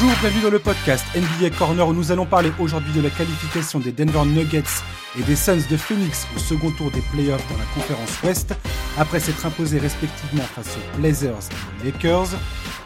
Bonjour, 0.00 0.16
bienvenue 0.20 0.42
dans 0.42 0.50
le 0.50 0.60
podcast 0.60 1.04
NBA 1.16 1.56
Corner 1.58 1.88
où 1.88 1.92
nous 1.92 2.12
allons 2.12 2.24
parler 2.24 2.52
aujourd'hui 2.60 2.92
de 2.92 3.00
la 3.00 3.10
qualification 3.10 3.80
des 3.80 3.90
Denver 3.90 4.24
Nuggets 4.26 4.62
et 5.18 5.22
des 5.24 5.34
Suns 5.34 5.66
de 5.68 5.76
Phoenix 5.76 6.24
au 6.36 6.38
second 6.38 6.70
tour 6.70 6.92
des 6.92 7.00
playoffs 7.12 7.44
dans 7.50 7.58
la 7.58 7.64
conférence 7.74 8.22
Ouest, 8.22 8.54
après 8.96 9.18
s'être 9.18 9.44
imposés 9.44 9.80
respectivement 9.80 10.44
face 10.44 10.76
aux 10.76 10.98
Blazers 10.98 11.48
et 11.50 11.82
aux 11.82 11.84
Lakers. 11.84 12.28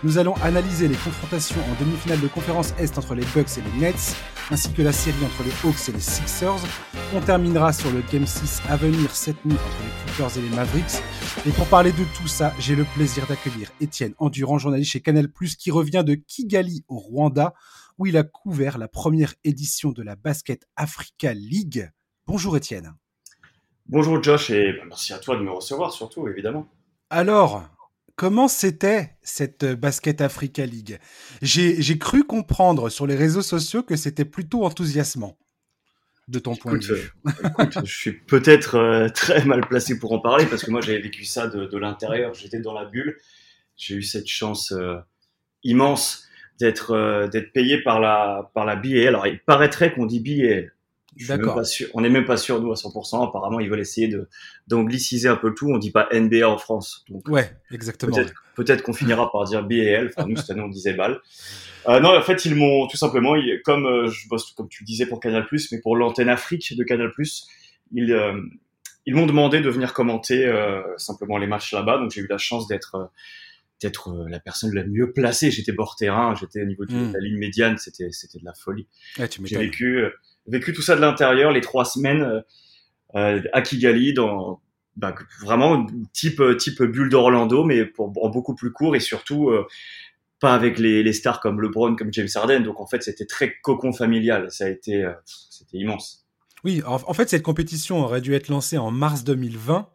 Nous 0.04 0.17
allons 0.17 0.35
analyser 0.42 0.88
les 0.88 0.96
confrontations 0.96 1.60
en 1.60 1.85
demi-finale 1.85 2.21
de 2.21 2.28
conférence 2.28 2.72
Est 2.78 2.96
entre 2.96 3.15
les 3.15 3.26
Bucks 3.35 3.58
et 3.58 3.63
les 3.74 3.81
Nets, 3.81 4.17
ainsi 4.51 4.72
que 4.72 4.81
la 4.83 4.92
série 4.92 5.24
entre 5.24 5.44
les 5.44 5.69
Hawks 5.69 5.88
et 5.88 5.92
les 5.92 6.01
Sixers. 6.01 6.60
On 7.15 7.21
terminera 7.21 7.72
sur 7.72 7.90
le 7.90 8.03
Game 8.10 8.26
6 8.26 8.63
à 8.69 8.76
venir 8.76 9.15
cette 9.15 9.44
nuit 9.44 9.54
entre 9.54 9.83
les 9.85 10.13
Clippers 10.13 10.38
et 10.38 10.40
les 10.40 10.56
Mavericks. 10.56 11.03
Et 11.47 11.51
pour 11.51 11.67
parler 11.67 11.92
de 11.92 12.04
tout 12.17 12.26
ça, 12.26 12.53
j'ai 12.58 12.74
le 12.74 12.85
plaisir 12.85 13.26
d'accueillir 13.26 13.71
Étienne 13.81 14.15
Endurant, 14.19 14.58
journaliste 14.58 14.92
chez 14.92 15.01
Canal+, 15.01 15.29
qui 15.58 15.71
revient 15.71 16.02
de 16.05 16.15
Kigali 16.15 16.84
au 16.88 16.98
Rwanda, 17.02 17.55
où 17.98 18.06
il 18.06 18.16
a 18.16 18.23
couvert 18.23 18.79
la 18.79 18.88
première 18.88 19.34
édition 19.45 19.92
de 19.92 20.02
la 20.02 20.16
Basket 20.16 20.66
Africa 20.77 21.34
League. 21.34 21.91
Bonjour 22.27 22.56
Étienne. 22.56 22.95
Bonjour 23.87 24.23
Josh 24.23 24.51
et 24.51 24.73
merci 24.87 25.12
à 25.12 25.19
toi 25.19 25.37
de 25.37 25.42
me 25.42 25.51
recevoir 25.51 25.92
surtout 25.92 26.28
évidemment. 26.28 26.69
Alors, 27.11 27.65
comment 28.16 28.48
c'était 28.48 29.16
cette 29.23 29.65
Basket 29.65 30.20
Africa 30.20 30.65
League? 30.65 30.98
J'ai 31.42 31.98
cru 31.98 32.25
comprendre 32.25 32.88
sur 32.88 33.06
les 33.06 33.16
réseaux 33.16 33.42
sociaux 33.42 33.83
que 33.83 33.97
c'était 33.97 34.25
plutôt 34.25 34.64
enthousiasmant 34.64 35.37
de 36.28 36.39
ton 36.39 36.55
point 36.55 36.78
de 36.78 36.84
vue 36.84 37.12
euh, 37.27 37.66
Je 37.84 37.92
suis 37.92 38.12
peut-être 38.12 38.77
euh, 38.77 39.09
très 39.14 39.45
mal 39.45 39.61
placé 39.61 39.98
pour 39.98 40.12
en 40.12 40.20
parler 40.20 40.47
parce 40.47 40.64
que 40.64 40.70
moi 40.70 40.80
j'ai 40.80 40.98
vécu 40.98 41.25
ça 41.25 41.48
de, 41.48 41.77
l'intérieur. 41.77 42.34
J'étais 42.34 42.61
dans 42.61 42.73
la 42.73 42.84
bulle. 42.84 43.19
J'ai 43.77 43.97
eu 43.97 44.03
cette 44.03 44.28
chance 44.28 44.73
euh, 44.73 44.97
immense 45.64 46.28
d'être 46.59 47.29
d'être 47.33 47.52
payé 47.52 47.83
par 47.83 48.01
la 48.01 48.50
par 48.55 48.64
la. 48.64 48.81
Alors 49.06 49.27
il 49.27 49.41
paraîtrait 49.41 49.92
qu'on 49.92 50.06
dit 50.06 50.20
BL. 50.20 50.72
D'accord. 51.28 51.61
On 51.92 52.00
n'est 52.00 52.09
même 52.09 52.25
pas 52.25 52.39
sûr 52.39 52.62
nous 52.62 52.72
à 52.72 52.75
100%. 52.75 53.28
Apparemment 53.28 53.61
ils 53.61 53.69
veulent 53.69 53.81
essayer 53.81 54.09
de 54.09 54.28
d'angliciser 54.67 55.28
un 55.28 55.36
peu 55.36 55.48
le 55.48 55.55
tout. 55.55 55.70
On 55.70 55.78
dit 55.78 55.91
pas 55.91 56.09
NBA 56.12 56.48
en 56.48 56.56
France. 56.56 57.05
Donc, 57.11 57.28
ouais, 57.28 57.53
exactement. 57.70 58.17
Peut-être 58.55 58.83
qu'on 58.83 58.94
finira 58.94 59.31
par 59.31 59.44
dire 59.44 59.62
BL. 59.62 60.11
Enfin 60.17 60.27
nous 60.28 60.36
cette 60.36 60.50
année 60.50 60.62
on 60.62 60.69
disait 60.69 60.94
BAL. 60.94 61.20
Euh, 61.89 62.00
non, 62.00 62.17
en 62.17 62.22
fait, 62.22 62.44
ils 62.44 62.55
m'ont 62.55 62.87
tout 62.87 62.97
simplement, 62.97 63.34
comme 63.64 63.87
euh, 63.87 64.09
je 64.09 64.28
bosse, 64.28 64.53
comme 64.53 64.69
tu 64.69 64.84
disais 64.84 65.06
pour 65.06 65.20
Canal+, 65.20 65.47
mais 65.72 65.81
pour 65.81 65.97
l'antenne 65.97 66.28
Afrique 66.28 66.77
de 66.77 66.84
Canal+, 66.84 67.11
ils, 67.92 68.12
euh, 68.12 68.41
ils 69.05 69.14
m'ont 69.14 69.27
demandé 69.27 69.61
de 69.61 69.69
venir 69.69 69.92
commenter 69.92 70.47
euh, 70.47 70.83
simplement 70.97 71.39
les 71.39 71.47
matchs 71.47 71.72
là-bas. 71.72 71.98
Donc 71.98 72.12
j'ai 72.12 72.20
eu 72.20 72.28
la 72.28 72.39
chance 72.39 72.69
d'être 72.69 73.11
d'être 73.83 74.27
la 74.28 74.41
personne 74.41 74.75
la 74.75 74.84
mieux 74.84 75.12
placée. 75.12 75.50
J'étais 75.50 75.72
bord 75.72 75.97
terrain, 75.97 76.34
j'étais 76.38 76.62
au 76.62 76.66
niveau 76.66 76.84
de 76.84 76.94
hmm. 76.94 77.12
la 77.12 77.20
ligne 77.20 77.38
médiane, 77.38 77.78
c'était 77.78 78.11
c'était 78.11 78.38
de 78.38 78.44
la 78.44 78.55
folie. 78.55 78.86
j'ai 79.16 79.58
vécu 79.58 80.05
vécu 80.47 80.72
tout 80.72 80.83
ça 80.83 80.97
de 80.97 81.00
l'intérieur 81.00 81.52
les 81.52 81.61
trois 81.61 81.84
semaines 81.84 82.42
à 83.14 83.62
Kigali 83.62 84.14
dans 84.14 84.60
bah, 84.97 85.14
vraiment 85.41 85.86
type 86.12 86.42
type 86.58 86.83
bulle 86.83 87.08
d'Orlando, 87.08 87.64
mais 87.64 87.84
pour, 87.84 88.12
en 88.22 88.28
beaucoup 88.28 88.55
plus 88.55 88.72
court 88.72 88.97
et 88.97 89.00
surtout 89.00 89.50
pas 90.42 90.55
avec 90.55 90.78
les, 90.78 91.05
les, 91.05 91.12
stars 91.12 91.41
comme 91.41 91.62
LeBron, 91.62 91.94
comme 91.94 92.12
James 92.12 92.28
Harden. 92.34 92.60
Donc 92.60 92.80
en 92.80 92.86
fait, 92.86 93.03
c'était 93.03 93.25
très 93.25 93.55
cocon 93.62 93.92
familial. 93.92 94.50
Ça 94.50 94.64
a 94.64 94.69
été, 94.69 95.05
euh, 95.05 95.12
c'était 95.25 95.78
immense. 95.78 96.27
Oui, 96.64 96.83
en, 96.84 97.14
fait, 97.14 97.30
cette 97.30 97.42
compétition 97.42 98.00
aurait 98.05 98.20
dû 98.20 98.34
être 98.34 98.48
lancée 98.48 98.77
en 98.77 98.91
mars 98.91 99.25
2020 99.25 99.88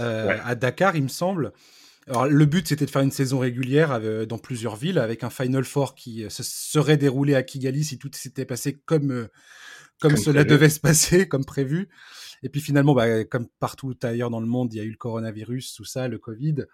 euh, 0.00 0.38
à 0.44 0.54
Dakar, 0.54 0.96
il 0.96 1.02
me 1.02 1.08
semble. 1.08 1.52
Alors, 2.06 2.26
le 2.26 2.44
but, 2.46 2.68
c'était 2.68 2.86
de 2.86 2.90
faire 2.90 3.02
une 3.02 3.10
saison 3.10 3.38
régulière 3.38 3.92
avec, 3.92 4.28
dans 4.28 4.38
plusieurs 4.38 4.76
villes, 4.76 4.98
avec 4.98 5.24
un 5.24 5.30
Final 5.30 5.64
Four 5.64 5.94
qui 5.94 6.24
euh, 6.24 6.28
se 6.28 6.42
serait 6.42 6.96
déroulé 6.96 7.34
à 7.34 7.42
Kigali 7.42 7.84
si 7.84 7.98
tout 7.98 8.10
s'était 8.12 8.44
passé 8.44 8.74
comme, 8.84 9.10
euh, 9.10 9.28
comme, 10.00 10.16
cela 10.16 10.44
devait 10.44 10.68
se 10.68 10.80
passer, 10.80 11.28
comme 11.28 11.44
prévu. 11.44 11.88
Et 12.44 12.50
puis 12.50 12.60
finalement, 12.60 12.94
bah, 12.94 13.24
comme 13.24 13.48
partout 13.58 13.94
ailleurs 14.02 14.28
dans 14.28 14.40
le 14.40 14.46
monde, 14.46 14.72
il 14.74 14.76
y 14.76 14.80
a 14.80 14.84
eu 14.84 14.90
le 14.90 14.96
coronavirus, 14.96 15.74
tout 15.74 15.86
ça, 15.86 16.08
le 16.08 16.18
Covid. 16.18 16.66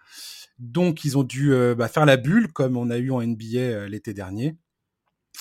Donc, 0.59 1.05
ils 1.05 1.17
ont 1.17 1.23
dû 1.23 1.53
euh, 1.53 1.75
bah, 1.75 1.87
faire 1.87 2.05
la 2.05 2.17
bulle, 2.17 2.51
comme 2.51 2.75
on 2.75 2.89
a 2.89 2.97
eu 2.97 3.09
en 3.09 3.21
NBA 3.21 3.57
euh, 3.57 3.87
l'été 3.87 4.13
dernier. 4.13 4.57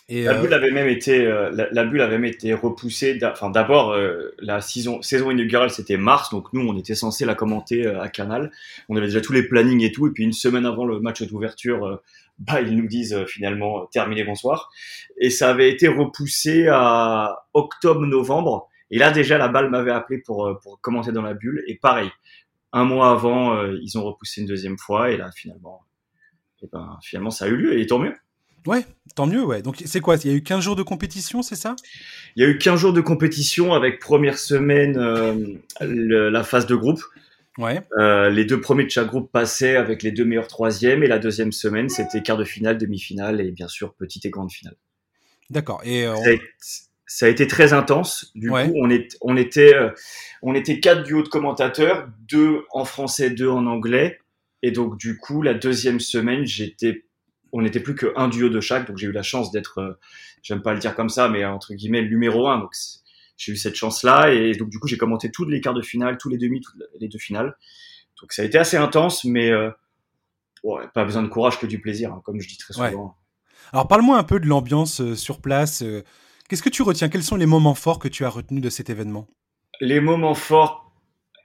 Et, 0.08 0.24
la, 0.24 0.34
bulle 0.34 0.52
avait 0.52 0.72
même 0.72 0.88
été, 0.88 1.24
euh, 1.24 1.50
la, 1.70 1.84
bulle 1.84 2.00
avait 2.00 2.18
même 2.18 2.24
été 2.24 2.52
repoussée. 2.52 3.18
Enfin, 3.22 3.48
d'abord, 3.48 3.96
la 4.40 4.60
saison, 4.60 5.02
saison 5.02 5.30
inaugurale, 5.30 5.70
c'était 5.70 5.96
mars, 5.96 6.30
donc 6.30 6.52
nous, 6.52 6.66
on 6.66 6.76
était 6.76 6.96
censé 6.96 7.24
la 7.24 7.34
commenter 7.34 7.86
à 7.86 8.08
Canal. 8.08 8.50
On 8.88 8.96
avait 8.96 9.06
déjà 9.06 9.20
tous 9.20 9.32
les 9.32 9.44
plannings 9.44 9.82
et 9.82 9.92
tout. 9.92 10.08
Et 10.08 10.10
puis 10.10 10.24
une 10.24 10.32
semaine 10.32 10.66
avant 10.66 10.84
le 10.84 10.98
match 10.98 11.22
d'ouverture, 11.22 12.00
bah, 12.38 12.60
ils 12.60 12.76
nous 12.76 12.88
disent 12.88 13.24
finalement 13.26 13.86
terminé, 13.86 14.24
bonsoir. 14.24 14.70
Et 15.16 15.30
ça 15.30 15.50
avait 15.50 15.70
été 15.70 15.86
repoussé 15.86 16.66
à 16.68 17.44
octobre-novembre. 17.54 18.68
Et 18.90 18.98
là, 18.98 19.12
déjà, 19.12 19.38
la 19.38 19.46
balle 19.46 19.70
m'avait 19.70 19.92
appelé 19.92 20.18
pour, 20.18 20.58
pour 20.60 20.80
commenter 20.80 21.12
dans 21.12 21.22
la 21.22 21.34
bulle. 21.34 21.62
Et 21.68 21.76
pareil, 21.76 22.10
un 22.72 22.84
mois 22.84 23.10
avant, 23.10 23.54
euh, 23.54 23.78
ils 23.82 23.98
ont 23.98 24.04
repoussé 24.04 24.40
une 24.40 24.46
deuxième 24.46 24.78
fois. 24.78 25.10
Et 25.10 25.16
là, 25.16 25.30
finalement, 25.32 25.84
et 26.62 26.66
eh 26.66 26.68
ben, 26.72 26.98
finalement, 27.02 27.30
ça 27.30 27.46
a 27.46 27.48
eu 27.48 27.56
lieu. 27.56 27.78
Et 27.78 27.86
tant 27.86 27.98
mieux. 27.98 28.14
Ouais, 28.66 28.84
tant 29.14 29.26
mieux, 29.26 29.44
ouais. 29.44 29.62
Donc, 29.62 29.82
c'est 29.84 30.00
quoi? 30.00 30.16
Il 30.16 30.30
y 30.30 30.34
a 30.34 30.36
eu 30.36 30.42
15 30.42 30.62
jours 30.62 30.76
de 30.76 30.82
compétition, 30.82 31.42
c'est 31.42 31.56
ça? 31.56 31.76
Il 32.36 32.42
y 32.42 32.46
a 32.46 32.48
eu 32.48 32.58
15 32.58 32.78
jours 32.78 32.92
de 32.92 33.00
compétition 33.00 33.72
avec 33.72 34.00
première 34.00 34.38
semaine 34.38 34.96
euh, 34.98 36.30
la 36.30 36.44
phase 36.44 36.66
de 36.66 36.74
groupe. 36.74 37.02
Ouais. 37.58 37.80
Euh, 37.98 38.30
les 38.30 38.44
deux 38.44 38.60
premiers 38.60 38.84
de 38.84 38.90
chaque 38.90 39.08
groupe 39.08 39.30
passaient 39.32 39.76
avec 39.76 40.02
les 40.02 40.12
deux 40.12 40.24
meilleurs 40.24 40.46
troisièmes 40.46 41.02
et 41.02 41.06
la 41.06 41.18
deuxième 41.18 41.52
semaine, 41.52 41.88
c'était 41.88 42.22
quart 42.22 42.36
de 42.36 42.44
finale, 42.44 42.78
demi-finale 42.78 43.40
et 43.40 43.50
bien 43.50 43.68
sûr 43.68 43.94
petite 43.94 44.24
et 44.24 44.30
grande 44.30 44.52
finale. 44.52 44.76
D'accord. 45.50 45.82
Et 45.84 46.06
ça 47.10 47.26
a 47.26 47.28
été 47.28 47.48
très 47.48 47.72
intense. 47.72 48.30
Du 48.36 48.50
coup, 48.50 48.72
on, 48.76 48.88
est, 48.88 49.16
on 49.20 49.36
était, 49.36 49.74
euh, 49.74 49.90
on 50.42 50.54
était 50.54 50.78
quatre 50.78 51.02
duos 51.02 51.24
de 51.24 51.28
commentateurs, 51.28 52.08
deux 52.28 52.62
en 52.70 52.84
français, 52.84 53.30
deux 53.30 53.48
en 53.48 53.66
anglais. 53.66 54.20
Et 54.62 54.70
donc, 54.70 54.96
du 54.96 55.18
coup, 55.18 55.42
la 55.42 55.54
deuxième 55.54 55.98
semaine, 55.98 56.46
j'étais, 56.46 57.04
on 57.52 57.62
n'était 57.62 57.80
plus 57.80 57.94
qu'un 57.94 58.28
duo 58.28 58.48
de 58.48 58.60
chaque. 58.60 58.86
Donc, 58.86 58.98
j'ai 58.98 59.06
eu 59.06 59.12
la 59.12 59.22
chance 59.22 59.50
d'être, 59.50 59.78
euh, 59.78 59.98
j'aime 60.42 60.62
pas 60.62 60.72
le 60.72 60.80
dire 60.80 60.94
comme 60.94 61.08
ça, 61.08 61.28
mais 61.28 61.44
entre 61.44 61.74
guillemets, 61.74 62.02
le 62.02 62.08
numéro 62.08 62.48
un. 62.48 62.58
Donc, 62.58 62.72
j'ai 63.36 63.52
eu 63.52 63.56
cette 63.56 63.74
chance-là. 63.74 64.32
Et 64.32 64.52
donc, 64.52 64.70
du 64.70 64.78
coup, 64.78 64.86
j'ai 64.88 64.98
commenté 64.98 65.30
tous 65.30 65.44
les 65.44 65.60
quarts 65.60 65.74
de 65.74 65.82
finale, 65.82 66.18
tous 66.18 66.28
les 66.28 66.38
demi, 66.38 66.60
toutes 66.60 66.76
les 67.00 67.08
deux 67.08 67.18
finales. 67.18 67.56
Donc, 68.20 68.32
ça 68.32 68.42
a 68.42 68.44
été 68.44 68.58
assez 68.58 68.76
intense, 68.76 69.24
mais 69.24 69.50
euh, 69.50 69.70
pas 70.94 71.04
besoin 71.04 71.22
de 71.22 71.28
courage 71.28 71.58
que 71.58 71.66
du 71.66 71.80
plaisir, 71.80 72.12
hein, 72.12 72.22
comme 72.24 72.40
je 72.40 72.48
dis 72.48 72.58
très 72.58 72.74
souvent. 72.74 73.16
Alors, 73.72 73.88
parle-moi 73.88 74.18
un 74.18 74.24
peu 74.24 74.40
de 74.40 74.46
l'ambiance 74.46 75.14
sur 75.14 75.40
place. 75.40 75.84
Qu'est-ce 76.50 76.62
que 76.64 76.68
tu 76.68 76.82
retiens? 76.82 77.08
Quels 77.08 77.22
sont 77.22 77.36
les 77.36 77.46
moments 77.46 77.76
forts 77.76 78.00
que 78.00 78.08
tu 78.08 78.24
as 78.24 78.28
retenus 78.28 78.60
de 78.60 78.70
cet 78.70 78.90
événement? 78.90 79.28
Les 79.80 80.00
moments 80.00 80.34
forts, 80.34 80.92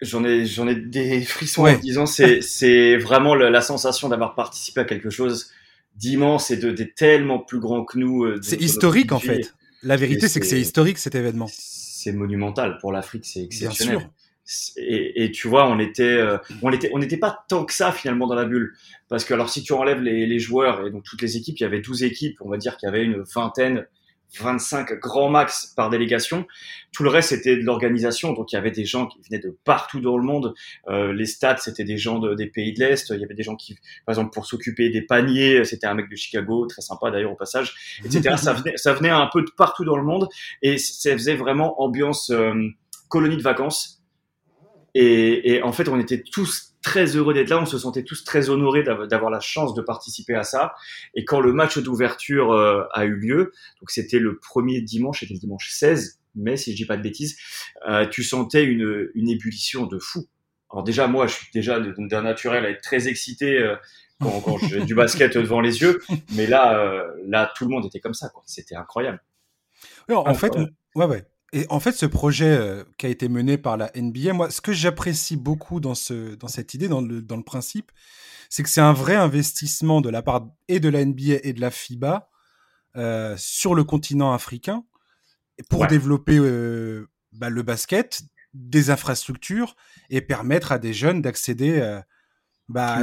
j'en 0.01 0.23
ai, 0.23 0.47
j'en 0.47 0.67
ai 0.67 0.75
des 0.75 1.23
frissons 1.23 1.67
en 1.67 1.77
disant, 1.77 2.07
c'est, 2.07 2.41
c'est 2.41 2.97
vraiment 2.97 3.35
la, 3.35 3.61
sensation 3.61 4.09
d'avoir 4.09 4.33
participé 4.33 4.81
à 4.81 4.83
quelque 4.83 5.11
chose 5.11 5.51
d'immense 5.95 6.51
et 6.51 6.57
de, 6.57 6.71
tellement 6.83 7.39
plus 7.39 7.59
grand 7.59 7.85
que 7.85 7.97
nous. 7.97 8.25
Euh, 8.25 8.39
c'est 8.41 8.61
historique 8.61 9.11
en 9.11 9.19
fait. 9.19 9.53
La 9.83 9.97
vérité, 9.97 10.27
c'est 10.27 10.39
que 10.39 10.45
c'est 10.45 10.59
historique 10.59 10.97
cet 10.97 11.15
événement. 11.15 11.47
C'est 11.49 12.11
monumental 12.11 12.77
pour 12.79 12.91
l'Afrique, 12.91 13.25
c'est 13.25 13.43
exceptionnel. 13.43 13.97
Bien 13.97 14.05
sûr. 14.05 14.11
Et, 14.77 15.23
et, 15.23 15.31
tu 15.31 15.47
vois, 15.47 15.67
on 15.67 15.79
était, 15.79 16.03
euh, 16.03 16.37
on 16.61 16.71
était, 16.71 16.91
on 16.93 16.99
n'était 16.99 17.17
pas 17.17 17.45
tant 17.49 17.65
que 17.65 17.73
ça 17.73 17.91
finalement 17.91 18.27
dans 18.27 18.35
la 18.35 18.45
bulle, 18.45 18.75
parce 19.09 19.25
que 19.25 19.33
alors 19.33 19.49
si 19.49 19.63
tu 19.63 19.73
enlèves 19.73 20.01
les, 20.01 20.27
les 20.27 20.39
joueurs 20.39 20.85
et 20.85 20.91
donc 20.91 21.03
toutes 21.03 21.23
les 21.23 21.35
équipes, 21.35 21.57
il 21.59 21.63
y 21.63 21.65
avait 21.65 21.81
12 21.81 22.03
équipes, 22.03 22.37
on 22.41 22.49
va 22.49 22.57
dire 22.57 22.77
qu'il 22.77 22.85
y 22.85 22.89
avait 22.89 23.03
une 23.03 23.23
vingtaine 23.33 23.87
25 24.37 24.99
grands 24.99 25.29
max 25.29 25.73
par 25.75 25.89
délégation. 25.89 26.45
Tout 26.91 27.03
le 27.03 27.09
reste, 27.09 27.29
c'était 27.29 27.55
de 27.55 27.61
l'organisation. 27.61 28.33
Donc, 28.33 28.51
il 28.51 28.55
y 28.55 28.57
avait 28.57 28.71
des 28.71 28.85
gens 28.85 29.07
qui 29.07 29.19
venaient 29.21 29.41
de 29.41 29.57
partout 29.63 29.99
dans 29.99 30.17
le 30.17 30.23
monde. 30.23 30.53
Euh, 30.87 31.13
les 31.13 31.25
stats, 31.25 31.57
c'était 31.57 31.83
des 31.83 31.97
gens 31.97 32.19
de, 32.19 32.33
des 32.35 32.47
pays 32.47 32.73
de 32.73 32.79
l'Est. 32.79 33.09
Il 33.09 33.19
y 33.19 33.23
avait 33.23 33.33
des 33.33 33.43
gens 33.43 33.55
qui, 33.55 33.75
par 34.05 34.13
exemple, 34.13 34.31
pour 34.33 34.45
s'occuper 34.45 34.89
des 34.89 35.01
paniers, 35.01 35.63
c'était 35.65 35.87
un 35.87 35.93
mec 35.93 36.09
de 36.09 36.15
Chicago, 36.15 36.65
très 36.67 36.81
sympa 36.81 37.11
d'ailleurs 37.11 37.31
au 37.31 37.35
passage, 37.35 37.99
etc. 38.03 38.35
ça, 38.37 38.53
venait, 38.53 38.77
ça 38.77 38.93
venait 38.93 39.09
un 39.09 39.29
peu 39.31 39.41
de 39.41 39.51
partout 39.57 39.85
dans 39.85 39.97
le 39.97 40.03
monde. 40.03 40.27
Et 40.61 40.77
ça 40.77 41.11
faisait 41.13 41.35
vraiment 41.35 41.81
ambiance 41.81 42.29
euh, 42.29 42.53
colonie 43.09 43.37
de 43.37 43.43
vacances. 43.43 44.03
Et, 44.93 45.55
et 45.55 45.63
en 45.63 45.73
fait, 45.73 45.89
on 45.89 45.99
était 45.99 46.23
tous 46.23 46.74
très 46.85 47.15
heureux 47.15 47.33
d'être 47.33 47.49
là. 47.49 47.59
On 47.59 47.65
se 47.65 47.79
sentait 47.79 48.03
tous 48.03 48.23
très 48.23 48.49
honorés 48.49 48.83
d'avoir 48.83 49.31
la 49.31 49.39
chance 49.39 49.73
de 49.73 49.81
participer 49.81 50.35
à 50.35 50.43
ça. 50.43 50.75
Et 51.15 51.25
quand 51.25 51.39
le 51.39 51.51
match 51.51 51.79
d'ouverture 51.79 52.51
euh, 52.51 52.83
a 52.93 53.05
eu 53.05 53.15
lieu, 53.15 53.51
donc 53.81 53.89
c'était 53.89 54.19
le 54.19 54.37
premier 54.37 54.81
dimanche, 54.81 55.21
c'était 55.21 55.33
le 55.33 55.39
dimanche 55.39 55.69
16 55.71 56.19
mai, 56.35 56.57
si 56.57 56.73
je 56.73 56.77
dis 56.77 56.85
pas 56.85 56.95
de 56.95 57.01
bêtises, 57.01 57.37
euh, 57.87 58.05
tu 58.07 58.23
sentais 58.23 58.63
une, 58.63 59.09
une 59.15 59.29
ébullition 59.29 59.87
de 59.87 59.97
fou. 59.97 60.27
Alors 60.71 60.83
déjà, 60.83 61.07
moi, 61.07 61.25
je 61.25 61.33
suis 61.33 61.47
déjà 61.53 61.79
d'un 61.79 62.21
naturel 62.21 62.65
à 62.65 62.69
être 62.69 62.81
très 62.81 63.07
excité 63.07 63.57
euh, 63.57 63.75
quand, 64.21 64.41
quand 64.41 64.57
j'ai 64.59 64.81
du 64.81 64.93
basket 64.93 65.35
devant 65.37 65.61
les 65.61 65.81
yeux, 65.81 66.01
mais 66.35 66.45
là, 66.45 67.03
là, 67.25 67.51
tout 67.55 67.65
le 67.65 67.71
monde 67.71 67.85
était 67.85 67.99
comme 67.99 68.13
ça. 68.13 68.31
C'était 68.45 68.75
incroyable. 68.75 69.23
en 70.09 70.33
fait, 70.35 70.55
ouais, 70.95 71.05
ouais. 71.05 71.25
Et 71.55 71.65
en 71.69 71.79
fait, 71.79 71.93
ce 71.93 72.05
projet 72.05 72.49
euh, 72.49 72.83
qui 72.97 73.05
a 73.05 73.09
été 73.09 73.29
mené 73.29 73.57
par 73.57 73.77
la 73.77 73.89
NBA, 73.95 74.33
moi, 74.33 74.49
ce 74.51 74.59
que 74.59 74.73
j'apprécie 74.73 75.37
beaucoup 75.37 75.79
dans, 75.79 75.95
ce, 75.95 76.35
dans 76.35 76.49
cette 76.49 76.73
idée, 76.73 76.89
dans 76.89 76.99
le, 76.99 77.21
dans 77.21 77.37
le 77.37 77.43
principe, 77.43 77.93
c'est 78.49 78.61
que 78.61 78.67
c'est 78.67 78.81
un 78.81 78.91
vrai 78.91 79.15
investissement 79.15 80.01
de 80.01 80.09
la 80.09 80.21
part 80.21 80.49
et 80.67 80.81
de 80.81 80.89
la 80.89 81.05
NBA 81.05 81.37
et 81.43 81.53
de 81.53 81.61
la 81.61 81.71
FIBA 81.71 82.29
sur 83.37 83.73
le 83.73 83.83
continent 83.83 84.33
africain 84.33 84.83
pour 85.69 85.87
développer 85.87 86.39
bah, 87.33 87.49
le 87.49 87.61
basket, 87.61 88.21
des 88.53 88.89
infrastructures 88.89 89.75
et 90.09 90.21
permettre 90.21 90.71
à 90.71 90.79
des 90.79 90.93
jeunes 90.93 91.21
d'accéder 91.21 91.99
bah, 92.69 93.01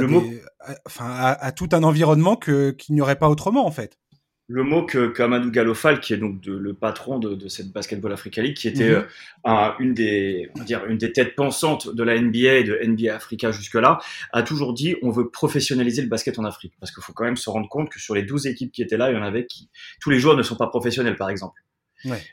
à, 0.97 1.51
tout 1.51 1.69
un 1.73 1.83
environnement 1.83 2.35
qu'il 2.35 2.75
n'y 2.89 3.01
aurait 3.01 3.19
pas 3.19 3.29
autrement 3.29 3.67
en 3.67 3.71
fait 3.71 3.99
le 4.47 4.63
mot 4.63 4.85
que 4.85 5.07
qu'Amadou 5.07 5.51
Galofal, 5.51 6.01
qui 6.01 6.13
est 6.13 6.17
donc 6.17 6.45
le 6.45 6.73
patron 6.73 7.17
de, 7.17 7.47
cette 7.47 7.71
Basketball 7.71 8.11
Africa 8.11 8.41
League, 8.41 8.57
qui 8.57 8.67
était 8.67 8.89
mhm. 8.89 9.07
euh, 9.47 9.69
une 9.79 9.93
des 9.93 10.49
dire 10.65 10.85
une 10.85 10.97
des 10.97 11.13
têtes 11.13 11.35
pensantes 11.35 11.93
de 11.93 12.03
la 12.03 12.19
NBA 12.19 12.53
et 12.55 12.63
de 12.63 12.77
NBA 12.83 13.15
Africa 13.15 13.51
jusque-là, 13.51 13.99
a 14.33 14.43
toujours 14.43 14.73
dit 14.73 14.95
on 15.01 15.11
veut 15.11 15.29
professionnaliser 15.29 16.01
le 16.01 16.09
basket 16.09 16.39
en 16.39 16.45
Afrique 16.45 16.73
parce 16.79 16.91
qu'il 16.91 17.03
faut 17.03 17.13
quand 17.13 17.23
même 17.23 17.37
se 17.37 17.49
rendre 17.49 17.69
compte 17.69 17.89
que 17.89 17.99
sur 17.99 18.15
les 18.15 18.23
12 18.23 18.47
équipes 18.47 18.71
qui 18.71 18.81
étaient 18.81 18.97
là, 18.97 19.11
il 19.11 19.15
y 19.15 19.17
en 19.17 19.23
avait 19.23 19.45
qui 19.45 19.69
tous 20.01 20.09
les 20.09 20.19
joueurs 20.19 20.35
ne 20.35 20.43
sont 20.43 20.57
pas 20.57 20.67
professionnels 20.67 21.15
par 21.15 21.29
exemple. 21.29 21.61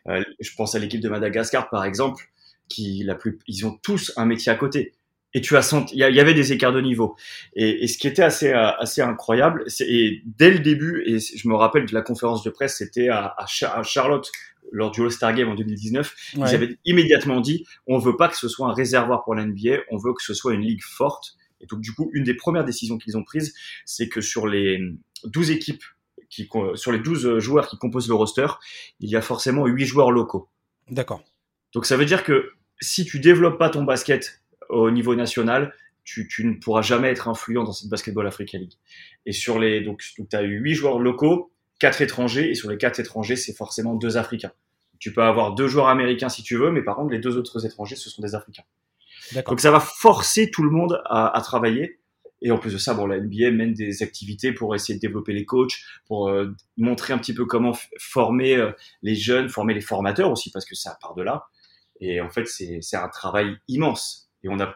Euh, 0.08 0.24
je 0.40 0.50
pense 0.56 0.74
à 0.74 0.80
l'équipe 0.80 1.00
de 1.00 1.08
Madagascar 1.08 1.70
par 1.70 1.84
exemple, 1.84 2.24
qui 2.68 3.04
la 3.04 3.14
plus 3.14 3.38
ils 3.46 3.64
ont 3.66 3.78
tous 3.82 4.12
un 4.16 4.26
métier 4.26 4.50
à 4.50 4.56
côté 4.56 4.94
et 5.32 5.40
tu 5.40 5.56
as 5.56 5.62
senti, 5.62 5.94
il 5.94 6.00
y, 6.00 6.20
avait 6.20 6.34
des 6.34 6.52
écarts 6.52 6.72
de 6.72 6.80
niveau. 6.80 7.16
Et, 7.54 7.84
et 7.84 7.86
ce 7.86 7.98
qui 7.98 8.08
était 8.08 8.22
assez 8.22 8.52
euh, 8.52 8.70
assez 8.78 9.00
incroyable, 9.00 9.62
c'est 9.68 10.22
dès 10.24 10.50
le 10.50 10.58
début, 10.58 11.04
et 11.06 11.18
je 11.20 11.48
me 11.48 11.54
rappelle 11.54 11.86
de 11.86 11.94
la 11.94 12.02
conférence 12.02 12.42
de 12.42 12.50
presse, 12.50 12.78
c'était 12.78 13.08
à, 13.08 13.36
à, 13.38 13.82
Charlotte 13.82 14.30
lors 14.72 14.90
du 14.90 15.02
All-Star 15.02 15.34
Game 15.34 15.48
en 15.48 15.54
2019, 15.54 16.14
ils 16.34 16.42
avaient 16.42 16.78
immédiatement 16.84 17.40
dit, 17.40 17.64
on 17.86 17.98
veut 17.98 18.16
pas 18.16 18.28
que 18.28 18.36
ce 18.36 18.48
soit 18.48 18.68
un 18.68 18.72
réservoir 18.72 19.24
pour 19.24 19.34
l'NBA, 19.34 19.78
on 19.90 19.96
veut 19.96 20.12
que 20.12 20.22
ce 20.22 20.34
soit 20.34 20.54
une 20.54 20.62
ligue 20.62 20.82
forte. 20.82 21.34
Et 21.60 21.66
donc 21.66 21.80
du 21.80 21.92
coup, 21.92 22.10
une 22.12 22.24
des 22.24 22.34
premières 22.34 22.64
décisions 22.64 22.98
qu'ils 22.98 23.16
ont 23.16 23.24
prises, 23.24 23.54
c'est 23.84 24.08
que 24.08 24.20
sur 24.20 24.46
les 24.46 24.78
12 25.24 25.50
équipes, 25.50 25.82
qui, 26.28 26.48
sur 26.74 26.92
les 26.92 27.00
12 27.00 27.38
joueurs 27.38 27.68
qui 27.68 27.76
composent 27.78 28.08
le 28.08 28.14
roster, 28.14 28.46
il 29.00 29.10
y 29.10 29.16
a 29.16 29.22
forcément 29.22 29.66
8 29.66 29.84
joueurs 29.84 30.12
locaux. 30.12 30.48
D'accord. 30.88 31.22
Donc 31.74 31.86
ça 31.86 31.96
veut 31.96 32.04
dire 32.04 32.24
que 32.24 32.52
si 32.80 33.04
tu 33.04 33.18
développes 33.18 33.58
pas 33.58 33.70
ton 33.70 33.82
basket 33.82 34.40
au 34.70 34.90
niveau 34.90 35.14
national, 35.14 35.74
tu, 36.04 36.26
ne 36.44 36.54
pourras 36.54 36.82
jamais 36.82 37.08
être 37.08 37.28
influent 37.28 37.64
dans 37.64 37.72
cette 37.72 37.88
Basketball 37.88 38.26
Africa 38.26 38.58
League. 38.58 38.72
Et 39.26 39.32
sur 39.32 39.58
les, 39.58 39.80
donc, 39.80 40.02
tu 40.02 40.24
as 40.36 40.42
eu 40.42 40.58
huit 40.58 40.74
joueurs 40.74 40.98
locaux, 40.98 41.52
quatre 41.78 42.02
étrangers, 42.02 42.50
et 42.50 42.54
sur 42.54 42.70
les 42.70 42.76
quatre 42.76 42.98
étrangers, 43.00 43.36
c'est 43.36 43.54
forcément 43.54 43.94
deux 43.94 44.16
Africains. 44.16 44.52
Tu 44.98 45.12
peux 45.12 45.22
avoir 45.22 45.54
deux 45.54 45.68
joueurs 45.68 45.88
américains 45.88 46.28
si 46.28 46.42
tu 46.42 46.56
veux, 46.56 46.70
mais 46.70 46.82
par 46.82 46.96
contre, 46.96 47.12
les 47.12 47.18
deux 47.18 47.36
autres 47.36 47.64
étrangers, 47.64 47.96
ce 47.96 48.10
sont 48.10 48.22
des 48.22 48.34
Africains. 48.34 48.64
Donc 49.46 49.60
ça 49.60 49.70
va 49.70 49.80
forcer 49.80 50.50
tout 50.50 50.62
le 50.62 50.70
monde 50.70 51.00
à, 51.06 51.40
travailler. 51.42 52.00
Et 52.42 52.50
en 52.50 52.58
plus 52.58 52.72
de 52.72 52.78
ça, 52.78 52.94
bon, 52.94 53.06
la 53.06 53.20
NBA 53.20 53.50
mène 53.50 53.74
des 53.74 54.02
activités 54.02 54.52
pour 54.52 54.74
essayer 54.74 54.94
de 54.94 55.00
développer 55.00 55.32
les 55.32 55.44
coachs, 55.44 55.74
pour 56.06 56.28
euh, 56.28 56.50
montrer 56.78 57.12
un 57.12 57.18
petit 57.18 57.34
peu 57.34 57.44
comment 57.44 57.76
former 57.98 58.56
euh, 58.56 58.72
les 59.02 59.14
jeunes, 59.14 59.48
former 59.50 59.74
les 59.74 59.82
formateurs 59.82 60.30
aussi, 60.30 60.50
parce 60.50 60.64
que 60.64 60.74
ça 60.74 60.96
part 61.00 61.14
de 61.14 61.22
là. 61.22 61.44
Et 62.00 62.20
en 62.20 62.30
fait, 62.30 62.46
c'est 62.46 62.96
un 62.96 63.08
travail 63.08 63.56
immense. 63.68 64.29
Et 64.42 64.48
on 64.48 64.58
a, 64.60 64.74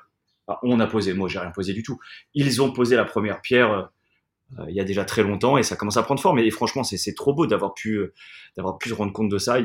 on 0.62 0.80
a 0.80 0.86
posé, 0.86 1.14
moi 1.14 1.28
j'ai 1.28 1.38
rien 1.38 1.50
posé 1.50 1.72
du 1.72 1.82
tout. 1.82 1.98
Ils 2.34 2.62
ont 2.62 2.72
posé 2.72 2.96
la 2.96 3.04
première 3.04 3.40
pierre 3.40 3.72
euh, 3.72 3.82
euh, 4.58 4.66
il 4.68 4.74
y 4.74 4.80
a 4.80 4.84
déjà 4.84 5.04
très 5.04 5.22
longtemps 5.22 5.58
et 5.58 5.62
ça 5.62 5.76
commence 5.76 5.96
à 5.96 6.02
prendre 6.02 6.20
forme. 6.20 6.38
Et, 6.38 6.50
franchement, 6.50 6.84
c'est 6.84 7.14
trop 7.14 7.34
beau 7.34 7.46
d'avoir 7.46 7.74
pu, 7.74 7.94
euh, 7.94 8.14
d'avoir 8.56 8.78
pu 8.78 8.90
se 8.90 8.94
rendre 8.94 9.12
compte 9.12 9.28
de 9.28 9.38
ça. 9.38 9.58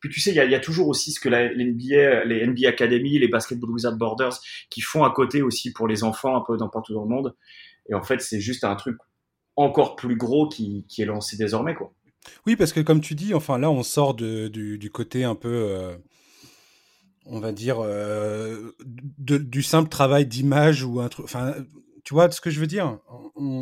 puis 0.00 0.10
tu 0.10 0.20
sais, 0.20 0.30
il 0.30 0.36
y 0.36 0.40
a, 0.40 0.44
y 0.44 0.54
a, 0.54 0.60
toujours 0.60 0.88
aussi 0.88 1.12
ce 1.12 1.20
que 1.20 1.28
la, 1.28 1.52
les 1.52 1.64
NBA, 1.64 2.24
les 2.24 2.46
NBA 2.46 2.68
Academy, 2.68 3.18
les 3.18 3.28
Basketball 3.28 3.70
Wizard 3.70 3.96
Borders, 3.96 4.38
qui 4.70 4.80
font 4.80 5.04
à 5.04 5.10
côté 5.10 5.42
aussi 5.42 5.72
pour 5.72 5.86
les 5.86 6.02
enfants 6.02 6.36
un 6.36 6.42
peu 6.46 6.56
dans 6.56 6.68
partout 6.68 6.94
dans 6.94 7.02
le 7.02 7.08
monde. 7.08 7.36
Et 7.88 7.94
en 7.94 8.02
fait, 8.02 8.20
c'est 8.20 8.40
juste 8.40 8.64
un 8.64 8.74
truc 8.74 8.96
encore 9.56 9.96
plus 9.96 10.16
gros 10.16 10.48
qui, 10.48 10.86
qui, 10.88 11.02
est 11.02 11.06
lancé 11.06 11.36
désormais, 11.36 11.74
quoi. 11.74 11.92
Oui, 12.46 12.56
parce 12.56 12.72
que 12.72 12.80
comme 12.80 13.00
tu 13.00 13.14
dis, 13.14 13.34
enfin 13.34 13.58
là, 13.58 13.70
on 13.70 13.82
sort 13.82 14.14
du, 14.14 14.90
côté 14.92 15.24
un 15.24 15.34
peu 15.34 15.98
on 17.26 17.40
va 17.40 17.52
dire, 17.52 17.78
euh, 17.80 18.74
du 19.18 19.62
simple 19.62 19.88
travail 19.88 20.26
d'image 20.26 20.82
ou 20.82 21.00
un 21.00 21.08
truc. 21.08 21.24
Enfin, 21.24 21.54
tu 22.04 22.14
vois 22.14 22.30
ce 22.30 22.40
que 22.40 22.50
je 22.50 22.60
veux 22.60 22.66
dire? 22.66 22.98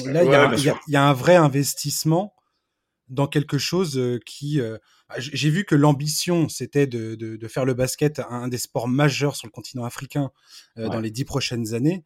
Là, 0.06 0.24
il 0.56 0.74
y, 0.88 0.96
a 0.96 1.08
un 1.08 1.12
vrai 1.12 1.36
investissement 1.36 2.34
dans 3.08 3.26
quelque 3.26 3.58
chose 3.58 3.98
euh, 3.98 4.18
qui. 4.24 4.60
Euh, 4.60 4.78
bah, 5.08 5.16
j'ai 5.18 5.50
vu 5.50 5.64
que 5.64 5.74
l'ambition, 5.74 6.48
c'était 6.48 6.86
de, 6.86 7.38
faire 7.48 7.64
le 7.64 7.74
basket 7.74 8.20
un, 8.30 8.48
des 8.48 8.58
sports 8.58 8.88
majeurs 8.88 9.36
sur 9.36 9.46
le 9.46 9.52
continent 9.52 9.84
africain 9.84 10.30
dans 10.76 11.00
les 11.00 11.10
dix 11.10 11.24
prochaines 11.24 11.74
années. 11.74 12.04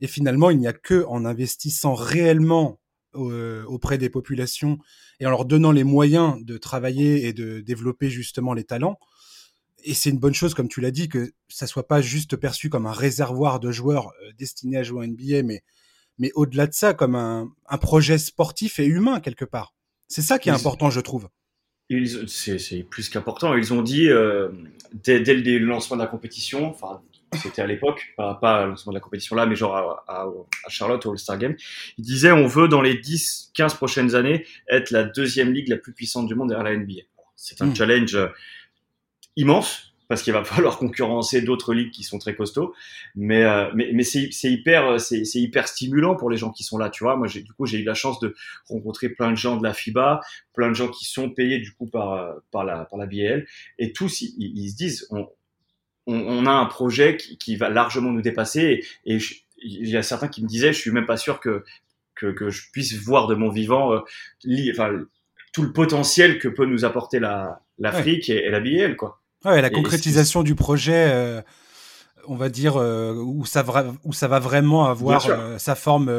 Et 0.00 0.06
finalement, 0.06 0.50
il 0.50 0.58
n'y 0.58 0.66
a 0.66 0.72
que 0.72 1.04
en 1.08 1.24
investissant 1.24 1.94
réellement 1.94 2.80
auprès 3.12 3.98
des 3.98 4.08
populations 4.08 4.78
et 5.20 5.26
en 5.26 5.30
leur 5.30 5.44
donnant 5.44 5.70
les 5.70 5.84
moyens 5.84 6.36
de 6.44 6.58
travailler 6.58 7.26
et 7.26 7.32
de 7.32 7.60
développer 7.60 8.08
justement 8.08 8.54
les 8.54 8.64
talents 8.64 8.98
et 9.84 9.94
c'est 9.94 10.10
une 10.10 10.18
bonne 10.18 10.34
chose, 10.34 10.54
comme 10.54 10.68
tu 10.68 10.80
l'as 10.80 10.90
dit, 10.90 11.08
que 11.08 11.32
ça 11.48 11.66
soit 11.66 11.86
pas 11.86 12.00
juste 12.00 12.36
perçu 12.36 12.70
comme 12.70 12.86
un 12.86 12.92
réservoir 12.92 13.60
de 13.60 13.70
joueurs 13.70 14.08
euh, 14.08 14.32
destinés 14.38 14.78
à 14.78 14.82
jouer 14.82 15.06
en 15.06 15.08
NBA, 15.08 15.42
mais, 15.44 15.62
mais 16.18 16.30
au-delà 16.34 16.66
de 16.66 16.74
ça, 16.74 16.94
comme 16.94 17.14
un, 17.14 17.48
un, 17.68 17.78
projet 17.78 18.18
sportif 18.18 18.78
et 18.78 18.86
humain 18.86 19.20
quelque 19.20 19.44
part. 19.44 19.74
C'est 20.08 20.22
ça 20.22 20.38
qui 20.38 20.48
est 20.48 20.52
important, 20.52 20.90
je 20.90 21.00
trouve. 21.00 21.28
C'est 22.26 22.86
plus 22.88 23.08
qu'important. 23.10 23.54
Ils 23.54 23.72
ont 23.74 23.82
dit 23.82 24.08
euh, 24.08 24.48
dès, 24.92 25.20
dès, 25.20 25.34
le 25.34 25.66
lancement 25.66 25.96
de 25.96 26.02
la 26.02 26.08
compétition, 26.08 26.68
enfin 26.68 27.02
c'était 27.42 27.62
à 27.62 27.66
l'époque, 27.66 28.14
pas, 28.16 28.34
pas 28.34 28.64
le 28.64 28.70
lancement 28.70 28.92
de 28.92 28.96
la 28.96 29.00
compétition 29.00 29.34
là, 29.34 29.44
mais 29.44 29.56
genre 29.56 29.76
à, 29.76 30.04
à, 30.06 30.26
à 30.64 30.68
Charlotte 30.68 31.04
au 31.04 31.10
All-Star 31.12 31.36
Game, 31.36 31.56
ils 31.98 32.04
disaient 32.04 32.32
on 32.32 32.46
veut 32.46 32.68
dans 32.68 32.80
les 32.80 32.94
10-15 32.94 33.76
prochaines 33.76 34.14
années 34.14 34.46
être 34.68 34.92
la 34.92 35.02
deuxième 35.02 35.52
ligue 35.52 35.68
la 35.68 35.76
plus 35.76 35.92
puissante 35.92 36.26
du 36.26 36.34
monde 36.34 36.50
derrière 36.50 36.64
la 36.64 36.76
NBA. 36.76 37.02
C'est 37.36 37.60
un 37.60 37.66
hmm. 37.66 37.76
challenge 37.76 38.14
euh, 38.14 38.28
immense 39.36 39.94
parce 40.08 40.22
qu'il 40.22 40.32
va 40.32 40.44
falloir 40.44 40.78
concurrencer 40.78 41.42
d'autres 41.42 41.74
ligues 41.74 41.90
qui 41.90 42.02
sont 42.02 42.18
très 42.18 42.34
costauds. 42.34 42.74
Mais 43.14 43.42
euh, 43.44 43.70
mais, 43.74 43.90
mais 43.92 44.04
c'est 44.04 44.30
hyper 44.44 45.00
c'est 45.00 45.22
hyper 45.34 45.68
stimulant 45.68 46.16
pour 46.16 46.30
les 46.30 46.36
gens 46.36 46.50
qui 46.50 46.64
sont 46.64 46.78
là, 46.78 46.90
tu 46.90 47.04
vois. 47.04 47.16
Moi, 47.16 47.26
j'ai 47.26 47.42
du 47.42 47.52
coup 47.52 47.66
j'ai 47.66 47.78
eu 47.78 47.84
la 47.84 47.94
chance 47.94 48.18
de 48.20 48.34
rencontrer 48.68 49.08
plein 49.08 49.30
de 49.30 49.36
gens 49.36 49.56
de 49.56 49.62
la 49.62 49.74
FIBA, 49.74 50.20
plein 50.52 50.68
de 50.68 50.74
gens 50.74 50.88
qui 50.88 51.04
sont 51.04 51.30
payés 51.30 51.58
du 51.58 51.72
coup 51.72 51.86
par 51.86 52.34
par 52.50 52.64
la 52.64 52.84
par 52.84 52.98
la 52.98 53.06
BL 53.06 53.46
et 53.78 53.92
tous 53.92 54.22
ils, 54.22 54.34
ils 54.38 54.70
se 54.70 54.76
disent 54.76 55.06
on, 55.10 55.28
on, 56.06 56.46
a 56.46 56.50
un 56.50 56.66
projet 56.66 57.16
qui, 57.16 57.38
qui, 57.38 57.56
va 57.56 57.70
largement 57.70 58.10
nous 58.10 58.20
dépasser 58.20 58.84
et, 59.06 59.18
il 59.66 59.88
y 59.88 59.96
a 59.96 60.02
certains 60.02 60.28
qui 60.28 60.42
me 60.42 60.48
disaient 60.48 60.74
je 60.74 60.78
suis 60.78 60.90
même 60.90 61.06
pas 61.06 61.16
sûr 61.16 61.40
que 61.40 61.64
que, 62.14 62.26
que 62.26 62.50
je 62.50 62.70
puisse 62.70 62.94
voir 62.94 63.26
de 63.26 63.34
mon 63.34 63.48
vivant 63.48 63.94
euh, 63.94 64.00
enfin 64.70 64.92
tout 65.54 65.62
le 65.62 65.72
potentiel 65.72 66.38
que 66.38 66.48
peut 66.48 66.66
nous 66.66 66.84
apporter 66.84 67.18
la 67.18 67.62
l'Afrique 67.78 68.28
et, 68.28 68.44
et 68.44 68.50
la 68.50 68.60
BL 68.60 68.96
quoi. 68.96 69.23
Ouais, 69.44 69.60
la 69.60 69.70
concrétisation 69.70 70.42
du 70.42 70.54
projet, 70.54 71.10
euh, 71.12 71.42
on 72.26 72.36
va 72.36 72.48
dire, 72.48 72.76
euh, 72.76 73.14
où, 73.14 73.44
ça 73.44 73.64
où 74.04 74.12
ça 74.12 74.28
va 74.28 74.38
vraiment 74.38 74.86
avoir 74.86 75.26
euh, 75.28 75.58
sa 75.58 75.74
forme, 75.74 76.12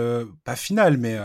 pas 0.44 0.56
finale, 0.56 0.98
mais 0.98 1.18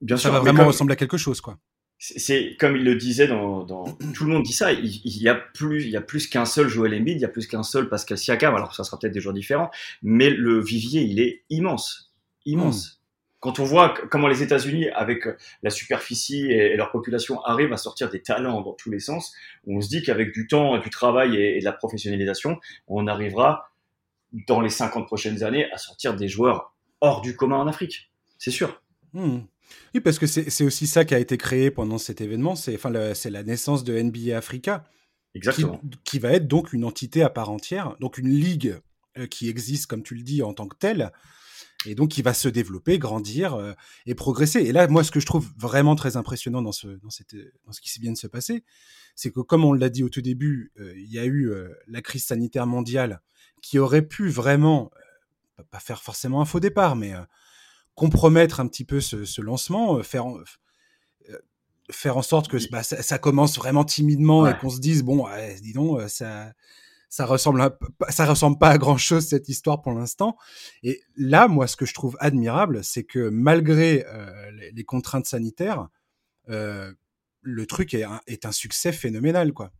Bien 0.00 0.16
ça 0.16 0.30
va 0.30 0.40
vraiment 0.40 0.66
ressembler 0.66 0.94
à 0.94 0.96
quelque 0.96 1.16
chose, 1.16 1.40
quoi. 1.40 1.58
C'est 2.02 2.56
comme 2.58 2.76
il 2.76 2.84
le 2.84 2.94
disait 2.94 3.26
dans, 3.26 3.62
dans, 3.64 3.84
tout 4.14 4.24
le 4.24 4.32
monde 4.32 4.42
dit 4.42 4.54
ça. 4.54 4.72
Il, 4.72 5.22
y 5.22 5.28
a 5.28 5.34
plus, 5.34 5.84
il 5.84 5.90
y 5.90 5.98
a 5.98 6.00
plus 6.00 6.28
qu'un 6.28 6.46
seul 6.46 6.66
Joel 6.66 6.94
Embiid, 6.94 7.18
il 7.18 7.20
y 7.20 7.26
a 7.26 7.28
plus 7.28 7.46
qu'un 7.46 7.62
seul 7.62 7.90
Pascal 7.90 8.16
Siakam. 8.16 8.54
Alors 8.54 8.74
ça 8.74 8.84
sera 8.84 8.98
peut-être 8.98 9.12
des 9.12 9.20
jours 9.20 9.34
différents, 9.34 9.70
mais 10.02 10.30
le 10.30 10.62
vivier 10.62 11.02
il 11.02 11.20
est 11.20 11.44
immense, 11.50 12.14
immense. 12.46 12.86
Hmm 12.86 12.99
quand 13.40 13.58
on 13.58 13.64
voit 13.64 13.94
comment 14.10 14.28
les 14.28 14.42
États-Unis, 14.42 14.88
avec 14.90 15.26
euh, 15.26 15.36
la 15.62 15.70
superficie 15.70 16.50
et, 16.50 16.76
leur 16.76 16.92
population, 16.92 17.42
arrivent 17.42 17.72
à 17.72 17.78
sortir 17.78 18.10
des 18.10 18.22
talents 18.22 18.60
dans 18.60 18.74
tous 18.74 18.90
les 18.90 19.00
sens, 19.00 19.34
on 19.66 19.80
se 19.80 19.88
dit 19.88 20.02
qu'avec 20.02 20.32
du 20.32 20.46
temps, 20.46 20.78
du 20.78 20.90
travail 20.90 21.36
et, 21.36 21.58
de 21.58 21.64
la 21.64 21.72
professionnalisation, 21.72 22.58
on 22.86 23.06
arrivera 23.06 23.70
dans 24.46 24.60
les 24.60 24.68
50 24.68 25.06
prochaines 25.06 25.42
années 25.42 25.70
à 25.72 25.78
sortir 25.78 26.14
des 26.14 26.28
joueurs 26.28 26.74
hors 27.00 27.20
du 27.22 27.34
commun 27.34 27.56
en 27.56 27.66
Afrique. 27.66 28.12
C'est 28.38 28.50
sûr. 28.50 28.80
Hmm. 29.12 29.40
Oui, 29.94 30.00
parce 30.00 30.18
que 30.18 30.26
c'est 30.26 30.64
aussi 30.64 30.86
ça 30.86 31.04
qui 31.04 31.14
a 31.14 31.18
été 31.18 31.36
créé 31.36 31.70
pendant 31.70 31.98
cet 31.98 32.20
événement. 32.20 32.56
C'est 32.56 32.74
enfin, 32.74 32.90
la 32.90 33.42
naissance 33.42 33.84
de 33.84 34.00
NBA 34.00 34.36
Africa. 34.36 34.84
Exactement. 35.34 35.78
Qui, 35.78 35.98
qui, 36.04 36.18
va 36.18 36.32
être 36.32 36.48
donc 36.48 36.72
une 36.72 36.84
entité 36.84 37.22
à 37.22 37.30
part 37.30 37.50
entière, 37.50 37.96
donc 38.00 38.18
une 38.18 38.30
ligue 38.30 38.76
euh, 39.16 39.26
qui 39.26 39.48
existe, 39.48 39.86
comme 39.86 40.02
tu 40.02 40.14
le 40.14 40.22
dis, 40.22 40.42
en 40.42 40.54
tant 40.54 40.66
que 40.66 40.76
telle, 40.76 41.12
et 41.86 41.94
donc 41.94 42.18
il 42.18 42.24
va 42.24 42.34
se 42.34 42.48
développer, 42.48 42.98
grandir 42.98 43.54
euh, 43.54 43.72
et 44.04 44.14
progresser. 44.14 44.60
Et 44.60 44.72
là, 44.72 44.86
moi, 44.88 45.02
ce 45.02 45.10
que 45.10 45.20
je 45.20 45.26
trouve 45.26 45.48
vraiment 45.56 45.94
très 45.94 46.16
impressionnant 46.16 46.62
dans 46.62 46.72
ce, 46.72 46.88
dans 46.88 47.10
cette, 47.10 47.34
dans 47.64 47.72
ce 47.72 47.80
qui 47.80 47.98
vient 48.00 48.12
de 48.12 48.18
se 48.18 48.26
passer, 48.26 48.64
c'est 49.14 49.30
que 49.30 49.40
comme 49.40 49.64
on 49.64 49.72
l'a 49.72 49.88
dit 49.88 50.04
au 50.04 50.08
tout 50.08 50.20
début, 50.20 50.72
euh, 50.78 50.92
il 50.96 51.10
y 51.10 51.18
a 51.18 51.24
eu 51.24 51.50
euh, 51.50 51.68
la 51.86 52.02
crise 52.02 52.26
sanitaire 52.26 52.66
mondiale 52.66 53.22
qui 53.62 53.78
aurait 53.78 54.02
pu 54.02 54.28
vraiment, 54.28 54.90
pas 55.70 55.80
faire 55.80 56.02
forcément 56.02 56.40
un 56.40 56.46
faux 56.46 56.60
départ, 56.60 56.96
mais 56.96 57.12
compromettre 57.94 58.60
un 58.60 58.66
petit 58.66 58.84
peu 58.84 59.02
ce, 59.02 59.26
ce 59.26 59.42
lancement, 59.42 60.02
faire 60.02 60.24
faire 61.90 62.16
en 62.16 62.22
sorte 62.22 62.48
que 62.48 62.56
bah, 62.70 62.82
ça, 62.82 63.02
ça, 63.02 63.18
commence 63.18 63.58
vraiment 63.58 63.84
timidement 63.84 64.46
et 64.46 64.56
qu'on 64.56 64.70
se 64.70 64.78
dise 64.78 65.02
bon, 65.02 65.26
dis 65.60 65.74
donc, 65.74 66.08
ça 66.08 66.54
ça 67.10 67.26
ressemble 67.26 67.60
ça 68.08 68.24
ressemble 68.24 68.56
pas 68.56 68.70
à 68.70 68.78
grand 68.78 68.96
chose 68.96 69.26
cette 69.26 69.48
histoire 69.48 69.82
pour 69.82 69.92
l'instant. 69.92 70.36
Et 70.84 71.02
là, 71.16 71.48
moi, 71.48 71.66
ce 71.66 71.76
que 71.76 71.84
je 71.84 71.92
trouve 71.92 72.16
admirable, 72.20 72.82
c'est 72.84 73.02
que 73.02 73.28
malgré 73.28 74.06
euh, 74.06 74.30
les, 74.72 74.84
contraintes 74.84 75.26
sanitaires, 75.26 75.88
euh, 76.48 76.92
le 77.42 77.66
truc 77.66 77.94
est 77.94 78.04
un, 78.04 78.20
est 78.28 78.46
un 78.46 78.52
succès 78.52 78.92
phénoménal, 78.92 79.52
quoi. 79.52 79.72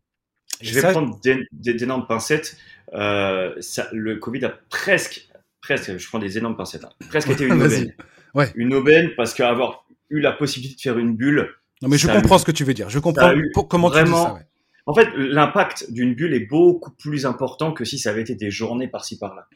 je 0.61 0.75
vais 0.75 0.91
prendre 0.91 1.19
d'énormes 1.53 2.07
pincettes. 2.09 2.57
Euh, 2.95 3.55
ça, 3.61 3.89
le 3.93 4.17
Covid 4.17 4.45
a 4.47 4.59
presque, 4.69 5.29
presque, 5.63 5.97
je 5.97 6.09
prends 6.09 6.19
des 6.19 6.37
énormes 6.37 6.57
pincettes, 6.57 6.85
hein, 6.85 6.93
presque 7.09 7.29
été 7.31 7.45
une 7.45 7.63
aubaine. 7.63 7.95
Ouais. 8.35 8.51
Une 8.57 8.75
aubaine 8.75 9.11
parce 9.17 9.35
qu'avoir 9.35 9.87
eu 10.09 10.19
la 10.19 10.33
possibilité 10.33 10.75
de 10.75 10.81
faire 10.81 10.99
une 10.99 11.15
bulle. 11.15 11.49
Non, 11.81 11.89
mais 11.89 11.97
je 11.97 12.09
comprends 12.09 12.39
ce 12.39 12.45
que 12.45 12.51
tu 12.51 12.65
veux 12.65 12.75
dire. 12.75 12.91
Je 12.91 12.99
comprends 12.99 13.33
comment 13.69 13.89
vraiment, 13.89 14.25
tu 14.25 14.33
dis 14.33 14.39
ça. 14.41 14.50
En 14.91 14.95
fait, 14.95 15.09
l'impact 15.15 15.93
d'une 15.93 16.17
bulle 16.17 16.35
est 16.35 16.49
beaucoup 16.49 16.91
plus 16.91 17.25
important 17.25 17.73
que 17.73 17.85
si 17.85 17.97
ça 17.97 18.11
avait 18.11 18.23
été 18.23 18.35
des 18.35 18.51
journées 18.51 18.89
par-ci 18.89 19.21
par-là. 19.21 19.47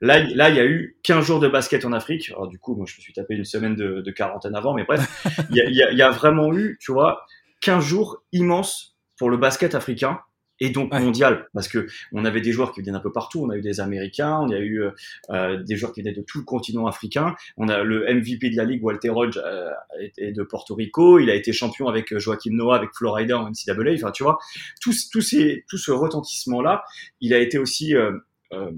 Là, 0.00 0.18
là, 0.34 0.50
il 0.50 0.56
y 0.56 0.58
a 0.58 0.66
eu 0.66 0.98
15 1.04 1.24
jours 1.24 1.38
de 1.38 1.46
basket 1.46 1.84
en 1.84 1.92
Afrique. 1.92 2.30
Alors, 2.30 2.48
du 2.48 2.58
coup, 2.58 2.74
moi, 2.74 2.84
je 2.88 2.96
me 2.96 3.00
suis 3.00 3.12
tapé 3.12 3.36
une 3.36 3.44
semaine 3.44 3.76
de, 3.76 4.00
de 4.00 4.10
quarantaine 4.10 4.56
avant, 4.56 4.74
mais 4.74 4.82
bref, 4.82 5.24
il 5.50 5.56
y 5.56 5.96
y 5.96 6.02
a, 6.02 6.10
vraiment 6.10 6.52
eu, 6.52 6.76
tu 6.80 6.90
vois, 6.90 7.24
15 7.60 7.84
jours 7.84 8.24
immenses 8.32 8.96
pour 9.16 9.30
le 9.30 9.36
basket 9.36 9.76
africain 9.76 10.18
et 10.60 10.70
donc 10.70 10.92
mondial 10.92 11.48
parce 11.54 11.68
que 11.68 11.86
on 12.12 12.24
avait 12.24 12.40
des 12.40 12.52
joueurs 12.52 12.72
qui 12.72 12.80
venaient 12.80 12.96
un 12.96 13.00
peu 13.00 13.12
partout. 13.12 13.42
On 13.42 13.50
a 13.50 13.56
eu 13.56 13.60
des 13.60 13.80
américains 13.80 14.38
on 14.40 14.50
a 14.50 14.58
eu 14.58 14.82
euh, 14.82 14.90
euh, 15.30 15.62
des 15.62 15.76
joueurs 15.76 15.92
qui 15.92 16.00
venaient 16.02 16.14
de 16.14 16.22
tout 16.22 16.38
le 16.38 16.44
continent 16.44 16.86
africain. 16.86 17.34
On 17.56 17.68
a 17.68 17.82
le 17.82 18.12
MVP 18.12 18.50
de 18.50 18.56
la 18.56 18.64
ligue 18.64 18.84
Walter 18.84 19.10
Rodge 19.10 19.38
euh, 19.38 19.70
est 20.16 20.32
de 20.32 20.42
Porto 20.42 20.74
Rico. 20.74 21.18
Il 21.18 21.30
a 21.30 21.34
été 21.34 21.52
champion 21.52 21.88
avec 21.88 22.16
Joachim 22.18 22.52
Noah 22.52 22.76
avec 22.76 22.90
Florida 22.94 23.38
en 23.38 23.50
NCAA 23.50 23.94
enfin 23.94 24.10
tu 24.10 24.22
vois 24.22 24.38
tout, 24.80 24.92
tout 25.12 25.20
ces 25.20 25.64
tout 25.68 25.78
ce 25.78 25.90
retentissement 25.90 26.60
là 26.60 26.84
il 27.20 27.34
a 27.34 27.38
été 27.38 27.58
aussi 27.58 27.94
euh, 27.94 28.12
euh 28.52 28.70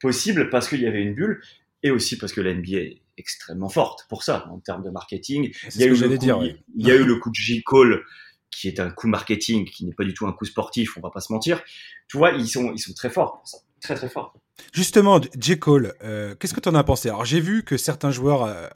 possible 0.00 0.50
parce 0.50 0.68
qu'il 0.68 0.82
y 0.82 0.86
avait 0.86 1.02
une 1.02 1.14
bulle 1.14 1.40
et 1.82 1.90
aussi 1.90 2.18
parce 2.18 2.32
que 2.32 2.40
la 2.40 2.54
NBA 2.54 2.76
est 2.76 3.02
extrêmement 3.16 3.68
forte 3.68 4.06
pour 4.08 4.22
ça 4.22 4.46
en 4.50 4.58
termes 4.58 4.82
de 4.82 4.90
marketing. 4.90 5.52
Il 5.74 5.80
y, 5.80 5.84
a 5.84 5.86
eu 5.86 5.96
le 5.96 6.08
coup, 6.08 6.16
dire, 6.18 6.38
il 6.76 6.86
y 6.86 6.90
a 6.90 6.94
eu 6.94 7.04
le 7.04 7.16
coup 7.16 7.30
de 7.30 7.34
J. 7.34 7.62
Cole 7.62 8.04
qui 8.50 8.68
est 8.68 8.80
un 8.80 8.90
coup 8.90 9.08
marketing, 9.08 9.68
qui 9.68 9.84
n'est 9.84 9.94
pas 9.94 10.04
du 10.04 10.14
tout 10.14 10.26
un 10.26 10.32
coup 10.32 10.44
sportif, 10.44 10.96
on 10.96 11.00
va 11.00 11.10
pas 11.10 11.20
se 11.20 11.32
mentir. 11.32 11.62
Tu 12.08 12.16
vois, 12.16 12.30
ils 12.32 12.48
sont, 12.48 12.72
ils 12.72 12.78
sont 12.78 12.94
très 12.94 13.10
forts 13.10 13.38
pour 13.38 13.48
ça, 13.48 13.58
très 13.80 13.94
très 13.94 14.08
forts. 14.08 14.34
Justement, 14.72 15.20
J. 15.38 15.58
Cole, 15.58 15.94
euh, 16.02 16.34
qu'est-ce 16.34 16.54
que 16.54 16.60
tu 16.60 16.68
en 16.68 16.74
as 16.74 16.84
pensé? 16.84 17.08
Alors 17.08 17.24
j'ai 17.24 17.40
vu 17.40 17.62
que 17.62 17.76
certains 17.76 18.10
joueurs, 18.10 18.44
euh, 18.44 18.68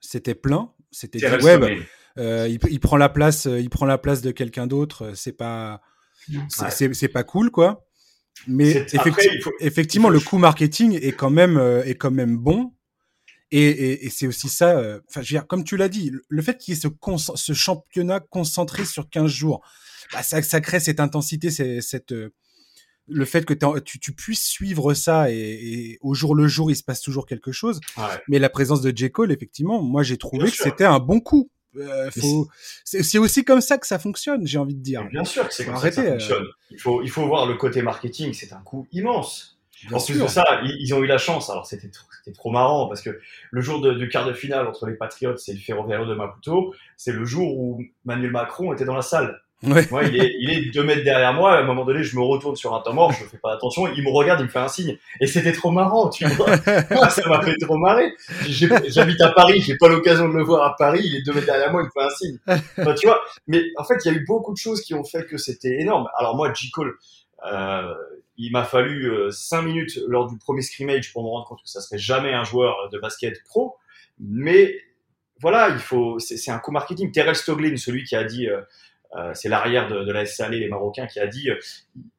c'était 0.00 0.34
plein, 0.34 0.72
c'était 0.90 1.18
du 1.18 1.44
web. 1.44 1.64
Euh, 2.18 2.46
il, 2.48 2.58
il, 2.70 2.80
prend 2.80 2.96
la 2.98 3.08
place, 3.08 3.46
il 3.46 3.70
prend 3.70 3.86
la 3.86 3.96
place 3.96 4.20
de 4.20 4.32
quelqu'un 4.32 4.66
d'autre. 4.66 5.12
C'est 5.14 5.32
pas, 5.32 5.80
c'est 6.48 7.08
pas 7.08 7.24
cool, 7.24 7.50
quoi. 7.50 7.86
Mais 8.48 8.86
effectivement, 9.60 10.08
le 10.08 10.20
coût 10.20 10.38
marketing 10.38 10.98
est 11.00 11.12
quand 11.12 11.30
même 11.30 11.56
euh, 11.56 11.84
est 11.84 11.94
quand 11.94 12.10
même 12.10 12.36
bon. 12.36 12.72
Et, 13.52 13.68
et, 13.68 14.06
et 14.06 14.10
c'est 14.10 14.26
aussi 14.26 14.48
ça. 14.48 14.78
Euh, 14.78 15.00
enfin, 15.08 15.22
comme 15.46 15.62
tu 15.62 15.76
l'as 15.76 15.90
dit, 15.90 16.10
le 16.26 16.42
fait 16.42 16.56
qu'il 16.56 16.74
y 16.74 16.76
ait 16.76 16.80
ce, 16.80 16.88
ce, 17.36 17.52
championnat 17.52 18.18
concentré 18.18 18.86
sur 18.86 19.10
15 19.10 19.30
jours, 19.30 19.60
bah, 20.12 20.22
ça, 20.22 20.42
ça 20.42 20.60
crée 20.62 20.80
cette 20.80 21.00
intensité, 21.00 21.50
cette 21.50 22.12
euh, 22.12 22.32
le 23.08 23.24
fait 23.26 23.44
que 23.44 23.52
tu, 23.80 24.00
tu, 24.00 24.12
puisses 24.12 24.44
suivre 24.44 24.94
ça 24.94 25.30
et, 25.30 25.34
et, 25.36 25.98
au 26.00 26.14
jour 26.14 26.34
le 26.34 26.48
jour, 26.48 26.70
il 26.70 26.76
se 26.76 26.82
passe 26.82 27.02
toujours 27.02 27.26
quelque 27.26 27.52
chose. 27.52 27.80
Ouais. 27.98 28.04
Mais 28.28 28.38
la 28.38 28.48
présence 28.48 28.80
de 28.80 28.96
J. 28.96 29.10
Cole, 29.12 29.32
effectivement, 29.32 29.82
moi 29.82 30.02
j'ai 30.02 30.16
trouvé 30.16 30.50
que 30.50 30.56
c'était 30.56 30.84
un 30.84 30.98
bon 30.98 31.20
coup. 31.20 31.50
Euh, 31.76 32.10
c'est 32.84 33.18
aussi 33.18 33.44
comme 33.44 33.60
ça 33.60 33.76
que 33.76 33.86
ça 33.86 33.98
fonctionne, 33.98 34.46
j'ai 34.46 34.58
envie 34.58 34.74
de 34.74 34.82
dire. 34.82 35.06
bien 35.10 35.24
sûr 35.24 35.46
que 35.46 35.54
c'est 35.54 35.64
comme 35.66 35.76
ça 35.76 35.90
que 35.90 35.94
ça 35.94 36.04
fonctionne. 36.04 36.46
Il, 36.70 36.80
faut, 36.80 37.02
il 37.02 37.10
faut 37.10 37.26
voir 37.26 37.46
le 37.46 37.54
côté 37.54 37.82
marketing, 37.82 38.32
c'est 38.32 38.52
un 38.52 38.60
coût 38.60 38.86
immense. 38.92 39.58
En 39.90 39.98
plus 39.98 40.20
de 40.20 40.26
ça, 40.26 40.44
ils, 40.64 40.94
ont 40.94 41.02
eu 41.02 41.06
la 41.06 41.18
chance. 41.18 41.50
Alors 41.50 41.66
c'était 41.66 41.90
trop 42.34 42.50
marrant 42.50 42.88
parce 42.88 43.02
que 43.02 43.18
le 43.50 43.60
jour 43.60 43.80
de, 43.80 43.94
du 43.94 44.08
quart 44.08 44.26
de 44.26 44.32
finale 44.32 44.66
entre 44.66 44.86
les 44.86 44.94
Patriots 44.94 45.36
et 45.48 45.52
le 45.52 45.58
Ferroviario 45.58 46.06
de 46.06 46.14
Maputo, 46.14 46.74
c'est 46.96 47.12
le 47.12 47.24
jour 47.24 47.58
où 47.58 47.82
Manuel 48.04 48.30
Macron 48.30 48.72
était 48.72 48.84
dans 48.84 48.94
la 48.94 49.02
salle. 49.02 49.40
Ouais. 49.62 49.86
Moi, 49.92 50.02
il 50.04 50.20
est, 50.20 50.34
il 50.40 50.50
est 50.50 50.70
deux 50.72 50.82
mètres 50.82 51.04
derrière 51.04 51.32
moi. 51.32 51.54
À 51.54 51.60
un 51.60 51.62
moment 51.62 51.84
donné, 51.84 52.02
je 52.02 52.16
me 52.16 52.22
retourne 52.22 52.56
sur 52.56 52.74
un 52.74 52.80
temps 52.80 52.94
mort, 52.94 53.12
je 53.12 53.24
fais 53.24 53.38
pas 53.38 53.54
attention. 53.54 53.86
Il 53.94 54.02
me 54.02 54.10
regarde, 54.10 54.40
il 54.40 54.44
me 54.44 54.48
fait 54.48 54.58
un 54.58 54.68
signe. 54.68 54.98
Et 55.20 55.26
c'était 55.26 55.52
trop 55.52 55.70
marrant, 55.70 56.08
tu 56.08 56.26
vois. 56.26 56.56
ça 57.10 57.28
m'a 57.28 57.42
fait 57.42 57.56
trop 57.60 57.78
marrer. 57.78 58.12
J'habite 58.48 59.20
à 59.20 59.30
Paris, 59.30 59.60
j'ai 59.60 59.76
pas 59.76 59.88
l'occasion 59.88 60.28
de 60.28 60.34
le 60.34 60.42
voir 60.42 60.64
à 60.64 60.76
Paris. 60.76 61.02
Il 61.04 61.14
est 61.14 61.22
deux 61.22 61.32
mètres 61.32 61.46
derrière 61.46 61.70
moi, 61.70 61.82
il 61.82 61.86
me 61.86 61.90
fait 61.90 62.06
un 62.06 62.16
signe. 62.16 62.38
Enfin, 62.78 62.94
tu 62.94 63.06
vois. 63.06 63.20
Mais 63.46 63.62
en 63.76 63.84
fait, 63.84 64.04
il 64.04 64.12
y 64.12 64.14
a 64.14 64.18
eu 64.18 64.24
beaucoup 64.26 64.52
de 64.52 64.58
choses 64.58 64.80
qui 64.82 64.94
ont 64.94 65.04
fait 65.04 65.26
que 65.26 65.36
c'était 65.36 65.80
énorme. 65.80 66.08
Alors 66.18 66.36
moi, 66.36 66.52
J. 66.52 66.70
Cole, 66.72 66.96
euh, 67.46 67.94
il 68.36 68.50
m'a 68.52 68.64
fallu 68.64 69.10
euh, 69.10 69.30
cinq 69.30 69.62
minutes 69.62 69.98
lors 70.06 70.30
du 70.30 70.38
premier 70.38 70.62
scrimmage 70.62 71.12
pour 71.12 71.22
me 71.22 71.28
rendre 71.28 71.46
compte 71.46 71.62
que 71.62 71.68
ça 71.68 71.80
serait 71.80 71.98
jamais 71.98 72.32
un 72.32 72.44
joueur 72.44 72.88
de 72.90 72.98
basket 72.98 73.42
pro. 73.44 73.76
Mais 74.18 74.80
voilà, 75.40 75.70
il 75.70 75.78
faut, 75.78 76.18
c'est 76.18 76.50
un 76.50 76.58
coup 76.58 76.70
marketing. 76.70 77.12
Terrell 77.12 77.34
Stoglin, 77.34 77.76
celui 77.76 78.04
qui 78.04 78.16
a 78.16 78.24
dit, 78.24 78.48
euh, 78.48 78.62
euh, 79.16 79.32
c'est 79.34 79.48
l'arrière 79.48 79.88
de, 79.88 80.04
de 80.04 80.12
la 80.12 80.24
SAL, 80.24 80.52
les 80.52 80.68
Marocains, 80.68 81.06
qui 81.06 81.20
a 81.20 81.26
dit 81.26 81.50
euh, 81.50 81.58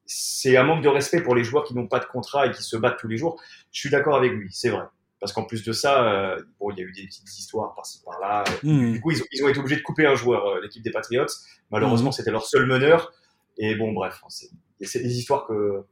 c'est 0.06 0.56
un 0.56 0.64
manque 0.64 0.82
de 0.82 0.88
respect 0.88 1.22
pour 1.22 1.34
les 1.34 1.42
joueurs 1.42 1.64
qui 1.64 1.74
n'ont 1.74 1.88
pas 1.88 1.98
de 1.98 2.04
contrat 2.04 2.46
et 2.46 2.50
qui 2.50 2.62
se 2.62 2.76
battent 2.76 2.98
tous 2.98 3.08
les 3.08 3.16
jours. 3.16 3.40
Je 3.72 3.80
suis 3.80 3.90
d'accord 3.90 4.16
avec 4.16 4.32
lui, 4.32 4.48
c'est 4.52 4.70
vrai. 4.70 4.84
Parce 5.18 5.32
qu'en 5.32 5.44
plus 5.44 5.64
de 5.64 5.72
ça, 5.72 6.06
euh, 6.06 6.38
bon, 6.60 6.70
il 6.70 6.78
y 6.78 6.82
a 6.82 6.84
eu 6.84 6.92
des 6.92 7.06
petites 7.06 7.38
histoires 7.38 7.74
par-ci 7.74 8.02
par-là. 8.04 8.44
Mmh. 8.62 8.92
Du 8.92 9.00
coup, 9.00 9.10
ils 9.10 9.22
ont, 9.22 9.26
ils 9.32 9.44
ont, 9.44 9.48
été 9.48 9.58
obligés 9.58 9.76
de 9.76 9.82
couper 9.82 10.06
un 10.06 10.14
joueur, 10.14 10.46
euh, 10.46 10.60
l'équipe 10.60 10.82
des 10.82 10.90
Patriots. 10.90 11.26
Malheureusement, 11.70 12.10
mmh. 12.10 12.12
c'était 12.12 12.30
leur 12.30 12.44
seul 12.44 12.66
meneur. 12.66 13.12
Et 13.56 13.74
bon, 13.74 13.92
bref, 13.92 14.22
c'est 14.28 15.00
des 15.00 15.18
histoires 15.18 15.46
que 15.46 15.84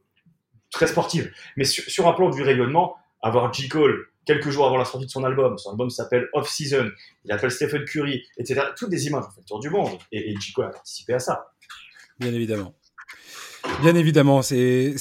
très 0.73 0.87
sportives. 0.87 1.31
Mais 1.55 1.63
sur, 1.63 2.07
un 2.07 2.13
plan 2.13 2.29
du 2.29 2.41
rayonnement, 2.41 2.95
avoir 3.21 3.53
J. 3.53 3.69
Cole, 3.69 4.07
quelques 4.25 4.49
jours 4.49 4.65
avant 4.65 4.77
la 4.77 4.85
sortie 4.85 5.05
de 5.05 5.11
son 5.11 5.23
album. 5.23 5.57
Son 5.57 5.71
album 5.71 5.89
s'appelle 5.89 6.27
Off 6.33 6.49
Season. 6.49 6.89
Il 7.23 7.31
appelle 7.31 7.51
Stephen 7.51 7.85
Curry, 7.85 8.23
etc. 8.37 8.61
Toutes 8.75 8.89
des 8.89 9.07
images 9.07 9.23
ont 9.25 9.31
fait 9.31 9.45
tour 9.45 9.59
du 9.59 9.69
monde. 9.69 9.97
Et, 10.11 10.31
et 10.31 10.39
Chico 10.39 10.63
a 10.63 10.71
participé 10.71 11.13
à 11.13 11.19
ça. 11.19 11.53
Bien 12.19 12.33
évidemment. 12.33 12.73
Bien 13.81 13.95
évidemment, 13.95 14.41
c'est, 14.41 14.95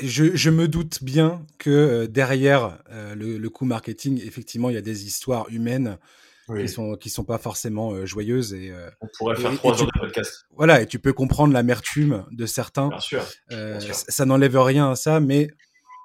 je, 0.00 0.50
me 0.50 0.66
doute 0.66 1.04
bien 1.04 1.46
que 1.58 1.70
euh, 1.70 2.06
derrière 2.08 2.78
euh, 2.90 3.14
le, 3.14 3.38
le 3.38 3.50
coup 3.50 3.64
marketing, 3.64 4.20
effectivement, 4.26 4.70
il 4.70 4.74
y 4.74 4.78
a 4.78 4.82
des 4.82 5.06
histoires 5.06 5.46
humaines 5.50 5.98
oui. 6.48 6.62
qui 6.62 6.68
sont 6.68 6.96
qui 6.96 7.10
sont 7.10 7.24
pas 7.24 7.38
forcément 7.38 7.92
euh, 7.92 8.06
joyeuses 8.06 8.54
et 8.54 8.70
euh, 8.70 8.90
on 9.00 9.08
pourrait 9.18 9.36
faire 9.36 9.52
et, 9.52 9.56
trois 9.56 9.76
et 9.76 9.80
heures 9.80 9.86
de 9.86 9.98
podcast. 9.98 10.46
Voilà, 10.56 10.82
et 10.82 10.86
tu 10.86 10.98
peux 10.98 11.12
comprendre 11.12 11.52
l'amertume 11.52 12.24
de 12.30 12.46
certains. 12.46 12.88
Bien 12.88 13.00
sûr. 13.00 13.24
Euh, 13.52 13.78
Bien 13.78 13.80
sûr. 13.80 13.94
Ça 13.94 14.24
n'enlève 14.24 14.58
rien 14.58 14.90
à 14.90 14.96
ça, 14.96 15.20
mais 15.20 15.48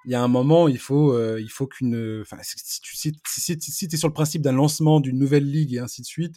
il 0.05 0.11
y 0.11 0.15
a 0.15 0.21
un 0.21 0.27
moment, 0.27 0.67
il 0.67 0.79
faut, 0.79 1.13
euh, 1.13 1.39
il 1.41 1.49
faut 1.49 1.67
qu'une, 1.67 2.21
enfin, 2.21 2.37
si 2.41 2.81
tu 2.81 2.95
si, 2.95 3.13
si, 3.25 3.57
si 3.59 3.85
es 3.85 3.97
sur 3.97 4.07
le 4.07 4.13
principe 4.13 4.41
d'un 4.41 4.51
lancement 4.51 4.99
d'une 4.99 5.17
nouvelle 5.17 5.49
ligue 5.49 5.75
et 5.75 5.79
ainsi 5.79 6.01
de 6.01 6.07
suite, 6.07 6.35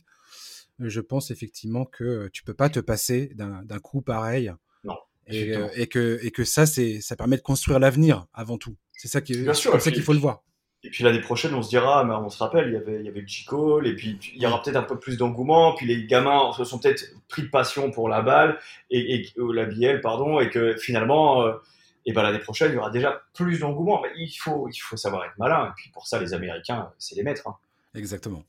je 0.79 1.01
pense 1.01 1.31
effectivement 1.31 1.85
que 1.85 2.29
tu 2.33 2.45
peux 2.45 2.55
pas 2.55 2.69
te 2.69 2.81
passer 2.81 3.33
d'un 3.35 3.79
coup 3.81 4.03
pareil. 4.03 4.53
Non. 4.85 4.97
Et, 5.27 5.57
euh, 5.57 5.69
et, 5.75 5.87
que 5.87 6.21
et 6.23 6.31
que 6.31 6.45
ça, 6.45 6.67
c'est, 6.67 7.01
ça 7.01 7.17
permet 7.17 7.37
de 7.37 7.43
construire 7.43 7.79
l'avenir 7.79 8.27
avant 8.33 8.59
tout. 8.59 8.77
C'est 8.93 9.09
ça 9.09 9.21
qui, 9.21 9.37
Bien 9.37 9.55
sûr, 9.55 9.73
comme 9.73 9.81
ça 9.81 9.91
qu'il 9.91 10.03
faut 10.03 10.13
le 10.13 10.19
voir. 10.19 10.45
Et 10.87 10.91
puis 10.91 11.03
l'année 11.03 11.21
prochaine, 11.21 11.53
on 11.55 11.63
se 11.63 11.69
dira, 11.69 12.05
mais 12.05 12.15
on 12.15 12.31
se 12.31 12.39
rappelle, 12.39 12.69
il 12.69 12.75
y 12.75 12.77
avait, 12.77 13.01
il 13.01 13.07
y 13.07 13.09
avait 13.09 13.27
Chico, 13.27 13.83
et 13.83 13.93
puis 13.95 14.19
il 14.35 14.41
y 14.41 14.47
aura 14.47 14.63
peut-être 14.63 14.77
un 14.77 14.83
peu 14.83 14.99
plus 14.99 15.17
d'engouement, 15.17 15.75
puis 15.75 15.85
les 15.85 16.07
gamins 16.07 16.53
se 16.53 16.65
sont 16.65 16.79
peut-être 16.79 17.05
pris 17.29 17.43
de 17.43 17.49
passion 17.49 17.91
pour 17.91 18.09
la 18.09 18.23
balle 18.23 18.59
et, 18.91 19.17
et 19.17 19.33
la 19.37 19.65
BL, 19.65 20.01
pardon, 20.01 20.41
et 20.41 20.49
que 20.49 20.77
finalement. 20.77 21.43
Euh, 21.43 21.55
et 22.09 22.13
ben 22.13 22.23
l'année 22.23 22.39
prochaine, 22.39 22.71
il 22.71 22.77
y 22.77 22.79
aura 22.79 22.91
déjà 22.91 23.21
plus 23.35 23.59
d'engouement. 23.59 24.01
Mais 24.01 24.11
il 24.17 24.31
faut, 24.31 24.69
il 24.69 24.79
faut 24.79 24.97
savoir 24.97 25.25
être 25.25 25.37
malin. 25.39 25.67
Et 25.67 25.73
puis 25.77 25.91
pour 25.91 26.07
ça, 26.07 26.21
les 26.21 26.35
Américains, 26.35 26.93
c'est 26.99 27.17
les 27.17 27.25
maîtres. 27.25 27.49
Hein. 27.49 27.57
Exactement. 27.97 28.45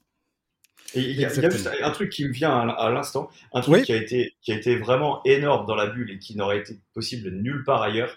Et 0.93 0.99
il 1.01 1.19
y, 1.19 1.25
a, 1.25 1.33
il 1.33 1.41
y, 1.41 1.45
a 1.45 1.49
juste 1.49 1.67
un 1.81 1.91
truc 1.91 2.11
qui 2.11 2.25
me 2.25 2.31
vient 2.31 2.51
à, 2.51 2.71
à 2.71 2.89
l'instant, 2.91 3.29
un 3.53 3.61
truc 3.61 3.75
oui. 3.75 3.81
qui, 3.81 3.93
a 3.93 3.97
été, 3.97 4.35
qui 4.41 4.53
a 4.53 4.55
été 4.55 4.77
vraiment 4.77 5.21
énorme 5.25 5.65
dans 5.65 5.75
la 5.75 5.87
bulle 5.87 6.11
et 6.11 6.19
qui 6.19 6.37
n'aurait 6.37 6.59
été 6.59 6.79
possible 6.93 7.29
nulle 7.31 7.63
part 7.63 7.81
ailleurs. 7.81 8.15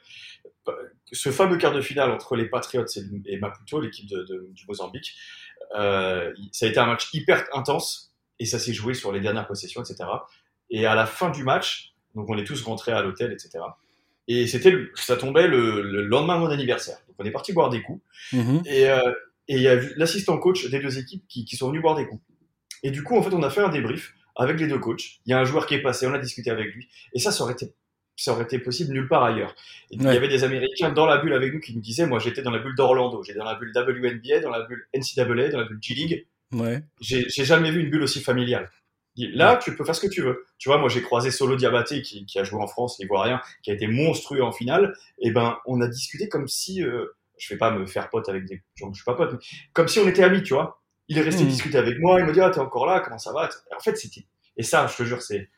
Ce 1.13 1.31
fameux 1.31 1.57
quart 1.57 1.73
de 1.73 1.81
finale 1.81 2.11
entre 2.11 2.37
les 2.37 2.47
Patriots 2.47 2.85
et, 2.85 3.33
et 3.33 3.39
Maputo, 3.39 3.81
l'équipe 3.81 4.09
de, 4.09 4.23
de, 4.23 4.49
du 4.53 4.67
Mozambique, 4.67 5.17
euh, 5.77 6.33
ça 6.53 6.67
a 6.67 6.69
été 6.69 6.79
un 6.79 6.87
match 6.87 7.09
hyper 7.13 7.45
intense 7.53 8.15
et 8.39 8.47
ça 8.47 8.59
s'est 8.59 8.73
joué 8.73 8.95
sur 8.95 9.13
les 9.13 9.21
dernières 9.21 9.47
possessions, 9.47 9.83
etc. 9.83 10.09
Et 10.71 10.87
à 10.87 10.95
la 10.95 11.07
fin 11.07 11.31
du 11.31 11.45
match, 11.45 11.95
donc 12.15 12.29
on 12.29 12.39
est 12.39 12.45
tous 12.45 12.63
rentrés 12.63 12.93
à 12.93 13.03
l'hôtel, 13.03 13.33
etc. 13.33 13.65
Et 14.29 14.47
c'était, 14.47 14.75
ça 14.95 15.17
tombait 15.17 15.49
le, 15.49 15.83
le, 15.83 16.03
lendemain 16.03 16.37
de 16.37 16.41
mon 16.41 16.51
anniversaire. 16.51 16.99
Donc 17.09 17.17
on 17.19 17.25
est 17.25 17.31
parti 17.31 17.53
boire 17.53 17.71
des 17.71 17.83
coups. 17.83 18.03
Mmh. 18.33 18.61
Et 18.67 18.89
euh, 18.89 19.13
il 19.49 19.61
y 19.61 19.69
a 19.69 19.77
l'assistant 19.97 20.39
coach 20.39 20.69
des 20.71 20.79
deux 20.79 20.99
équipes 20.99 21.25
qui, 21.29 21.45
qui, 21.45 21.57
sont 21.57 21.69
venus 21.69 21.83
boire 21.83 21.97
des 21.97 22.07
coups. 22.07 22.23
Et 22.83 22.91
du 22.91 23.03
coup, 23.03 23.17
en 23.17 23.23
fait, 23.23 23.35
on 23.35 23.43
a 23.43 23.51
fait 23.51 23.61
un 23.61 23.69
débrief 23.69 24.15
avec 24.37 24.59
les 24.61 24.69
deux 24.69 24.79
coachs. 24.79 25.21
Il 25.27 25.31
y 25.31 25.33
a 25.33 25.41
un 25.41 25.45
joueur 25.45 25.67
qui 25.67 25.75
est 25.75 25.83
passé, 25.83 26.07
on 26.07 26.15
a 26.15 26.19
discuté 26.19 26.51
avec 26.51 26.73
lui. 26.73 26.89
Et 27.13 27.19
ça, 27.19 27.33
ça 27.33 27.43
aurait 27.43 27.55
été, 27.55 27.75
ça 28.21 28.33
aurait 28.33 28.45
été 28.45 28.59
possible 28.59 28.93
nulle 28.93 29.09
part 29.09 29.25
ailleurs. 29.25 29.55
Et 29.91 29.97
ouais. 29.97 30.05
il 30.05 30.15
y 30.15 30.17
avait 30.17 30.29
des 30.29 30.45
Américains 30.45 30.91
dans 30.91 31.07
la 31.07 31.19
bulle 31.19 31.33
avec 31.33 31.55
nous 31.55 31.61
qui 31.61 31.75
nous 31.75 31.81
disaient, 31.81 32.07
moi, 32.07 32.19
j'étais 32.19 32.43
dans 32.43 32.51
la 32.51 32.59
bulle 32.59 32.75
d'Orlando, 32.75 33.23
j'étais 33.23 33.39
dans 33.39 33.47
la 33.47 33.55
bulle 33.55 33.73
WNBA, 33.75 34.41
dans 34.41 34.51
la 34.51 34.63
bulle 34.63 34.87
NCAA, 34.95 35.49
dans 35.49 35.59
la 35.59 35.65
bulle 35.65 35.79
G-League. 35.81 36.27
Ouais. 36.53 36.83
J'ai 37.01 37.45
jamais 37.45 37.71
vu 37.71 37.81
une 37.81 37.91
bulle 37.91 38.03
aussi 38.03 38.21
familiale. 38.21 38.71
Là, 39.17 39.57
tu 39.57 39.75
peux 39.75 39.85
faire 39.85 39.95
ce 39.95 40.01
que 40.01 40.13
tu 40.13 40.23
veux. 40.23 40.45
Tu 40.59 40.69
vois, 40.69 40.79
moi, 40.79 40.89
j'ai 40.89 41.03
croisé 41.03 41.31
Solo 41.31 41.57
Diabaté 41.57 42.03
qui, 42.03 42.27
qui, 42.27 42.39
a 42.39 42.45
joué 42.45 42.61
en 42.61 42.67
France, 42.67 42.99
l'Ivoirien, 42.99 43.41
qui 43.63 43.71
a 43.71 43.75
été 43.75 43.87
monstrueux 43.87 44.43
en 44.43 44.53
finale. 44.53 44.95
Et 45.19 45.31
ben, 45.31 45.59
on 45.67 45.81
a 45.81 45.89
discuté 45.89 46.29
comme 46.29 46.47
si, 46.47 46.83
euh, 46.83 47.07
je 47.39 47.53
vais 47.53 47.59
pas 47.59 47.71
me 47.71 47.87
faire 47.87 48.11
pote 48.11 48.29
avec 48.29 48.45
des 48.45 48.63
gens 48.77 48.89
que 48.89 48.95
je 48.95 49.03
suis 49.03 49.05
pas 49.05 49.15
pote, 49.15 49.33
mais 49.33 49.39
comme 49.73 49.89
si 49.89 49.99
on 49.99 50.07
était 50.07 50.23
amis, 50.23 50.43
tu 50.43 50.55
vois. 50.55 50.83
Il 51.09 51.19
est 51.19 51.23
resté 51.23 51.43
mmh. 51.43 51.49
discuter 51.49 51.79
avec 51.79 51.99
moi, 51.99 52.21
il 52.21 52.27
me 52.27 52.33
dit, 52.33 52.41
ah, 52.41 52.51
t'es 52.51 52.61
encore 52.61 52.87
là, 52.87 53.01
comment 53.01 53.19
ça 53.19 53.33
va? 53.33 53.49
En 53.77 53.81
fait, 53.81 53.97
c'était, 53.97 54.27
Et 54.57 54.63
ça, 54.63 54.87
je 54.87 54.97
te 54.97 55.03
jure, 55.03 55.23
c'est 55.23 55.49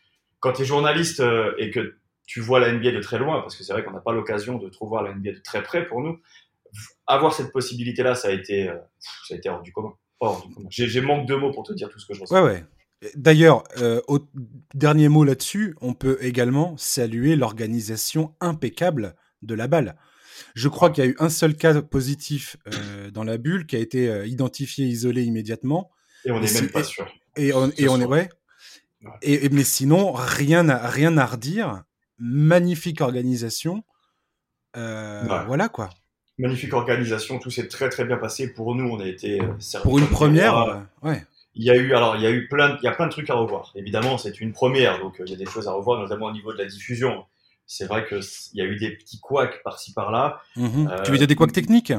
quand 0.41 0.53
tu 0.55 0.63
es 0.63 0.65
journaliste 0.65 1.21
euh, 1.21 1.55
et 1.59 1.71
que 1.71 1.97
tu 2.33 2.41
vois 2.41 2.61
la 2.61 2.73
NBA 2.73 2.93
de 2.93 3.01
très 3.01 3.19
loin, 3.19 3.43
parce 3.43 3.57
que 3.57 3.63
c'est 3.63 3.75
vrai 3.75 3.85
qu'on 3.85 3.91
n'a 3.91 4.01
pas 4.01 4.13
l'occasion 4.13 4.57
de 4.57 4.71
trop 4.71 4.89
voir 4.89 5.03
la 5.03 5.13
NBA 5.13 5.33
de 5.33 5.43
très 5.45 5.63
près 5.63 5.87
pour 5.87 6.01
nous, 6.01 6.19
avoir 7.07 7.35
cette 7.35 7.53
possibilité-là, 7.53 8.15
ça 8.15 8.29
a 8.29 8.31
été, 8.31 8.71
euh, 8.71 8.79
ça 9.29 9.35
a 9.35 9.37
été 9.37 9.51
hors 9.51 9.61
du 9.61 9.71
commun. 9.71 9.93
J'ai 10.71 11.01
manque 11.03 11.27
de 11.29 11.35
mots 11.35 11.53
pour 11.53 11.65
te 11.65 11.75
dire 11.75 11.91
tout 11.91 11.99
ce 11.99 12.07
que 12.07 12.15
je 12.15 12.23
ressens. 12.23 12.35
Ouais, 12.35 12.43
ouais. 12.43 12.65
D'ailleurs, 13.17 13.65
euh, 13.79 14.01
au 14.09 14.21
dernier 14.73 15.11
mot 15.11 15.25
là-dessus, 15.25 15.77
on 15.83 15.93
peut 15.93 16.17
également 16.23 16.75
saluer 16.79 17.37
l'organisation 17.37 18.35
impeccable 18.41 19.15
de 19.43 19.55
la 19.55 19.67
balle. 19.67 19.97
Je 20.55 20.69
crois 20.69 20.89
qu'il 20.89 21.05
y 21.05 21.07
a 21.07 21.11
eu 21.11 21.17
un 21.19 21.29
seul 21.29 21.55
cas 21.55 21.83
positif 21.83 22.57
euh, 22.73 23.11
dans 23.11 23.25
la 23.25 23.37
bulle 23.37 23.67
qui 23.67 23.77
a 23.77 23.79
été 23.79 24.09
euh, 24.09 24.27
identifié, 24.27 24.87
isolé 24.87 25.25
immédiatement. 25.25 25.91
Et 26.25 26.31
on 26.31 26.41
n'est 26.41 26.53
même 26.53 26.71
pas 26.71 26.85
sûr. 26.85 27.07
Et 27.37 27.53
on, 27.53 27.71
et 27.77 27.89
on 27.89 28.01
est 28.01 28.07
ouais. 28.07 28.31
Et, 29.21 29.49
mais 29.49 29.65
sinon, 29.65 30.13
rien 30.13 30.69
à, 30.69 30.89
rien 30.89 31.19
à 31.19 31.27
redire. 31.27 31.83
Magnifique 32.23 33.01
organisation. 33.01 33.83
Voilà 34.75 35.69
quoi. 35.69 35.91
Magnifique 36.39 36.73
organisation, 36.73 37.39
tout 37.39 37.51
s'est 37.51 37.69
très 37.69 37.89
très 37.91 38.05
bien 38.05 38.17
passé 38.17 38.53
pour 38.53 38.75
nous. 38.75 38.89
On 38.89 39.01
a 39.01 39.07
été 39.07 39.41
pour 39.83 39.99
une 39.99 40.07
première, 40.07 40.87
ouais 41.03 41.27
il 41.55 41.65
y 41.65 41.71
a 41.71 41.77
eu 41.77 41.95
alors 41.95 42.17
il 42.17 42.23
y 42.23 42.27
a 42.27 42.31
eu 42.31 42.49
plein 42.49 42.79
il 42.83 42.85
y 42.85 42.89
a 42.89 42.93
plein 42.93 43.07
de 43.07 43.13
trucs 43.13 43.31
à 43.31 43.35
revoir. 43.35 43.73
Évidemment, 43.75 44.19
c'est 44.19 44.41
une 44.41 44.53
première, 44.53 44.99
donc 45.01 45.21
euh, 45.21 45.25
il 45.27 45.33
y 45.33 45.35
a 45.35 45.37
des 45.37 45.47
choses 45.47 45.69
à 45.69 45.73
revoir, 45.73 46.01
notamment 46.01 46.27
au 46.27 46.33
niveau 46.33 46.53
de 46.53 46.59
la 46.59 46.65
diffusion. 46.65 47.25
C'est 47.67 47.87
vrai 47.87 48.05
que 48.07 48.21
il 48.55 48.59
y 48.59 48.63
a 48.63 48.65
eu 48.65 48.77
des 48.77 48.91
petits 48.91 49.21
couacs 49.21 49.63
par-ci 49.63 49.93
par-là. 49.93 50.41
Mhm. 50.57 50.91
tu 51.05 51.11
veux 51.11 51.19
dire 51.19 51.27
des 51.27 51.35
couacs 51.35 51.53
techniques? 51.53 51.93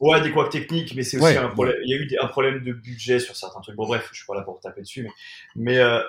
Ouais, 0.00 0.20
des 0.20 0.32
couacs 0.32 0.50
techniques, 0.50 0.94
mais 0.96 1.02
c'est 1.02 1.18
aussi 1.18 1.36
un 1.36 1.48
problème. 1.48 1.76
Il 1.84 1.90
y 1.90 1.94
a 1.94 1.96
eu 1.96 2.18
un 2.20 2.26
problème 2.26 2.64
de 2.64 2.72
budget 2.72 3.20
sur 3.20 3.36
certains 3.36 3.60
trucs. 3.60 3.76
Bon, 3.76 3.86
bref, 3.86 4.08
je 4.10 4.16
suis 4.16 4.26
pas 4.26 4.34
là 4.34 4.42
pour 4.42 4.58
taper 4.60 4.80
dessus, 4.80 5.02
mais, 5.02 5.10
mais 5.54 5.78
euh, 5.78 6.00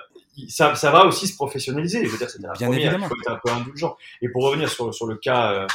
ça, 0.48 0.74
ça 0.74 0.90
va 0.90 1.06
aussi 1.06 1.28
se 1.28 1.36
professionnaliser. 1.36 2.04
Je 2.04 2.10
veux 2.10 2.18
dire, 2.18 2.28
c'était 2.28 2.46
la 2.46 2.52
Bien 2.54 2.66
première. 2.68 2.94
Il 2.94 3.06
faut 3.06 3.14
être 3.14 3.30
un 3.30 3.40
peu 3.42 3.50
indulgent. 3.50 3.96
Et 4.22 4.28
pour 4.28 4.44
revenir 4.44 4.68
sur, 4.68 4.92
sur 4.92 5.06
le 5.06 5.16
cas 5.16 5.52
euh, 5.52 5.66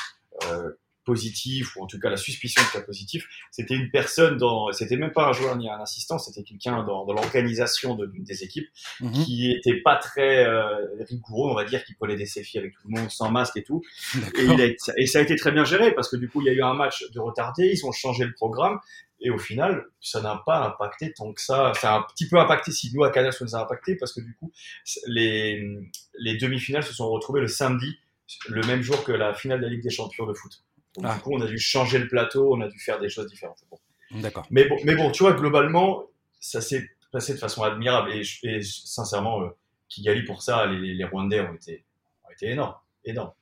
euh 0.45 0.71
positif, 1.11 1.75
ou 1.75 1.83
en 1.83 1.87
tout 1.87 1.99
cas 1.99 2.09
la 2.09 2.15
suspicion 2.15 2.61
de 2.63 2.71
cas 2.71 2.85
positif, 2.85 3.27
c'était 3.51 3.75
une 3.75 3.91
personne 3.91 4.37
dans, 4.37 4.71
c'était 4.71 4.95
même 4.95 5.11
pas 5.11 5.27
un 5.27 5.33
joueur 5.33 5.57
ni 5.57 5.69
un 5.69 5.81
assistant, 5.81 6.17
c'était 6.17 6.43
quelqu'un 6.43 6.83
dans, 6.83 7.05
dans 7.05 7.11
l'organisation 7.11 7.95
de, 7.95 8.09
des 8.15 8.45
équipes 8.45 8.69
mhm. 9.01 9.11
qui 9.11 9.51
était 9.51 9.81
pas 9.81 9.97
très 9.97 10.45
euh, 10.45 10.63
rigoureux, 11.09 11.51
on 11.51 11.53
va 11.53 11.65
dire, 11.65 11.83
qui 11.83 11.95
collait 11.95 12.15
des 12.15 12.25
selfies 12.25 12.59
avec 12.59 12.71
tout 12.75 12.87
le 12.87 12.97
monde 12.97 13.11
sans 13.11 13.29
masque 13.29 13.57
et 13.57 13.63
tout. 13.63 13.81
Et, 14.37 14.43
il 14.43 14.61
a, 14.61 14.67
et, 14.97 15.05
ça 15.05 15.19
a 15.19 15.21
été 15.21 15.35
très 15.35 15.51
bien 15.51 15.65
géré 15.65 15.93
parce 15.93 16.09
que 16.09 16.15
du 16.15 16.29
coup 16.29 16.41
il 16.41 16.45
y 16.45 16.49
a 16.49 16.53
eu 16.53 16.63
un 16.63 16.75
match 16.75 17.03
de 17.11 17.19
retardé, 17.19 17.69
ils 17.73 17.85
ont 17.85 17.91
changé 17.91 18.23
le 18.23 18.33
programme 18.33 18.79
et 19.19 19.31
au 19.31 19.37
final 19.37 19.83
ça 19.99 20.21
n'a 20.21 20.41
pas 20.45 20.65
impacté 20.65 21.11
tant 21.11 21.33
que 21.33 21.41
ça. 21.41 21.73
Ça 21.75 21.93
a 21.93 21.97
un 21.97 22.03
petit 22.03 22.29
peu 22.29 22.39
impacté 22.39 22.71
si 22.71 22.89
nous 22.95 23.03
à 23.03 23.11
Canal 23.11 23.33
ça 23.33 23.43
nous 23.43 23.55
a 23.55 23.59
impacté 23.59 23.97
parce 23.97 24.13
que 24.13 24.21
du 24.21 24.33
coup 24.35 24.49
les, 25.07 25.61
les 26.19 26.37
demi-finales 26.37 26.83
se 26.83 26.93
sont 26.93 27.09
retrouvées 27.09 27.41
le 27.41 27.49
samedi, 27.49 27.97
le 28.47 28.61
même 28.61 28.81
jour 28.81 29.03
que 29.03 29.11
la 29.11 29.33
finale 29.33 29.59
de 29.59 29.65
la 29.65 29.71
Ligue 29.71 29.83
des 29.83 29.89
Champions 29.89 30.25
de 30.25 30.33
foot. 30.33 30.63
Donc, 30.95 31.05
ah. 31.07 31.15
du 31.15 31.21
coup, 31.21 31.31
on 31.33 31.41
a 31.41 31.47
dû 31.47 31.57
changer 31.57 31.99
le 31.99 32.07
plateau, 32.07 32.53
on 32.53 32.61
a 32.61 32.67
dû 32.67 32.79
faire 32.79 32.99
des 32.99 33.09
choses 33.09 33.27
différentes. 33.27 33.63
D'accord. 34.11 34.45
Mais 34.51 34.67
bon, 34.67 34.77
mais 34.83 34.95
bon, 34.95 35.11
tu 35.11 35.23
vois, 35.23 35.33
globalement, 35.33 36.03
ça 36.39 36.59
s'est 36.61 36.89
passé 37.11 37.33
de 37.33 37.39
façon 37.39 37.63
admirable. 37.63 38.11
Et, 38.11 38.61
sincèrement, 38.61 39.41
euh, 39.41 39.49
Kigali, 39.87 40.23
pour 40.23 40.41
ça, 40.41 40.65
les, 40.65 40.93
les, 40.93 41.03
Rwandais 41.05 41.41
ont 41.41 41.53
été, 41.53 41.85
ont 42.25 42.31
été 42.31 42.49
énormes. 42.49 42.75
énormes. 43.05 43.33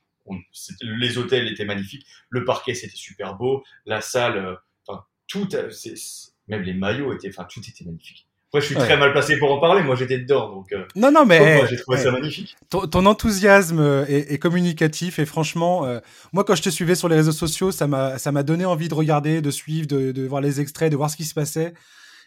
les 0.82 1.18
hôtels 1.18 1.48
étaient 1.48 1.64
magnifiques, 1.64 2.06
le 2.28 2.44
parquet 2.44 2.74
c'était 2.74 2.96
super 2.96 3.34
beau, 3.36 3.64
la 3.84 4.00
salle, 4.00 4.38
euh, 4.38 4.56
tout, 5.26 5.48
même 6.48 6.62
les 6.62 6.74
maillots 6.74 7.14
étaient, 7.14 7.28
enfin, 7.28 7.46
tout 7.48 7.60
était 7.60 7.84
magnifique. 7.84 8.26
Moi, 8.52 8.60
je 8.60 8.66
suis 8.66 8.74
très 8.74 8.96
mal 8.96 9.12
placé 9.12 9.38
pour 9.38 9.52
en 9.52 9.60
parler. 9.60 9.82
Moi, 9.82 9.94
j'étais 9.94 10.18
dedans, 10.18 10.50
donc. 10.50 10.72
Euh, 10.72 10.84
non, 10.96 11.12
non, 11.12 11.24
mais 11.24 11.64
j'ai 11.68 11.76
trouvé 11.76 11.98
ça 11.98 12.10
magnifique. 12.10 12.56
Ton, 12.68 13.06
enthousiasme 13.06 13.78
euh, 13.78 14.04
est, 14.08 14.38
communicatif 14.38 15.20
et 15.20 15.26
franchement, 15.26 15.86
euh, 15.86 16.00
moi, 16.32 16.42
quand 16.42 16.56
je 16.56 16.62
te 16.62 16.68
suivais 16.68 16.96
sur 16.96 17.08
les 17.08 17.14
réseaux 17.14 17.30
sociaux, 17.32 17.70
ça 17.70 17.86
m'a, 17.86 18.18
ça 18.18 18.32
m'a 18.32 18.42
donné 18.42 18.64
envie 18.64 18.88
de 18.88 18.94
regarder, 18.94 19.40
de 19.40 19.50
suivre, 19.52 19.86
de, 19.86 20.10
de, 20.10 20.26
voir 20.26 20.40
les 20.40 20.60
extraits, 20.60 20.90
de 20.90 20.96
voir 20.96 21.10
ce 21.10 21.16
qui 21.16 21.24
se 21.24 21.34
passait. 21.34 21.74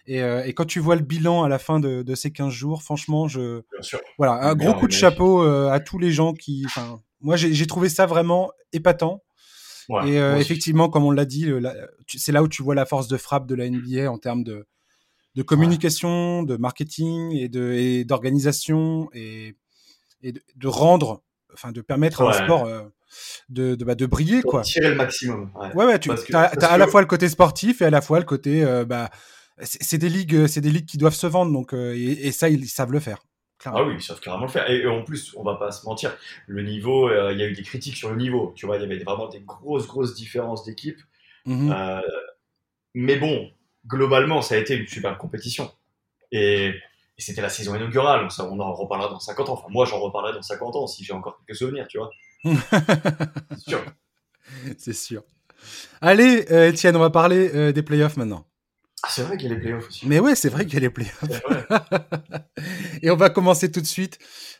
Et, 0.07 0.19
et 0.19 0.53
quand 0.53 0.65
tu 0.65 0.79
vois 0.79 0.95
le 0.95 1.01
bilan 1.01 1.43
à 1.43 1.49
la 1.49 1.59
fin 1.59 1.79
de, 1.79 2.03
de 2.03 2.15
ces 2.15 2.31
15 2.31 2.51
jours, 2.51 2.83
franchement, 2.83 3.27
je. 3.27 3.61
Bien 3.71 3.81
sûr. 3.81 3.99
Voilà, 4.17 4.33
un 4.33 4.53
gros 4.53 4.73
coup 4.73 4.87
de 4.87 4.93
chapeau 4.93 5.41
à 5.41 5.79
tous 5.79 5.97
les 5.97 6.11
gens 6.11 6.33
qui. 6.33 6.63
Enfin, 6.65 6.99
moi, 7.21 7.35
j'ai 7.37 7.67
trouvé 7.67 7.89
ça 7.89 8.05
vraiment 8.05 8.51
épatant. 8.71 9.23
Ouais, 9.89 10.09
et 10.09 10.39
effectivement, 10.39 10.89
comme 10.89 11.03
on 11.03 11.11
l'a 11.11 11.25
dit, 11.25 11.49
c'est 12.07 12.31
là 12.31 12.43
où 12.43 12.49
tu 12.49 12.63
vois 12.63 12.75
la 12.75 12.85
force 12.85 13.07
de 13.07 13.17
frappe 13.17 13.45
de 13.45 13.55
la 13.55 13.69
NBA 13.69 14.09
en 14.09 14.17
termes 14.17 14.43
de 14.43 14.65
de 15.35 15.43
communication, 15.43 16.43
de 16.43 16.57
marketing 16.57 17.31
et 17.31 17.49
de 17.49 18.03
d'organisation 18.03 19.09
et, 19.13 19.55
et 20.21 20.33
de, 20.33 20.67
rendre, 20.67 21.23
enfin 21.53 21.71
de 21.71 21.81
permettre 21.81 22.21
à 22.21 22.29
un 22.29 22.33
sport 22.33 22.65
euh, 22.65 22.83
de, 23.49 23.75
de, 23.75 23.83
bah, 23.83 23.95
de 23.95 24.05
briller 24.05 24.41
quoi. 24.43 24.61
Tirer 24.61 24.89
le 24.89 24.95
maximum. 24.95 25.51
Ouais, 25.75 25.85
ouais, 25.85 25.99
tu 25.99 26.11
as, 26.33 26.43
à 26.43 26.77
la 26.77 26.87
fois 26.87 27.01
le 27.01 27.07
côté 27.07 27.29
sportif 27.29 27.81
et 27.81 27.85
à 27.85 27.89
la 27.89 28.01
fois 28.01 28.19
le 28.19 28.25
côté 28.25 28.63
euh, 28.63 28.85
bah 28.85 29.09
c'est 29.61 29.99
des 29.99 30.09
ligues, 30.09 30.47
c'est 30.47 30.61
des 30.61 30.71
ligues 30.71 30.87
qui 30.87 30.97
doivent 30.97 31.13
se 31.13 31.27
vendre 31.27 31.51
donc 31.51 31.73
euh, 31.73 31.93
et, 31.95 32.31
ça 32.31 32.49
ils 32.49 32.67
savent 32.67 32.91
le 32.91 32.99
faire. 32.99 33.19
Ah 33.65 33.83
oui, 33.85 33.93
ils 33.95 34.01
savent 34.01 34.19
carrément 34.19 34.43
le 34.43 34.51
faire. 34.51 34.69
Et, 34.69 34.85
en 34.87 35.03
plus, 35.03 35.33
on 35.37 35.43
va 35.43 35.55
pas 35.55 35.71
se 35.71 35.85
mentir, 35.85 36.13
le 36.47 36.63
niveau, 36.63 37.09
il 37.09 37.37
y 37.37 37.43
a 37.43 37.47
eu 37.47 37.53
des 37.53 37.61
critiques 37.61 37.95
sur 37.95 38.09
le 38.09 38.17
niveau. 38.17 38.51
Tu 38.57 38.65
vois, 38.65 38.75
il 38.75 38.81
y 38.81 38.83
avait 38.83 39.01
vraiment 39.01 39.29
des 39.29 39.39
grosses, 39.39 39.87
grosses 39.87 40.15
différences 40.15 40.65
d'équipe. 40.65 40.99
Mmh 41.45 41.71
mais 42.93 43.15
bon, 43.15 43.49
globalement, 43.85 44.41
ça 44.41 44.55
a 44.55 44.57
été 44.57 44.75
une 44.75 44.87
super 44.87 45.17
compétition. 45.17 45.71
Et, 46.31 46.73
c'était 47.17 47.41
la 47.41 47.49
saison 47.49 47.75
inaugurale, 47.75 48.29
ça, 48.31 48.49
on 48.51 48.59
en 48.59 48.73
reparlera 48.73 49.09
dans 49.09 49.19
50 49.19 49.47
ans. 49.47 49.53
Enfin, 49.53 49.67
moi, 49.69 49.85
j'en 49.85 49.99
reparlerai 49.99 50.33
dans 50.33 50.41
50 50.41 50.75
ans 50.75 50.87
si 50.87 51.05
j'ai 51.05 51.13
encore 51.13 51.37
quelques 51.37 51.57
souvenirs, 51.57 51.87
tu 51.87 51.97
vois. 51.99 52.09
C'est 53.51 53.69
sûr. 53.69 53.85
C'est 54.77 54.93
sûr. 54.93 55.23
Allez, 56.01 56.45
euh, 56.51 56.69
Étienne, 56.69 56.95
on 56.97 56.99
va 56.99 57.11
parler 57.11 57.51
euh, 57.53 57.71
des 57.71 57.83
playoffs 57.83 58.17
maintenant. 58.17 58.45
Ah, 59.03 59.09
c'est 59.09 59.23
vrai 59.23 59.37
qu'il 59.37 59.49
y 59.49 59.51
a 59.51 59.55
les 59.55 59.61
playoffs 59.61 59.87
aussi. 59.87 60.07
Mais 60.07 60.19
ouais, 60.19 60.33
c'est 60.33 60.49
vrai 60.49 60.65
qu'il 60.65 60.75
y 60.75 60.77
a 60.77 60.81
les 60.81 60.89
playoffs. 60.89 61.23
et 63.01 63.11
on 63.11 63.17
va 63.17 63.29
commencer 63.29 63.71
tout 63.71 63.81
de 63.81 63.85
suite 63.85 64.17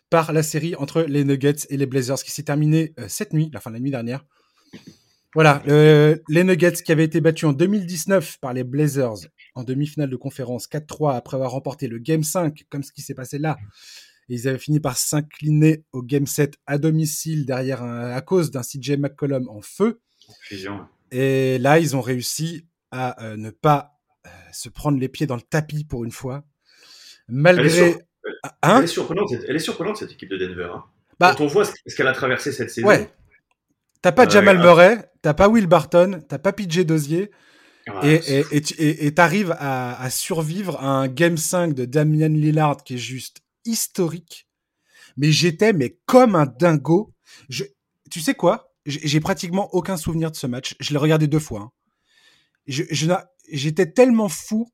par 0.09 0.33
la 0.33 0.43
série 0.43 0.75
entre 0.75 1.01
les 1.01 1.23
Nuggets 1.23 1.65
et 1.69 1.77
les 1.77 1.86
Blazers 1.86 2.21
qui 2.21 2.31
s'est 2.31 2.43
terminée 2.43 2.93
euh, 2.99 3.05
cette 3.07 3.33
nuit, 3.33 3.49
la 3.53 3.62
fin 3.62 3.71
de 3.71 3.75
la 3.75 3.79
nuit 3.79 3.91
dernière. 3.91 4.25
Voilà, 5.35 5.63
les 5.65 6.43
Nuggets 6.43 6.83
qui 6.83 6.91
avaient 6.91 7.05
été 7.05 7.19
battus 7.19 7.49
en 7.49 7.53
2019 7.53 8.39
par 8.39 8.53
les 8.53 8.63
Blazers 8.63 9.15
en 9.55 9.63
demi-finale 9.63 10.09
de 10.09 10.15
conférence 10.15 10.67
4-3 10.67 11.15
après 11.15 11.35
avoir 11.35 11.51
remporté 11.51 11.87
le 11.87 11.97
Game 11.97 12.23
5, 12.23 12.65
comme 12.69 12.83
ce 12.83 12.91
qui 12.91 13.01
s'est 13.01 13.15
passé 13.15 13.39
là. 13.39 13.57
ils 14.29 14.47
avaient 14.47 14.59
fini 14.59 14.79
par 14.79 14.97
s'incliner 14.97 15.83
au 15.91 16.01
Game 16.01 16.27
7 16.27 16.55
à 16.67 16.77
domicile 16.77 17.45
derrière 17.45 17.83
à 17.83 18.21
cause 18.21 18.51
d'un 18.51 18.61
CJ 18.61 18.91
McCollum 18.97 19.49
en 19.49 19.61
feu. 19.61 20.01
Et 21.11 21.57
là, 21.59 21.79
ils 21.79 21.95
ont 21.95 22.01
réussi 22.01 22.65
à 22.91 23.23
euh, 23.23 23.37
ne 23.37 23.49
pas 23.49 23.99
euh, 24.25 24.29
se 24.51 24.69
prendre 24.69 24.99
les 24.99 25.09
pieds 25.09 25.27
dans 25.27 25.35
le 25.35 25.41
tapis 25.41 25.83
pour 25.83 26.03
une 26.03 26.11
fois. 26.11 26.43
Malgré. 27.27 27.97
Hein 28.61 28.77
elle, 28.77 28.83
est 28.85 28.87
surprenante, 28.87 29.31
elle 29.47 29.55
est 29.55 29.59
surprenante, 29.59 29.97
cette 29.97 30.11
équipe 30.11 30.29
de 30.29 30.37
Denver. 30.37 30.69
Hein. 30.73 30.83
Bah 31.19 31.35
Quand 31.37 31.43
on 31.43 31.47
voit 31.47 31.65
ce 31.65 31.95
qu'elle 31.95 32.07
a 32.07 32.13
traversé 32.13 32.51
cette 32.51 32.71
saison. 32.71 32.87
Ouais. 32.87 33.09
T'as 34.03 34.11
pas 34.11 34.27
Jamal 34.27 34.57
Murray, 34.59 35.09
t'as 35.21 35.33
pas 35.33 35.47
Will 35.47 35.65
Barton, 35.65 36.21
t'as 36.27 36.37
pas 36.37 36.51
PJ 36.51 36.85
Dozier. 36.85 37.31
et 38.03 39.13
t'arrives 39.15 39.55
à, 39.57 39.99
à, 39.99 40.09
survivre 40.09 40.75
à 40.81 40.87
un 40.87 41.07
Game 41.07 41.37
5 41.37 41.73
de 41.73 41.85
Damian 41.85 42.27
Lillard 42.27 42.83
qui 42.83 42.95
est 42.95 42.97
juste 42.97 43.41
historique. 43.63 44.49
Mais 45.15 45.31
j'étais 45.31 45.71
mais 45.71 45.97
comme 46.05 46.35
un 46.35 46.45
dingo. 46.45 47.13
Je, 47.47 47.63
tu 48.11 48.19
sais 48.19 48.33
quoi? 48.33 48.73
J'ai 48.85 49.21
pratiquement 49.21 49.73
aucun 49.73 49.95
souvenir 49.95 50.31
de 50.31 50.35
ce 50.35 50.47
match. 50.47 50.75
Je 50.81 50.91
l'ai 50.91 50.97
regardé 50.99 51.27
deux 51.27 51.39
fois. 51.39 51.61
Hein. 51.61 51.71
Je, 52.67 52.83
j'étais 53.49 53.89
tellement 53.89 54.27
fou 54.27 54.69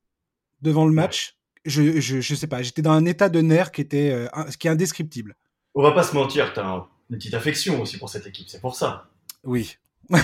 devant 0.64 0.88
le 0.88 0.92
match. 0.92 1.38
Je, 1.66 2.02
je, 2.02 2.20
je 2.20 2.36
sais 2.36 2.48
pas. 2.48 2.64
J'étais 2.64 2.82
dans 2.82 2.94
un 2.94 3.06
état 3.06 3.30
de 3.30 3.42
nerfs 3.42 3.72
qui 3.72 3.82
était 3.82 4.10
euh, 4.12 4.28
qui 4.58 4.68
est 4.68 4.72
indescriptible. 4.72 5.36
On 5.76 5.84
va 5.84 5.92
pas 5.92 6.02
se 6.02 6.16
mentir. 6.16 6.52
T'as 6.54 6.88
une 7.12 7.18
petite 7.18 7.36
affection 7.36 7.80
aussi 7.80 8.00
pour 8.00 8.10
cette 8.10 8.26
équipe. 8.26 8.50
C'est 8.50 8.62
pour 8.62 8.76
ça. 8.76 9.12
Oui. 9.44 9.78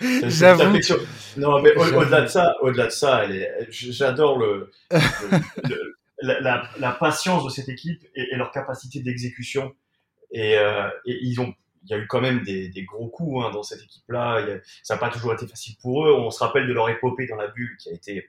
J'avoue. 0.00 0.78
Non, 1.36 1.62
mais 1.62 1.74
au-delà 1.76 2.22
de 2.22 2.26
ça, 2.26 2.56
au-delà 2.62 2.86
de 2.86 2.90
ça, 2.90 3.26
j'adore 3.70 4.38
le, 4.38 4.70
la, 6.20 6.96
patience 6.98 7.44
de 7.44 7.50
cette 7.50 7.68
équipe 7.68 8.04
et, 8.14 8.34
leur 8.36 8.50
capacité 8.50 9.00
d'exécution. 9.00 9.74
Et, 10.32 10.56
euh, 10.56 10.88
ils 11.04 11.40
ont, 11.40 11.54
il 11.84 11.90
y 11.90 11.94
a 11.94 11.98
eu 11.98 12.06
quand 12.06 12.20
même 12.20 12.42
des, 12.42 12.84
gros 12.84 13.08
coups 13.08 13.44
hein, 13.44 13.50
dans 13.50 13.62
cette 13.62 13.82
équipe-là. 13.82 14.44
Ça 14.82 14.94
n'a 14.94 15.00
pas 15.00 15.10
toujours 15.10 15.32
été 15.32 15.46
facile 15.46 15.76
pour 15.80 16.06
eux. 16.06 16.12
On 16.12 16.30
se 16.30 16.42
rappelle 16.42 16.66
de 16.66 16.72
leur 16.72 16.88
épopée 16.88 17.26
dans 17.26 17.36
la 17.36 17.48
bulle 17.48 17.76
qui 17.78 17.90
a 17.90 17.92
été 17.92 18.28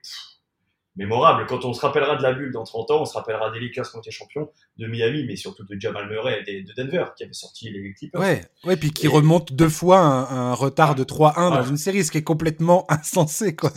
mémorable. 0.96 1.46
Quand 1.46 1.64
on 1.64 1.72
se 1.72 1.80
rappellera 1.80 2.16
de 2.16 2.22
la 2.22 2.32
bulle 2.32 2.52
dans 2.52 2.64
30 2.64 2.90
ans, 2.90 3.02
on 3.02 3.04
se 3.04 3.14
rappellera 3.14 3.50
des 3.50 3.60
Lakers 3.60 3.90
qui 3.90 3.96
ont 3.96 4.00
été 4.00 4.10
champions, 4.10 4.50
de 4.78 4.86
Miami, 4.86 5.24
mais 5.26 5.36
surtout 5.36 5.64
de 5.64 5.80
Jamal 5.80 6.08
Murray 6.08 6.42
et 6.46 6.62
de 6.62 6.72
Denver 6.74 7.06
qui 7.16 7.24
avait 7.24 7.32
sorti 7.32 7.70
les 7.70 7.94
Clippers. 7.94 8.20
Ouais, 8.20 8.42
ouais 8.64 8.76
puis 8.76 8.90
qui 8.90 9.08
remonte 9.08 9.52
deux 9.52 9.68
fois 9.68 10.00
un, 10.00 10.54
retard 10.54 10.94
de 10.94 11.04
3-1 11.04 11.54
dans 11.54 11.64
une 11.64 11.76
série, 11.76 12.04
ce 12.04 12.10
qui 12.10 12.18
est 12.18 12.24
complètement 12.24 12.86
insensé, 12.90 13.56
quoi. 13.56 13.72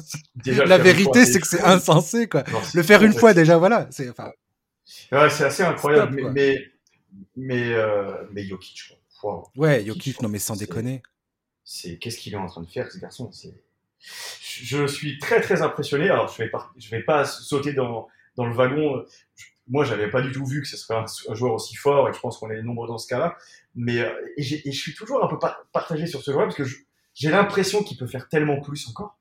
la 0.45 0.78
vérité, 0.78 1.25
c'est 1.25 1.39
que 1.39 1.47
c'est 1.47 1.63
insensé, 1.63 2.28
quoi. 2.28 2.43
le 2.73 2.84
faire 2.84 3.04
une 3.04 3.13
fois, 3.13 3.34
déjà, 3.34 3.58
voilà. 3.58 3.88
C'est, 3.91 4.10
enfin... 4.10 4.32
Ouais, 5.12 5.30
c'est 5.30 5.45
assez 5.45 5.63
incroyable, 5.63 6.32
mais, 6.34 6.58
mais, 7.36 7.73
euh, 7.73 8.23
mais, 8.32 8.45
Jokic, 8.45 8.93
Ouais, 9.56 9.84
Jokic, 9.84 10.21
non 10.21 10.30
mais 10.30 10.38
sans 10.38 10.56
déconner. 10.56 11.01
C'est 11.63 11.97
qu'est-ce 11.97 12.17
qu'il 12.17 12.34
est 12.34 12.38
en 12.38 12.45
train 12.45 12.62
de 12.62 12.69
faire, 12.69 12.91
ce 12.91 12.99
garçon? 12.99 13.32
Je 14.41 14.87
suis 14.87 15.19
très 15.19 15.41
très 15.41 15.61
impressionné. 15.61 16.09
Alors 16.09 16.27
je 16.27 16.37
vais 16.41 16.49
pas, 16.49 16.71
je 16.77 16.89
vais 16.89 17.03
pas 17.03 17.25
sauter 17.25 17.73
dans, 17.73 18.07
dans 18.35 18.45
le 18.45 18.53
wagon. 18.53 19.03
Moi, 19.67 19.83
j'avais 19.83 20.09
pas 20.09 20.21
du 20.21 20.31
tout 20.31 20.45
vu 20.45 20.61
que 20.61 20.67
ce 20.67 20.77
serait 20.77 20.95
un, 20.95 21.33
joueur 21.33 21.53
aussi 21.53 21.75
fort, 21.75 22.07
et 22.07 22.13
je 22.13 22.19
pense 22.19 22.37
qu'on 22.37 22.51
est 22.51 22.61
nombreux 22.61 22.87
dans 22.87 22.99
ce 22.99 23.07
cas-là. 23.07 23.35
Mais 23.73 23.99
euh, 23.99 24.11
et, 24.37 24.43
je 24.43 24.79
suis 24.79 24.93
toujours 24.93 25.23
un 25.23 25.27
peu 25.27 25.37
partagé 25.73 26.05
sur 26.05 26.21
ce 26.21 26.31
joueur 26.31 26.45
parce 26.45 26.55
que 26.55 26.63
j'ai 27.13 27.29
l'impression 27.29 27.83
qu'il 27.83 27.97
peut 27.97 28.07
faire 28.07 28.29
tellement 28.29 28.61
plus 28.61 28.87
encore. 28.89 29.17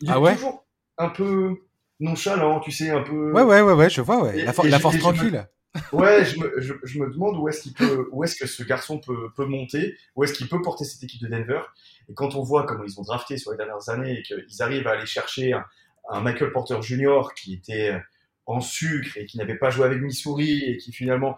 Il 0.00 0.10
ah 0.10 0.18
est 0.18 0.34
toujours 0.34 0.64
un 0.98 1.08
peu 1.08 1.56
nonchalant, 1.98 2.60
tu 2.60 2.70
sais, 2.70 2.90
un 2.90 3.02
peu. 3.02 3.32
Ouais, 3.32 3.42
ouais, 3.42 3.60
ouais, 3.60 3.72
ouais 3.72 3.90
je 3.90 4.00
vois, 4.00 4.22
ouais. 4.22 4.44
la, 4.44 4.52
force 4.52 4.98
tranquille. 4.98 5.46
ouais, 5.92 6.24
je 6.24 6.38
me, 6.38 6.54
je, 6.60 6.74
je 6.84 6.98
me, 7.00 7.10
demande 7.10 7.36
où 7.36 7.48
est-ce 7.48 7.62
qu'il 7.62 7.72
peut, 7.72 8.08
où 8.12 8.22
est-ce 8.22 8.36
que 8.36 8.46
ce 8.46 8.62
garçon 8.62 8.98
peut, 8.98 9.30
peut 9.34 9.46
monter, 9.46 9.96
où 10.14 10.22
est-ce 10.22 10.32
qu'il 10.32 10.48
peut 10.48 10.62
porter 10.62 10.84
cette 10.84 11.02
équipe 11.02 11.22
de 11.22 11.28
Denver. 11.28 11.60
Et 12.08 12.14
quand 12.14 12.34
on 12.34 12.42
voit 12.42 12.64
comment 12.64 12.84
ils 12.84 12.98
ont 12.98 13.02
drafté 13.02 13.36
sur 13.36 13.50
les 13.50 13.56
dernières 13.56 13.88
années 13.88 14.18
et 14.18 14.22
qu'ils 14.22 14.62
arrivent 14.62 14.86
à 14.86 14.92
aller 14.92 15.06
chercher 15.06 15.52
un, 15.52 15.64
un, 16.10 16.20
Michael 16.20 16.52
Porter 16.52 16.80
Jr. 16.80 17.28
qui 17.36 17.54
était 17.54 18.00
en 18.46 18.60
sucre 18.60 19.16
et 19.16 19.26
qui 19.26 19.36
n'avait 19.36 19.58
pas 19.58 19.70
joué 19.70 19.84
avec 19.84 20.00
Missouri 20.00 20.64
et 20.64 20.78
qui 20.78 20.92
finalement 20.92 21.36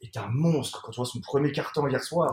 est 0.00 0.16
un 0.16 0.28
monstre. 0.28 0.82
Quand 0.82 0.92
on 0.92 1.02
voit 1.02 1.06
son 1.06 1.20
premier 1.20 1.52
carton 1.52 1.86
hier 1.88 2.02
soir, 2.02 2.32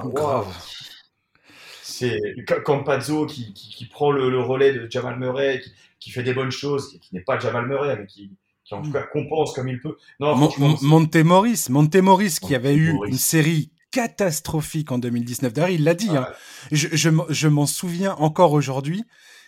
c'est 1.82 2.20
Campazzo 2.64 3.26
qui, 3.26 3.54
qui, 3.54 3.70
qui 3.70 3.86
prend 3.86 4.12
le, 4.12 4.30
le, 4.30 4.40
relais 4.40 4.74
de 4.74 4.90
Jamal 4.90 5.18
Murray, 5.18 5.60
qui, 5.60 5.72
qui 6.00 6.12
fait 6.12 6.24
des 6.24 6.34
bonnes 6.34 6.52
choses, 6.52 7.00
qui, 7.02 7.16
n'est 7.16 7.22
pas 7.22 7.40
Jamal 7.40 7.68
Murray, 7.68 7.98
mais 7.98 8.06
qui, 8.06 8.32
en 8.72 8.82
tout 8.82 8.92
cas 8.92 9.04
compense 9.04 9.54
comme 9.54 9.68
il 9.68 9.80
peut. 9.80 9.98
Non, 10.20 10.36
Montemoris, 10.82 11.70
Montemoris 11.70 12.40
qui 12.40 12.56
avait 12.56 12.76
eu 12.76 12.98
une 13.06 13.18
série 13.18 13.72
catastrophique 13.92 14.92
en 14.92 14.98
2019. 14.98 15.54
D'ailleurs, 15.54 15.70
il 15.70 15.84
l'a 15.84 15.94
dit. 15.94 16.10
Hein. 16.10 16.28
Je, 16.72 16.88
je, 16.92 17.10
je 17.30 17.48
m'en 17.48 17.66
souviens 17.66 18.14
encore 18.14 18.54
aujourd'hui. 18.54 19.04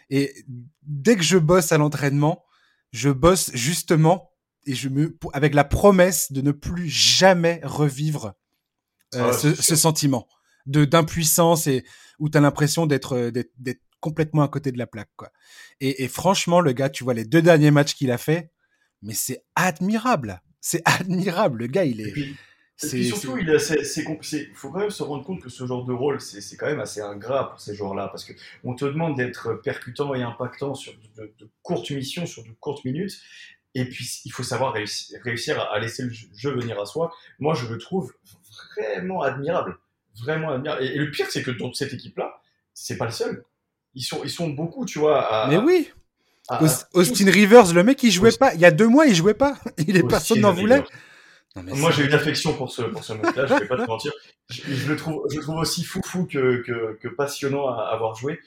Et 0.10 0.34
dès 0.84 1.16
que 1.16 1.24
je 1.24 1.38
bosse 1.38 1.72
à 1.72 1.78
l'entraînement, 1.78 2.44
je 2.92 3.10
bosse 3.10 3.52
justement 3.54 4.32
et 4.66 4.76
je 4.76 4.90
me 4.90 5.18
avec 5.34 5.54
la 5.54 5.64
promesse 5.64 6.32
de 6.32 6.42
ne 6.42 6.52
plus 6.52 6.90
jamais 6.90 7.60
revivre 7.64 8.34
euh, 9.16 9.32
ah 9.32 9.34
ce, 9.34 9.56
ce, 9.56 9.76
sentiment 9.76 10.28
de 10.66 10.86
d'impuissance 10.86 11.68
et 11.68 11.84
où 12.20 12.30
tu 12.30 12.38
as 12.38 12.42
l'impression 12.42 12.86
d'être 12.86 13.32
d'être 13.58 13.82
complètement 14.00 14.44
à 14.44 14.48
côté 14.48 14.72
de 14.72 14.78
la 14.78 14.88
plaque 14.88 15.12
quoi. 15.16 15.32
Et, 15.80 16.04
et, 16.04 16.08
franchement 16.08 16.62
le 16.62 16.72
gars, 16.72 16.90
tu 16.90 17.04
vois 17.04 17.14
les 17.14 17.26
deux 17.26 17.42
derniers 17.42 17.72
matchs 17.72 17.96
qu'il 17.96 18.12
a 18.12 18.18
fait, 18.18 18.52
mais 19.02 19.14
c'est 19.14 19.44
admirable, 19.56 20.42
c'est 20.62 20.82
admirable. 20.86 21.60
Le 21.60 21.68
gars, 21.68 21.86
il 21.86 22.02
est. 22.02 22.14
Et 22.82 22.88
puis, 22.88 23.06
surtout, 23.06 23.38
il 23.38 23.48
il 23.48 24.56
faut 24.56 24.72
quand 24.72 24.80
même 24.80 24.90
se 24.90 25.04
rendre 25.04 25.24
compte 25.24 25.42
que 25.42 25.50
ce 25.50 25.66
genre 25.66 25.86
de 25.86 25.94
rôle, 25.94 26.20
c'est 26.20 26.58
quand 26.58 26.66
même 26.66 26.80
assez 26.80 27.02
ingrat 27.02 27.52
pour 27.52 27.62
ces 27.62 27.76
joueurs-là, 27.76 28.08
parce 28.08 28.26
que 28.26 28.34
on 28.64 28.74
te 28.74 28.86
demande 28.86 29.16
d'être 29.16 29.54
percutant 29.64 30.16
et 30.16 30.24
impactant 30.24 30.74
sur 30.74 30.94
de, 31.16 31.32
courtes 31.62 31.92
missions, 31.92 32.26
sur 32.26 32.44
de 32.44 32.50
courtes 32.60 32.84
minutes, 32.84 33.20
et 33.76 33.86
puis 33.86 34.22
il 34.26 34.32
faut 34.32 34.44
savoir 34.44 34.74
réussir, 34.74 35.62
à 35.72 35.80
laisser 35.80 36.04
le 36.04 36.12
jeu 36.36 36.52
venir 36.52 36.80
à 36.80 36.86
soi. 36.86 37.14
Moi, 37.40 37.54
je 37.54 37.68
le 37.68 37.78
trouve 37.78 38.14
vraiment 38.76 39.22
admirable, 39.22 39.78
vraiment 40.16 40.52
admirable. 40.52 40.84
Et, 40.84 40.98
le 40.98 41.12
pire, 41.12 41.28
c'est 41.30 41.44
que 41.44 41.52
dans 41.52 41.72
cette 41.74 41.94
équipe-là, 41.94 42.42
c'est 42.74 42.98
pas 42.98 43.06
le 43.06 43.12
seul. 43.12 43.46
Ils 43.94 44.04
sont, 44.04 44.22
ils 44.24 44.32
sont 44.32 44.50
beaucoup, 44.50 44.86
tu 44.86 44.98
vois. 44.98 45.22
À, 45.22 45.48
Mais 45.48 45.58
oui. 45.58 45.92
Austin 46.94 47.30
Rivers, 47.30 47.72
le 47.72 47.84
mec, 47.84 48.02
il 48.02 48.12
jouait 48.12 48.32
pas. 48.32 48.54
Il 48.56 48.60
y 48.60 48.66
a 48.66 48.72
deux 48.72 48.88
mois, 48.88 49.06
il 49.06 49.16
jouait 49.16 49.36
pas. 49.36 49.58
Il 49.88 49.96
est 49.96 50.04
personne 50.04 50.42
n'en 50.42 50.52
voulait. 50.52 50.84
Moi, 51.56 51.92
j'ai 51.92 52.06
une 52.06 52.14
affection 52.14 52.54
pour 52.54 52.72
ce, 52.72 52.82
pour 52.82 53.04
ce 53.04 53.14
mec-là, 53.14 53.46
je 53.46 53.54
vais 53.54 53.68
pas 53.68 53.78
te 53.78 53.88
mentir. 53.88 54.12
Je, 54.50 54.90
le 54.90 54.96
trouve, 54.96 55.24
je 55.30 55.38
le 55.38 55.42
trouve 55.44 55.58
aussi 55.58 55.84
foufou 55.84 56.26
que, 56.26 56.64
que, 56.64 56.98
que 57.00 57.08
passionnant 57.08 57.68
à 57.68 57.84
avoir 57.84 58.16
joué. 58.16 58.40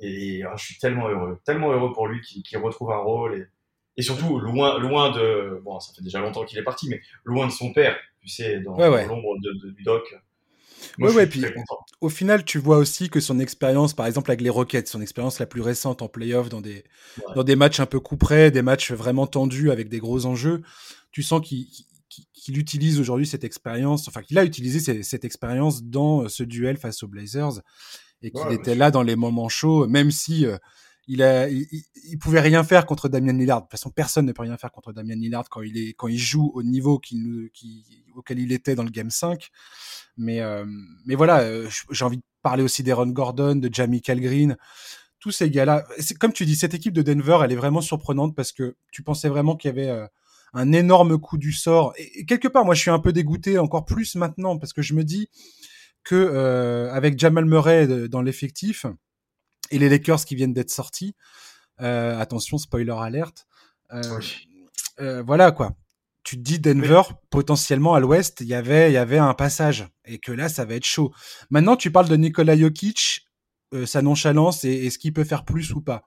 Et 0.00 0.42
ah, 0.44 0.54
je 0.56 0.64
suis 0.64 0.78
tellement 0.78 1.08
heureux, 1.08 1.38
tellement 1.44 1.72
heureux 1.72 1.92
pour 1.92 2.06
lui 2.06 2.20
qu'il 2.20 2.58
retrouve 2.58 2.92
un 2.92 2.98
rôle. 2.98 3.34
Et, 3.34 3.46
et, 3.96 4.02
surtout, 4.02 4.38
loin, 4.38 4.78
loin 4.78 5.10
de. 5.10 5.60
Bon, 5.64 5.80
ça 5.80 5.92
fait 5.92 6.02
déjà 6.02 6.20
longtemps 6.20 6.44
qu'il 6.44 6.58
est 6.58 6.64
parti, 6.64 6.88
mais 6.88 7.00
loin 7.24 7.46
de 7.46 7.52
son 7.52 7.72
père, 7.72 7.96
tu 8.20 8.28
sais, 8.28 8.60
dans, 8.60 8.76
l'ombre 8.76 9.36
du 9.40 9.82
doc. 9.82 10.14
Moi, 10.98 11.10
ouais, 11.10 11.16
ouais, 11.16 11.26
puis 11.26 11.44
au 12.00 12.08
final, 12.08 12.44
tu 12.44 12.58
vois 12.58 12.78
aussi 12.78 13.08
que 13.08 13.20
son 13.20 13.38
expérience, 13.38 13.94
par 13.94 14.06
exemple 14.06 14.30
avec 14.30 14.40
les 14.40 14.50
Rockets, 14.50 14.88
son 14.88 15.00
expérience 15.00 15.38
la 15.38 15.46
plus 15.46 15.60
récente 15.60 16.02
en 16.02 16.08
playoff, 16.08 16.48
dans 16.48 16.60
des, 16.60 16.84
dans 17.36 17.44
des 17.44 17.54
matchs 17.54 17.78
un 17.78 17.86
peu 17.86 18.00
coup 18.00 18.16
près, 18.16 18.50
des 18.50 18.62
matchs 18.62 18.90
vraiment 18.92 19.28
tendus 19.28 19.70
avec 19.70 19.88
des 19.88 19.98
gros 19.98 20.26
enjeux, 20.26 20.62
tu 21.12 21.22
sens 21.22 21.40
qu'il 21.46 21.66
qu'il 22.32 22.58
utilise 22.58 23.00
aujourd'hui 23.00 23.26
cette 23.26 23.44
expérience, 23.44 24.08
enfin 24.08 24.22
qu'il 24.22 24.38
a 24.38 24.44
utilisé 24.44 25.02
cette, 25.02 25.24
expérience 25.24 25.82
dans 25.82 26.22
euh, 26.22 26.28
ce 26.28 26.42
duel 26.42 26.76
face 26.76 27.02
aux 27.02 27.08
Blazers 27.08 27.60
et 28.22 28.30
qu'il 28.30 28.52
était 28.52 28.74
là 28.74 28.90
dans 28.90 29.02
les 29.02 29.16
moments 29.16 29.48
chauds, 29.48 29.86
même 29.88 30.10
si 30.10 30.46
euh, 30.46 30.56
il, 31.08 31.22
a, 31.22 31.48
il, 31.48 32.18
pouvait 32.20 32.40
rien 32.40 32.62
faire 32.62 32.86
contre 32.86 33.08
Damian 33.08 33.32
Lillard. 33.32 33.58
De 33.58 33.64
toute 33.64 33.72
façon, 33.72 33.90
personne 33.90 34.26
ne 34.26 34.32
peut 34.32 34.42
rien 34.42 34.56
faire 34.56 34.70
contre 34.70 34.92
Damian 34.92 35.16
Lillard 35.16 35.48
quand 35.48 35.62
il 35.62 35.76
est 35.76 35.94
quand 35.94 36.08
il 36.08 36.18
joue 36.18 36.52
au 36.54 36.62
niveau 36.62 36.98
qu'il, 36.98 37.50
auquel 38.14 38.38
il 38.38 38.52
était 38.52 38.74
dans 38.74 38.84
le 38.84 38.90
game 38.90 39.10
5. 39.10 39.48
Mais 40.16 40.40
euh, 40.40 40.64
mais 41.04 41.16
voilà, 41.16 41.68
j'ai 41.90 42.04
envie 42.04 42.18
de 42.18 42.22
parler 42.42 42.62
aussi 42.62 42.82
d'Aaron 42.82 43.08
Gordon, 43.08 43.56
de 43.56 43.68
Jamie 43.72 44.00
Green 44.00 44.56
tous 45.18 45.30
ces 45.30 45.50
gars-là. 45.50 45.84
Comme 46.18 46.32
tu 46.32 46.44
dis, 46.44 46.56
cette 46.56 46.74
équipe 46.74 46.92
de 46.92 47.02
Denver, 47.02 47.38
elle 47.44 47.52
est 47.52 47.56
vraiment 47.56 47.80
surprenante 47.80 48.34
parce 48.34 48.50
que 48.50 48.76
tu 48.90 49.04
pensais 49.04 49.28
vraiment 49.28 49.56
qu'il 49.56 49.68
y 49.68 49.72
avait 49.72 50.08
un 50.52 50.72
énorme 50.72 51.18
coup 51.18 51.38
du 51.38 51.52
sort. 51.52 51.92
Et, 51.96 52.24
quelque 52.26 52.48
part, 52.48 52.64
moi, 52.64 52.74
je 52.74 52.80
suis 52.80 52.90
un 52.90 52.98
peu 52.98 53.12
dégoûté 53.12 53.58
encore 53.58 53.84
plus 53.84 54.14
maintenant 54.16 54.58
parce 54.58 54.72
que 54.72 54.82
je 54.82 54.94
me 54.94 55.04
dis 55.04 55.28
que 56.04 56.14
euh, 56.14 56.92
avec 56.92 57.18
Jamal 57.18 57.44
Murray 57.44 57.86
euh, 57.88 58.08
dans 58.08 58.22
l'effectif 58.22 58.86
et 59.70 59.78
les 59.78 59.88
Lakers 59.88 60.24
qui 60.24 60.34
viennent 60.34 60.52
d'être 60.52 60.70
sortis, 60.70 61.14
euh, 61.80 62.18
attention, 62.18 62.58
spoiler 62.58 62.94
alerte. 62.98 63.46
voilà 64.98 65.52
quoi. 65.52 65.72
Tu 66.24 66.36
te 66.36 66.42
dis 66.42 66.60
Denver, 66.60 67.02
potentiellement 67.30 67.94
à 67.94 68.00
l'ouest, 68.00 68.42
il 68.42 68.46
y 68.46 68.54
avait, 68.54 68.90
il 68.90 68.94
y 68.94 68.98
avait 68.98 69.18
un 69.18 69.34
passage 69.34 69.88
et 70.04 70.18
que 70.18 70.30
là, 70.30 70.48
ça 70.48 70.64
va 70.64 70.74
être 70.74 70.84
chaud. 70.84 71.12
Maintenant, 71.50 71.74
tu 71.74 71.90
parles 71.90 72.08
de 72.08 72.14
Nikola 72.14 72.56
Jokic, 72.56 73.26
sa 73.86 74.02
nonchalance 74.02 74.62
et, 74.62 74.70
et 74.70 74.90
ce 74.90 74.98
qu'il 74.98 75.12
peut 75.12 75.24
faire 75.24 75.44
plus 75.44 75.72
ou 75.72 75.80
pas. 75.80 76.04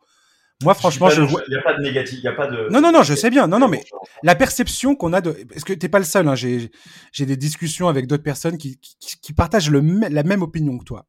Moi, 0.64 0.74
franchement, 0.74 1.10
je. 1.10 1.22
Il 1.22 1.50
n'y 1.50 1.58
a 1.58 1.62
pas 1.62 1.74
de 1.74 1.82
négatif, 1.82 2.20
il 2.20 2.22
n'y 2.22 2.28
a 2.28 2.34
pas 2.34 2.48
de. 2.48 2.70
Non, 2.70 2.80
non, 2.80 2.92
non, 2.92 3.04
je 3.04 3.14
sais 3.14 3.30
bien. 3.30 3.48
Non, 3.48 3.60
non, 3.60 3.68
mais 3.68 3.84
la 4.24 4.36
perception 4.36 4.96
qu'on 4.96 5.12
a 5.14 5.22
de. 5.22 5.32
Parce 5.50 5.64
que 5.64 5.74
t'es 5.74 5.90
pas 5.90 6.00
le 6.00 6.06
seul. 6.06 6.28
Hein. 6.28 6.36
J'ai, 6.36 6.72
j'ai 7.12 7.26
des 7.26 7.36
discussions 7.36 7.88
avec 7.90 8.08
d'autres 8.08 8.24
personnes 8.24 8.58
qui, 8.58 8.80
qui, 8.80 9.20
qui 9.22 9.34
partagent 9.34 9.70
le, 9.70 9.82
la 10.10 10.24
même 10.24 10.42
opinion 10.42 10.78
que 10.78 10.86
toi. 10.86 11.08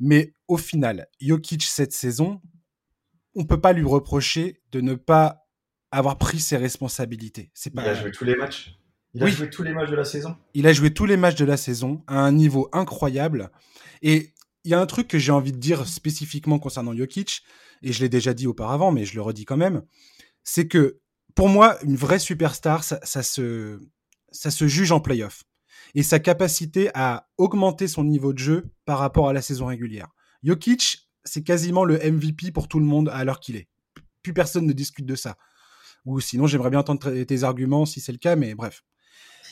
Mais 0.00 0.34
au 0.48 0.56
final, 0.56 1.06
Jokic 1.20 1.62
cette 1.64 1.92
saison, 1.92 2.40
on 3.34 3.44
peut 3.44 3.60
pas 3.60 3.72
lui 3.72 3.84
reprocher 3.84 4.62
de 4.72 4.80
ne 4.80 4.94
pas 4.94 5.46
avoir 5.90 6.16
pris 6.16 6.40
ses 6.40 6.56
responsabilités. 6.56 7.50
C'est 7.54 7.74
pas. 7.74 7.82
Il 7.82 7.88
a 7.88 7.94
joué 7.94 8.10
tous 8.10 8.24
les 8.24 8.36
matchs. 8.36 8.78
Il 9.14 9.22
a 9.22 9.26
joué 9.26 9.50
tous 9.50 9.62
les 9.62 9.74
matchs 9.74 9.90
de 9.90 9.96
la 9.96 10.04
saison. 10.04 10.36
Il 10.54 10.66
a 10.66 10.72
joué 10.72 10.94
tous 10.94 11.04
les 11.04 11.18
matchs 11.18 11.36
de 11.36 11.44
la 11.44 11.58
saison 11.58 12.02
à 12.06 12.18
un 12.20 12.32
niveau 12.32 12.70
incroyable. 12.72 13.50
Et 14.00 14.32
il 14.64 14.70
y 14.70 14.74
a 14.74 14.80
un 14.80 14.86
truc 14.86 15.08
que 15.08 15.18
j'ai 15.18 15.32
envie 15.32 15.52
de 15.52 15.58
dire 15.58 15.86
spécifiquement 15.86 16.58
concernant 16.58 16.94
Jokic, 16.96 17.42
et 17.82 17.92
je 17.92 18.00
l'ai 18.00 18.08
déjà 18.08 18.34
dit 18.34 18.46
auparavant, 18.46 18.92
mais 18.92 19.04
je 19.04 19.14
le 19.14 19.22
redis 19.22 19.44
quand 19.44 19.56
même, 19.56 19.82
c'est 20.44 20.68
que 20.68 21.00
pour 21.34 21.48
moi, 21.48 21.82
une 21.82 21.96
vraie 21.96 22.18
superstar, 22.18 22.84
ça, 22.84 23.22
se, 23.22 23.80
ça 24.32 24.50
se 24.50 24.66
juge 24.66 24.92
en 24.92 25.00
playoff. 25.00 25.44
Et 25.94 26.02
sa 26.02 26.18
capacité 26.18 26.90
à 26.94 27.28
augmenter 27.38 27.88
son 27.88 28.04
niveau 28.04 28.32
de 28.32 28.38
jeu 28.38 28.70
par 28.84 28.98
rapport 28.98 29.28
à 29.28 29.32
la 29.32 29.42
saison 29.42 29.66
régulière. 29.66 30.08
Jokic, 30.42 31.08
c'est 31.24 31.42
quasiment 31.42 31.84
le 31.84 31.98
MVP 31.98 32.52
pour 32.52 32.68
tout 32.68 32.80
le 32.80 32.86
monde 32.86 33.08
à 33.08 33.24
l'heure 33.24 33.40
qu'il 33.40 33.56
est. 33.56 33.68
Plus 34.22 34.32
personne 34.32 34.66
ne 34.66 34.72
discute 34.72 35.06
de 35.06 35.14
ça. 35.14 35.36
Ou 36.04 36.20
sinon, 36.20 36.46
j'aimerais 36.46 36.70
bien 36.70 36.80
entendre 36.80 37.22
tes 37.22 37.42
arguments 37.44 37.86
si 37.86 38.00
c'est 38.00 38.12
le 38.12 38.18
cas, 38.18 38.36
mais 38.36 38.54
bref. 38.54 38.82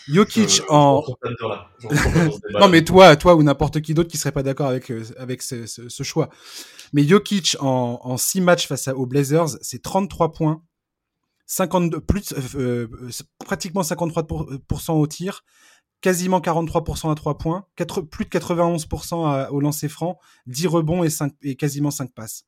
Jokic 0.09 0.63
en. 0.69 1.05
non, 2.61 2.69
mais 2.69 2.85
toi, 2.85 3.17
toi 3.17 3.35
ou 3.35 3.43
n'importe 3.43 3.81
qui 3.81 3.95
d'autre 3.95 4.11
qui 4.11 4.19
serait 4.19 4.33
pas 4.33 4.43
d'accord 4.43 4.69
avec 4.69 4.91
euh, 4.91 5.05
avec 5.19 5.43
ce, 5.43 5.67
ce, 5.67 6.03
choix. 6.03 6.29
Mais 6.93 7.05
Jokic 7.05 7.57
en, 7.61 8.01
en 8.03 8.17
six 8.17 8.41
matchs 8.41 8.67
face 8.67 8.89
aux 8.89 9.07
Blazers, 9.07 9.49
c'est 9.61 9.83
33 9.83 10.33
points, 10.33 10.63
52 11.47 12.01
plus 12.01 12.33
euh, 12.33 12.89
euh, 12.95 13.11
pratiquement 13.45 13.83
53% 13.83 14.93
au 14.93 15.07
tir, 15.07 15.45
quasiment 16.01 16.41
43% 16.41 17.11
à 17.11 17.15
3 17.15 17.39
points, 17.39 17.67
4, 17.77 18.03
plus 18.03 18.25
de 18.25 18.31
91% 18.31 19.49
au 19.49 19.61
lancer 19.61 19.89
franc, 19.89 20.19
10 20.47 20.67
rebonds 20.67 21.05
et, 21.05 21.11
5, 21.11 21.33
et 21.43 21.57
quasiment 21.57 21.91
5 21.91 22.13
passes. 22.13 22.45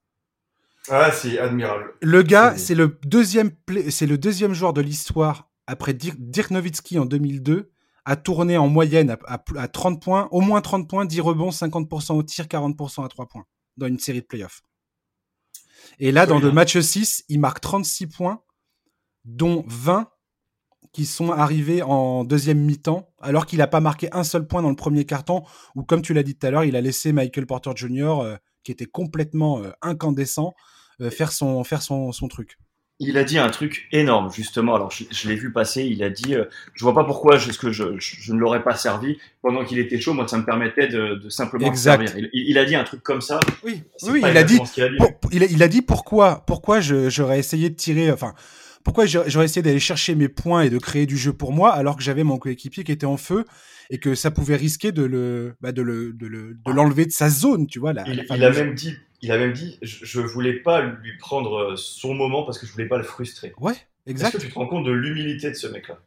Ah, 0.89 1.13
c'est 1.13 1.39
admirable. 1.39 1.95
Le 2.01 2.23
gars, 2.23 2.57
c'est 2.57 2.75
le 2.75 2.99
deuxième 3.05 3.53
c'est 3.91 4.07
le 4.07 4.19
deuxième 4.19 4.53
joueur 4.53 4.73
de 4.73 4.81
l'histoire 4.81 5.52
après 5.73 5.95
Dirk 5.95 6.51
Nowitzki 6.51 6.99
en 6.99 7.07
2002, 7.07 7.73
a 8.05 8.17
tourné 8.17 8.57
en 8.57 8.69
moyenne 8.69 9.17
à, 9.27 9.69
30 9.69 10.03
points, 10.03 10.29
au 10.33 10.41
moins 10.41 10.61
30 10.61 10.89
points, 10.89 11.05
10 11.05 11.21
rebonds, 11.21 11.51
50% 11.51 12.15
au 12.15 12.23
tir, 12.23 12.47
40% 12.47 13.05
à 13.05 13.09
3 13.09 13.29
points 13.29 13.45
dans 13.77 13.87
une 13.87 13.99
série 13.99 14.21
de 14.21 14.27
playoffs. 14.27 14.63
Et 15.99 16.13
là, 16.13 16.27
dans 16.27 16.39
le 16.39 16.53
match 16.53 16.79
6, 16.79 17.25
il 17.29 17.41
marque 17.41 17.61
36 17.61 18.09
points, 18.09 18.43
dont 19.25 19.65
20 19.67 20.09
qui 20.93 21.07
sont 21.07 21.31
arrivés 21.31 21.83
en 21.83 22.25
deuxième 22.25 22.59
mi-temps, 22.59 23.09
alors 23.21 23.47
qu'il 23.47 23.59
n'a 23.59 23.67
pas 23.67 23.81
marqué 23.81 24.09
un 24.13 24.25
seul 24.25 24.47
point 24.47 24.63
dans 24.63 24.69
le 24.69 24.77
premier 24.77 25.07
quart-temps, 25.07 25.47
où, 25.75 25.85
comme 25.85 26.03
tu 26.03 26.13
l'as 26.13 26.23
dit 26.23 26.37
tout 26.37 26.47
à 26.47 26.51
l'heure, 26.51 26.65
il 26.65 26.77
a 26.77 26.81
laissé 26.81 27.13
Michael 27.13 27.47
Porter 27.47 27.71
Jr., 27.75 28.21
euh, 28.21 28.37
qui 28.63 28.73
était 28.73 28.87
complètement 28.87 29.63
euh, 29.63 29.71
incandescent, 29.81 30.55
euh, 31.01 31.11
faire, 31.11 31.33
son, 31.33 31.65
faire 31.65 31.83
son, 31.83 32.13
son, 32.13 32.29
truc. 32.29 32.59
Il 33.05 33.19
a 33.19 33.25
dit 33.25 33.37
un 33.39 33.51
truc 33.51 33.89
énorme, 33.91 34.33
justement. 34.33 34.75
Alors, 34.75 34.91
je, 34.91 35.29
l'ai 35.29 35.35
vu 35.35 35.53
passer. 35.53 35.85
Il 35.85 36.03
a 36.03 36.11
dit 36.11 36.35
Je 36.75 36.85
vois 36.85 36.95
pas 36.95 37.05
pourquoi 37.05 37.37
je, 37.37 37.51
que 37.53 37.73
je, 37.73 37.99
je 37.99 38.33
ne 38.33 38.39
l'aurais 38.39 38.63
pas 38.63 38.77
servi 38.77 39.19
pendant 39.43 39.65
qu'il 39.65 39.79
était 39.79 40.01
chaud. 40.01 40.15
Moi, 40.15 40.29
ça 40.29 40.39
me 40.39 40.45
permettait 40.45 40.87
de, 40.87 41.17
de 41.17 41.29
simplement 41.29 41.75
servir. 41.75 42.13
Il, 42.33 42.59
a 42.59 42.65
dit 42.65 42.77
un 42.77 42.85
truc 42.85 43.03
comme 43.03 43.21
ça. 43.21 43.41
Oui, 43.65 43.83
oui 44.05 44.23
il, 44.25 44.37
a 44.37 44.45
dit, 44.45 44.59
il, 44.77 44.83
a 44.83 44.89
dit, 44.89 44.97
il, 45.33 45.43
il, 45.43 45.63
a, 45.63 45.69
dit 45.69 45.83
pourquoi, 45.83 46.45
pourquoi 46.47 46.81
j'aurais 46.81 47.39
essayé 47.39 47.71
de 47.71 47.75
tirer. 47.75 48.11
Enfin, 48.13 48.35
pourquoi 48.85 49.07
j'aurais 49.07 49.45
essayé 49.45 49.63
d'aller 49.63 49.81
chercher 49.81 50.15
mes 50.15 50.29
points 50.29 50.63
et 50.63 50.71
de 50.71 50.79
créer 50.79 51.07
du 51.07 51.17
jeu 51.17 51.33
pour 51.33 51.53
moi 51.53 51.73
alors 51.73 51.97
que 51.97 52.03
j'avais 52.03 52.25
mon 52.25 52.39
coéquipier 52.39 52.85
qui 52.85 52.93
était 52.93 53.07
en 53.07 53.17
feu 53.17 53.45
et 53.91 53.99
que 53.99 54.15
ça 54.15 54.31
pouvait 54.31 54.57
risquer 54.57 54.93
de 54.93 55.03
le 55.03 55.55
bah 55.61 55.73
de 55.73 55.83
le 55.83 56.13
de 56.13 56.27
le 56.27 56.57
de 56.67 56.73
l'enlever 56.73 57.07
de 57.07 57.13
sa 57.13 57.29
zone 57.29 57.67
tu 57.67 57.79
vois 57.79 57.93
là 57.93 58.05
il, 58.07 58.45
a 58.45 58.51
même 58.51 58.75
dit 58.75 58.97
il 59.23 59.33
a 59.33 59.39
même 59.39 59.53
dit 59.53 59.79
je, 59.83 60.21
ne 60.21 60.27
voulais 60.27 60.55
pas 60.55 60.83
lui 60.83 61.17
prendre 61.17 61.73
euh, 61.73 61.77
son 61.77 62.15
moment 62.15 62.45
parce 62.45 62.59
que 62.59 62.67
je 62.67 62.73
voulais 62.73 62.89
pas 62.89 62.99
le 62.99 63.05
frustrer 63.05 63.53
ouais 63.59 63.75
exact 64.07 64.29
est-ce 64.29 64.37
que 64.37 64.43
tu 64.43 64.53
te 64.53 64.59
rends 64.59 64.67
compte 64.67 64.85
de 64.85 64.93
l'humilité 64.93 65.49
de 65.51 65.55
ce 65.55 65.67
mec 65.69 65.89
là 65.89 65.99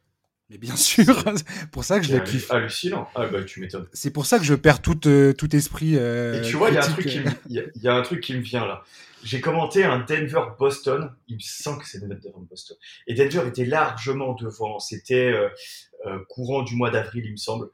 mais 0.48 0.58
bien 0.58 0.76
sûr, 0.76 1.24
pour 1.72 1.84
ça 1.84 1.98
que 1.98 2.06
je 2.06 2.14
le 2.14 2.20
kiffe. 2.20 2.50
Hallucinant. 2.50 3.08
Ah 3.14 3.26
bah 3.26 3.42
tu 3.42 3.60
m'étonnes. 3.60 3.88
C'est 3.92 4.10
pour 4.10 4.26
ça 4.26 4.38
que 4.38 4.44
je 4.44 4.54
perds 4.54 4.80
tout, 4.80 5.08
euh, 5.08 5.32
tout 5.32 5.54
esprit. 5.56 5.96
Euh, 5.96 6.40
et 6.40 6.42
tu 6.42 6.56
vois, 6.56 6.70
il 6.70 6.74
y, 6.74 6.78
a 6.78 6.84
un 6.84 6.88
truc 6.88 7.06
qui 7.06 7.18
me, 7.18 7.30
y, 7.48 7.88
a 7.88 7.94
un 7.94 8.02
truc 8.02 8.20
qui 8.20 8.34
me 8.34 8.40
vient 8.40 8.64
là. 8.64 8.84
J'ai 9.24 9.40
commenté 9.40 9.82
un 9.82 9.98
Denver-Boston. 9.98 11.10
Il 11.26 11.36
me 11.36 11.40
semble 11.40 11.82
que 11.82 11.88
c'est 11.88 11.98
Denver-Boston. 11.98 12.76
Et 13.08 13.14
Denver 13.14 13.48
était 13.48 13.64
largement 13.64 14.34
devant. 14.34 14.78
C'était 14.78 15.32
euh, 15.32 16.18
courant 16.28 16.62
du 16.62 16.76
mois 16.76 16.90
d'avril, 16.90 17.24
il 17.26 17.32
me 17.32 17.36
semble. 17.36 17.68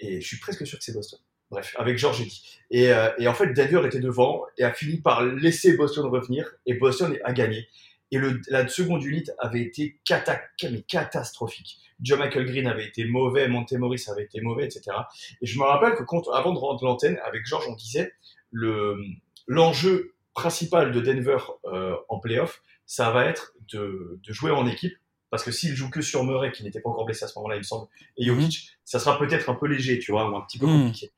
Et 0.00 0.20
je 0.20 0.26
suis 0.26 0.38
presque 0.38 0.66
sûr 0.66 0.78
que 0.78 0.84
c'est 0.84 0.94
Boston. 0.94 1.20
Bref, 1.50 1.74
avec 1.78 1.96
George 1.98 2.22
dit. 2.22 2.42
Et, 2.70 2.92
euh, 2.92 3.08
et 3.18 3.28
en 3.28 3.34
fait, 3.34 3.52
Denver 3.52 3.82
était 3.86 4.00
devant 4.00 4.44
et 4.58 4.64
a 4.64 4.72
fini 4.72 4.98
par 4.98 5.24
laisser 5.24 5.76
Boston 5.76 6.06
revenir. 6.06 6.50
Et 6.66 6.74
Boston 6.74 7.16
a 7.24 7.32
gagné. 7.32 7.68
Et 8.12 8.18
la 8.48 8.68
seconde 8.68 9.02
unité 9.04 9.32
avait 9.38 9.62
été 9.62 9.98
catastrophique. 10.04 11.78
John 12.00 12.18
Michael 12.18 12.46
Green 12.46 12.66
avait 12.66 12.86
été 12.86 13.04
mauvais, 13.04 13.48
Montemoris 13.48 14.08
avait 14.08 14.24
été 14.24 14.40
mauvais, 14.40 14.64
etc. 14.64 14.96
Et 15.40 15.46
je 15.46 15.58
me 15.58 15.64
rappelle 15.64 15.94
que 15.94 16.04
avant 16.32 16.52
de 16.52 16.58
rendre 16.58 16.84
l'antenne, 16.84 17.18
avec 17.24 17.46
Georges, 17.46 17.66
on 17.68 17.74
disait 17.74 18.12
le 18.52 18.98
l'enjeu 19.46 20.14
principal 20.34 20.92
de 20.92 21.00
Denver 21.00 21.38
euh, 21.64 21.96
en 22.08 22.18
playoff, 22.18 22.62
ça 22.84 23.10
va 23.10 23.24
être 23.26 23.54
de, 23.72 24.20
jouer 24.28 24.50
en 24.50 24.66
équipe. 24.66 24.94
Parce 25.30 25.42
que 25.42 25.50
s'il 25.50 25.74
joue 25.74 25.90
que 25.90 26.02
sur 26.02 26.24
Murray, 26.24 26.52
qui 26.52 26.62
n'était 26.62 26.80
pas 26.80 26.90
encore 26.90 27.04
blessé 27.04 27.24
à 27.24 27.28
ce 27.28 27.38
moment-là, 27.38 27.56
il 27.56 27.60
me 27.60 27.64
semble, 27.64 27.88
et 28.16 28.30
mhm. 28.30 28.40
Jokic, 28.40 28.78
ça 28.84 28.98
sera 28.98 29.18
peut-être 29.18 29.50
un 29.50 29.54
peu 29.54 29.66
léger, 29.66 29.98
tu 29.98 30.12
vois, 30.12 30.30
ou 30.30 30.36
un 30.36 30.42
petit 30.42 30.58
peu 30.58 30.66
mhm. 30.66 30.86
compliqué. 30.86 31.12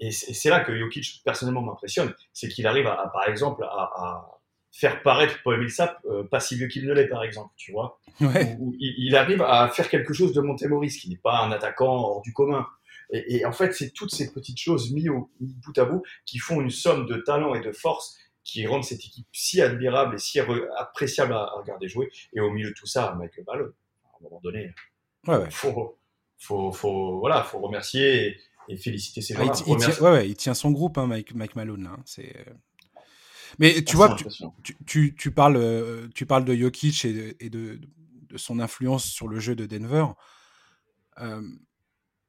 Et 0.00 0.10
c'est 0.10 0.50
là 0.50 0.60
que 0.60 0.76
Jokic, 0.76 1.22
personnellement, 1.24 1.62
m'impressionne. 1.62 2.12
C'est 2.32 2.48
qu'il 2.48 2.66
arrive, 2.66 2.86
à, 2.86 3.10
par 3.12 3.28
exemple, 3.28 3.64
à, 3.64 3.90
à, 3.96 4.30
faire 4.72 5.02
paraître 5.02 5.40
Paul 5.44 5.60
Millsap 5.60 6.00
euh, 6.06 6.24
pas 6.24 6.40
si 6.40 6.56
vieux 6.56 6.66
qu'il 6.66 6.84
ne 6.84 6.92
l'est, 6.92 7.06
par 7.06 7.22
exemple, 7.22 7.52
tu 7.56 7.72
vois. 7.72 8.00
Ouais. 8.20 8.58
il, 8.78 9.14
arrive 9.16 9.40
à 9.42 9.68
faire 9.68 9.88
quelque 9.88 10.12
chose 10.12 10.32
de 10.32 10.40
Montemoris, 10.40 10.98
qui 10.98 11.08
n'est 11.08 11.16
pas 11.16 11.38
un 11.38 11.52
attaquant 11.52 11.94
hors 11.94 12.22
du 12.22 12.32
commun. 12.32 12.66
Et, 13.12 13.36
et 13.36 13.44
en 13.46 13.52
fait, 13.52 13.72
c'est 13.72 13.90
toutes 13.90 14.10
ces 14.10 14.32
petites 14.32 14.58
choses 14.58 14.92
mises, 14.92 15.08
au, 15.08 15.30
mises 15.40 15.54
bout 15.54 15.78
à 15.78 15.84
bout 15.84 16.02
qui 16.26 16.38
font 16.38 16.60
une 16.60 16.70
somme 16.70 17.06
de 17.06 17.16
talent 17.18 17.54
et 17.54 17.60
de 17.60 17.70
force 17.70 18.18
qui 18.44 18.66
rendent 18.66 18.84
cette 18.84 19.00
équipe 19.00 19.26
si 19.32 19.60
admirable 19.60 20.16
et 20.16 20.18
si 20.18 20.38
appréciable 20.38 21.32
à, 21.32 21.50
regarder 21.56 21.88
jouer. 21.88 22.10
Et 22.34 22.40
au 22.40 22.50
milieu 22.50 22.68
de 22.68 22.74
tout 22.74 22.86
ça, 22.86 23.14
Michael 23.18 23.44
Malone, 23.46 23.72
à 24.04 24.16
un 24.20 24.24
moment 24.24 24.40
donné, 24.42 24.74
ouais, 25.26 25.50
faut, 25.50 25.98
faut, 26.38 26.70
faut, 26.70 27.18
voilà, 27.18 27.42
faut 27.42 27.58
remercier 27.58 28.36
et, 28.68 28.76
féliciter 28.76 29.22
ses 29.22 29.34
ah, 29.34 29.44
joueurs. 29.44 29.62
il, 29.66 29.76
tient, 29.76 30.02
ouais, 30.02 30.10
ouais, 30.10 30.28
il 30.28 30.36
tient 30.36 30.54
son 30.54 30.70
groupe, 30.70 30.98
hein, 30.98 31.06
Mike, 31.06 31.34
Mike 31.34 31.56
Malone. 31.56 31.86
Hein, 31.86 32.02
c'est... 32.04 32.36
Euh. 32.36 32.52
Mais 33.58 33.82
tu 33.84 33.96
vois, 33.96 34.16
tu, 34.62 34.76
tu, 34.84 35.14
tu, 35.14 35.30
parles, 35.30 35.56
euh, 35.56 36.08
tu 36.14 36.26
parles 36.26 36.44
de 36.44 36.54
Jokic 36.54 37.04
et, 37.04 37.36
et 37.38 37.50
de, 37.50 37.78
de, 38.28 38.36
son 38.36 38.58
influence 38.58 39.04
sur 39.04 39.28
le 39.28 39.38
jeu 39.38 39.54
de 39.54 39.64
Denver. 39.64 40.06
Euh, 41.20 41.40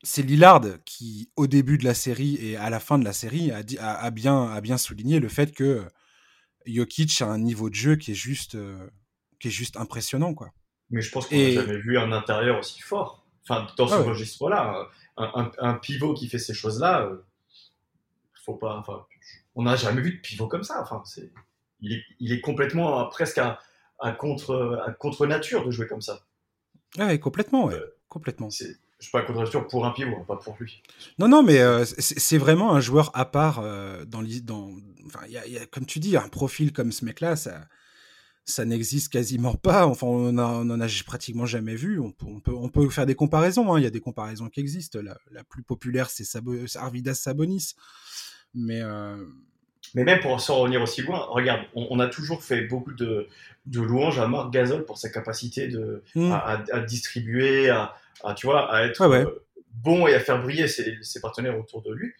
c'est 0.03 0.21
Lillard 0.21 0.61
qui, 0.85 1.31
au 1.35 1.47
début 1.47 1.79
de 1.79 1.83
la 1.83 1.95
série 1.95 2.37
et 2.39 2.57
à 2.57 2.69
la 2.69 2.79
fin 2.79 2.99
de 2.99 3.03
la 3.03 3.13
série, 3.13 3.51
a, 3.51 3.63
dit, 3.63 3.79
a, 3.79 3.95
a 3.95 4.11
bien, 4.11 4.43
a 4.51 4.61
bien 4.61 4.77
souligné 4.77 5.19
le 5.19 5.29
fait 5.29 5.51
que 5.51 5.83
Jokic 6.65 7.21
a 7.21 7.27
un 7.27 7.39
niveau 7.39 7.69
de 7.69 7.75
jeu 7.75 7.95
qui 7.95 8.11
est 8.11 8.15
juste, 8.15 8.55
euh, 8.55 8.89
qui 9.39 9.49
est 9.49 9.51
juste 9.51 9.77
impressionnant, 9.77 10.33
quoi. 10.33 10.51
Mais 10.89 11.01
je 11.01 11.11
pense 11.11 11.27
qu'on 11.27 11.35
n'a 11.35 11.51
jamais 11.51 11.77
vu 11.77 11.97
un 11.97 12.11
intérieur 12.11 12.59
aussi 12.59 12.79
fort. 12.81 13.25
Enfin, 13.43 13.67
dans 13.77 13.87
ce 13.87 13.95
registre-là, 13.95 14.89
un, 15.17 15.73
pivot 15.75 16.13
qui 16.13 16.27
fait 16.27 16.39
ces 16.39 16.53
choses-là, 16.53 17.03
euh, 17.03 17.25
faut 18.45 18.55
pas. 18.55 18.77
Enfin, 18.77 19.05
on 19.55 19.63
n'a 19.63 19.75
jamais 19.75 20.01
vu 20.01 20.15
de 20.15 20.21
pivot 20.21 20.47
comme 20.47 20.63
ça. 20.63 20.81
Enfin, 20.81 21.01
c'est, 21.05 21.31
il 21.79 21.93
est, 21.93 22.03
il 22.19 22.31
est 22.31 22.41
complètement 22.41 23.01
euh, 23.01 23.05
presque 23.05 23.37
à, 23.37 23.59
à, 23.99 24.11
contre, 24.11 24.81
à 24.85 24.91
contre 24.91 25.25
nature 25.25 25.65
de 25.65 25.71
jouer 25.71 25.87
comme 25.87 26.01
ça. 26.01 26.25
Ouais, 26.97 27.19
complètement, 27.19 27.65
ouais. 27.65 27.79
complètement. 28.07 28.49
C'est, 28.49 28.77
je 29.05 29.11
pas 29.11 29.21
contre 29.21 29.67
pour 29.67 29.85
un 29.85 29.91
pivot, 29.91 30.23
pas 30.27 30.37
pour 30.37 30.55
lui. 30.59 30.81
Non, 31.19 31.27
non, 31.27 31.43
mais 31.43 31.59
euh, 31.59 31.85
c'est 31.85 32.37
vraiment 32.37 32.73
un 32.73 32.79
joueur 32.79 33.11
à 33.13 33.25
part 33.25 33.59
euh, 33.59 34.03
dans, 34.05 34.23
dans 34.43 34.71
enfin, 35.05 35.25
y 35.27 35.37
a, 35.37 35.47
y 35.47 35.57
a, 35.57 35.65
comme 35.67 35.85
tu 35.85 35.99
dis, 35.99 36.17
un 36.17 36.27
profil 36.27 36.73
comme 36.73 36.91
ce 36.91 37.05
mec-là, 37.05 37.35
ça, 37.35 37.67
ça 38.45 38.65
n'existe 38.65 39.11
quasiment 39.11 39.55
pas. 39.55 39.85
Enfin, 39.85 40.07
on 40.07 40.31
n'en 40.31 40.79
a 40.79 40.87
pratiquement 41.05 41.45
jamais 41.45 41.75
vu. 41.75 41.99
On 41.99 42.11
peut, 42.11 42.25
on 42.27 42.39
peut, 42.39 42.53
on 42.53 42.69
peut 42.69 42.89
faire 42.89 43.05
des 43.05 43.15
comparaisons. 43.15 43.73
Hein. 43.73 43.79
Il 43.79 43.83
y 43.83 43.87
a 43.87 43.91
des 43.91 44.01
comparaisons 44.01 44.49
qui 44.49 44.59
existent. 44.59 44.99
La, 45.01 45.17
la 45.31 45.43
plus 45.43 45.63
populaire, 45.63 46.09
c'est 46.09 46.23
Sabo, 46.23 46.55
Arvidas 46.75 47.15
Sabonis. 47.15 47.75
Mais, 48.53 48.81
euh... 48.81 49.17
mais 49.93 50.03
même 50.03 50.19
pour 50.19 50.39
s'en 50.41 50.57
revenir 50.57 50.81
aussi 50.81 51.01
loin, 51.01 51.25
regarde, 51.29 51.61
on, 51.75 51.87
on, 51.89 51.99
a 51.99 52.07
toujours 52.07 52.43
fait 52.43 52.61
beaucoup 52.61 52.93
de, 52.93 53.27
de 53.65 53.81
louanges 53.81 54.19
à 54.19 54.27
Marc 54.27 54.51
Gasol 54.51 54.85
pour 54.85 54.97
sa 54.97 55.09
capacité 55.09 55.67
de, 55.67 56.03
mmh. 56.15 56.31
à, 56.31 56.63
à, 56.71 56.79
distribuer, 56.81 57.69
à, 57.69 57.95
à, 58.23 58.33
tu 58.33 58.47
vois, 58.47 58.71
à 58.73 58.83
être 58.83 59.07
ouais. 59.07 59.25
Euh, 59.25 59.43
bon 59.83 60.07
et 60.07 60.13
à 60.13 60.19
faire 60.19 60.41
briller 60.41 60.67
ses, 60.67 60.97
ses, 61.01 61.19
partenaires 61.21 61.57
autour 61.57 61.81
de 61.81 61.93
lui. 61.93 62.11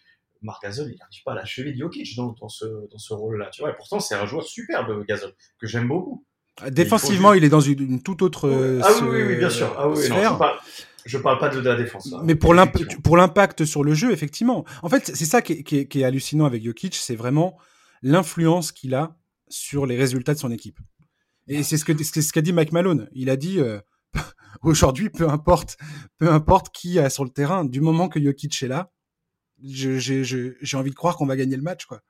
Marc 0.42 0.62
Gasol, 0.62 0.90
il 0.90 0.98
n'arrive 0.98 1.22
pas 1.24 1.32
à 1.32 1.34
la 1.34 1.44
cheville 1.44 1.74
de 1.74 1.78
Jokic 1.78 2.16
dans, 2.16 2.34
dans 2.40 2.48
ce, 2.48 2.64
dans 2.90 2.98
ce 2.98 3.14
rôle-là. 3.14 3.50
Tu 3.52 3.62
vois, 3.62 3.70
et 3.70 3.74
pourtant, 3.74 4.00
c'est 4.00 4.14
un 4.14 4.26
joueur 4.26 4.44
superbe, 4.44 5.04
Gasol, 5.06 5.32
que 5.58 5.66
j'aime 5.66 5.88
beaucoup. 5.88 6.24
Défensivement, 6.70 7.34
il, 7.34 7.38
il, 7.38 7.44
est 7.44 7.48
dans 7.50 7.60
une, 7.60 7.80
une 7.80 8.02
toute 8.02 8.22
autre. 8.22 8.48
Euh, 8.48 8.80
ah 8.82 8.90
oui, 9.02 9.08
oui, 9.10 9.22
oui, 9.28 9.36
bien 9.36 9.50
sûr. 9.50 9.74
Ah 9.76 9.88
oui, 9.88 9.96
sphère. 9.96 10.32
non, 10.32 10.38
pas, 10.38 10.58
je 11.06 11.18
parle 11.18 11.38
pas 11.38 11.48
de, 11.48 11.60
la 11.60 11.76
défense. 11.76 12.12
Mais 12.24 12.34
pour 12.34 12.54
l'impact 12.54 13.64
sur 13.64 13.84
le 13.84 13.94
jeu, 13.94 14.12
effectivement. 14.12 14.64
En 14.82 14.88
fait, 14.88 15.12
c'est 15.14 15.24
ça 15.24 15.42
qui 15.42 15.54
est, 15.54 15.62
qui, 15.62 15.78
est, 15.78 15.86
qui 15.86 16.00
est, 16.00 16.04
hallucinant 16.04 16.44
avec 16.44 16.64
Jokic, 16.64 16.94
c'est 16.94 17.16
vraiment 17.16 17.56
l'influence 18.02 18.72
qu'il 18.72 18.94
a 18.94 19.16
sur 19.48 19.86
les 19.86 19.96
résultats 19.96 20.34
de 20.34 20.38
son 20.38 20.50
équipe. 20.50 20.78
Et 21.48 21.62
c'est 21.62 21.76
ce 21.76 21.84
que 21.84 21.92
c'est 22.02 22.22
ce 22.22 22.32
qu'a 22.32 22.42
dit 22.42 22.52
Mike 22.52 22.72
Malone. 22.72 23.08
Il 23.12 23.30
a 23.30 23.36
dit 23.36 23.60
euh, 23.60 23.80
aujourd'hui, 24.62 25.10
peu 25.10 25.28
importe, 25.28 25.76
peu 26.18 26.30
importe 26.30 26.74
qui 26.74 26.98
est 26.98 27.10
sur 27.10 27.24
le 27.24 27.30
terrain, 27.30 27.64
du 27.64 27.80
moment 27.80 28.08
que 28.08 28.22
Jokic 28.22 28.62
est 28.62 28.68
là, 28.68 28.90
j'ai 29.62 30.76
envie 30.76 30.90
de 30.90 30.96
croire 30.96 31.16
qu'on 31.16 31.26
va 31.26 31.36
gagner 31.36 31.56
le 31.56 31.62
match, 31.62 31.86
quoi. 31.86 32.02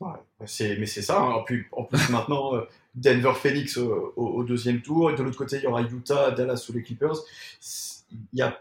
Ouais, 0.00 0.16
c'est, 0.46 0.78
mais 0.78 0.86
c'est 0.86 1.02
ça. 1.02 1.20
Hein. 1.20 1.30
En 1.32 1.42
plus, 1.42 1.68
en 1.72 1.84
plus 1.84 2.08
maintenant, 2.08 2.54
euh, 2.54 2.62
Denver 2.94 3.34
Phoenix 3.34 3.76
au, 3.76 4.14
au, 4.16 4.28
au, 4.28 4.44
deuxième 4.44 4.80
tour, 4.80 5.10
et 5.10 5.14
de 5.14 5.22
l'autre 5.22 5.36
côté, 5.36 5.58
il 5.58 5.64
y 5.64 5.66
aura 5.66 5.82
Utah, 5.82 6.30
Dallas 6.30 6.66
ou 6.70 6.72
les 6.72 6.82
Clippers. 6.82 7.16
Il 8.10 8.38
y 8.38 8.42
a, 8.42 8.58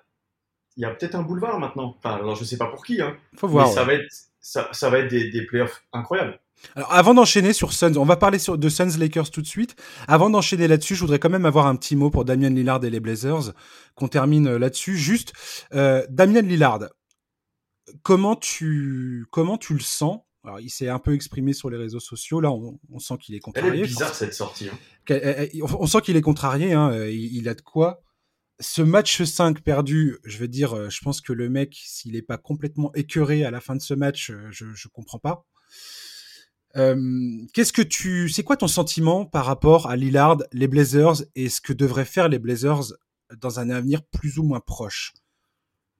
y 0.77 0.85
a 0.85 0.91
peut-être 0.91 1.15
un 1.15 1.23
boulevard 1.23 1.59
maintenant. 1.59 1.95
Enfin, 1.97 2.15
alors 2.15 2.35
je 2.35 2.43
sais 2.43 2.57
pas 2.57 2.67
pour 2.67 2.85
qui, 2.85 3.01
hein. 3.01 3.17
Faut 3.35 3.47
voir. 3.47 3.67
Mais 3.67 3.73
ça 3.73 3.83
va 3.83 3.93
être, 3.93 4.07
ça, 4.39 4.69
ça 4.71 4.89
va 4.89 4.99
être 4.99 5.09
des, 5.09 5.29
des 5.29 5.45
playoffs 5.45 5.83
incroyables. 5.93 6.39
Alors, 6.75 6.93
avant 6.93 7.13
d'enchaîner 7.13 7.53
sur 7.53 7.71
Suns, 7.71 7.95
on 7.95 8.03
va 8.03 8.17
parler 8.17 8.37
sur, 8.37 8.57
de 8.57 8.67
Suns 8.67 8.97
Lakers 8.99 9.31
tout 9.31 9.41
de 9.41 9.47
suite. 9.47 9.77
Avant 10.09 10.29
d'enchaîner 10.29 10.67
là-dessus, 10.67 10.93
je 10.95 10.99
voudrais 10.99 11.17
quand 11.17 11.29
même 11.29 11.45
avoir 11.45 11.67
un 11.67 11.75
petit 11.77 11.95
mot 11.95 12.09
pour 12.09 12.25
Damien 12.25 12.49
Lillard 12.49 12.83
et 12.83 12.89
les 12.89 12.99
Blazers, 12.99 13.53
qu'on 13.95 14.09
termine 14.09 14.47
euh, 14.47 14.59
là-dessus. 14.59 14.97
Juste, 14.97 15.31
euh, 15.73 16.05
Damien 16.09 16.41
Lillard, 16.41 16.81
comment 18.03 18.35
tu, 18.35 19.25
comment 19.31 19.57
tu 19.57 19.73
le 19.73 19.79
sens? 19.79 20.19
Alors, 20.43 20.59
il 20.59 20.69
s'est 20.69 20.89
un 20.89 20.99
peu 20.99 21.13
exprimé 21.13 21.53
sur 21.53 21.69
les 21.69 21.77
réseaux 21.77 22.01
sociaux. 22.01 22.41
Là, 22.41 22.51
on, 22.51 22.77
on 22.91 22.99
sent 22.99 23.15
qu'il 23.21 23.35
est 23.35 23.39
contrarié. 23.39 23.71
Elle 23.71 23.79
est 23.79 23.83
bizarre 23.83 24.13
cette 24.13 24.33
sortie. 24.33 24.67
Hein. 24.67 24.77
Euh, 25.11 25.47
on 25.61 25.87
sent 25.87 26.01
qu'il 26.01 26.17
est 26.17 26.21
contrarié. 26.21 26.73
Hein. 26.73 27.05
Il, 27.05 27.37
il, 27.37 27.47
a 27.47 27.55
de 27.55 27.61
quoi. 27.61 28.01
Ce 28.59 28.81
match 28.81 29.23
5 29.23 29.61
perdu, 29.61 30.17
je 30.25 30.37
veux 30.37 30.47
dire, 30.47 30.89
je 30.89 30.99
pense 31.01 31.21
que 31.21 31.31
le 31.33 31.49
mec, 31.49 31.79
s'il 31.81 32.13
n'est 32.13 32.21
pas 32.21 32.37
complètement 32.37 32.93
écœuré 32.93 33.45
à 33.45 33.51
la 33.51 33.61
fin 33.61 33.75
de 33.75 33.81
ce 33.81 33.93
match, 33.93 34.31
je 34.49 34.65
ne 34.65 34.89
comprends 34.91 35.19
pas. 35.19 35.45
Euh, 36.77 36.95
Qu'est-ce 37.53 37.73
que 37.73 37.81
tu, 37.81 38.29
c'est 38.29 38.43
quoi 38.43 38.57
ton 38.57 38.67
sentiment 38.67 39.25
par 39.25 39.45
rapport 39.45 39.89
à 39.89 39.95
Lillard, 39.95 40.37
les 40.51 40.67
Blazers 40.67 41.23
et 41.35 41.49
ce 41.49 41.61
que 41.61 41.73
devraient 41.73 42.05
faire 42.05 42.29
les 42.29 42.39
Blazers 42.39 42.93
dans 43.37 43.59
un 43.59 43.69
avenir 43.69 44.01
plus 44.03 44.37
ou 44.37 44.43
moins 44.43 44.59
proche? 44.59 45.13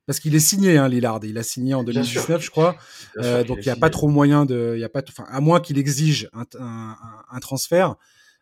Parce 0.05 0.19
qu'il 0.19 0.33
est 0.33 0.39
signé, 0.39 0.77
hein, 0.77 0.87
Lillard. 0.87 1.19
Il 1.23 1.37
a 1.37 1.43
signé 1.43 1.75
en 1.75 1.83
2019, 1.83 2.43
je 2.43 2.49
crois. 2.49 2.75
Euh, 3.17 3.43
donc 3.43 3.59
il 3.61 3.65
n'y 3.65 3.69
a 3.69 3.75
pas 3.75 3.91
trop 3.91 4.07
moyen 4.07 4.45
de, 4.45 4.73
il 4.75 4.81
y 4.81 4.83
a 4.83 4.89
pas, 4.89 5.03
enfin 5.07 5.25
à 5.29 5.39
moins 5.39 5.59
qu'il 5.59 5.77
exige 5.77 6.29
un, 6.33 6.45
un, 6.59 6.95
un, 7.29 7.39
transfert. 7.39 7.95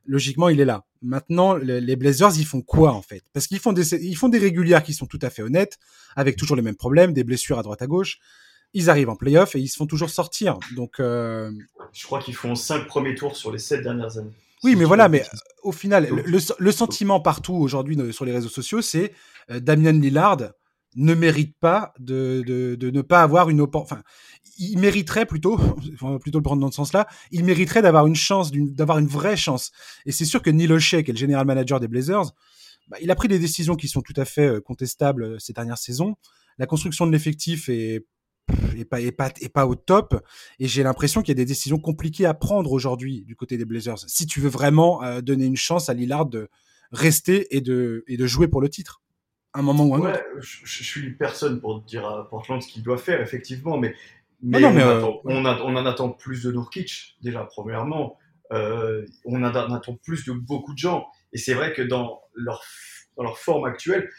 Logiquement, 0.07 0.49
il 0.49 0.59
est 0.59 0.65
là. 0.65 0.85
Maintenant, 1.01 1.55
les 1.55 1.95
Blazers, 1.95 2.31
ils 2.37 2.45
font 2.45 2.61
quoi 2.61 2.93
en 2.93 3.01
fait? 3.01 3.23
Parce 3.33 3.47
qu'ils 3.47 3.59
font 3.59 3.73
des, 3.73 3.93
ils 4.03 4.15
font 4.15 4.29
des 4.29 4.39
régulières 4.39 4.83
qui 4.83 4.93
sont 4.93 5.05
tout 5.05 5.19
à 5.21 5.29
fait 5.29 5.43
honnêtes, 5.43 5.77
avec 6.15 6.37
toujours 6.37 6.55
les 6.55 6.63
mêmes 6.63 6.75
problèmes, 6.75 7.13
des 7.13 7.23
blessures 7.23 7.59
à 7.59 7.63
droite 7.63 7.81
à 7.81 7.87
gauche. 7.87 8.19
Ils 8.73 8.89
arrivent 8.89 9.09
en 9.09 9.15
playoff 9.15 9.55
et 9.55 9.59
ils 9.59 9.67
se 9.67 9.77
font 9.77 9.85
toujours 9.85 10.09
sortir. 10.09 10.59
Donc, 10.75 10.99
euh, 10.99 11.51
je 11.93 12.05
crois 12.05 12.19
qu'ils 12.19 12.35
font 12.35 12.55
cinq 12.55 12.87
premiers 12.87 13.15
tours 13.15 13.35
sur 13.35 13.51
les 13.51 13.59
sept 13.59 13.83
dernières 13.83 14.17
années. 14.17 14.33
Oui, 14.63 14.75
mais 14.75 14.85
voilà, 14.85 15.07
mais 15.07 15.23
au 15.61 15.71
final, 15.71 16.09
le, 16.25 16.71
sentiment 16.71 17.19
partout 17.19 17.53
aujourd'hui 17.53 17.97
sur 18.11 18.25
les 18.25 18.31
réseaux 18.31 18.49
sociaux, 18.49 18.81
c'est 18.81 19.13
euh, 19.51 19.59
Damien 19.59 19.91
Lillard 19.91 20.51
ne 20.97 21.13
mérite 21.13 21.55
pas 21.59 21.93
de, 21.99 22.43
de, 22.45 22.89
ne 22.89 23.01
pas 23.01 23.21
avoir 23.21 23.49
une 23.49 23.65
enfin 23.73 24.01
il 24.59 24.79
mériterait 24.79 25.25
plutôt 25.25 25.57
plutôt 26.19 26.39
le 26.39 26.43
prendre 26.43 26.61
dans 26.61 26.71
ce 26.71 26.75
sens-là 26.75 27.07
il 27.31 27.45
mériterait 27.45 27.81
d'avoir 27.81 28.07
une 28.07 28.15
chance 28.15 28.51
d'avoir 28.51 28.97
une 28.97 29.07
vraie 29.07 29.37
chance 29.37 29.71
et 30.05 30.11
c'est 30.11 30.25
sûr 30.25 30.41
que 30.41 30.49
Neil 30.49 30.71
O'Shea 30.71 31.03
qui 31.03 31.11
est 31.11 31.13
le 31.13 31.17
général 31.17 31.45
manager 31.45 31.79
des 31.79 31.87
Blazers 31.87 32.33
bah, 32.89 32.97
il 33.01 33.11
a 33.11 33.15
pris 33.15 33.27
des 33.27 33.39
décisions 33.39 33.75
qui 33.75 33.87
sont 33.87 34.01
tout 34.01 34.13
à 34.17 34.25
fait 34.25 34.47
euh, 34.47 34.59
contestables 34.59 35.23
euh, 35.23 35.39
ces 35.39 35.53
dernières 35.53 35.77
saisons 35.77 36.15
la 36.57 36.65
construction 36.65 37.05
de 37.05 37.11
l'effectif 37.11 37.69
est 37.69 38.05
pas, 38.89 39.01
est 39.01 39.11
pas, 39.11 39.29
est 39.41 39.49
pas 39.49 39.67
au 39.67 39.75
top. 39.75 40.23
Et 40.59 40.67
j'ai 40.67 40.83
l'impression 40.83 41.21
qu'il 41.21 41.29
y 41.29 41.37
a 41.37 41.43
des 41.43 41.45
décisions 41.45 41.77
compliquées 41.77 42.25
à 42.25 42.33
prendre 42.33 42.71
aujourd'hui 42.71 43.23
du 43.25 43.35
côté 43.35 43.57
des 43.57 43.65
Blazers. 43.65 43.99
Si 44.07 44.25
tu 44.25 44.39
veux 44.39 44.49
vraiment 44.49 45.03
euh, 45.03 45.21
donner 45.21 45.45
une 45.45 45.57
chance 45.57 45.89
à 45.89 45.93
Lillard 45.93 46.25
de 46.25 46.49
rester 46.91 47.55
et 47.55 47.61
de, 47.61 48.03
et 48.07 48.17
de 48.17 48.25
jouer 48.25 48.47
pour 48.47 48.61
le 48.61 48.69
titre 48.69 49.01
un 49.57 49.61
moment 49.61 49.85
ou 49.85 49.95
un 49.95 49.99
autre. 49.99 50.19
Je, 50.39 50.57
je, 50.63 50.83
suis 50.83 51.11
personne 51.11 51.59
pour 51.59 51.81
dire 51.81 52.05
à 52.07 52.29
Portland 52.29 52.61
ce 52.61 52.67
qu'il 52.67 52.83
doit 52.83 52.97
faire, 52.97 53.21
effectivement, 53.21 53.77
mais, 53.77 53.95
mais, 54.41 54.63
on, 54.63 54.77
euh, 54.77 55.01
on, 55.25 55.45
en 55.45 55.85
attend 55.85 56.09
plus 56.09 56.43
de 56.43 56.51
Nurkic, 56.51 57.17
déjà, 57.21 57.43
premièrement. 57.43 58.17
Euh, 58.53 59.05
on, 59.25 59.43
en 59.43 59.53
attend 59.53 59.95
plus 59.95 60.25
de 60.25 60.31
beaucoup 60.31 60.73
de 60.73 60.77
gens. 60.77 61.07
Et 61.33 61.37
c'est 61.37 61.53
vrai 61.53 61.73
que 61.73 61.81
dans 61.81 62.21
leur, 62.35 62.63
dans 63.17 63.23
leur 63.23 63.39
forme 63.39 63.65
actuelle, 63.65 64.09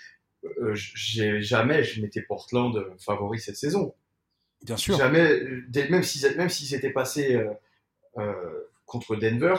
euh, 0.61 0.75
jamais 0.75 1.85
je 1.85 2.03
mettais 2.03 2.23
Portland 2.23 2.85
favori 2.99 3.39
cette 3.41 3.57
saison. 3.57 3.95
Bien 4.63 4.77
sûr. 4.77 4.99
Jamais, 4.99 5.41
même 5.89 6.03
s'ils 6.03 6.37
même 6.37 6.49
s'ils 6.49 6.75
étaient 6.75 6.91
passés 6.91 7.41
contre 8.87 9.15
Denver, 9.15 9.55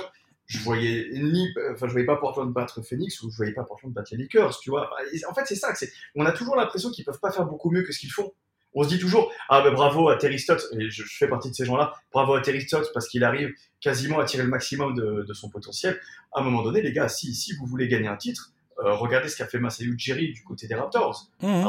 je 0.50 0.58
voyais 0.64 1.10
ni, 1.14 1.54
enfin, 1.72 1.86
je 1.86 1.92
voyais 1.92 2.08
pas 2.08 2.18
Portland 2.18 2.52
battre 2.52 2.82
Phoenix 2.82 3.22
ou 3.22 3.30
je 3.30 3.38
voyais 3.38 3.54
pas 3.54 3.64
Portland 3.64 3.94
battre 3.94 4.10
les 4.14 4.24
Lakers, 4.24 4.60
tu 4.60 4.72
vois. 4.72 4.90
En 5.30 5.34
fait, 5.36 5.46
c'est 5.46 5.56
ça, 5.56 5.76
c'est, 5.76 5.92
on 6.16 6.26
a 6.26 6.32
toujours 6.32 6.56
l'impression 6.56 6.90
qu'ils 6.90 7.06
peuvent 7.06 7.20
pas 7.20 7.32
faire 7.32 7.46
beaucoup 7.46 7.70
mieux 7.70 7.84
que 7.84 7.94
ce 7.94 8.00
qu'ils 8.00 8.12
font. 8.12 8.34
On 8.74 8.84
se 8.84 8.90
dit 8.90 8.98
toujours, 8.98 9.32
ah 9.48 9.62
ben 9.62 9.72
bravo 9.72 10.10
à 10.10 10.18
Terry 10.18 10.40
Stotts, 10.40 10.64
et 10.74 10.90
je, 10.90 11.04
fais 11.04 11.28
partie 11.28 11.52
de 11.52 11.56
ces 11.56 11.66
gens-là, 11.66 11.94
bravo 12.12 12.34
à 12.34 12.42
Terry 12.42 12.62
Stotts 12.62 12.92
parce 12.94 13.08
qu'il 13.08 13.24
arrive 13.24 13.54
quasiment 13.80 14.20
à 14.20 14.26
tirer 14.26 14.44
le 14.44 14.50
maximum 14.50 14.96
de, 14.96 15.34
son 15.34 15.50
potentiel. 15.50 16.00
À 16.34 16.40
un 16.40 16.44
moment 16.44 16.64
donné, 16.64 16.82
les 16.82 16.94
gars, 16.94 17.10
si, 17.10 17.36
si 17.36 17.54
vous 17.54 17.68
voulez 17.68 17.88
gagner 17.88 18.08
un 18.08 18.18
titre, 18.18 18.52
euh, 18.80 18.94
regardez 18.96 19.30
ce 19.30 19.38
qu'a 19.38 19.48
fait 19.48 19.60
Masai 19.60 19.84
Ujiri 19.84 20.34
du 20.34 20.44
côté 20.44 20.68
des 20.68 20.76
Raptors. 20.76 21.28
Mmh. 21.42 21.64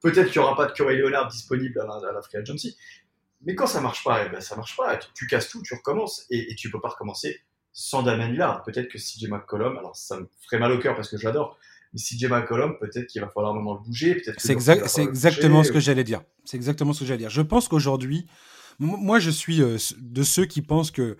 peut-être 0.00 0.28
qu'il 0.28 0.36
y 0.36 0.38
aura 0.38 0.56
pas 0.56 0.66
de 0.66 0.72
Kawhi 0.72 0.96
Leonard 0.96 1.28
disponible 1.28 1.78
à 1.80 1.84
la, 1.84 2.08
à 2.08 2.12
la 2.12 2.22
Free 2.22 2.38
Agency, 2.38 2.78
mais 3.42 3.54
quand 3.54 3.66
ça 3.66 3.82
marche 3.82 4.04
pas, 4.04 4.24
eh 4.24 4.30
ben 4.30 4.40
ça 4.40 4.56
marche 4.56 4.74
pas. 4.76 4.98
Tu, 5.14 5.26
casses 5.26 5.50
tout, 5.50 5.60
tu 5.62 5.74
recommences, 5.74 6.24
et, 6.30 6.50
et 6.50 6.54
tu 6.54 6.70
peux 6.70 6.80
pas 6.80 6.88
recommencer 6.88 7.42
sans 7.72 8.02
Damien 8.02 8.28
Lillard. 8.28 8.62
Peut-être 8.62 8.88
que 8.88 8.98
CJ 8.98 9.28
McCollum, 9.28 9.78
alors 9.78 9.96
ça 9.96 10.20
me 10.20 10.28
ferait 10.42 10.58
mal 10.58 10.72
au 10.72 10.78
cœur 10.78 10.94
parce 10.94 11.08
que 11.08 11.16
j'adore, 11.16 11.58
mais 11.92 12.00
CJ 12.00 12.26
McCollum, 12.26 12.78
peut-être 12.78 13.06
qu'il 13.06 13.20
va 13.20 13.28
falloir 13.28 13.52
un 13.52 13.56
moment 13.56 13.74
le 13.74 13.80
bouger. 13.80 14.22
C'est 14.38 14.52
exactement 14.52 15.64
ce 15.64 15.72
que 15.72 15.80
j'allais 15.80 16.04
dire. 16.04 16.22
C'est 16.44 16.56
exactement 16.56 16.92
ce 16.92 17.00
que 17.00 17.06
j'allais 17.06 17.18
dire. 17.18 17.30
Je 17.30 17.42
pense 17.42 17.68
qu'aujourd'hui, 17.68 18.26
moi 18.78 19.18
je 19.18 19.30
suis 19.30 19.62
euh, 19.62 19.76
de 19.98 20.22
ceux 20.22 20.44
qui 20.44 20.62
pensent 20.62 20.90
que, 20.90 21.16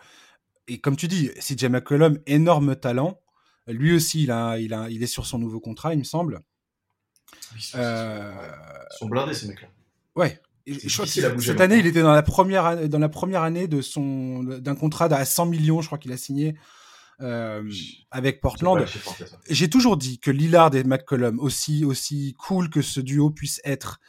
et 0.69 0.79
comme 0.79 0.97
tu 0.97 1.09
dis, 1.09 1.31
CJ 1.41 1.65
McCollum, 1.65 2.19
énorme 2.27 2.77
talent. 2.77 3.19
Lui 3.69 3.95
aussi, 3.95 4.25
il, 4.25 4.33
a, 4.33 4.59
il, 4.59 4.75
a, 4.75 4.91
il 4.91 5.05
est 5.05 5.07
sur 5.07 5.25
son 5.25 5.39
nouveau 5.39 5.61
contrat, 5.61 5.93
il 5.95 5.99
me 6.01 6.05
semble. 6.05 6.41
Ils 7.55 7.63
sont, 7.63 7.79
euh... 7.79 8.33
sont 8.91 9.07
blindés, 9.07 9.35
ces 9.35 9.47
mecs-là. 9.47 9.69
Ouais, 10.17 10.41
cette 10.67 11.61
année, 11.61 11.79
il 11.79 11.87
était 11.87 12.03
dans 12.03 12.13
la 12.13 12.23
première 12.23 12.89
dans 12.89 12.99
la 12.99 13.09
première 13.09 13.43
année 13.43 13.69
de 13.69 13.81
son 13.81 14.43
d'un 14.43 14.75
contrat 14.75 15.07
à 15.07 15.25
100 15.25 15.47
millions, 15.47 15.81
je 15.81 15.87
crois 15.87 15.99
qu'il 15.99 16.13
a 16.13 16.17
signé 16.17 16.55
euh, 17.23 17.71
avec 18.11 18.41
Portland. 18.41 18.85
J'ai 19.49 19.71
toujours 19.71 19.97
dit 19.97 20.19
que 20.19 20.31
Lillard 20.31 20.75
et 20.75 20.83
McCollum, 20.83 21.39
aussi 21.39 21.85
aussi 21.85 22.35
cool 22.39 22.69
que 22.69 22.83
ce 22.83 23.01
duo 23.01 23.31
puisse 23.31 23.61
être, 23.65 24.01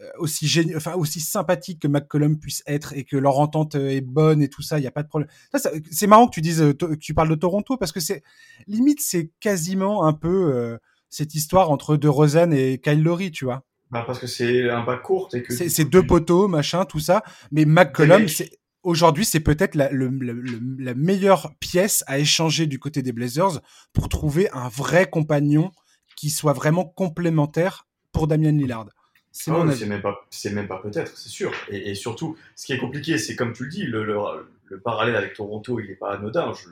euh, 0.00 0.08
aussi 0.18 0.48
génial, 0.48 0.78
enfin 0.78 0.94
aussi 0.94 1.20
sympathique 1.20 1.80
que 1.80 1.88
McCollum 1.88 2.38
puisse 2.38 2.62
être 2.66 2.94
et 2.94 3.04
que 3.04 3.16
leur 3.16 3.38
entente 3.40 3.74
est 3.74 4.00
bonne 4.00 4.40
et 4.42 4.48
tout 4.48 4.62
ça, 4.62 4.78
il 4.78 4.84
y 4.84 4.86
a 4.86 4.90
pas 4.90 5.02
de 5.02 5.08
problème. 5.08 5.28
C'est 5.90 6.06
marrant 6.06 6.28
que 6.28 6.34
tu 6.34 6.40
dises 6.40 6.62
euh, 6.62 6.72
que 6.72 6.94
tu 6.94 7.12
parles 7.12 7.28
de 7.28 7.34
Toronto 7.34 7.76
parce 7.76 7.92
que 7.92 8.00
c'est 8.00 8.22
limite 8.66 9.00
c'est 9.02 9.30
quasiment 9.40 10.06
un 10.06 10.14
peu 10.14 10.78
cette 11.10 11.34
histoire 11.34 11.70
entre 11.70 11.98
DeRozan 11.98 12.52
et 12.52 12.80
Kyle 12.82 13.02
Lowry, 13.02 13.32
tu 13.32 13.44
vois. 13.44 13.64
Bah 13.92 14.04
parce 14.06 14.18
que 14.18 14.26
c'est 14.26 14.70
un 14.70 14.82
bas 14.82 14.96
court 14.96 15.28
et 15.34 15.42
que. 15.42 15.52
C'est 15.52 15.84
deux 15.84 16.04
poteaux, 16.04 16.48
machin, 16.48 16.86
tout 16.86 16.98
ça. 16.98 17.22
Mais 17.50 17.66
McCollum, 17.66 18.26
aujourd'hui, 18.82 19.26
c'est 19.26 19.40
peut-être 19.40 19.74
la, 19.74 19.90
la, 19.92 20.94
meilleure 20.94 21.52
pièce 21.60 22.02
à 22.06 22.18
échanger 22.18 22.66
du 22.66 22.78
côté 22.78 23.02
des 23.02 23.12
Blazers 23.12 23.60
pour 23.92 24.08
trouver 24.08 24.50
un 24.52 24.68
vrai 24.68 25.04
compagnon 25.10 25.72
qui 26.16 26.30
soit 26.30 26.54
vraiment 26.54 26.86
complémentaire 26.86 27.86
pour 28.12 28.28
Damien 28.28 28.52
Lillard. 28.52 28.86
C'est 29.30 29.50
ah 29.50 29.64
même 29.64 30.02
pas, 30.02 30.26
c'est 30.30 30.52
même 30.52 30.68
pas 30.68 30.78
peut-être, 30.78 31.16
c'est 31.16 31.30
sûr. 31.30 31.52
Et, 31.68 31.94
surtout, 31.94 32.36
ce 32.54 32.66
qui 32.66 32.72
est 32.72 32.78
compliqué, 32.78 33.16
c'est 33.18 33.36
comme 33.36 33.52
tu 33.52 33.64
le 33.64 33.70
dis, 33.70 33.84
le, 33.84 34.04
le, 34.04 34.80
parallèle 34.80 35.16
avec 35.16 35.34
Toronto, 35.34 35.80
il 35.80 35.88
n'est 35.88 35.96
pas 35.96 36.14
anodin. 36.14 36.52
Je, 36.52 36.68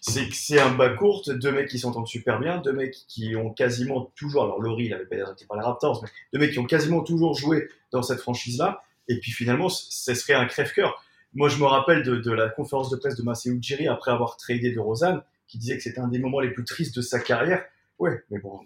c'est 0.00 0.28
que 0.28 0.34
c'est 0.34 0.58
un 0.58 0.74
bas 0.74 0.90
court, 0.90 1.22
deux 1.26 1.52
mecs 1.52 1.68
qui 1.68 1.78
s'entendent 1.78 2.08
super 2.08 2.40
bien, 2.40 2.58
deux 2.58 2.72
mecs 2.72 2.96
qui 3.06 3.36
ont 3.36 3.50
quasiment 3.50 4.10
toujours, 4.16 4.44
alors 4.44 4.60
Laurie, 4.60 4.86
il 4.86 4.94
avait 4.94 5.04
pas 5.04 5.16
été 5.16 5.44
par 5.46 5.58
les 5.58 5.62
Raptors, 5.62 6.02
mais 6.02 6.08
deux 6.32 6.38
mecs 6.38 6.52
qui 6.52 6.58
ont 6.58 6.66
quasiment 6.66 7.02
toujours 7.02 7.34
joué 7.34 7.68
dans 7.92 8.02
cette 8.02 8.20
franchise-là, 8.20 8.82
et 9.08 9.18
puis 9.18 9.30
finalement, 9.30 9.68
ce 9.68 10.14
serait 10.14 10.34
un 10.34 10.46
crève-cœur. 10.46 11.04
Moi, 11.34 11.48
je 11.48 11.58
me 11.58 11.64
rappelle 11.64 12.02
de, 12.02 12.32
la 12.32 12.48
conférence 12.48 12.90
de 12.90 12.96
presse 12.96 13.14
de 13.16 13.22
Masséou 13.22 13.54
Ujiri 13.54 13.88
après 13.88 14.10
avoir 14.10 14.36
tradé 14.36 14.72
de 14.72 14.80
Rosanne, 14.80 15.22
qui 15.46 15.58
disait 15.58 15.76
que 15.76 15.82
c'était 15.82 16.00
un 16.00 16.08
des 16.08 16.18
moments 16.18 16.40
les 16.40 16.50
plus 16.50 16.64
tristes 16.64 16.96
de 16.96 17.02
sa 17.02 17.20
carrière. 17.20 17.64
Ouais, 17.98 18.22
mais 18.30 18.38
bon, 18.38 18.60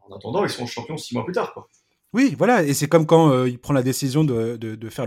en 0.00 0.16
attendant, 0.16 0.44
ils 0.44 0.50
sont 0.50 0.66
champions 0.66 0.96
six 0.96 1.14
mois 1.14 1.24
plus 1.24 1.34
tard, 1.34 1.52
quoi. 1.52 1.68
Oui, 2.14 2.36
voilà, 2.38 2.62
et 2.62 2.74
c'est 2.74 2.86
comme 2.86 3.06
quand 3.06 3.32
euh, 3.32 3.48
il 3.48 3.58
prend 3.58 3.74
la 3.74 3.82
décision 3.82 4.22
de, 4.22 4.56
de, 4.56 4.88
faire 4.88 5.06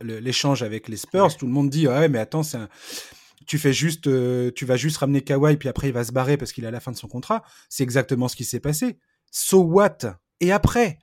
l'échange 0.00 0.60
le, 0.60 0.66
avec 0.66 0.86
les 0.86 0.96
Spurs, 0.96 1.36
tout 1.36 1.46
le 1.46 1.52
monde 1.52 1.68
dit 1.68 1.88
ouais, 1.88 2.08
mais 2.08 2.20
attends, 2.20 2.44
c'est 2.44 2.58
un 2.58 2.68
tu 3.46 3.58
fais 3.58 3.72
juste, 3.72 4.06
euh, 4.06 4.50
tu 4.54 4.64
vas 4.64 4.76
juste 4.76 4.96
ramener 4.98 5.22
Kawhi, 5.22 5.56
puis 5.56 5.68
après 5.68 5.88
il 5.88 5.92
va 5.92 6.04
se 6.04 6.12
barrer 6.12 6.36
parce 6.36 6.52
qu'il 6.52 6.64
est 6.64 6.68
à 6.68 6.70
la 6.70 6.80
fin 6.80 6.92
de 6.92 6.96
son 6.96 7.08
contrat. 7.08 7.42
C'est 7.68 7.82
exactement 7.82 8.28
ce 8.28 8.36
qui 8.36 8.44
s'est 8.44 8.60
passé. 8.60 8.98
So 9.30 9.62
what? 9.62 9.98
Et 10.40 10.52
après? 10.52 10.98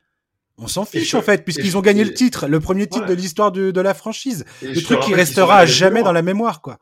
On 0.58 0.68
s'en 0.68 0.86
fiche 0.86 1.16
en 1.16 1.22
fait, 1.22 1.44
puisqu'ils 1.44 1.78
ont 1.78 1.82
gagné 1.82 2.04
le 2.04 2.14
titre, 2.14 2.48
le 2.48 2.60
premier 2.60 2.88
titre 2.88 3.08
de 3.08 3.14
l'histoire 3.14 3.52
de, 3.52 3.82
la 3.82 3.94
franchise. 3.94 4.46
le 4.62 4.80
truc 4.82 5.00
qui 5.00 5.14
restera 5.14 5.60
à 5.60 5.66
jamais 5.66 6.04
dans 6.04 6.12
la 6.12 6.22
mémoire, 6.22 6.62
quoi. 6.62 6.78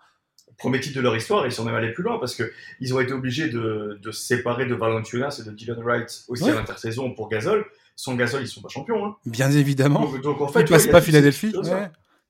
Premier 0.57 0.81
titre 0.81 0.97
de 0.97 1.01
leur 1.01 1.15
histoire, 1.15 1.45
ils 1.45 1.53
sont 1.53 1.63
même 1.63 1.75
allés 1.75 1.93
plus 1.93 2.03
loin 2.03 2.19
parce 2.19 2.35
que 2.35 2.51
ils 2.81 2.93
ont 2.93 2.99
été 2.99 3.13
obligés 3.13 3.47
de, 3.47 3.97
se 4.03 4.11
séparer 4.11 4.65
de 4.65 4.75
Valanciunas 4.75 5.39
et 5.39 5.49
de 5.49 5.55
Dylan 5.55 5.81
Wright 5.81 6.25
aussi 6.27 6.49
à 6.49 6.55
l'intersaison 6.55 7.13
pour 7.13 7.29
Gasol. 7.29 7.65
Sans 7.95 8.15
Gasol, 8.15 8.41
ils 8.41 8.47
sont 8.47 8.61
pas 8.61 8.67
champions. 8.69 9.05
Hein. 9.05 9.15
Bien 9.25 9.51
évidemment. 9.51 10.11
Donc, 10.21 10.41
en 10.41 10.47
fait, 10.49 10.61
ils 10.61 10.69
passent 10.69 10.87
pas 10.87 11.01
Philadelphie. 11.01 11.53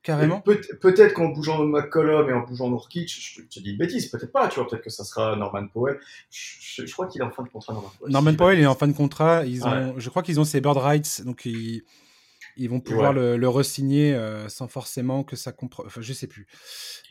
Carrément. 0.01 0.41
peut-être 0.41 1.13
qu'en 1.13 1.27
bougeant 1.27 1.63
McCollum 1.65 2.29
et 2.29 2.33
en 2.33 2.39
bougeant 2.41 2.69
Nurkic, 2.69 3.09
je, 3.09 3.41
te 3.41 3.59
dis 3.59 3.71
une 3.71 3.77
bêtise, 3.77 4.07
peut-être 4.07 4.31
pas, 4.31 4.47
tu 4.47 4.59
vois, 4.59 4.67
peut-être 4.69 4.83
que 4.83 4.89
ça 4.89 5.03
sera 5.03 5.35
Norman 5.35 5.67
Powell. 5.67 5.99
Je, 6.29 6.89
crois 6.91 7.07
qu'il 7.07 7.21
est 7.21 7.25
en 7.25 7.31
fin 7.31 7.43
de 7.43 7.49
contrat, 7.49 7.73
Norman 7.73 7.91
Powell. 7.99 8.11
Norman 8.13 8.35
Powell 8.35 8.59
est 8.59 8.65
en 8.65 8.75
fin 8.75 8.87
de 8.87 8.93
contrat. 8.93 9.45
Ils 9.45 9.65
ont, 9.65 9.95
Je 9.97 10.09
crois 10.09 10.23
qu'ils 10.23 10.39
ont 10.39 10.45
ses 10.45 10.61
bird 10.61 10.77
rights, 10.77 11.21
donc 11.25 11.45
ils, 11.45 11.83
ils 12.59 12.69
vont 12.69 12.79
pouvoir 12.79 13.13
le, 13.13 13.37
le 13.37 13.49
re-signer 13.49 14.13
euh, 14.13 14.47
sans 14.49 14.67
forcément 14.67 15.23
que 15.23 15.35
ça 15.35 15.51
comprenne. 15.51 15.87
Enfin, 15.87 16.01
je 16.01 16.13
sais 16.13 16.27
plus. 16.27 16.45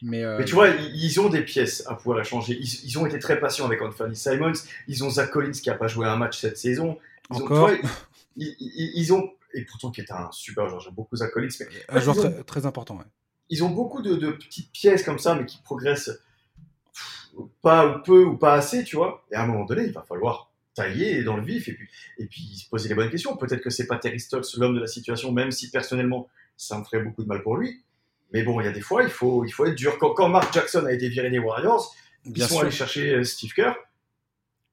Mais, 0.03 0.22
euh, 0.22 0.38
Mais, 0.38 0.44
tu 0.44 0.55
vois, 0.55 0.68
ils, 0.68 1.20
ont 1.20 1.29
des 1.29 1.42
pièces 1.42 1.87
à 1.87 1.94
pouvoir 1.94 2.22
changer. 2.24 2.57
Ils, 2.61 2.85
ils, 2.85 2.99
ont 2.99 3.07
été 3.07 3.18
très 3.18 3.41
patients 3.41 3.64
avec 3.64 3.80
Anthony 3.82 4.14
Simons. 4.14 4.53
Ils 4.89 5.05
ont 5.05 5.11
Zach 5.11 5.30
Collins 5.30 5.53
qui 5.53 5.70
a 5.70 5.74
pas 5.74 5.89
joué 5.89 6.07
un 6.07 6.16
match 6.16 6.39
cette 6.39 6.59
saison. 6.59 6.99
Ils 7.30 7.43
Encore. 7.43 7.70
Ont, 7.70 7.76
ils, 8.36 8.57
ils, 8.95 9.12
ont 9.12 9.30
et 9.55 9.64
pourtant 9.64 9.90
qui 9.90 10.01
est 10.01 10.11
un 10.11 10.30
super 10.32 10.68
joueur, 10.68 10.80
j'aime 10.80 10.94
beaucoup 10.94 11.16
Zach 11.16 11.30
Collins. 11.30 11.49
Mais, 11.61 11.66
un 11.88 12.01
joueur 12.01 12.44
très, 12.44 12.66
important, 12.66 12.99
Ils 13.49 13.64
ont 13.64 13.70
beaucoup 13.70 14.03
de, 14.03 14.30
petites 14.32 14.72
pièces 14.72 15.03
comme 15.03 15.18
ça, 15.18 15.34
mais 15.34 15.46
qui 15.46 15.59
progressent 15.62 16.11
pas 17.62 17.86
ou 17.86 18.03
peu 18.03 18.24
ou 18.24 18.36
pas 18.36 18.55
assez, 18.55 18.84
tu 18.84 18.96
vois. 18.96 19.24
Et 19.30 19.36
à 19.36 19.42
un 19.42 19.46
moment 19.46 19.64
donné, 19.64 19.84
il 19.84 19.92
va 19.92 20.03
falloir 20.03 20.51
tailler 20.74 21.22
dans 21.24 21.36
le 21.36 21.42
vif 21.42 21.68
et 21.68 21.72
puis, 21.72 21.88
et 22.18 22.26
puis 22.26 22.42
se 22.57 22.68
poser 22.68 22.88
les 22.88 22.94
bonnes 22.94 23.11
questions. 23.11 23.36
Peut-être 23.36 23.62
que 23.62 23.70
c'est 23.70 23.86
pas 23.86 23.99
Terry 23.99 24.20
Stotts 24.20 24.57
l'homme 24.57 24.74
de 24.74 24.80
la 24.80 24.86
situation, 24.86 25.32
même 25.32 25.51
si 25.51 25.70
personnellement, 25.70 26.28
ça 26.57 26.78
me 26.78 26.84
ferait 26.84 27.03
beaucoup 27.03 27.22
de 27.22 27.28
mal 27.28 27.42
pour 27.42 27.57
lui. 27.57 27.82
Mais 28.32 28.42
bon, 28.42 28.61
il 28.61 28.64
y 28.64 28.68
a 28.68 28.72
des 28.72 28.80
fois, 28.80 29.03
il 29.03 29.11
faut, 29.11 29.44
il 29.44 29.51
faut 29.51 29.64
être 29.64 29.74
dur. 29.74 29.99
Quand, 29.99 30.28
Mark 30.28 30.53
Jackson 30.53 30.84
a 30.84 30.92
été 30.92 31.09
viré 31.09 31.30
des 31.30 31.38
Warriors, 31.38 31.94
ils 32.24 32.42
sont 32.42 32.61
allés 32.61 32.70
chercher 32.70 33.14
euh, 33.14 33.24
Steve 33.24 33.53
Kerr. 33.55 33.74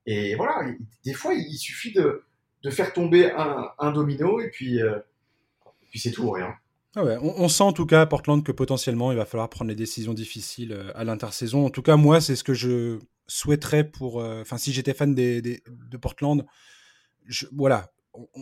Et 0.05 0.36
voilà, 0.36 0.69
des 1.03 1.13
fois, 1.13 1.34
il 1.34 1.57
suffit 1.57 1.93
de, 1.93 2.23
de 2.66 2.72
faire 2.72 2.93
tomber 2.93 3.32
un, 3.32 3.91
domino 3.91 4.41
et 4.41 4.49
puis, 4.49 4.82
euh, 4.82 4.97
puis 5.91 5.99
c'est 5.99 6.09
tout, 6.09 6.32
rien. 6.32 6.55
Ah 6.95 7.03
on, 7.22 7.47
sent 7.47 7.63
en 7.63 7.74
tout 7.74 7.86
cas 7.86 8.01
à 8.01 8.05
Portland 8.05 8.41
que 8.41 8.53
potentiellement 8.53 9.11
il 9.11 9.18
va 9.18 9.26
falloir 9.26 9.49
prendre 9.49 9.70
les 9.70 9.76
décisions 9.76 10.13
difficiles 10.13 10.72
euh, 10.72 10.91
à 10.95 11.03
l'intersaison. 11.03 11.66
En 11.66 11.70
tout 11.70 11.84
cas, 11.84 11.95
moi, 11.95 12.22
c'est 12.22 12.36
ce 12.36 12.43
que 12.43 12.55
je, 12.55 12.97
souhaiterais 13.28 13.84
pour. 13.84 14.18
Enfin, 14.18 14.57
si 14.57 14.72
j'étais 14.72 14.93
fan 14.93 15.16
de 15.16 15.97
Portland, 15.97 16.45
voilà, 17.51 17.91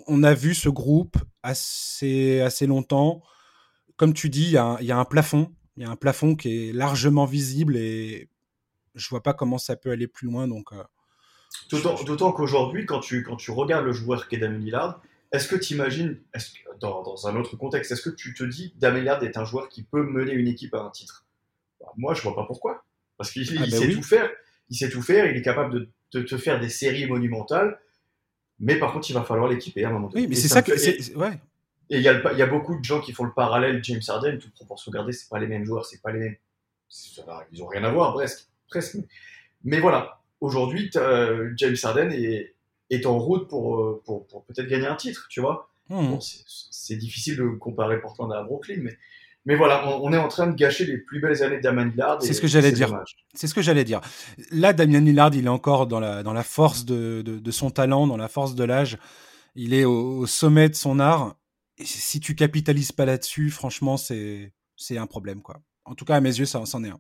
on, 0.08 0.24
a 0.24 0.34
vu 0.34 0.54
ce 0.54 0.68
groupe 0.68 1.16
assez, 1.42 2.42
assez 2.42 2.68
longtemps. 2.68 3.22
Comme 3.96 4.14
tu 4.14 4.30
dis, 4.30 4.44
il 4.48 4.52
y, 4.52 4.58
a 4.92 4.98
un 4.98 5.06
plafond. 5.06 5.54
Il 5.78 5.84
y 5.84 5.86
a 5.86 5.90
un 5.90 5.96
plafond 5.96 6.36
qui 6.36 6.70
est 6.70 6.74
largement 6.74 7.26
visible 7.26 7.78
et 7.78 8.28
je 8.94 9.08
vois 9.08 9.24
pas 9.24 9.34
comment 9.34 9.58
ça 9.58 9.78
peut 9.78 9.92
aller 9.92 10.08
plus 10.08 10.28
loin. 10.28 10.50
Donc, 10.50 10.74
D'autant 11.72 12.32
qu'aujourd'hui, 12.32 12.86
quand 12.86 13.00
tu, 13.00 13.24
quand 13.24 13.36
tu 13.36 13.52
regardes 13.52 13.86
le 13.86 13.94
joueur 13.94 14.28
qu'est 14.28 14.38
Damien 14.38 14.60
Lillard, 14.60 15.02
est-ce 15.32 15.48
que 15.48 15.56
tu 15.56 15.74
imagines, 15.74 16.20
dans, 16.80 17.02
dans, 17.04 17.28
un 17.28 17.36
autre 17.36 17.56
contexte, 17.56 17.92
est-ce 17.92 18.02
que 18.02 18.10
tu 18.10 18.34
te 18.34 18.44
dis 18.44 18.74
Damien 18.78 19.00
Lillard 19.00 19.24
est 19.24 19.38
un 19.38 19.46
joueur 19.46 19.70
qui 19.70 19.84
peut 19.84 20.04
mener 20.04 20.34
une 20.34 20.48
équipe 20.48 20.74
à 20.76 20.82
un 20.82 20.90
titre? 20.90 21.26
Bah, 21.80 21.88
Moi, 21.98 22.14
je 22.14 22.22
vois 22.22 22.36
pas 22.36 22.46
pourquoi. 22.46 22.84
Parce 23.18 23.32
qu'il 23.32 23.48
ah, 23.58 23.62
bah 23.62 23.78
sait 23.78 23.90
tout 23.90 24.04
faire. 24.04 24.30
Il 24.70 24.78
sait 24.78 24.90
tout 24.90 25.02
faire. 25.02 25.26
Il 25.26 25.38
est 25.38 25.42
capable 25.42 25.90
de, 26.12 26.22
te 26.22 26.38
faire 26.38 26.60
des 26.60 26.70
séries 26.70 27.08
monumentales. 27.08 27.80
Mais 28.60 28.78
par 28.78 28.94
contre, 28.94 29.10
il 29.10 29.14
va 29.14 29.24
falloir 29.24 29.50
l'équiper 29.50 29.84
à 29.84 29.90
un 29.90 29.92
moment 29.92 30.08
donné. 30.10 30.22
Oui, 30.22 30.28
mais 30.28 30.36
c'est 30.36 30.48
ça, 30.48 30.62
que. 30.62 30.72
Ouais. 31.18 31.40
Et 31.90 31.98
il 31.98 32.02
y, 32.02 32.06
y, 32.06 32.08
a 32.42 32.46
beaucoup 32.46 32.78
de 32.78 32.84
gens 32.84 33.02
qui 33.02 33.12
font 33.12 33.24
le 33.24 33.34
parallèle 33.34 33.84
James 33.84 34.02
Harden, 34.08 34.38
toute 34.40 34.54
proportion 34.54 34.92
gardée, 34.92 35.12
c'est 35.12 35.30
pas 35.30 35.40
les 35.40 35.48
mêmes 35.48 35.66
joueurs, 35.66 35.86
c'est 35.86 36.02
pas 36.02 36.12
les 36.12 36.20
mêmes. 36.20 36.36
Ils 37.52 37.62
ont 37.62 37.68
rien 37.68 37.84
à 37.84 37.92
voir, 37.92 38.14
presque. 38.14 38.48
presque. 38.68 38.98
Mais 39.64 39.80
voilà, 39.80 40.22
aujourd'hui, 40.44 40.92
euh, 40.98 41.52
James 41.56 41.76
Harden 41.82 42.12
est, 42.12 42.56
est 42.90 43.06
en 43.06 43.18
route 43.18 43.48
pour, 43.48 43.80
euh, 43.80 44.02
pour, 44.06 44.28
pour 44.28 44.44
peut-être 44.44 44.68
gagner 44.68 44.88
un 44.88 44.96
titre, 44.96 45.28
tu 45.30 45.42
vois. 45.42 45.70
Hmm. 45.90 46.18
c'est 46.22 46.96
difficile 46.96 47.36
de 47.36 47.48
comparer 47.50 48.00
Portland 48.00 48.32
à 48.32 48.42
Brooklyn, 48.42 48.78
mais, 48.82 48.98
mais 49.46 49.56
voilà, 49.56 49.86
on, 50.02 50.14
est 50.14 50.18
en 50.18 50.30
train 50.30 50.48
de 50.48 50.56
gâcher 50.56 50.86
les 50.86 50.98
plus 50.98 51.20
belles 51.20 51.44
années 51.44 51.58
de 51.58 51.62
Damien 51.62 51.86
Lillard. 51.86 52.22
C'est 52.22 52.34
ce 52.34 52.42
que 52.42 52.48
j'allais 52.48 52.72
dire. 52.72 53.04
C'est 53.34 53.48
ce 53.48 53.54
que 53.54 53.62
j'allais 53.62 53.84
dire. 53.84 54.00
Là, 54.52 54.72
Damien 54.72 55.02
Lillard, 55.02 55.36
il 55.36 55.46
est 55.46 55.50
encore 55.50 55.88
dans 55.88 56.00
la, 56.00 56.24
dans 56.24 56.34
la 56.34 56.44
force 56.44 56.86
de, 56.86 57.22
de, 57.22 57.52
son 57.52 57.70
talent, 57.70 58.08
dans 58.08 58.18
la 58.18 58.30
force 58.30 58.56
de 58.56 58.64
l'âge. 58.64 58.98
Il 59.56 59.74
est 59.74 59.84
au, 59.84 60.26
sommet 60.26 60.70
de 60.70 60.76
son 60.76 61.00
art. 61.00 61.36
Et 61.78 61.86
si 61.86 62.20
tu 62.20 62.36
capitalises 62.36 62.92
pas 62.92 63.06
là-dessus, 63.06 63.50
franchement, 63.50 63.98
c'est 63.98 64.52
un 64.92 65.08
problème, 65.08 65.42
quoi. 65.42 65.62
En 65.86 65.96
tout 65.96 66.06
cas, 66.06 66.16
à 66.16 66.22
mes 66.22 66.40
yeux, 66.40 66.46
ça, 66.46 66.66
c'en 66.66 66.84
est 66.86 66.90
un. 66.90 67.00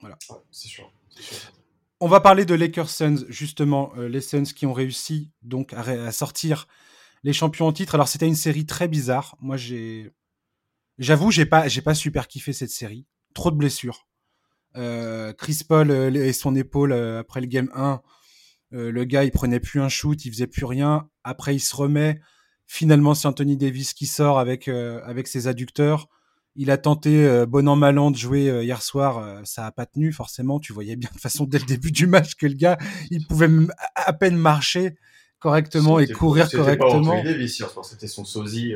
Voilà. 0.00 0.18
c'est 0.50 0.68
sûr. 0.68 0.92
sûr. 1.18 1.57
On 2.00 2.06
va 2.06 2.20
parler 2.20 2.44
de 2.44 2.54
Lakers 2.54 2.90
Suns, 2.90 3.24
justement, 3.28 3.92
euh, 3.96 4.08
les 4.08 4.20
Suns 4.20 4.44
qui 4.44 4.66
ont 4.66 4.72
réussi 4.72 5.32
donc 5.42 5.72
à, 5.72 6.12
sortir 6.12 6.68
les 7.24 7.32
champions 7.32 7.66
en 7.66 7.72
titre. 7.72 7.96
Alors 7.96 8.06
c'était 8.06 8.28
une 8.28 8.36
série 8.36 8.66
très 8.66 8.86
bizarre. 8.86 9.36
Moi 9.40 9.56
j'ai, 9.56 10.12
j'avoue, 10.98 11.32
j'ai 11.32 11.44
pas, 11.44 11.66
j'ai 11.66 11.82
pas 11.82 11.94
super 11.94 12.28
kiffé 12.28 12.52
cette 12.52 12.70
série. 12.70 13.04
Trop 13.34 13.50
de 13.50 13.56
blessures. 13.56 14.06
Euh, 14.76 15.32
Chris 15.32 15.62
Paul 15.68 15.90
euh, 15.90 16.12
et 16.12 16.32
son 16.32 16.54
épaule 16.54 16.92
après 16.92 17.40
le 17.40 17.48
game 17.48 17.70
1. 17.74 18.00
le 18.70 19.04
gars, 19.04 19.24
il 19.24 19.32
prenait 19.32 19.58
plus 19.58 19.80
un 19.80 19.88
shoot, 19.88 20.24
il 20.24 20.30
faisait 20.30 20.46
plus 20.46 20.66
rien. 20.66 21.08
Après, 21.24 21.56
il 21.56 21.60
se 21.60 21.74
remet. 21.74 22.20
Finalement, 22.66 23.14
c'est 23.14 23.26
Anthony 23.26 23.56
Davis 23.56 23.92
qui 23.92 24.06
sort 24.06 24.38
avec 24.38 24.68
avec 24.68 25.26
ses 25.26 25.48
adducteurs. 25.48 26.08
Il 26.60 26.72
a 26.72 26.76
tenté, 26.76 27.24
euh, 27.24 27.46
bon 27.46 27.68
an 27.68 27.76
mal 27.76 28.00
an, 28.00 28.10
de 28.10 28.16
jouer 28.16 28.50
euh, 28.50 28.64
hier 28.64 28.82
soir. 28.82 29.18
Euh, 29.18 29.40
ça 29.44 29.66
a 29.66 29.70
pas 29.70 29.86
tenu, 29.86 30.12
forcément. 30.12 30.58
Tu 30.58 30.72
voyais 30.72 30.96
bien 30.96 31.08
de 31.14 31.20
façon 31.20 31.44
dès 31.44 31.60
le 31.60 31.64
début 31.64 31.92
du 31.92 32.08
match 32.08 32.34
que 32.34 32.46
le 32.46 32.54
gars, 32.54 32.76
il 33.12 33.24
pouvait 33.28 33.48
à 33.94 34.12
peine 34.12 34.36
marcher 34.36 34.96
correctement 35.38 36.00
et 36.00 36.08
courir 36.08 36.50
correctement. 36.50 37.22
C'était 37.84 38.08
son 38.08 38.24
sosie. 38.24 38.74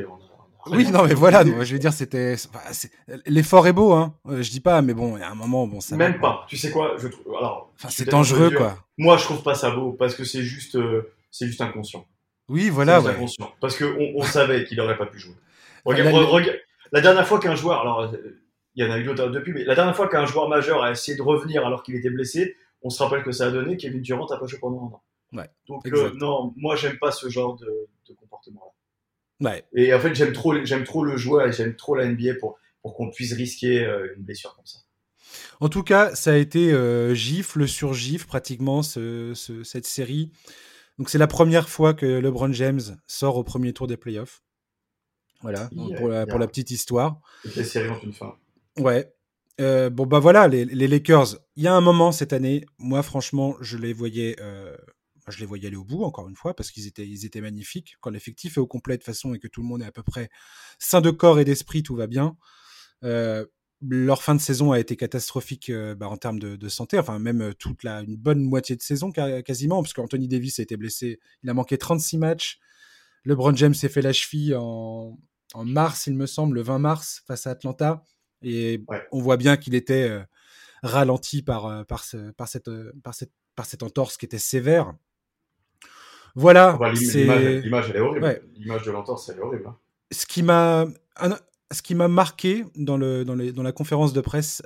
Oui, 0.67 0.89
non, 0.91 1.03
mais 1.03 1.13
voilà, 1.13 1.43
je 1.43 1.73
veux 1.73 1.79
dire, 1.79 1.91
c'était. 1.91 2.37
L'effort 3.25 3.67
est 3.67 3.73
beau, 3.73 3.91
hein. 3.91 4.15
je 4.29 4.49
dis 4.49 4.61
pas, 4.61 4.81
mais 4.81 4.93
bon, 4.93 5.17
il 5.17 5.19
y 5.19 5.23
a 5.23 5.29
un 5.29 5.35
moment, 5.35 5.67
bon, 5.67 5.81
ça. 5.81 5.97
Même 5.97 6.21
pas. 6.21 6.45
Tu 6.47 6.55
sais 6.55 6.71
quoi 6.71 6.95
je... 6.97 7.09
Alors. 7.37 7.73
c'est 7.89 8.07
dangereux, 8.07 8.51
quoi. 8.51 8.77
Moi, 8.97 9.17
je 9.17 9.25
trouve 9.25 9.43
pas 9.43 9.55
ça 9.55 9.71
beau 9.71 9.91
parce 9.91 10.15
que 10.15 10.23
c'est 10.23 10.43
juste, 10.43 10.77
c'est 11.31 11.47
juste 11.47 11.59
inconscient. 11.59 12.05
Oui, 12.47 12.69
voilà. 12.69 13.01
Ouais. 13.01 13.11
inconscient. 13.11 13.51
Parce 13.59 13.77
qu'on 13.77 14.13
on 14.15 14.23
savait 14.23 14.63
qu'il 14.63 14.79
aurait 14.79 14.97
pas 14.97 15.05
pu 15.05 15.19
jouer. 15.19 15.35
Regarde, 15.83 16.15
la 16.93 17.01
dernière 17.01 17.27
fois 17.27 17.39
qu'un 17.39 17.55
joueur, 17.55 17.81
alors 17.81 18.13
il 18.75 18.85
y 18.85 18.87
en 18.87 18.91
a 18.91 18.99
eu 18.99 19.03
d'autres 19.03 19.27
depuis, 19.29 19.51
mais 19.51 19.65
la 19.65 19.75
dernière 19.75 19.95
fois 19.95 20.07
qu'un 20.07 20.25
joueur 20.27 20.47
majeur 20.47 20.83
a 20.83 20.91
essayé 20.91 21.17
de 21.17 21.23
revenir 21.23 21.65
alors 21.65 21.81
qu'il 21.81 21.95
était 21.95 22.11
blessé, 22.11 22.55
on 22.83 22.91
se 22.91 23.01
rappelle 23.01 23.23
que 23.23 23.31
ça 23.31 23.47
a 23.47 23.51
donné 23.51 23.77
Kevin 23.77 24.01
Durant 24.01 24.27
a 24.27 24.37
pas 24.37 24.45
joué 24.45 24.59
pendant 24.59 24.81
un 24.81 24.95
an. 24.95 25.03
Ouais, 25.33 25.49
Donc 25.67 25.87
euh, 25.87 26.11
non, 26.15 26.53
moi 26.55 26.75
j'aime 26.75 26.99
pas 26.99 27.11
ce 27.11 27.27
genre 27.29 27.55
de, 27.55 27.87
comportement-là. 28.15 29.49
Ouais. 29.49 29.65
Et 29.73 29.91
en 29.91 29.99
fait 29.99 30.13
j'aime 30.13 30.33
trop, 30.33 30.53
j'aime 30.63 30.83
trop 30.83 31.03
le 31.03 31.17
joueur 31.17 31.47
et 31.47 31.51
j'aime 31.51 31.75
trop 31.75 31.95
la 31.95 32.05
NBA 32.05 32.35
pour, 32.39 32.59
pour 32.83 32.93
qu'on 32.93 33.09
puisse 33.09 33.33
risquer 33.33 33.83
euh, 33.83 34.13
une 34.15 34.23
blessure 34.23 34.55
comme 34.55 34.65
ça. 34.65 34.79
En 35.59 35.69
tout 35.69 35.81
cas, 35.81 36.13
ça 36.13 36.33
a 36.33 36.35
été 36.35 36.71
euh, 36.71 37.15
gifle 37.15 37.67
sur 37.67 37.95
gifle 37.95 38.27
pratiquement 38.27 38.83
cette 38.83 39.85
série. 39.87 40.31
Donc 40.99 41.09
c'est 41.09 41.17
la 41.17 41.25
première 41.25 41.69
fois 41.69 41.95
que 41.95 42.05
LeBron 42.05 42.53
James 42.53 42.81
sort 43.07 43.37
au 43.37 43.43
premier 43.43 43.73
tour 43.73 43.87
des 43.87 43.97
playoffs. 43.97 44.43
Voilà, 45.43 45.69
pour, 45.97 46.07
la, 46.07 46.25
pour 46.25 46.39
la 46.39 46.47
petite 46.47 46.71
histoire. 46.71 47.19
Les 47.55 47.65
séries 47.65 47.89
ont 47.89 47.99
une 48.01 48.13
fin. 48.13 48.35
Ouais. 48.79 49.13
Euh, 49.61 49.89
bon, 49.89 50.05
bah 50.05 50.19
voilà, 50.19 50.47
les, 50.47 50.65
les 50.65 50.87
Lakers, 50.87 51.37
il 51.57 51.63
y 51.63 51.67
a 51.67 51.75
un 51.75 51.81
moment 51.81 52.11
cette 52.11 52.33
année, 52.33 52.65
moi 52.79 53.03
franchement, 53.03 53.55
je 53.61 53.77
les 53.77 53.93
voyais, 53.93 54.35
euh, 54.39 54.75
je 55.27 55.39
les 55.39 55.45
voyais 55.45 55.67
aller 55.67 55.75
au 55.75 55.83
bout, 55.83 56.03
encore 56.03 56.27
une 56.27 56.35
fois, 56.35 56.55
parce 56.55 56.71
qu'ils 56.71 56.87
étaient, 56.87 57.07
ils 57.07 57.25
étaient 57.25 57.41
magnifiques. 57.41 57.97
Quand 58.01 58.09
l'effectif 58.09 58.57
est 58.57 58.61
au 58.61 58.65
complet 58.65 58.97
de 58.97 59.03
façon 59.03 59.35
et 59.35 59.39
que 59.39 59.47
tout 59.47 59.61
le 59.61 59.67
monde 59.67 59.83
est 59.83 59.85
à 59.85 59.91
peu 59.91 60.01
près 60.01 60.29
sain 60.79 61.01
de 61.01 61.11
corps 61.11 61.39
et 61.39 61.45
d'esprit, 61.45 61.83
tout 61.83 61.95
va 61.95 62.07
bien. 62.07 62.35
Euh, 63.03 63.45
leur 63.81 64.23
fin 64.23 64.33
de 64.33 64.39
saison 64.39 64.71
a 64.71 64.79
été 64.79 64.95
catastrophique 64.95 65.69
bah, 65.97 66.07
en 66.07 66.15
termes 66.15 66.39
de, 66.39 66.55
de, 66.55 66.69
santé, 66.69 66.97
enfin 66.97 67.19
même 67.19 67.53
toute 67.59 67.83
la, 67.83 67.99
une 67.99 68.15
bonne 68.15 68.41
moitié 68.41 68.77
de 68.77 68.81
saison 68.81 69.11
quasiment, 69.11 69.83
parce 69.83 69.91
qu'Anthony 69.91 70.29
Davis 70.29 70.59
a 70.59 70.63
été 70.63 70.77
blessé, 70.77 71.19
il 71.43 71.49
a 71.49 71.53
manqué 71.53 71.77
36 71.77 72.17
matchs. 72.17 72.59
LeBron 73.25 73.55
James 73.55 73.73
s'est 73.73 73.89
fait 73.89 74.01
la 74.01 74.13
cheville 74.13 74.55
en, 74.55 75.17
en 75.53 75.65
mars, 75.65 76.07
il 76.07 76.15
me 76.15 76.25
semble, 76.25 76.55
le 76.55 76.61
20 76.61 76.79
mars, 76.79 77.23
face 77.27 77.47
à 77.47 77.51
Atlanta. 77.51 78.03
Et 78.41 78.83
on 79.11 79.21
voit 79.21 79.37
bien 79.37 79.57
qu'il 79.57 79.75
était 79.75 80.09
euh, 80.09 80.21
ralenti 80.83 81.41
par, 81.41 81.65
euh, 81.65 81.83
par, 81.83 82.03
ce, 82.03 82.31
par, 82.31 82.47
cette, 82.47 82.67
euh, 82.67 82.91
par, 83.03 83.13
cette, 83.13 83.31
par 83.55 83.65
cette 83.65 83.83
entorse 83.83 84.17
qui 84.17 84.25
était 84.25 84.39
sévère. 84.39 84.93
Voilà. 86.35 86.77
L'image, 86.93 87.89
elle 87.89 87.95
est 87.95 87.99
horrible. 87.99 88.41
L'image 88.55 88.83
de 88.83 88.91
l'entorse, 88.91 89.29
elle 89.29 89.37
est 89.37 89.41
horrible. 89.41 89.67
Hein. 89.67 89.77
Ce 90.11 90.25
qui 90.25 90.43
m'a. 90.43 90.85
Ce 91.71 91.81
qui 91.81 91.95
m'a 91.95 92.07
marqué 92.07 92.65
dans, 92.75 92.97
le, 92.97 93.25
dans, 93.25 93.35
dans, 93.35 93.63
la 93.63 93.71
conférence 93.71 94.13
de 94.13 94.21
presse 94.21 94.61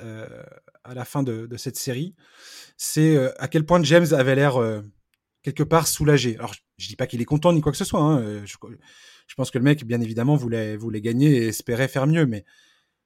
à 0.84 0.94
la 0.94 1.06
fin 1.06 1.24
de, 1.24 1.48
cette 1.56 1.78
série, 1.78 2.16
c'est 2.76 3.16
à 3.40 3.48
quel 3.48 3.66
point 3.66 3.82
James 3.82 4.08
avait 4.12 4.36
l'air 4.36 4.60
quelque 5.44 5.64
part 5.64 5.88
soulagé. 5.88 6.36
Alors, 6.36 6.54
je, 6.54 6.60
ne 6.84 6.90
dis 6.90 6.96
pas 6.98 7.08
qu'il 7.08 7.22
est 7.22 7.26
content 7.26 7.54
ni 7.54 7.62
quoi 7.62 7.72
que 7.72 7.78
ce 7.78 7.86
soit. 7.86 8.02
Hein, 8.02 8.44
je, 8.44 8.58
je 9.28 9.36
pense 9.36 9.52
que 9.52 9.58
le 9.58 9.64
mec, 9.64 9.86
bien 9.86 10.02
évidemment, 10.02 10.36
voulait, 10.36 10.78
voulait 10.78 11.02
gagner 11.02 11.44
et 11.44 11.48
espérait 11.48 11.88
faire 11.88 12.08
mieux. 12.08 12.26
Mais, 12.26 12.46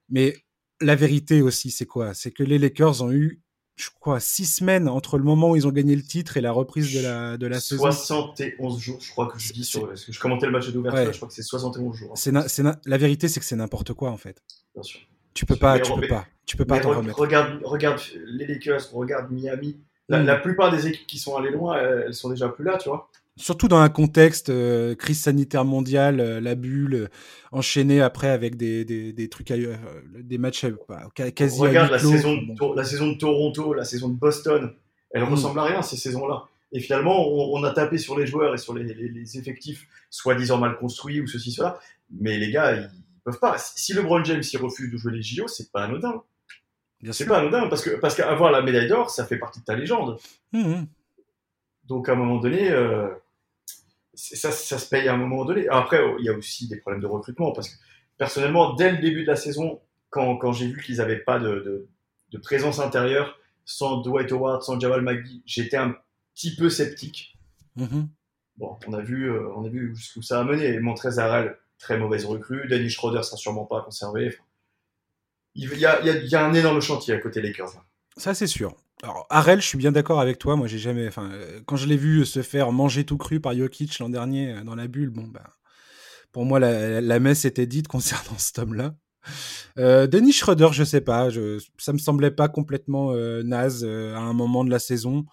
mais 0.10 0.38
la 0.80 0.96
vérité 0.96 1.42
aussi, 1.42 1.72
c'est 1.72 1.86
quoi? 1.86 2.14
C'est 2.14 2.32
que 2.32 2.44
les 2.44 2.60
Lakers 2.60 3.02
ont 3.02 3.12
eu, 3.12 3.42
je 3.76 3.90
crois, 4.00 4.20
six 4.20 4.46
semaines 4.46 4.88
entre 4.88 5.18
le 5.18 5.24
moment 5.24 5.52
où 5.52 5.56
ils 5.56 5.68
ont 5.68 5.72
gagné 5.72 5.96
le 5.96 6.04
titre 6.04 6.38
et 6.38 6.42
la 6.42 6.52
reprise 6.52 6.94
de 6.94 7.02
la, 7.02 7.38
de 7.38 7.48
la 7.48 7.60
saison. 7.60 7.84
71 7.84 8.80
jours, 8.80 9.00
je 9.02 9.12
crois 9.12 9.28
que 9.28 9.40
je 9.40 9.52
dis 9.52 9.66
sur. 9.66 9.88
Parce 9.88 10.06
que 10.06 10.12
je 10.12 10.20
commentais 10.20 10.46
le 10.46 10.52
match 10.52 10.70
d'ouverture, 10.70 11.12
je 11.12 11.18
crois 11.18 11.28
que 11.28 11.34
c'est 11.34 11.42
71 11.42 11.96
jours. 11.96 12.14
C'est 12.16 12.32
la 12.32 12.98
vérité, 12.98 13.28
c'est 13.28 13.40
que 13.40 13.46
c'est 13.46 13.56
n'importe 13.56 13.94
quoi, 13.94 14.12
en 14.12 14.18
fait. 14.18 14.42
Bien 14.76 14.84
sûr. 14.84 15.02
Tu 15.34 15.46
peux 15.46 15.56
pas, 15.56 15.80
tu 15.80 15.94
peux 15.94 16.08
pas, 16.08 16.28
tu 16.46 16.58
peux 16.58 16.66
pas 16.66 16.80
t'en 16.80 16.90
remettre. 16.90 17.18
Regarde, 17.18 17.62
regarde 17.64 18.02
les 18.26 18.46
Lakers, 18.46 18.92
regarde 18.94 19.32
Miami. 19.32 19.80
La, 20.10 20.20
mm. 20.20 20.26
la, 20.26 20.36
plupart 20.36 20.72
des 20.72 20.88
équipes 20.88 21.08
qui 21.08 21.20
sont 21.20 21.38
allées 21.38 21.52
loin, 21.52 21.78
elles 21.80 22.14
sont 22.14 22.30
déjà 22.30 22.50
plus 22.50 22.66
là, 22.66 22.78
tu 22.78 22.90
vois. 22.90 23.10
Surtout 23.42 23.68
dans 23.68 23.80
un 23.80 23.90
contexte 23.90 24.50
euh, 24.50 24.94
crise 24.94 25.22
sanitaire 25.22 25.66
mondiale, 25.66 26.20
euh, 26.20 26.40
la 26.40 26.54
bulle, 26.54 26.94
euh, 26.94 27.08
enchaînée 27.52 28.00
après 28.00 28.30
avec 28.30 28.56
des, 28.56 28.86
des, 28.86 29.14
des 29.14 29.30
trucs, 29.30 29.52
des 29.52 30.38
matchs 30.38 30.68
bah, 30.88 31.10
quasi. 31.16 31.60
Regarde 31.60 31.90
la, 31.90 31.98
saison 31.98 32.36
de, 32.36 32.76
la 32.76 32.84
saison 32.84 33.08
de 33.12 33.18
Toronto, 33.18 33.74
la 33.74 33.84
saison 33.84 34.10
de 34.10 34.14
Boston, 34.14 34.72
elle 35.10 35.24
mm. 35.24 35.30
ressemble 35.30 35.60
à 35.60 35.64
rien 35.64 35.82
ces 35.82 35.98
saisons-là. 35.98 36.44
Et 36.72 36.80
finalement, 36.80 37.28
on, 37.28 37.64
a 37.64 37.72
tapé 37.72 37.98
sur 37.98 38.18
les 38.18 38.28
joueurs 38.28 38.54
et 38.54 38.58
sur 38.58 38.76
les, 38.76 38.84
les, 38.84 39.38
effectifs 39.38 39.88
soi-disant 40.10 40.58
mal 40.58 40.78
construits 40.78 41.20
ou 41.20 41.28
ceci, 41.28 41.52
cela. 41.52 41.80
Mais 42.12 42.38
les 42.38 42.52
gars, 42.52 42.76
ils 42.76 42.90
peuvent 43.24 43.40
pas. 43.40 43.58
Si 43.58 43.94
LeBron 43.94 44.24
James 44.24 44.44
il 44.54 44.58
refuse 44.58 44.92
de 44.92 44.98
jouer 44.98 45.14
les 45.14 45.24
JO, 45.24 45.48
c'est 45.48 45.72
pas 45.72 45.84
anodin. 45.84 46.22
C'est 47.12 47.26
pas 47.26 47.40
anodin 47.40 47.68
parce 47.68 47.82
que 47.82 47.90
parce 48.00 48.16
qu'avoir 48.16 48.52
la 48.52 48.62
médaille 48.62 48.88
d'or, 48.88 49.10
ça 49.10 49.26
fait 49.26 49.38
partie 49.38 49.60
de 49.60 49.66
ta 49.66 49.76
légende. 49.76 50.18
Mm, 50.54 50.84
donc 51.88 52.08
à 52.08 52.14
un 52.14 52.16
moment 52.16 52.38
donné, 52.38 52.70
euh, 52.72 53.10
ça, 54.22 54.52
ça, 54.52 54.78
se 54.78 54.88
paye 54.88 55.08
à 55.08 55.14
un 55.14 55.18
moment 55.18 55.46
donné. 55.46 55.68
Après, 55.70 56.00
il 56.20 56.26
y 56.26 56.30
a 56.30 56.34
aussi 56.34 56.68
des 56.68 56.78
problèmes 56.78 57.02
de 57.02 57.08
recrutement 57.08 57.52
parce 57.52 57.70
que 57.70 57.76
personnellement, 58.18 58.74
dès 58.74 58.92
le 58.92 59.00
début 59.00 59.24
de 59.24 59.28
la 59.28 59.36
saison, 59.36 59.82
quand, 60.10 60.38
quand 60.38 60.54
j'ai 60.54 60.68
vu 60.68 60.82
qu'ils 60.84 60.98
n'avaient 60.98 61.20
pas 61.20 61.40
de, 61.40 61.88
de, 62.30 62.38
présence 62.38 62.80
intérieure, 62.80 63.40
sans 63.66 63.98
Dwight 64.02 64.32
Howard, 64.32 64.62
sans 64.62 64.80
Jamal 64.80 65.02
McGee, 65.02 65.42
j'étais 65.46 65.78
un 65.78 65.96
petit 66.36 66.56
peu 66.56 66.70
sceptique. 66.70 67.38
Mm-hmm. 67.78 68.08
Bon, 68.58 68.78
on 68.88 68.94
a 68.94 69.02
vu, 69.02 69.32
euh, 69.32 69.50
on 69.56 69.66
a 69.66 69.70
vu 69.70 69.96
jusqu'où 69.96 70.22
ça 70.22 70.40
a 70.40 70.44
mené. 70.44 70.80
Montrezl 70.80 71.58
très 71.80 71.98
mauvaise 71.98 72.26
recrue. 72.26 72.68
Danny 72.68 72.90
Schroeder 72.90 73.24
sera 73.24 73.38
sûrement 73.38 73.66
pas 73.66 73.82
conservé. 73.82 74.38
il, 75.56 75.80
y 75.80 75.86
a, 75.86 76.00
il, 76.02 76.06
y 76.06 76.10
a, 76.10 76.18
y 76.18 76.36
a 76.36 76.46
un 76.46 76.54
énorme 76.54 76.82
chantier 76.82 77.14
à 77.16 77.18
côté 77.18 77.42
des 77.42 77.48
Lakers. 77.48 77.84
Ça, 78.18 78.34
c'est 78.34 78.48
sûr. 78.48 78.76
Alors, 79.04 79.26
Arel, 79.30 79.62
je 79.62 79.66
suis 79.66 79.78
bien 79.78 79.92
d'accord 79.92 80.20
avec 80.22 80.38
toi. 80.38 80.56
Moi, 80.56 80.68
j'ai 80.68 80.78
jamais. 80.78 81.08
Enfin, 81.08 81.32
euh, 81.32 81.60
quand 81.66 81.76
je 81.76 81.88
l'ai 81.88 81.98
vu 81.98 82.26
se 82.26 82.42
faire 82.42 82.72
manger 82.72 83.04
tout 83.04 83.18
cru 83.18 83.40
par 83.40 83.56
Jokic 83.56 83.98
l'an 84.00 84.10
dernier 84.10 84.54
euh, 84.54 84.64
dans 84.64 84.76
la 84.76 84.88
bulle, 84.88 85.10
bon, 85.10 85.28
bah, 85.28 85.50
pour 86.32 86.46
moi, 86.46 86.60
la, 86.60 87.20
messe 87.20 87.46
était 87.46 87.66
dite 87.66 87.88
concernant 87.88 88.38
cet 88.38 88.60
homme-là. 88.60 88.94
Euh, 89.78 90.08
Denis 90.08 90.34
Schroeder, 90.34 90.70
je 90.72 90.84
sais 90.84 91.02
pas. 91.02 91.30
Je, 91.30 91.60
ça 91.80 91.94
me 91.94 91.98
semblait 91.98 92.32
pas 92.32 92.48
complètement 92.48 93.14
naze 93.44 93.84
à 93.86 94.20
un 94.20 94.34
moment 94.34 94.64
de 94.64 94.70
la 94.70 94.80
saison. 94.80 95.26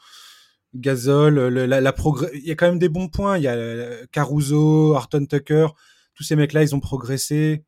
Gasol, 0.74 1.38
la, 1.48 1.80
la 1.80 1.94
il 2.34 2.46
y 2.46 2.50
a 2.50 2.54
quand 2.54 2.68
même 2.68 2.78
des 2.78 2.90
bons 2.90 3.08
points. 3.08 3.38
Il 3.38 3.44
y 3.44 3.48
a 3.48 4.06
Caruso, 4.12 4.94
Arton 4.94 5.24
Tucker, 5.26 5.68
tous 6.14 6.24
ces 6.24 6.36
mecs-là, 6.36 6.62
ils 6.62 6.74
ont 6.74 6.80
progressé. 6.80 7.64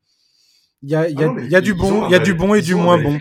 Il 0.83 0.89
y 0.89 0.95
a, 0.95 1.09
y 1.09 1.23
a, 1.23 1.33
y 1.41 1.55
a 1.55 1.61
du 1.61 1.75
bon, 1.75 2.07
il 2.07 2.11
y 2.11 2.15
a 2.15 2.19
du 2.19 2.33
bon 2.33 2.55
et 2.55 2.61
du 2.61 2.73
moins 2.73 2.97
bon. 3.01 3.19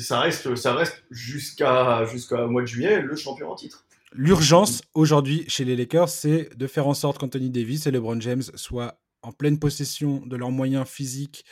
Ça 0.00 0.20
reste, 0.20 0.54
ça 0.56 0.74
reste 0.74 1.04
jusqu'à 1.10 2.04
jusqu'à 2.04 2.46
mois 2.46 2.62
de 2.62 2.66
juillet 2.66 3.00
le 3.00 3.16
champion 3.16 3.50
en 3.50 3.54
titre. 3.54 3.84
L'urgence 4.14 4.82
aujourd'hui 4.92 5.44
chez 5.48 5.64
les 5.64 5.74
Lakers, 5.74 6.10
c'est 6.10 6.50
de 6.54 6.66
faire 6.66 6.86
en 6.86 6.94
sorte 6.94 7.18
qu'Anthony 7.18 7.50
Davis 7.50 7.86
et 7.86 7.90
LeBron 7.90 8.20
James 8.20 8.42
soient 8.54 9.00
en 9.22 9.32
pleine 9.32 9.58
possession 9.58 10.22
de 10.26 10.36
leurs 10.36 10.50
moyens 10.50 10.86
physiques 10.86 11.44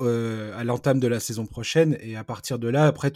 euh, 0.00 0.56
à 0.58 0.64
l'entame 0.64 0.98
de 0.98 1.06
la 1.06 1.20
saison 1.20 1.46
prochaine. 1.46 1.96
Et 2.00 2.16
à 2.16 2.24
partir 2.24 2.58
de 2.58 2.68
là, 2.68 2.86
après, 2.86 3.12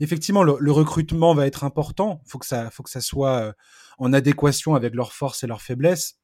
effectivement, 0.00 0.42
le, 0.42 0.70
recrutement 0.70 1.34
va 1.34 1.46
être 1.46 1.64
important. 1.64 2.20
Il 2.26 2.30
faut, 2.30 2.38
que 2.38 2.46
ça, 2.46 2.70
faut 2.70 2.82
que 2.82 2.90
ça 2.90 3.00
soit 3.00 3.40
euh, 3.40 3.52
en 3.98 4.12
adéquation 4.12 4.74
avec 4.74 4.94
leurs 4.94 5.14
forces 5.14 5.42
et 5.42 5.46
leurs 5.46 5.62
faiblesses. 5.62 6.18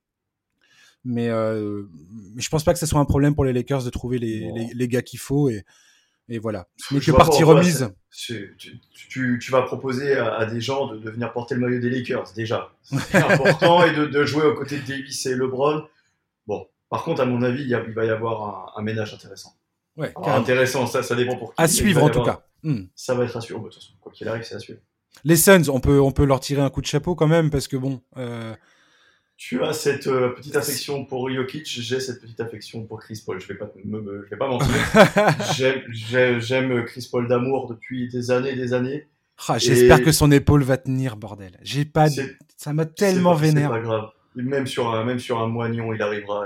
Mais, 1.05 1.29
euh, 1.29 1.85
mais 2.35 2.43
je 2.43 2.51
pense 2.51 2.63
pas 2.63 2.75
que 2.75 2.79
ce 2.79 2.85
soit 2.85 3.01
un 3.01 3.07
problème 3.07 3.35
pour 3.35 3.47
les 3.47 3.55
Lakers 3.55 3.85
de 3.85 3.91
trouver 3.91 4.19
les, 4.19 4.51
les, 4.55 4.71
les 4.75 4.89
gars 4.89 5.01
qu'il 5.01 5.19
faut. 5.19 5.49
Et, 5.49 5.65
et 6.31 6.39
voilà. 6.39 6.69
Mais 6.93 7.01
que 7.01 7.11
partie 7.11 7.43
remise. 7.43 7.93
Tu, 8.11 8.57
tu, 9.09 9.51
vas 9.51 9.63
proposer 9.63 10.17
à, 10.17 10.47
des 10.47 10.61
gens 10.61 10.87
de, 10.87 10.99
de, 10.99 11.11
venir 11.11 11.33
porter 11.33 11.57
le 11.57 11.61
maillot 11.61 11.81
des 11.81 11.91
Lakers, 11.91 12.33
déjà. 12.35 12.73
C'est 12.83 13.17
important, 13.23 13.85
et 13.85 13.93
de, 13.93 14.07
de, 14.07 14.25
jouer 14.25 14.45
aux 14.45 14.55
côtés 14.55 14.79
de 14.79 14.87
Davis 14.87 15.27
et 15.27 15.35
LeBron. 15.35 15.85
Bon, 16.47 16.67
par 16.89 17.03
contre, 17.03 17.21
à 17.21 17.27
mon 17.27 17.43
avis, 17.43 17.65
il, 17.65 17.95
va 17.95 18.05
y 18.05 18.11
avoir 18.11 18.79
un, 18.79 18.83
ménage 18.83 19.13
intéressant. 19.13 19.55
Ouais, 19.97 20.13
intéressant, 20.25 20.87
ça, 20.87 21.03
ça 21.03 21.17
dépend 21.17 21.37
pour 21.37 21.53
qui. 21.53 21.61
À 21.61 21.67
suivre, 21.67 22.03
en 22.05 22.11
tout 22.11 22.23
cas. 22.23 22.45
Hmm. 22.63 22.85
Ça 22.95 23.15
va 23.15 23.25
être 23.25 23.37
à 23.37 23.41
suivre. 23.41 23.61
De 23.61 23.65
toute 23.65 23.75
façon, 23.75 23.93
quoi 24.01 24.13
qu'il 24.13 24.29
arrive, 24.29 24.45
c'est 24.45 24.55
à 24.55 24.61
suivre. 24.61 24.79
Les 25.25 25.37
Suns, 25.37 25.69
on 25.69 25.81
peut, 25.81 26.01
on 26.01 26.13
peut 26.13 26.25
leur 26.25 26.39
tirer 26.39 26.63
un 26.63 26.71
coup 26.71 26.81
de 26.81 26.87
chapeau 26.87 27.17
quand 27.17 27.27
même, 27.27 27.51
parce 27.51 27.67
que 27.67 27.77
bon. 27.77 28.01
Euh, 28.17 28.55
tu 29.41 29.65
as 29.65 29.73
cette 29.73 30.07
euh, 30.07 30.29
petite 30.35 30.55
affection 30.55 31.07
pour 31.07 31.31
Jokic, 31.31 31.67
j'ai 31.67 31.99
cette 31.99 32.21
petite 32.21 32.41
affection 32.41 32.85
pour 32.85 33.01
Chris 33.01 33.23
Paul. 33.25 33.41
Je 33.41 33.49
vais 33.49 33.55
pas, 33.55 33.73
je 33.75 34.31
vais 34.31 34.37
pas 34.37 34.49
mentir. 34.51 34.69
J'aime 36.41 36.85
Chris 36.85 37.09
Paul 37.11 37.27
d'amour 37.27 37.67
depuis 37.67 38.07
des 38.09 38.31
années 38.31 38.51
et 38.51 38.57
des 38.57 38.75
années. 38.75 39.09
Ah, 39.49 39.57
j'espère 39.57 40.03
que 40.03 40.13
son 40.13 40.31
épaule 40.31 40.63
va 40.63 40.77
tenir, 40.77 41.17
bordel. 41.17 41.59
J'ai 41.63 41.87
pas, 41.87 42.09
ça 42.59 42.75
m'a 42.75 42.85
tellement 42.85 43.33
vénère. 43.33 43.71
C'est 43.73 43.81
pas 43.81 43.87
grave. 43.87 44.11
Même 44.37 44.67
sur 44.67 44.95
un, 44.95 45.05
même 45.05 45.19
sur 45.19 45.39
un 45.41 45.47
moignon, 45.47 45.95
il 45.95 46.03
arrivera. 46.03 46.45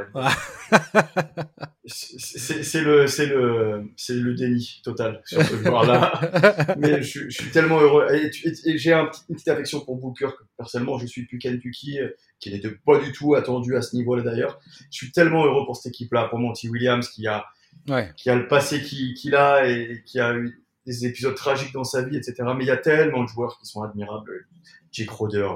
c'est 1.85 2.81
le, 2.81 3.09
c'est 3.09 3.27
le, 3.27 3.91
c'est 3.97 4.15
le 4.15 4.35
déni 4.35 4.81
total 4.85 5.21
sur 5.27 5.43
ce 5.43 5.57
joueur-là. 5.57 6.77
Mais 6.79 7.03
je, 7.03 7.29
suis 7.29 7.51
tellement 7.51 7.81
heureux. 7.81 8.07
Et, 8.15 8.31
j'ai 8.79 8.93
une 8.93 9.09
petite 9.29 9.49
affection 9.49 9.81
pour 9.81 9.97
Booker. 9.97 10.29
Personnellement, 10.57 10.97
je 10.99 11.07
suis 11.07 11.27
plus 11.27 11.39
Kentucky, 11.39 11.99
qui 12.41 12.53
n'était 12.53 12.71
pas 12.71 12.99
du 12.99 13.13
tout 13.13 13.35
attendu 13.35 13.77
à 13.77 13.83
ce 13.83 13.97
niveau-là 13.97 14.23
d'ailleurs. 14.23 14.61
Je 14.91 14.97
suis 14.97 15.13
tellement 15.13 15.45
heureux 15.45 15.65
pour 15.65 15.77
cette 15.77 15.93
équipe-là, 15.93 16.29
pour 16.29 16.39
Monty 16.39 16.69
Williams, 16.69 17.09
qui 17.09 17.27
a, 17.27 17.47
qui 18.17 18.31
a 18.31 18.35
le 18.35 18.49
passé 18.49 18.83
qu'il 18.83 19.35
a 19.35 19.67
et 19.67 20.03
qui 20.05 20.21
a 20.21 20.35
eu 20.35 20.63
des 20.87 21.07
épisodes 21.07 21.35
tragiques 21.35 21.73
dans 21.73 21.85
sa 21.85 22.03
vie, 22.03 22.17
etc. 22.17 22.35
Mais 22.57 22.65
il 22.65 22.69
y 22.69 22.71
a 22.71 22.77
tellement 22.77 23.23
de 23.23 23.29
joueurs 23.29 23.59
qui 23.59 23.67
sont 23.67 23.83
admirables. 23.83 24.47
Jake 24.93 25.11
Roder, 25.11 25.49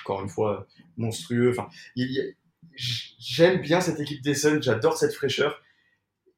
encore 0.00 0.22
une 0.22 0.28
fois, 0.28 0.66
monstrueux. 0.96 1.50
Enfin, 1.50 1.68
j'aime 3.18 3.60
bien 3.60 3.80
cette 3.80 4.00
équipe 4.00 4.22
des 4.22 4.34
Suns, 4.34 4.60
j'adore 4.62 4.96
cette 4.96 5.14
fraîcheur. 5.14 5.60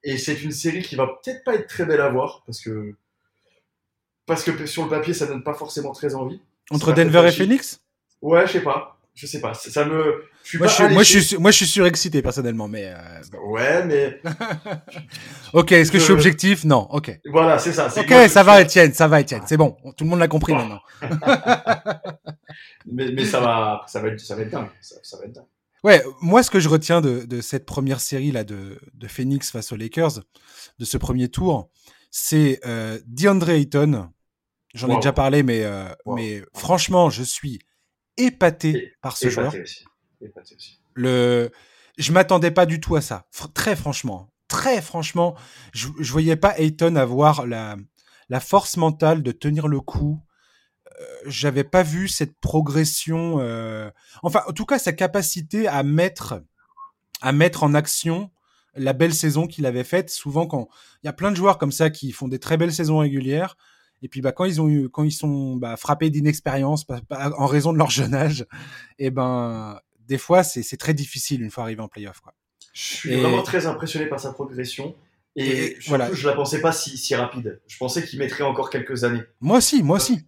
Et 0.03 0.19
c'est 0.19 0.43
une 0.43 0.53
série 0.53 0.83
qui 0.83 0.97
va 0.97 1.07
peut-être 1.07 1.45
pas 1.45 1.55
être 1.55 1.67
très 1.67 1.87
belle 1.87 2.01
à 2.01 2.11
voir 2.11 2.43
parce 2.45 2.61
que 2.61 2.95
parce 4.27 4.43
que 4.45 4.67
sur 4.67 4.85
le 4.85 4.91
papier 4.91 5.15
ça 5.15 5.27
donne 5.27 5.43
pas 5.43 5.55
forcément 5.55 5.93
très 5.93 6.15
envie. 6.15 6.41
Entre 6.71 6.93
Denver 6.93 7.27
et 7.27 7.33
Phoenix? 7.33 7.81
Ouais, 8.21 8.47
je 8.47 8.53
sais 8.53 8.63
pas. 8.63 8.94
Je 9.15 9.27
sais 9.27 9.41
pas. 9.41 9.55
Ça 9.55 9.85
me. 9.85 10.25
Je 10.43 10.59
moi, 10.59 10.67
je, 10.67 10.83
moi, 10.93 11.03
je 11.05 11.19
suis, 11.21 11.37
moi, 11.39 11.51
je 11.53 11.57
suis 11.59 11.67
surexcité 11.67 12.21
personnellement, 12.21 12.67
mais. 12.67 12.93
Euh, 12.93 13.39
ouais, 13.47 13.85
mais. 13.87 14.21
ok, 15.53 15.73
est-ce 15.73 15.93
que 15.93 15.99
je... 15.99 16.05
suis 16.05 16.13
objectif? 16.13 16.65
Non. 16.65 16.89
Ok. 16.91 17.17
Voilà, 17.31 17.59
c'est 17.59 17.73
ça. 17.73 17.87
Ok, 17.97 18.13
ça 18.29 18.43
va, 18.43 18.61
Étienne, 18.61 18.93
ça 18.93 19.07
va, 19.07 19.21
Étienne. 19.21 19.43
C'est 19.47 19.57
bon. 19.57 19.77
Tout 19.97 20.03
le 20.05 20.11
monde 20.11 20.19
l'a 20.19 20.27
compris 20.29 20.53
maintenant. 20.53 20.81
mais, 22.87 23.13
mais 23.13 23.25
ça 23.25 23.39
va, 23.39 23.83
ça 23.87 24.01
va 24.01 24.09
être, 24.09 24.21
ça 24.21 24.35
va 24.35 24.43
être 24.43 24.51
dingue. 24.51 24.69
Ça, 24.81 24.97
ça 25.03 25.17
va 25.17 25.25
être 25.27 25.33
dingue. 25.33 25.45
Ouais, 25.85 26.03
moi, 26.21 26.43
ce 26.43 26.51
que 26.51 26.61
je 26.61 26.69
retiens 26.69 27.01
de, 27.01 27.25
de 27.25 27.41
cette 27.41 27.67
première 27.67 28.01
série 28.01 28.33
là 28.33 28.43
de, 28.43 28.81
de, 28.95 29.07
Phoenix 29.07 29.51
face 29.51 29.71
aux 29.71 29.77
Lakers, 29.77 30.23
de 30.79 30.85
ce 30.85 30.97
premier 30.97 31.29
tour, 31.29 31.69
c'est 32.11 32.59
euh, 32.65 32.99
DeAndre 33.07 33.51
Ayton. 33.51 34.11
J'en 34.75 34.89
ai 34.89 34.97
déjà 34.97 35.13
parlé, 35.13 35.43
mais, 35.43 35.63
euh, 35.63 35.85
mais 36.07 36.43
franchement, 36.55 37.11
je 37.11 37.23
suis 37.23 37.61
épaté 38.17 38.93
par 39.03 39.17
ce 39.17 39.29
joueur. 39.29 39.55
Épaté 40.21 40.55
aussi. 40.57 40.81
Le, 40.95 41.51
je 41.99 42.13
m'attendais 42.13 42.51
pas 42.51 42.67
du 42.67 42.81
tout 42.81 42.97
à 42.97 43.01
ça. 43.01 43.27
très 43.55 43.77
franchement, 43.77 44.33
très 44.49 44.81
franchement, 44.81 45.35
je, 45.73 45.89
je 45.99 46.13
voyais 46.13 46.37
pas 46.37 46.59
Ayton 46.59 46.97
avoir 46.97 47.47
la, 47.47 47.77
la 48.29 48.41
force 48.41 48.77
mentale 48.77 49.23
de 49.23 49.33
tenir 49.33 49.69
le 49.69 49.81
coup, 49.81 50.21
j'avais 51.27 51.65
pas 51.65 51.83
vu 51.83 52.09
cette 52.09 52.39
progression. 52.41 53.41
Euh... 53.41 53.91
Enfin, 54.23 54.43
en 54.47 54.53
tout 54.53 54.67
cas, 54.67 54.79
sa 54.79 54.93
capacité 54.93 55.67
à 55.67 55.83
mettre, 55.83 56.43
à 57.21 57.33
mettre 57.33 57.63
en 57.63 57.75
action 57.75 58.31
la 58.75 58.93
belle 58.93 59.15
saison 59.15 59.47
qu'il 59.47 59.67
avait 59.67 59.85
faite. 59.85 60.11
Souvent, 60.11 60.47
quand 60.47 60.69
il 61.03 61.07
y 61.07 61.09
a 61.09 61.13
plein 61.13 61.31
de 61.31 61.37
joueurs 61.37 61.59
comme 61.59 61.73
ça 61.73 61.91
qui 61.91 62.13
font 62.13 62.29
des 62.29 62.39
très 62.39 62.57
belles 62.57 62.73
saisons 62.73 62.99
régulières, 62.99 63.57
et 64.05 64.09
puis 64.09 64.21
bah 64.21 64.33
quand 64.33 64.45
ils 64.45 64.61
ont 64.61 64.69
eu, 64.69 64.91
quand 64.91 65.03
ils 65.03 65.13
sont 65.13 65.57
bah, 65.57 65.79
frappés 65.79 66.11
d'inexpérience 66.11 66.87
en 67.11 67.47
raison 67.47 67.73
de 67.73 67.79
leur 67.79 67.91
jeune 67.91 68.15
âge, 68.15 68.43
et 68.99 69.07
eh 69.07 69.11
ben 69.11 69.81
des 70.07 70.19
fois 70.19 70.45
c'est 70.45 70.77
très 70.77 70.93
difficile 70.93 71.43
une 71.43 71.51
fois 71.51 71.65
arrivé 71.65 71.81
en 71.81 71.89
playoff 71.89 72.21
quoi. 72.21 72.35
Je 72.75 72.83
suis 72.83 73.15
vraiment 73.15 73.43
très 73.43 73.67
impressionné 73.67 74.07
par 74.07 74.21
sa 74.21 74.33
progression. 74.33 74.95
Et, 75.37 75.77
voilà. 75.87 76.13
je 76.13 76.29
la 76.29 76.35
pensais 76.35 76.61
pas 76.61 76.71
si, 76.71 76.97
si 76.97 77.15
rapide. 77.15 77.61
Je 77.67 77.77
pensais 77.77 78.05
qu'il 78.05 78.19
mettrait 78.19 78.45
encore 78.45 78.71
quelques 78.71 79.03
années. 79.05 79.23
Moi 79.41 79.59
aussi, 79.59 79.83
moi 79.83 79.97
aussi. 79.97 80.21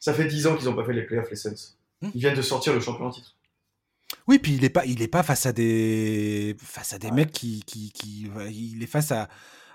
Ça 0.00 0.14
fait 0.14 0.26
10 0.26 0.46
ans 0.48 0.56
qu'ils 0.56 0.66
n'ont 0.66 0.74
pas 0.74 0.84
fait 0.84 0.92
les 0.92 1.02
playoffs, 1.02 1.30
les 1.30 1.36
Suns. 1.36 1.76
Hmm. 2.00 2.10
Ils 2.14 2.20
viennent 2.20 2.36
de 2.36 2.42
sortir 2.42 2.72
le 2.72 2.80
champion 2.80 3.06
en 3.06 3.10
titre. 3.10 3.36
Oui, 4.26 4.38
puis 4.38 4.54
il 4.54 4.64
est 4.64 4.70
pas, 4.70 4.84
il 4.84 5.02
est 5.02 5.08
pas 5.08 5.22
face 5.22 5.46
à 5.46 5.52
des, 5.52 6.56
face 6.60 6.92
à 6.92 6.98
des 6.98 7.10
mecs 7.10 7.30
qui, 7.30 7.62
qui, 7.66 7.92
qui, 7.92 8.28
il 8.50 8.82
est 8.82 8.86
face 8.86 9.12
à, 9.12 9.28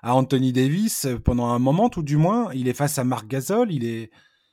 à 0.04 0.14
Anthony 0.14 0.51
Davis 0.51 1.08
pendant 1.24 1.47
un 1.47 1.60
moment, 1.60 1.89
tout 1.89 2.04
du 2.04 2.18
moins. 2.18 2.49
Il 2.54 2.68
est 2.68 2.74
face 2.74 2.99
à 2.99 3.04
Marc 3.04 3.28
Gasol. 3.28 3.72
Il 3.72 3.86
est, 3.86 4.12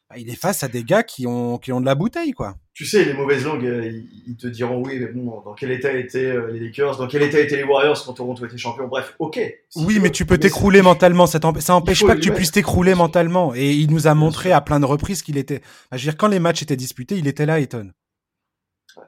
bah, 0.08 0.16
il 0.18 0.30
est 0.30 0.40
face 0.40 0.64
à 0.64 0.68
des 0.68 0.82
gars 0.84 1.02
qui 1.02 1.26
ont, 1.26 1.58
qui 1.58 1.72
ont 1.72 1.80
de 1.80 1.86
la 1.86 1.94
bouteille, 1.94 2.32
quoi. 2.32 2.56
Tu 2.72 2.86
sais, 2.86 3.04
les 3.04 3.12
mauvaises 3.12 3.44
langues, 3.44 3.66
euh, 3.66 4.00
ils 4.26 4.36
te 4.36 4.46
diront 4.46 4.82
oui, 4.82 4.98
mais 4.98 5.06
bon, 5.12 5.40
dans 5.44 5.54
quel 5.54 5.70
état 5.70 5.92
étaient 5.92 6.24
euh, 6.24 6.50
les 6.52 6.60
Lakers, 6.60 6.96
dans 6.96 7.06
quel 7.06 7.22
état 7.22 7.38
étaient 7.38 7.56
les 7.56 7.64
Warriors 7.64 8.02
quand 8.04 8.14
Toronto 8.14 8.46
était 8.46 8.56
champion. 8.56 8.88
Bref, 8.88 9.14
ok. 9.18 9.38
oui, 9.76 9.98
mais 10.00 10.10
tu 10.10 10.24
peux 10.24 10.38
t'écrouler 10.38 10.82
mentalement. 10.82 11.26
Ça, 11.26 11.38
ça 11.58 11.74
empêche 11.74 12.04
pas 12.04 12.14
que 12.14 12.20
tu 12.20 12.32
puisses 12.32 12.52
t'écrouler 12.52 12.94
mentalement. 12.94 13.54
Et 13.54 13.72
il 13.72 13.92
nous 13.92 14.06
a 14.06 14.14
montré 14.14 14.50
à 14.50 14.60
plein 14.60 14.80
de 14.80 14.86
reprises 14.86 15.22
qu'il 15.22 15.36
était. 15.36 15.60
Bah, 15.90 15.96
je 15.96 16.06
veux 16.06 16.12
dire, 16.12 16.16
quand 16.16 16.28
les 16.28 16.40
matchs 16.40 16.62
étaient 16.62 16.76
disputés, 16.76 17.16
il 17.16 17.28
était 17.28 17.46
là, 17.46 17.60
Eton. 17.60 17.90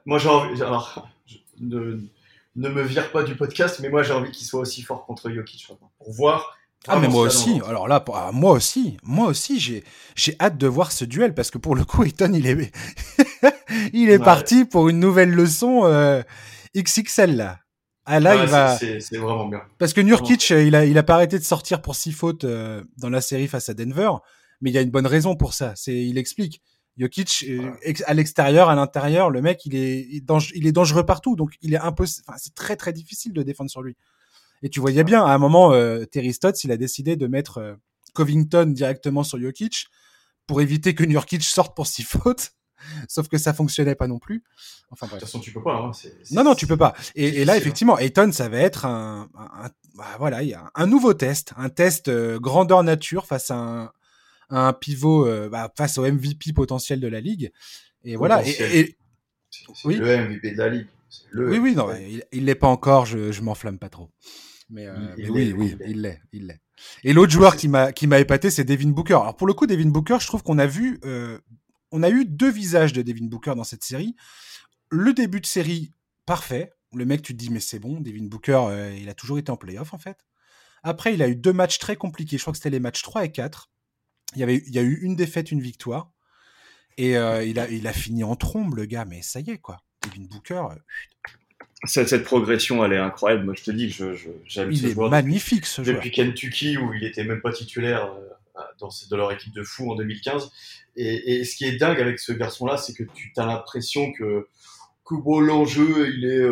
Moi, 0.05 0.19
j'ai 0.19 0.29
envie. 0.29 0.61
Alors, 0.61 1.09
ne, 1.59 1.99
ne 2.55 2.69
me 2.69 2.83
vire 2.83 3.11
pas 3.11 3.23
du 3.23 3.35
podcast, 3.35 3.79
mais 3.81 3.89
moi, 3.89 4.03
j'ai 4.03 4.13
envie 4.13 4.31
qu'il 4.31 4.45
soit 4.45 4.59
aussi 4.59 4.81
fort 4.81 5.05
contre 5.05 5.29
Jokic 5.29 5.67
pour 5.67 6.11
voir 6.11 6.57
ah, 6.87 6.99
mais 6.99 7.07
moi 7.07 7.23
aussi. 7.23 7.61
Alors 7.65 7.87
là, 7.87 8.03
ah, 8.13 8.31
moi 8.33 8.51
aussi, 8.51 8.97
moi 9.03 9.27
aussi, 9.27 9.59
j'ai 9.59 9.83
j'ai 10.15 10.35
hâte 10.39 10.57
de 10.57 10.67
voir 10.67 10.91
ce 10.91 11.05
duel 11.05 11.33
parce 11.33 11.49
que 11.49 11.57
pour 11.57 11.75
le 11.75 11.85
coup, 11.85 12.03
Eton, 12.03 12.33
il 12.33 12.45
est 12.45 12.73
il 13.93 14.09
est 14.09 14.19
parti 14.19 14.65
pour 14.65 14.89
une 14.89 14.99
nouvelle 14.99 15.31
leçon 15.31 15.85
euh, 15.85 16.21
XXL 16.75 17.37
là. 17.37 17.59
Ah 18.05 18.19
là, 18.19 18.35
il 18.35 18.49
va. 18.49 18.77
C'est 18.77 19.17
vraiment 19.17 19.47
bien. 19.47 19.61
Parce 19.77 19.93
que 19.93 20.01
Nurkic, 20.01 20.49
il 20.49 20.75
a 20.75 20.85
il 20.85 20.97
a 20.97 21.03
pas 21.03 21.15
arrêté 21.15 21.39
de 21.39 21.43
sortir 21.43 21.81
pour 21.81 21.95
six 21.95 22.11
fautes 22.11 22.43
euh, 22.43 22.83
dans 22.97 23.09
la 23.09 23.21
série 23.21 23.47
face 23.47 23.69
à 23.69 23.73
Denver, 23.73 24.11
mais 24.59 24.69
il 24.69 24.73
y 24.73 24.77
a 24.77 24.81
une 24.81 24.91
bonne 24.91 25.07
raison 25.07 25.37
pour 25.37 25.53
ça. 25.53 25.71
C'est 25.77 25.95
il 25.95 26.17
explique. 26.17 26.61
Jokic 26.97 27.45
à 28.05 28.13
l'extérieur, 28.13 28.69
à 28.69 28.75
l'intérieur, 28.75 29.29
le 29.29 29.41
mec, 29.41 29.65
il 29.65 29.75
est 29.75 30.07
il 30.55 30.67
est 30.67 30.71
dangereux 30.71 31.05
partout, 31.05 31.35
donc 31.35 31.55
il 31.61 31.73
est 31.73 31.79
impossible. 31.79 32.25
Enfin, 32.27 32.37
c'est 32.39 32.53
très 32.53 32.75
très 32.75 32.93
difficile 32.93 33.33
de 33.33 33.41
défendre 33.43 33.69
sur 33.69 33.81
lui. 33.81 33.95
Et 34.61 34.69
tu 34.69 34.79
voyais 34.79 35.03
bien, 35.03 35.25
à 35.25 35.33
un 35.33 35.37
moment, 35.37 35.73
euh, 35.73 36.05
Terry 36.05 36.33
Stotts, 36.33 36.63
il 36.63 36.71
a 36.71 36.77
décidé 36.77 37.17
de 37.17 37.27
mettre 37.27 37.57
euh, 37.57 37.73
Covington 38.13 38.67
directement 38.67 39.23
sur 39.23 39.39
Jokic 39.39 39.87
pour 40.47 40.61
éviter 40.61 40.95
que 40.95 41.09
Jokic 41.09 41.43
sorte 41.43 41.75
pour 41.75 41.85
six 41.85 42.03
fautes. 42.03 42.51
Sauf 43.07 43.29
que 43.29 43.37
ça 43.37 43.53
fonctionnait 43.53 43.95
pas 43.95 44.07
non 44.07 44.19
plus. 44.19 44.43
Enfin, 44.89 45.05
De 45.05 45.11
toute 45.11 45.21
façon, 45.21 45.39
tu 45.39 45.51
peux 45.53 45.63
pas. 45.63 45.75
Hein, 45.75 45.91
non, 46.31 46.43
non, 46.43 46.53
tu 46.53 46.67
peux 46.67 46.75
pas. 46.75 46.93
Et, 47.15 47.45
là, 47.45 47.55
effectivement, 47.55 47.97
Ayton, 47.97 48.31
ça 48.33 48.49
va 48.49 48.57
être 48.57 48.85
un, 48.85 49.29
bah, 49.95 50.05
voilà, 50.19 50.43
il 50.43 50.49
y 50.49 50.53
a 50.53 50.69
un 50.75 50.85
nouveau 50.85 51.13
test, 51.13 51.53
un 51.55 51.69
test 51.69 52.09
euh, 52.09 52.39
grandeur 52.39 52.83
nature 52.83 53.25
face 53.25 53.51
à 53.51 53.55
un 53.55 53.91
pivot 54.79 55.49
bah, 55.49 55.71
face 55.77 55.97
au 55.97 56.03
MVP 56.03 56.53
potentiel 56.53 56.99
de 56.99 57.07
la 57.07 57.19
ligue. 57.19 57.51
Et 58.03 58.15
voilà. 58.15 58.43
Et, 58.45 58.97
oui. 59.85 59.97
le 59.97 60.29
MVP 60.29 60.51
de 60.51 60.57
la 60.57 60.69
ligue. 60.69 60.87
oui, 61.33 61.57
oui, 61.59 61.75
non, 61.75 61.89
il 62.31 62.45
l'est 62.45 62.55
pas 62.55 62.67
encore. 62.67 63.05
Je, 63.05 63.31
je 63.31 63.41
m'enflamme 63.41 63.79
pas 63.79 63.89
trop. 63.89 64.09
Mais, 64.69 64.87
oui, 65.29 65.53
oui, 65.55 65.75
il 65.85 66.01
l'est, 66.01 66.21
il 66.31 66.47
l'est. 66.47 66.61
Et 67.03 67.13
l'autre 67.13 67.31
joueur 67.31 67.55
qui 67.55 67.67
m'a 67.67 67.91
qui 67.91 68.07
m'a 68.07 68.19
épaté, 68.19 68.49
c'est 68.49 68.63
Devin 68.63 68.89
Booker. 68.89 69.13
Alors 69.13 69.35
pour 69.35 69.47
le 69.47 69.53
coup, 69.53 69.67
Devin 69.67 69.89
Booker, 69.89 70.17
je 70.19 70.27
trouve 70.27 70.43
qu'on 70.43 70.57
a 70.57 70.67
vu, 70.67 70.99
on 71.91 72.03
a 72.03 72.09
eu 72.09 72.25
deux 72.25 72.51
visages 72.51 72.93
de 72.93 73.01
Devin 73.01 73.25
Booker 73.25 73.53
dans 73.55 73.63
cette 73.63 73.83
série. 73.83 74.15
Le 74.89 75.13
début 75.13 75.41
de 75.41 75.45
série 75.45 75.93
parfait. 76.25 76.71
Le 76.95 77.05
mec, 77.05 77.23
tu 77.23 77.33
te 77.33 77.37
dis 77.39 77.49
mais 77.49 77.59
c'est 77.59 77.79
bon, 77.79 78.01
Devin 78.01 78.25
Booker, 78.25 78.93
il 78.99 79.09
a 79.09 79.13
toujours 79.13 79.37
été 79.37 79.51
en 79.51 79.57
playoff 79.57 79.93
en 79.93 79.97
fait. 79.97 80.17
Après, 80.83 81.13
il 81.13 81.21
a 81.23 81.29
eu 81.29 81.35
deux 81.35 81.53
matchs 81.53 81.79
très 81.79 81.95
compliqués. 81.95 82.37
Je 82.37 82.43
crois 82.43 82.51
que 82.51 82.57
c'était 82.57 82.69
les 82.69 82.81
matchs 82.81 83.01
3 83.01 83.25
et 83.25 83.31
4. 83.31 83.71
Il 84.35 84.39
y, 84.39 84.43
avait, 84.43 84.63
il 84.67 84.73
y 84.73 84.79
a 84.79 84.81
eu 84.81 84.99
une 85.01 85.15
défaite, 85.15 85.51
une 85.51 85.61
victoire. 85.61 86.11
Et 86.97 87.17
euh, 87.17 87.43
il, 87.43 87.59
a, 87.59 87.69
il 87.69 87.87
a 87.87 87.93
fini 87.93 88.23
en 88.23 88.35
trombe, 88.35 88.75
le 88.75 88.85
gars. 88.85 89.05
Mais 89.05 89.21
ça 89.21 89.39
y 89.39 89.49
est, 89.49 89.57
quoi. 89.57 89.77
Devin 90.03 90.27
Booker. 90.29 90.63
Euh, 90.71 90.75
cette, 91.85 92.09
cette, 92.09 92.23
progression, 92.23 92.83
elle 92.85 92.93
est 92.93 92.97
incroyable. 92.97 93.43
Moi, 93.43 93.53
je 93.57 93.63
te 93.63 93.71
dis 93.71 93.87
que 93.87 93.93
je, 93.93 94.13
je, 94.45 94.61
il 94.71 94.85
est 94.85 94.95
magnifique, 94.95 95.65
ce 95.65 95.83
joueur. 95.83 95.97
Depuis 95.97 96.11
Kentucky, 96.11 96.77
où 96.77 96.93
il 96.93 97.03
était 97.03 97.23
même 97.23 97.41
pas 97.41 97.51
titulaire 97.51 98.13
euh, 98.13 98.61
dans, 98.79 98.89
de 98.89 99.15
leur 99.15 99.31
équipe 99.31 99.53
de 99.53 99.63
fou 99.63 99.91
en 99.91 99.95
2015. 99.95 100.51
Et, 100.95 101.39
et 101.39 101.43
ce 101.43 101.55
qui 101.55 101.65
est 101.65 101.77
dingue 101.77 101.99
avec 101.99 102.19
ce 102.19 102.31
garçon-là, 102.31 102.77
c'est 102.77 102.93
que 102.93 103.03
tu 103.03 103.31
as 103.37 103.45
l'impression 103.45 104.11
que, 104.13 104.47
bon, 105.09 105.39
l'enjeu, 105.39 106.13
il 106.15 106.25
est, 106.25 106.47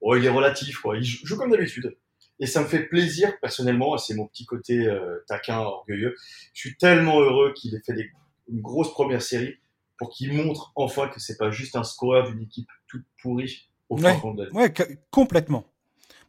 oh, 0.00 0.16
il 0.16 0.24
est 0.24 0.30
relatif. 0.30 0.78
Quoi. 0.78 0.98
Il 0.98 1.04
joue 1.04 1.36
comme 1.36 1.50
d'habitude. 1.50 1.96
Et 2.40 2.46
ça 2.46 2.62
me 2.62 2.66
fait 2.66 2.84
plaisir 2.84 3.32
personnellement, 3.40 3.96
c'est 3.98 4.14
mon 4.14 4.26
petit 4.26 4.46
côté 4.46 4.86
euh, 4.86 5.22
taquin, 5.28 5.58
orgueilleux. 5.58 6.16
Je 6.54 6.60
suis 6.60 6.76
tellement 6.76 7.20
heureux 7.20 7.52
qu'il 7.54 7.74
ait 7.74 7.82
fait 7.84 7.92
des, 7.92 8.10
une 8.48 8.62
grosse 8.62 8.92
première 8.92 9.22
série 9.22 9.54
pour 9.98 10.10
qu'il 10.10 10.32
montre 10.32 10.72
enfin 10.74 11.08
que 11.08 11.20
c'est 11.20 11.36
pas 11.36 11.50
juste 11.50 11.76
un 11.76 11.84
scoreur 11.84 12.30
d'une 12.30 12.42
équipe 12.42 12.68
toute 12.88 13.04
pourrie 13.22 13.68
au 13.90 13.98
fond 13.98 14.34
de 14.34 14.48
Ouais, 14.52 14.72
complètement. 15.10 15.64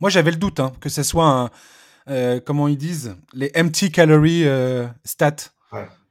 Moi 0.01 0.09
j'avais 0.09 0.31
le 0.31 0.37
doute 0.37 0.59
hein, 0.59 0.73
que 0.81 0.89
ce 0.89 1.03
soit 1.03 1.27
un, 1.27 1.49
euh, 2.09 2.39
comment 2.43 2.67
ils 2.67 2.77
disent, 2.77 3.15
les 3.33 3.51
empty 3.55 3.91
calorie 3.91 4.45
euh, 4.45 4.87
stats, 5.05 5.51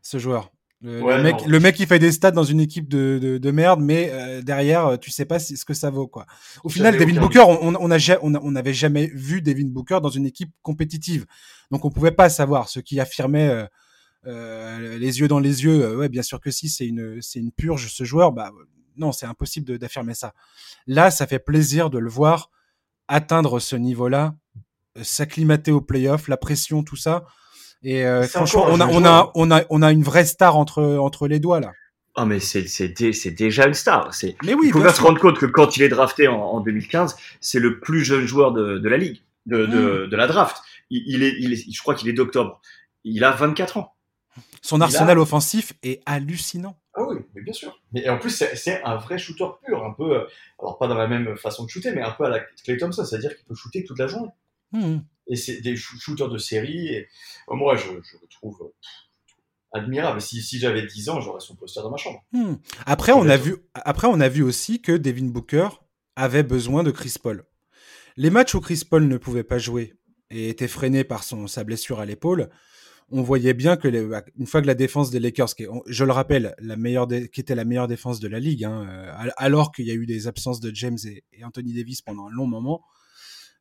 ce 0.00 0.18
joueur. 0.18 0.50
Le, 0.82 1.22
mec, 1.22 1.46
le 1.46 1.60
mec 1.60 1.76
qui 1.76 1.84
fait 1.84 1.98
des 1.98 2.10
stats 2.10 2.30
dans 2.30 2.44
une 2.44 2.60
équipe 2.60 2.88
de, 2.88 3.38
de, 3.38 3.50
merde, 3.50 3.80
mais 3.82 4.10
euh, 4.12 4.40
derrière, 4.40 4.98
tu 4.98 5.10
sais 5.10 5.26
pas 5.26 5.38
ce 5.38 5.64
que 5.64 5.74
ça 5.74 5.90
vaut. 5.90 6.08
quoi. 6.08 6.24
Au 6.64 6.70
final, 6.70 6.96
Devin 6.96 7.20
Booker, 7.20 7.44
on, 7.46 7.74
on, 7.74 7.90
a, 7.90 8.18
on, 8.22 8.56
avait 8.56 8.72
jamais 8.72 9.06
vu 9.12 9.42
Devin 9.42 9.66
Booker 9.66 9.98
dans 10.02 10.08
une 10.08 10.24
équipe 10.24 10.52
compétitive. 10.62 11.26
Donc 11.70 11.84
on 11.84 11.90
pouvait 11.90 12.12
pas 12.12 12.30
savoir 12.30 12.70
ce 12.70 12.80
qui 12.80 12.98
affirmait 12.98 13.48
euh, 13.48 13.66
euh, 14.26 14.98
les 14.98 15.20
yeux 15.20 15.28
dans 15.28 15.38
les 15.38 15.64
yeux. 15.64 15.96
ouais, 15.98 16.08
bien 16.08 16.22
sûr 16.22 16.40
que 16.40 16.50
si, 16.50 16.70
c'est 16.70 16.86
une, 16.86 17.20
c'est 17.20 17.40
une 17.40 17.52
purge 17.52 17.92
ce 17.92 18.04
joueur. 18.04 18.32
Bah 18.32 18.50
non, 18.96 19.12
c'est 19.12 19.26
impossible 19.26 19.78
d'affirmer 19.78 20.14
ça. 20.14 20.32
Là, 20.86 21.10
ça 21.10 21.26
fait 21.26 21.38
plaisir 21.38 21.90
de 21.90 21.98
le 21.98 22.08
voir 22.08 22.50
atteindre 23.06 23.58
ce 23.58 23.76
niveau-là, 23.76 24.34
s'acclimater 25.02 25.72
au 25.72 25.80
playoff, 25.80 26.28
la 26.28 26.36
pression, 26.36 26.82
tout 26.82 26.96
ça. 26.96 27.26
Et 27.82 28.04
euh, 28.04 28.22
franchement, 28.24 28.66
on 28.68 28.80
a, 28.80 28.86
on, 28.86 29.04
a, 29.04 29.30
on, 29.34 29.50
a, 29.50 29.62
on 29.70 29.82
a 29.82 29.92
une 29.92 30.02
vraie 30.02 30.24
star 30.24 30.56
entre, 30.56 30.82
entre 30.82 31.28
les 31.28 31.40
doigts 31.40 31.60
là. 31.60 31.72
Ah 32.16 32.26
mais 32.26 32.40
c'est 32.40 32.66
c'est 32.66 33.30
déjà 33.30 33.66
une 33.66 33.74
star. 33.74 34.12
C'est 34.12 34.36
mais 34.42 34.52
oui. 34.54 34.66
Il 34.66 34.72
faut 34.72 34.80
bien 34.80 34.92
se 34.92 35.00
rendre 35.00 35.20
compte 35.20 35.38
que 35.38 35.46
quand 35.46 35.76
il 35.76 35.82
est 35.82 35.88
drafté 35.88 36.28
en, 36.28 36.40
en 36.40 36.60
2015, 36.60 37.16
c'est 37.40 37.60
le 37.60 37.78
plus 37.80 38.04
jeune 38.04 38.26
joueur 38.26 38.52
de, 38.52 38.78
de 38.78 38.88
la 38.88 38.96
ligue, 38.96 39.22
de, 39.46 39.64
de, 39.64 40.06
mm. 40.06 40.10
de, 40.10 40.16
la 40.16 40.26
draft. 40.26 40.56
Il, 40.90 41.02
il, 41.06 41.22
est, 41.22 41.34
il 41.38 41.52
est, 41.52 41.72
je 41.72 41.80
crois 41.80 41.94
qu'il 41.94 42.08
est 42.08 42.12
d'octobre. 42.12 42.60
Il 43.04 43.24
a 43.24 43.30
24 43.30 43.76
ans. 43.76 43.94
Son 44.60 44.80
arsenal 44.80 45.18
offensif 45.18 45.72
est 45.82 46.02
hallucinant. 46.04 46.76
Ah 46.94 47.02
oui, 47.08 47.16
mais 47.34 47.42
bien 47.42 47.52
sûr. 47.52 47.80
Et 47.94 48.08
en 48.10 48.18
plus, 48.18 48.30
c'est 48.30 48.82
un 48.84 48.96
vrai 48.96 49.16
shooter 49.16 49.46
pur, 49.64 49.84
un 49.84 49.92
peu, 49.92 50.16
euh, 50.16 50.24
alors 50.58 50.78
pas 50.78 50.88
dans 50.88 50.96
la 50.96 51.08
même 51.08 51.36
façon 51.36 51.64
de 51.64 51.70
shooter, 51.70 51.92
mais 51.94 52.02
un 52.02 52.10
peu 52.10 52.24
à 52.24 52.28
la 52.28 52.40
Clay 52.64 52.76
Thompson, 52.76 53.04
c'est-à-dire 53.04 53.34
qu'il 53.36 53.46
peut 53.46 53.54
shooter 53.54 53.84
toute 53.84 53.98
la 53.98 54.08
journée. 54.08 54.30
Mm 54.72 54.98
et 55.30 55.36
c'est 55.36 55.60
des 55.60 55.76
shooters 55.76 56.28
de 56.28 56.38
série. 56.38 56.88
Et, 56.88 57.08
euh, 57.50 57.54
moi, 57.54 57.76
je, 57.76 57.92
le 57.92 58.28
trouve 58.28 58.58
euh, 58.62 58.72
admirable. 59.72 60.20
Si, 60.20 60.42
si 60.42 60.58
j'avais 60.58 60.86
10 60.86 61.08
ans, 61.08 61.20
j'aurais 61.20 61.40
son 61.40 61.54
poster 61.54 61.82
dans 61.82 61.90
ma 61.90 61.96
chambre. 61.96 62.22
Hmm. 62.32 62.54
Après, 62.86 63.12
on 63.12 63.28
a 63.28 63.36
vu, 63.36 63.56
après, 63.74 64.08
on 64.08 64.20
a 64.20 64.28
vu 64.28 64.42
aussi 64.42 64.82
que 64.82 64.92
Devin 64.92 65.26
Booker 65.26 65.68
avait 66.16 66.42
besoin 66.42 66.82
de 66.82 66.90
Chris 66.90 67.14
Paul. 67.22 67.44
Les 68.16 68.30
matchs 68.30 68.54
où 68.54 68.60
Chris 68.60 68.82
Paul 68.88 69.06
ne 69.06 69.16
pouvait 69.16 69.44
pas 69.44 69.58
jouer 69.58 69.94
et 70.30 70.48
était 70.48 70.68
freiné 70.68 71.04
par 71.04 71.22
son, 71.22 71.46
sa 71.46 71.64
blessure 71.64 72.00
à 72.00 72.06
l'épaule, 72.06 72.50
on 73.12 73.22
voyait 73.22 73.54
bien 73.54 73.76
que 73.76 73.88
une 74.38 74.46
fois 74.46 74.62
que 74.62 74.66
la 74.66 74.74
défense 74.74 75.10
des 75.10 75.18
Lakers, 75.18 75.54
qui 75.54 75.66
je 75.86 76.04
le 76.04 76.12
rappelle, 76.12 76.54
la 76.60 76.76
meilleure 76.76 77.08
qui 77.08 77.40
était 77.40 77.56
la 77.56 77.64
meilleure 77.64 77.88
défense 77.88 78.20
de 78.20 78.28
la 78.28 78.38
ligue, 78.38 78.64
hein, 78.64 78.86
euh, 78.88 79.30
alors 79.36 79.72
qu'il 79.72 79.86
y 79.86 79.90
a 79.90 79.94
eu 79.94 80.06
des 80.06 80.28
absences 80.28 80.60
de 80.60 80.72
James 80.74 80.98
et, 81.04 81.24
et, 81.32 81.44
Anthony 81.44 81.72
Davis 81.72 82.02
pendant 82.02 82.28
un 82.28 82.30
long 82.30 82.46
moment, 82.46 82.84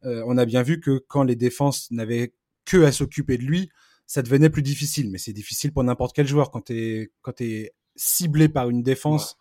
on 0.03 0.37
a 0.37 0.45
bien 0.45 0.63
vu 0.63 0.79
que 0.79 1.03
quand 1.07 1.23
les 1.23 1.35
défenses 1.35 1.91
n'avaient 1.91 2.33
que 2.65 2.83
à 2.83 2.91
s'occuper 2.91 3.37
de 3.37 3.43
lui, 3.43 3.69
ça 4.05 4.21
devenait 4.21 4.49
plus 4.49 4.63
difficile. 4.63 5.09
Mais 5.11 5.17
c'est 5.17 5.33
difficile 5.33 5.71
pour 5.71 5.83
n'importe 5.83 6.15
quel 6.15 6.27
joueur. 6.27 6.51
Quand 6.51 6.61
tu 6.61 6.73
es, 6.73 7.11
quand 7.21 7.41
es 7.41 7.73
ciblé 7.95 8.49
par 8.49 8.69
une 8.69 8.81
défense, 8.81 9.37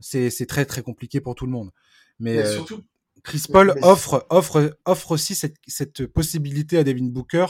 c'est 0.00 0.46
très 0.46 0.66
très 0.66 0.82
compliqué 0.82 1.20
pour 1.20 1.34
tout 1.34 1.46
le 1.46 1.52
monde. 1.52 1.70
Mais, 2.18 2.38
euh, 2.38 2.52
surtout, 2.52 2.82
Chris 3.22 3.44
Paul 3.50 3.74
offre, 3.82 4.26
offre, 4.30 4.78
offre 4.84 5.12
aussi 5.12 5.34
cette, 5.34 5.56
cette, 5.66 6.06
possibilité 6.06 6.78
à 6.78 6.84
Devin 6.84 7.06
Booker 7.06 7.46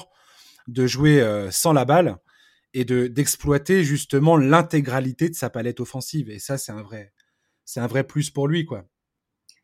de 0.69 0.87
jouer 0.87 1.21
euh, 1.21 1.51
sans 1.51 1.73
la 1.73 1.85
balle 1.85 2.17
et 2.73 2.85
de 2.85 3.09
d'exploiter 3.09 3.85
justement 3.85 4.37
l'intégralité 4.37 5.29
de 5.29 5.35
sa 5.35 5.51
palette 5.51 5.81
offensive. 5.81 6.31
Et 6.31 6.39
ça, 6.39 6.57
c'est 6.57 6.73
un 6.73 6.83
vrai, 6.83 7.13
c'est 7.65 7.81
un 7.81 7.87
vrai 7.87 8.05
plus 8.05 8.31
pour 8.31 8.49
lui, 8.49 8.65
quoi 8.65 8.87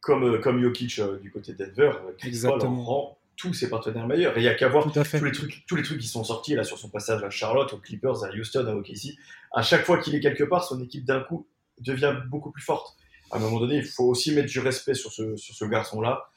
comme, 0.00 0.24
euh, 0.24 0.38
comme 0.38 0.60
Jokic 0.60 0.98
euh, 0.98 1.18
du 1.18 1.30
côté 1.30 1.52
de 1.52 1.64
Denver, 1.64 1.92
euh, 2.04 2.12
Chris 2.18 2.40
Paul 2.42 2.60
rend 2.62 3.18
tous 3.36 3.54
ses 3.54 3.70
partenaires 3.70 4.06
meilleurs. 4.06 4.36
Et 4.36 4.40
il 4.40 4.42
n'y 4.42 4.48
a 4.48 4.54
qu'à 4.54 4.68
voir 4.68 4.84
tous 4.84 5.24
les, 5.24 5.32
trucs, 5.32 5.64
tous 5.66 5.76
les 5.76 5.82
trucs 5.82 5.98
qui 5.98 6.08
sont 6.08 6.24
sortis 6.24 6.54
là 6.54 6.64
sur 6.64 6.78
son 6.78 6.88
passage 6.88 7.22
à 7.22 7.30
Charlotte, 7.30 7.72
aux 7.72 7.78
Clippers, 7.78 8.22
à 8.24 8.30
Houston, 8.30 8.66
à 8.66 8.74
OKC. 8.74 9.16
À 9.52 9.62
chaque 9.62 9.84
fois 9.84 9.98
qu'il 9.98 10.14
est 10.14 10.20
quelque 10.20 10.44
part, 10.44 10.64
son 10.64 10.82
équipe 10.82 11.04
d'un 11.04 11.20
coup 11.20 11.46
devient 11.78 12.14
beaucoup 12.28 12.50
plus 12.50 12.62
forte. 12.62 12.96
À 13.30 13.36
un 13.36 13.40
moment 13.40 13.60
donné, 13.60 13.76
il 13.76 13.84
faut 13.84 14.04
aussi 14.04 14.34
mettre 14.34 14.50
du 14.50 14.58
respect 14.60 14.94
sur 14.94 15.12
ce, 15.12 15.36
sur 15.36 15.54
ce 15.54 15.64
garçon-là. 15.64 16.28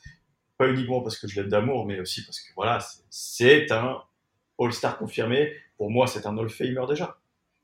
Pas 0.58 0.70
uniquement 0.70 1.02
parce 1.02 1.18
que 1.18 1.28
je 1.28 1.42
l'aime 1.42 1.50
d'amour, 1.50 1.86
mais 1.86 2.00
aussi 2.00 2.24
parce 2.24 2.40
que 2.40 2.54
voilà, 2.56 2.80
c'est 3.10 3.70
un 3.72 3.98
All-Star 4.60 4.98
confirmé. 4.98 5.52
Pour 5.78 5.90
moi, 5.90 6.08
c'est 6.08 6.26
un 6.26 6.38
All-Famer 6.38 6.86
déjà. 6.88 7.18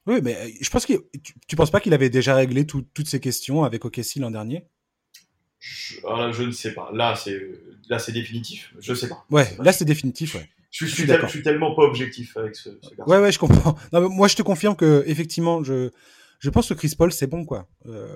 Oui, 0.06 0.20
mais 0.22 0.54
je 0.60 0.70
pense 0.70 0.86
que 0.86 0.93
tu, 1.24 1.36
tu 1.47 1.56
penses 1.56 1.72
pas 1.72 1.80
qu'il 1.80 1.93
avait 1.93 2.10
déjà 2.10 2.36
réglé 2.36 2.66
toutes 2.66 3.08
ces 3.08 3.20
questions 3.20 3.64
avec 3.64 3.86
OKC 3.86 4.16
l'an 4.18 4.32
dernier? 4.32 4.66
Ah, 6.07 6.32
je, 6.32 6.43
ne 6.43 6.51
sais 6.51 6.74
pas. 6.74 6.89
Là, 6.93 7.16
c'est 7.16 7.41
là, 7.89 7.99
c'est 7.99 8.12
définitif. 8.12 8.74
Je 8.80 8.93
sais 8.93 9.10
pas. 9.10 9.26
Ouais, 9.30 9.47
là, 9.60 9.72
c'est 9.72 9.86
définitif. 9.86 10.36
Ouais. 10.36 10.49
Je, 10.72 10.86
suis, 10.86 11.05
je, 11.05 11.28
suis 11.28 11.41
tellement 11.41 11.74
pas 11.76 11.82
objectif 11.82 12.38
avec 12.38 12.55
ce, 12.55 12.70
ce 12.82 12.95
garçon. 12.95 13.12
Ouais, 13.12 13.20
ouais, 13.20 13.32
je 13.32 13.39
comprends. 13.39 13.76
moi, 13.91 14.28
je 14.28 14.36
te 14.36 14.43
confirme 14.43 14.76
que 14.76 15.03
effectivement, 15.07 15.64
je, 15.64 15.89
je 16.39 16.49
pense 16.49 16.70
que 16.70 16.74
Chris 16.74 16.93
Paul, 16.97 17.12
c'est 17.12 17.28
bon, 17.28 17.43
quoi. 17.45 17.68
Euh, 17.88 18.07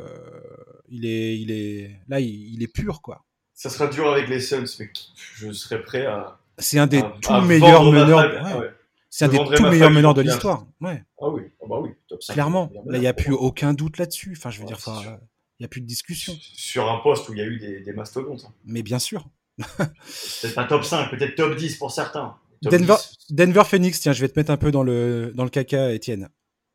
il 0.88 1.06
est, 1.06 1.40
il 1.40 1.52
est, 1.52 2.00
là, 2.08 2.20
il, 2.20 2.62
est 2.64 2.68
pur, 2.68 3.02
quoi. 3.02 3.24
Ça 3.54 3.70
sera 3.70 3.88
dur 3.88 4.10
avec 4.10 4.30
les 4.30 4.40
Suns, 4.40 4.66
mais 4.80 4.90
je 5.36 5.52
serais 5.52 5.82
prêt 5.82 6.06
à. 6.06 6.40
C'est 6.58 6.80
un 6.80 6.88
des 6.88 7.04
tout 7.22 7.42
meilleurs 7.42 7.92
meneurs. 7.92 8.60
Ouais. 8.60 8.70
C'est 9.10 9.26
un 9.26 9.28
des 9.28 9.38
tout 9.38 9.64
meilleurs 9.64 9.92
meneurs 9.92 10.14
de 10.14 10.22
l'histoire. 10.22 10.66
Ouais. 10.82 11.04
Ah 11.22 11.30
oui, 11.30 11.44
ah 11.62 11.66
bah 11.70 11.80
oui, 11.82 11.92
top 12.08 12.24
5. 12.24 12.34
Clairement, 12.34 12.72
là, 12.86 12.98
il 12.98 13.02
n'y 13.02 13.08
a 13.08 13.14
plus 13.14 13.34
aucun 13.34 13.74
doute 13.74 13.98
là-dessus. 13.98 14.34
Enfin, 14.38 14.50
je 14.50 14.60
veux 14.60 14.66
dire, 14.66 14.80
il 14.88 15.20
n'y 15.64 15.66
a 15.66 15.70
plus 15.70 15.82
de 15.82 15.88
discussion. 15.88 16.38
Sur 16.56 16.90
un 16.90 16.98
poste 17.00 17.30
où 17.30 17.34
il 17.34 17.40
y 17.40 17.42
a 17.42 17.46
eu 17.46 17.58
des, 17.58 17.94
mastodontes. 17.94 18.46
Hein. 18.46 18.54
Mais 18.66 18.84
bien 18.84 19.00
sûr. 19.00 19.28
peut-être 19.58 20.56
pas 20.56 20.66
top 20.66 20.84
5, 20.84 21.10
peut-être 21.10 21.36
top 21.36 21.56
10 21.56 21.78
pour 21.78 21.92
certains. 21.92 22.36
Denver, 22.62 22.96
Denver, 23.30 23.64
Phoenix, 23.66 24.00
tiens, 24.00 24.14
je 24.14 24.22
vais 24.22 24.30
te 24.30 24.40
mettre 24.40 24.52
un 24.52 24.58
peu 24.58 24.72
dans 24.72 24.84
le, 24.84 25.32
dans 25.36 25.44
le 25.44 25.50
caca, 25.50 25.92
Étienne. 25.92 26.30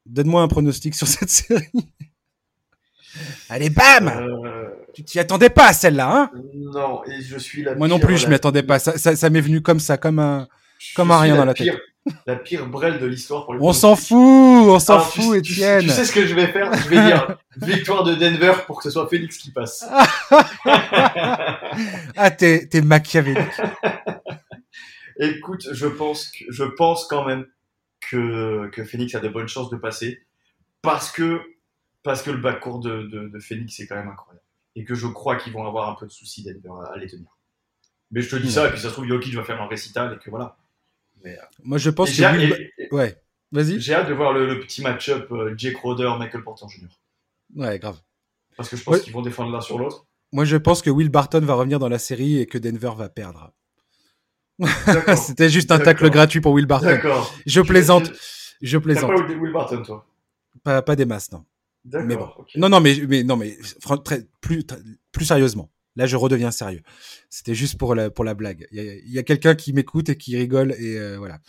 Donne-moi 0.07 0.43
un 0.43 0.49
pronostic 0.49 0.95
sur 0.95 1.07
cette 1.07 1.30
série. 1.30 1.70
Allez, 3.49 3.70
bam 3.70 4.09
euh... 4.09 4.68
Tu 4.95 5.03
t'y 5.03 5.18
attendais 5.18 5.51
pas 5.51 5.68
à 5.68 5.72
celle-là, 5.72 6.11
hein? 6.11 6.30
Non, 6.55 7.03
et 7.05 7.22
je 7.22 7.39
suis 7.39 7.62
la 7.62 7.74
Moi 7.74 7.89
non 7.89 7.99
plus, 7.99 8.18
je 8.18 8.26
m'y 8.26 8.34
attendais 8.34 8.62
pas. 8.62 8.78
Ça, 8.78 8.99
ça, 8.99 9.30
m'est 9.30 9.41
venu 9.41 9.62
comme 9.62 9.80
ça, 9.80 9.97
comme 9.97 10.18
un, 10.18 10.49
comme 10.95 11.11
un 11.11 11.20
rien 11.20 11.36
dans 11.36 11.45
la 11.45 11.55
tête 11.55 11.74
la 12.27 12.37
pire 12.37 12.67
brelle 12.67 12.99
de 12.99 13.07
l'histoire 13.07 13.45
pour 13.47 13.55
On 13.61 13.73
s'en 13.73 13.97
fout, 13.97 14.17
on 14.17 14.79
s'en 14.79 15.01
fout, 15.01 15.37
Étienne. 15.37 15.83
Tu, 15.83 15.89
sais 15.89 16.05
ce 16.05 16.13
que 16.13 16.27
je 16.27 16.35
vais 16.35 16.49
faire? 16.49 16.73
Je 16.75 16.89
vais 16.89 17.07
dire 17.07 17.39
victoire 17.57 18.05
de 18.05 18.15
Denver 18.15 18.53
pour 18.67 18.79
que 18.79 18.85
ce 18.85 18.91
soit 18.91 19.09
Phoenix 19.09 19.39
qui 19.39 19.51
passe. 19.51 19.85
ah, 22.17 22.31
t'es, 22.31 22.67
t'es 22.69 22.81
machiavélique. 22.81 23.43
Écoute, 25.19 25.69
je 25.73 25.87
pense, 25.87 26.29
que, 26.31 26.45
je 26.49 26.65
pense 26.65 27.07
quand 27.07 27.25
même 27.25 27.47
que, 28.01 28.69
que 28.71 28.85
Phoenix 28.85 29.15
a 29.15 29.21
de 29.21 29.29
bonnes 29.29 29.49
chances 29.49 29.71
de 29.71 29.77
passer 29.77 30.23
parce 30.83 31.11
que, 31.11 31.41
parce 32.03 32.23
que 32.23 32.31
le 32.31 32.39
backcourt 32.39 32.81
de, 32.81 33.03
de, 33.03 33.29
de 33.29 33.39
Phoenix 33.41 33.81
est 33.81 33.87
quand 33.87 33.97
même 33.97 34.09
incroyable. 34.09 34.45
Et 34.77 34.85
que 34.85 34.95
je 34.95 35.09
crois 35.09 35.37
qu'ils 35.37 35.53
vont 35.53 35.67
avoir 35.67 35.91
un 35.91 35.95
peu 35.95 36.07
de 36.07 36.13
soucis 36.13 36.45
Denver 36.45 36.87
à, 36.93 36.97
les 36.99 37.09
tenir. 37.09 37.37
Mais 38.11 38.23
je 38.23 38.31
te 38.31 38.37
dis 38.37 38.53
ça, 38.53 38.69
et 38.69 38.71
puis 38.71 38.81
ça 38.81 38.89
se 38.89 38.93
trouve, 38.93 39.07
Jokic 39.07 39.35
va 39.35 39.43
faire 39.43 39.61
un 39.61 39.67
récital, 39.67 40.15
et 40.15 40.19
que 40.23 40.31
voilà. 40.31 40.57
Moi, 41.62 41.79
je 41.79 41.91
pense 41.91 42.11
que. 42.11 42.95
ouais. 42.95 43.21
Vas-y. 43.51 43.81
J'ai 43.81 43.95
hâte 43.95 44.09
de 44.09 44.14
voir 44.14 44.33
le, 44.33 44.61
petit 44.61 44.83
match-up 44.83 45.31
euh, 45.33 45.55
Jake 45.57 45.77
Roder, 45.79 46.11
Michael 46.19 46.43
Porter 46.43 46.66
Jr. 46.69 46.87
Ouais, 47.57 47.79
grave. 47.79 47.99
Parce 48.57 48.69
que 48.69 48.77
je 48.77 48.85
pense 48.85 49.01
qu'ils 49.01 49.12
vont 49.12 49.23
défendre 49.23 49.53
l'un 49.53 49.61
sur 49.61 49.79
l'autre. 49.79 50.07
Moi, 50.33 50.45
je 50.45 50.57
pense 50.57 50.83
que 50.83 50.91
Will 50.91 51.09
Barton 51.09 51.41
va 51.41 51.55
revenir 51.55 51.79
dans 51.79 51.89
la 51.89 51.99
série 51.99 52.39
et 52.39 52.47
que 52.47 52.59
Denver 52.59 52.93
va 52.97 53.09
perdre. 53.09 53.53
C'était 55.16 55.49
juste 55.49 55.71
un 55.71 55.79
tacle 55.79 56.11
gratuit 56.11 56.41
pour 56.41 56.53
Will 56.53 56.66
Barton. 56.66 56.87
D'accord. 56.87 57.35
Je 57.47 57.61
plaisante. 57.61 58.12
Je 58.61 58.77
plaisante. 58.77 59.11
Pas 59.14 59.23
Will 59.23 59.53
Barton, 59.53 59.83
toi? 59.83 60.07
Pas, 60.62 60.83
pas 60.83 60.97
des 60.97 61.07
masses, 61.07 61.33
non. 61.33 61.45
Mais 61.85 62.16
bon. 62.16 62.29
Non, 62.57 62.69
non, 62.69 62.81
mais, 62.81 63.01
mais, 63.09 63.23
non, 63.23 63.37
mais 63.37 63.57
très, 64.05 64.27
plus, 64.41 64.66
plus 65.12 65.25
sérieusement. 65.25 65.71
Là, 65.99 66.07
je 66.07 66.16
redeviens 66.16 66.53
sérieux. 66.53 66.82
C'était 67.28 67.57
juste 67.57 67.76
pour 67.76 67.96
la, 67.96 68.09
pour 68.09 68.24
la 68.24 68.34
blague. 68.34 68.68
Il 68.70 69.12
y 69.12 69.18
a, 69.18 69.24
quelqu'un 69.24 69.57
qui 69.57 69.72
m'écoute 69.72 70.09
et 70.09 70.16
qui 70.16 70.36
rigole 70.36 70.72
et 70.78 70.96
euh, 70.96 71.18
voilà. 71.18 71.40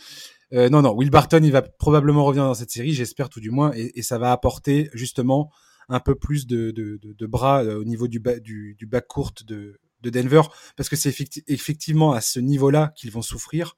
Euh, 0.52 0.68
non, 0.68 0.82
non, 0.82 0.92
Will 0.92 1.08
Barton, 1.08 1.40
il 1.44 1.52
va 1.52 1.62
probablement 1.62 2.24
revenir 2.24 2.44
dans 2.44 2.54
cette 2.54 2.72
série, 2.72 2.92
j'espère 2.92 3.28
tout 3.28 3.38
du 3.38 3.50
moins, 3.50 3.70
et, 3.76 3.92
et, 3.94 4.02
ça 4.02 4.18
va 4.18 4.32
apporter 4.32 4.90
justement 4.92 5.52
un 5.88 6.00
peu 6.00 6.16
plus 6.16 6.48
de, 6.48 6.72
de, 6.72 6.98
de, 7.00 7.26
bras 7.26 7.62
euh, 7.62 7.78
au 7.78 7.84
niveau 7.84 8.08
du, 8.08 8.18
bas, 8.18 8.40
du, 8.40 8.74
du 8.76 8.86
bac 8.86 9.06
court 9.06 9.30
de, 9.46 9.78
de 10.00 10.10
Denver, 10.10 10.42
parce 10.76 10.88
que 10.88 10.96
c'est 10.96 11.14
effectivement 11.46 12.12
à 12.12 12.20
ce 12.20 12.40
niveau-là 12.40 12.92
qu'ils 12.96 13.12
vont 13.12 13.22
souffrir. 13.22 13.76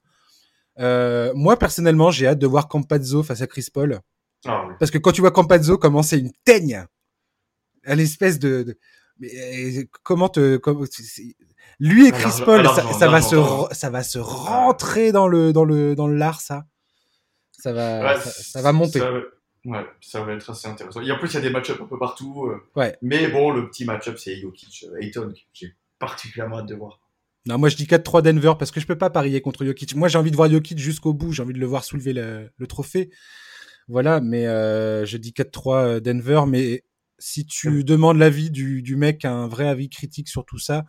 Euh, 0.78 1.32
moi, 1.34 1.58
personnellement, 1.58 2.10
j'ai 2.10 2.26
hâte 2.26 2.38
de 2.38 2.46
voir 2.46 2.68
Campazzo 2.68 3.22
face 3.22 3.42
à 3.42 3.46
Chris 3.46 3.66
Paul. 3.70 4.00
Ah, 4.46 4.68
parce 4.78 4.90
que 4.90 4.96
quand 4.96 5.12
tu 5.12 5.20
vois 5.20 5.32
Campazzo 5.32 5.76
commencer 5.76 6.18
une 6.18 6.32
teigne 6.44 6.86
à 7.84 7.94
l'espèce 7.94 8.38
de, 8.38 8.62
de... 8.62 8.78
Mais, 9.22 9.88
comment 10.02 10.28
te 10.28 10.60
lui 11.78 12.06
et 12.06 12.12
Chris 12.12 12.42
Paul 12.44 12.66
ça, 12.66 13.08
va 13.08 13.22
se 13.22 13.36
ça 13.72 13.90
va 13.90 14.02
se 14.02 14.18
rentrer 14.18 15.12
dans 15.12 15.28
le 15.28 15.52
dans 15.52 15.64
le 15.64 15.94
dans 15.94 16.06
le 16.06 16.16
lard 16.16 16.40
ça? 16.40 16.64
Ça 17.52 17.72
va 17.72 18.20
ça, 18.20 18.60
va 18.60 18.72
monter 18.72 19.00
Ouais, 19.64 19.86
ça 20.00 20.24
va 20.24 20.32
être 20.32 20.50
assez 20.50 20.66
intéressant. 20.66 21.00
Et 21.02 21.12
en 21.12 21.18
plus, 21.18 21.28
il 21.28 21.34
y 21.34 21.36
a 21.36 21.40
des 21.40 21.50
match-ups 21.50 21.80
un 21.80 21.86
peu 21.86 21.98
partout. 21.98 22.46
Euh. 22.46 22.60
Ouais. 22.74 22.96
Mais 23.00 23.28
bon, 23.28 23.52
le 23.52 23.68
petit 23.68 23.84
match-up, 23.84 24.18
c'est 24.18 24.36
Jokic, 24.36 24.86
euh, 24.90 25.00
Ayton, 25.00 25.32
j'ai 25.52 25.76
particulièrement 26.00 26.58
hâte 26.58 26.66
de 26.66 26.74
voir. 26.74 26.98
Non, 27.46 27.58
moi 27.58 27.68
je 27.68 27.76
dis 27.76 27.86
4-3 27.86 28.22
Denver 28.22 28.54
parce 28.58 28.70
que 28.70 28.80
je 28.80 28.86
peux 28.86 28.98
pas 28.98 29.10
parier 29.10 29.40
contre 29.40 29.64
Jokic. 29.64 29.94
Moi 29.96 30.08
j'ai 30.08 30.18
envie 30.18 30.30
de 30.30 30.36
voir 30.36 30.50
Jokic 30.50 30.78
jusqu'au 30.78 31.12
bout, 31.12 31.32
j'ai 31.32 31.42
envie 31.42 31.54
de 31.54 31.58
le 31.58 31.66
voir 31.66 31.84
soulever 31.84 32.12
le, 32.12 32.66
trophée. 32.68 33.10
Voilà, 33.88 34.20
mais 34.20 34.46
euh, 34.46 35.04
je 35.04 35.16
dis 35.16 35.32
4-3 35.32 36.00
Denver. 36.00 36.42
Mais 36.46 36.84
si 37.22 37.46
tu 37.46 37.84
demandes 37.84 38.18
l'avis 38.18 38.50
du, 38.50 38.82
du 38.82 38.96
mec, 38.96 39.24
un 39.24 39.46
vrai 39.46 39.68
avis 39.68 39.88
critique 39.88 40.28
sur 40.28 40.44
tout 40.44 40.58
ça, 40.58 40.84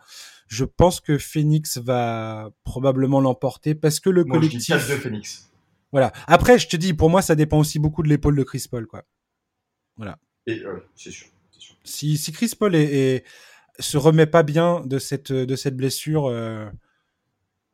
je 0.48 0.64
pense 0.64 1.00
que 1.00 1.16
Phoenix 1.16 1.78
va 1.78 2.50
probablement 2.64 3.20
l'emporter 3.20 3.74
parce 3.76 4.00
que 4.00 4.10
le 4.10 4.24
moi, 4.24 4.36
collectif. 4.36 4.74
Je 4.74 4.82
dis 4.82 4.88
4 4.88 5.00
Phoenix. 5.00 5.50
Voilà. 5.92 6.12
Après, 6.26 6.58
je 6.58 6.66
te 6.66 6.76
dis, 6.76 6.92
pour 6.92 7.08
moi, 7.08 7.22
ça 7.22 7.36
dépend 7.36 7.58
aussi 7.58 7.78
beaucoup 7.78 8.02
de 8.02 8.08
l'épaule 8.08 8.36
de 8.36 8.42
Chris 8.42 8.66
Paul, 8.68 8.86
quoi. 8.86 9.04
Voilà. 9.96 10.18
Et 10.48 10.60
c'est 10.96 11.12
sûr, 11.12 11.28
Si, 11.84 12.18
si, 12.18 12.32
Chris 12.32 12.52
Paul 12.58 12.74
est, 12.74 13.24
se 13.78 13.96
remet 13.96 14.26
pas 14.26 14.42
bien 14.42 14.82
de 14.84 14.98
cette, 14.98 15.32
de 15.32 15.56
cette 15.56 15.76
blessure, 15.76 16.26
euh, 16.26 16.68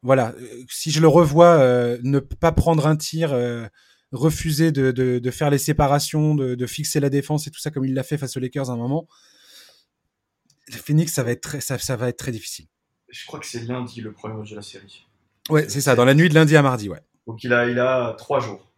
voilà. 0.02 0.34
Si 0.68 0.90
je 0.90 1.00
le 1.00 1.08
revois 1.08 1.58
euh, 1.58 1.98
ne 2.02 2.18
pas 2.18 2.52
prendre 2.52 2.86
un 2.86 2.96
tir, 2.96 3.32
euh, 3.32 3.66
refuser 4.12 4.72
de, 4.72 4.90
de, 4.90 5.18
de, 5.18 5.30
faire 5.30 5.50
les 5.50 5.58
séparations, 5.58 6.34
de, 6.34 6.54
de, 6.54 6.66
fixer 6.66 7.00
la 7.00 7.11
défense 7.11 7.46
et 7.46 7.50
tout 7.50 7.61
ça 7.61 7.70
comme 7.70 7.84
il 7.84 7.94
l'a 7.94 8.02
fait 8.02 8.18
face 8.18 8.36
aux 8.36 8.40
Lakers 8.40 8.70
à 8.70 8.72
un 8.72 8.76
moment, 8.76 9.06
Phoenix, 10.70 11.12
ça 11.12 11.22
va 11.22 11.32
être 11.32 11.40
très, 11.40 11.61
ça, 11.61 11.78
ça 11.78 11.96
va 11.96 12.08
être 12.08 12.18
très 12.18 12.32
difficile. 12.32 12.66
Je 13.08 13.26
crois 13.26 13.40
que 13.40 13.46
c'est 13.46 13.64
lundi 13.64 14.00
le 14.00 14.12
premier 14.12 14.34
match 14.34 14.50
de 14.50 14.56
la 14.56 14.62
série. 14.62 15.06
Ouais, 15.48 15.68
c'est 15.68 15.80
ça, 15.80 15.96
dans 15.96 16.04
la 16.04 16.14
nuit 16.14 16.28
de 16.28 16.34
lundi 16.34 16.56
à 16.56 16.62
mardi, 16.62 16.88
ouais. 16.88 17.00
Donc 17.26 17.42
il 17.42 17.52
a, 17.52 17.68
il 17.68 17.78
a 17.78 18.14
trois 18.18 18.40
jours. 18.40 18.70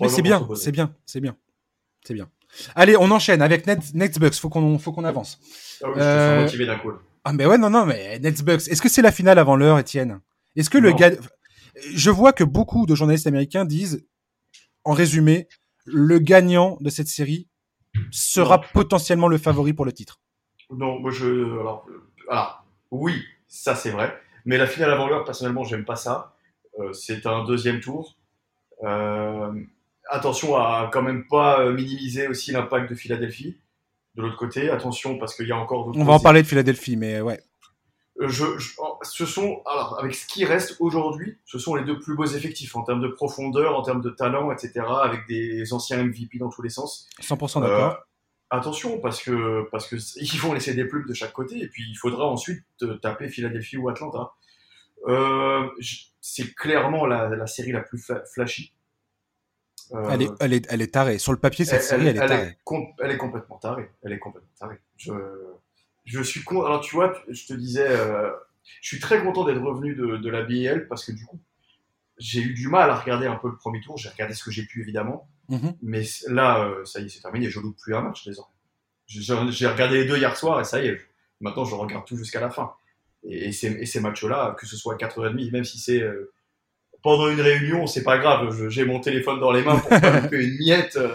Mais 0.00 0.08
c'est 0.08 0.22
bien, 0.22 0.46
c'est 0.54 0.72
bien, 0.72 0.94
c'est 1.04 1.20
bien, 1.20 1.36
c'est 2.04 2.14
bien. 2.14 2.28
Allez, 2.74 2.96
on 2.96 3.10
enchaîne 3.10 3.42
avec 3.42 3.66
Nets, 3.66 3.94
Nets 3.94 4.34
Faut 4.34 4.48
qu'on, 4.48 4.78
faut 4.78 4.92
qu'on 4.92 5.04
avance. 5.04 5.38
Ah 5.82 5.88
oui, 5.88 5.94
je 5.96 6.00
euh... 6.00 6.42
motivé 6.42 6.66
d'un 6.66 6.78
coup. 6.78 6.92
Ah 7.24 7.32
mais 7.32 7.44
ouais, 7.46 7.58
non, 7.58 7.70
non, 7.70 7.86
mais 7.86 8.18
Nets 8.18 8.42
Bucks. 8.42 8.68
Est-ce 8.68 8.80
que 8.80 8.88
c'est 8.88 9.02
la 9.02 9.12
finale 9.12 9.38
avant 9.38 9.56
l'heure, 9.56 9.78
Étienne? 9.78 10.20
Est-ce 10.54 10.70
que 10.70 10.78
le 10.78 10.92
gars, 10.92 11.10
je 11.94 12.10
vois 12.10 12.32
que 12.32 12.44
beaucoup 12.44 12.86
de 12.86 12.94
journalistes 12.94 13.26
américains 13.26 13.64
disent, 13.64 14.06
en 14.86 14.92
résumé, 14.92 15.48
le 15.84 16.18
gagnant 16.18 16.78
de 16.80 16.88
cette 16.90 17.08
série 17.08 17.48
sera 18.10 18.60
potentiellement 18.60 19.28
le 19.28 19.36
favori 19.36 19.72
pour 19.72 19.84
le 19.84 19.92
titre. 19.92 20.20
Non, 20.70 20.98
moi 21.00 21.10
je, 21.10 21.26
alors, 21.60 21.86
alors 22.28 22.64
oui, 22.90 23.22
ça 23.48 23.74
c'est 23.74 23.90
vrai. 23.90 24.16
Mais 24.44 24.58
la 24.58 24.66
finale 24.66 24.92
avant 24.92 25.08
l'heure, 25.08 25.24
personnellement, 25.24 25.64
j'aime 25.64 25.84
pas 25.84 25.96
ça. 25.96 26.34
Euh, 26.78 26.92
c'est 26.92 27.26
un 27.26 27.44
deuxième 27.44 27.80
tour. 27.80 28.16
Euh, 28.84 29.52
attention 30.08 30.56
à 30.56 30.88
quand 30.92 31.02
même 31.02 31.26
pas 31.26 31.60
euh, 31.60 31.72
minimiser 31.72 32.28
aussi 32.28 32.52
l'impact 32.52 32.88
de 32.88 32.94
Philadelphie. 32.94 33.56
De 34.14 34.22
l'autre 34.22 34.36
côté, 34.36 34.70
attention 34.70 35.18
parce 35.18 35.34
qu'il 35.34 35.48
y 35.48 35.52
a 35.52 35.56
encore. 35.56 35.92
On 35.96 36.04
va 36.04 36.14
en 36.14 36.20
parler 36.20 36.42
de 36.42 36.46
Philadelphie, 36.46 36.96
mais 36.96 37.20
ouais. 37.20 37.40
Je, 38.18 38.44
oh, 38.78 38.98
ce 39.02 39.26
sont, 39.26 39.62
alors, 39.66 39.98
avec 39.98 40.14
ce 40.14 40.26
qui 40.26 40.44
reste 40.44 40.76
aujourd'hui, 40.80 41.38
ce 41.44 41.58
sont 41.58 41.74
les 41.74 41.84
deux 41.84 41.98
plus 41.98 42.14
beaux 42.14 42.24
effectifs 42.24 42.74
en 42.74 42.82
termes 42.82 43.02
de 43.02 43.08
profondeur, 43.08 43.76
en 43.76 43.82
termes 43.82 44.00
de 44.00 44.10
talent, 44.10 44.50
etc., 44.50 44.80
avec 45.02 45.26
des 45.28 45.72
anciens 45.72 46.02
MVP 46.02 46.38
dans 46.38 46.48
tous 46.48 46.62
les 46.62 46.70
sens. 46.70 47.08
100% 47.20 47.60
d'accord. 47.60 47.98
attention, 48.48 49.00
parce 49.00 49.22
que, 49.22 49.68
parce 49.70 49.86
que 49.86 49.96
ils 50.16 50.40
vont 50.40 50.54
laisser 50.54 50.74
des 50.74 50.86
plumes 50.86 51.06
de 51.06 51.12
chaque 51.12 51.32
côté, 51.32 51.58
et 51.58 51.68
puis 51.68 51.84
il 51.90 51.96
faudra 51.96 52.26
ensuite 52.26 52.64
taper 53.02 53.28
Philadelphie 53.28 53.76
ou 53.76 53.88
Atlanta. 53.90 54.32
Euh, 55.08 55.68
c'est 56.20 56.54
clairement 56.54 57.04
la, 57.06 57.46
série 57.46 57.72
la 57.72 57.80
plus 57.80 58.02
flashy. 58.32 58.72
Euh, 59.92 60.08
elle, 60.10 60.22
est, 60.22 60.30
elle, 60.40 60.52
est, 60.52 60.66
elle 60.70 60.82
est 60.82 60.92
tarée. 60.92 61.18
Sur 61.18 61.32
le 61.32 61.38
papier, 61.38 61.64
cette 61.64 61.82
série, 61.82 62.08
elle, 62.08 62.16
est 62.16 62.26
tarée. 62.26 62.56
elle 63.00 63.10
est 63.10 63.16
complètement 63.18 63.58
tarée. 63.58 63.90
Elle 64.02 64.14
est 64.14 64.18
complètement 64.18 64.50
tarée. 64.58 64.78
Je, 64.96 65.12
je 66.06 66.22
suis 66.22 66.42
con. 66.42 66.64
Alors, 66.64 66.80
tu 66.80 66.94
vois, 66.94 67.12
je 67.28 67.46
te 67.46 67.52
disais, 67.52 67.86
euh, 67.86 68.30
je 68.80 68.88
suis 68.88 69.00
très 69.00 69.22
content 69.22 69.44
d'être 69.44 69.60
revenu 69.60 69.94
de, 69.94 70.16
de 70.16 70.30
la 70.30 70.42
BL 70.42 70.86
parce 70.88 71.04
que 71.04 71.12
du 71.12 71.24
coup, 71.26 71.38
j'ai 72.18 72.40
eu 72.40 72.54
du 72.54 72.68
mal 72.68 72.88
à 72.88 72.96
regarder 72.96 73.26
un 73.26 73.36
peu 73.36 73.48
le 73.48 73.56
premier 73.56 73.80
tour. 73.80 73.98
J'ai 73.98 74.08
regardé 74.08 74.34
ce 74.34 74.42
que 74.42 74.50
j'ai 74.50 74.64
pu, 74.64 74.80
évidemment. 74.80 75.28
Mm-hmm. 75.50 75.76
Mais 75.82 76.02
là, 76.28 76.72
ça 76.84 77.00
y 77.00 77.06
est, 77.06 77.08
c'est 77.08 77.20
terminé. 77.20 77.50
Je 77.50 77.60
loupe 77.60 77.76
plus 77.78 77.94
un 77.94 78.00
match 78.00 78.24
désormais. 78.24 78.56
J'ai 79.06 79.66
regardé 79.66 79.98
les 79.98 80.04
deux 80.04 80.16
hier 80.16 80.36
soir 80.36 80.60
et 80.60 80.64
ça 80.64 80.82
y 80.82 80.88
est. 80.88 81.00
Maintenant, 81.40 81.64
je 81.64 81.74
regarde 81.74 82.04
tout 82.06 82.16
jusqu'à 82.16 82.40
la 82.40 82.50
fin. 82.50 82.72
Et, 83.28 83.52
ces, 83.52 84.00
matchs-là, 84.00 84.56
que 84.58 84.66
ce 84.66 84.76
soit 84.76 84.94
à 84.94 84.96
4h30, 84.96 85.50
même 85.50 85.64
si 85.64 85.78
c'est 85.78 86.00
euh, 86.00 86.32
pendant 87.02 87.28
une 87.28 87.40
réunion, 87.40 87.86
c'est 87.86 88.02
pas 88.02 88.18
grave. 88.18 88.68
J'ai 88.68 88.84
mon 88.84 89.00
téléphone 89.00 89.40
dans 89.40 89.52
les 89.52 89.62
mains 89.62 89.78
pour 89.78 89.88
pas 89.88 90.20
louper 90.20 90.44
une 90.44 90.56
miette 90.58 90.96
euh, 90.96 91.14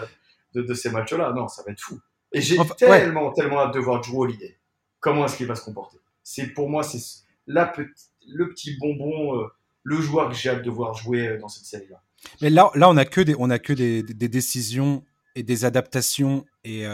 de, 0.54 0.74
ces 0.74 0.90
matchs-là. 0.90 1.32
Non, 1.32 1.48
ça 1.48 1.62
va 1.64 1.72
être 1.72 1.80
fou. 1.80 1.98
Et 2.32 2.40
j'ai 2.40 2.56
tellement, 2.78 3.30
tellement 3.32 3.60
hâte 3.60 3.74
de 3.74 3.78
voir 3.80 4.00
Drew 4.00 4.22
Holiday. 4.22 4.56
Comment 5.02 5.26
est-ce 5.26 5.36
qu'il 5.36 5.46
va 5.46 5.54
se 5.54 5.64
comporter 5.64 5.98
C'est 6.22 6.46
pour 6.54 6.70
moi, 6.70 6.82
c'est 6.82 6.98
le 7.46 8.48
petit 8.48 8.78
bonbon, 8.78 9.38
euh, 9.38 9.46
le 9.82 10.00
joueur 10.00 10.30
que 10.30 10.34
j'ai 10.34 10.48
hâte 10.48 10.62
de 10.62 10.70
voir 10.70 10.94
jouer 10.94 11.36
dans 11.38 11.48
cette 11.48 11.66
série-là. 11.66 12.02
Mais 12.40 12.48
là, 12.48 12.70
là, 12.74 12.88
on 12.88 12.96
a 12.96 13.04
que 13.04 13.20
des, 13.20 13.34
on 13.38 13.50
a 13.50 13.58
que 13.58 13.74
des, 13.74 14.02
décisions 14.02 15.04
et 15.34 15.42
des 15.42 15.66
adaptations 15.66 16.46
et 16.64 16.86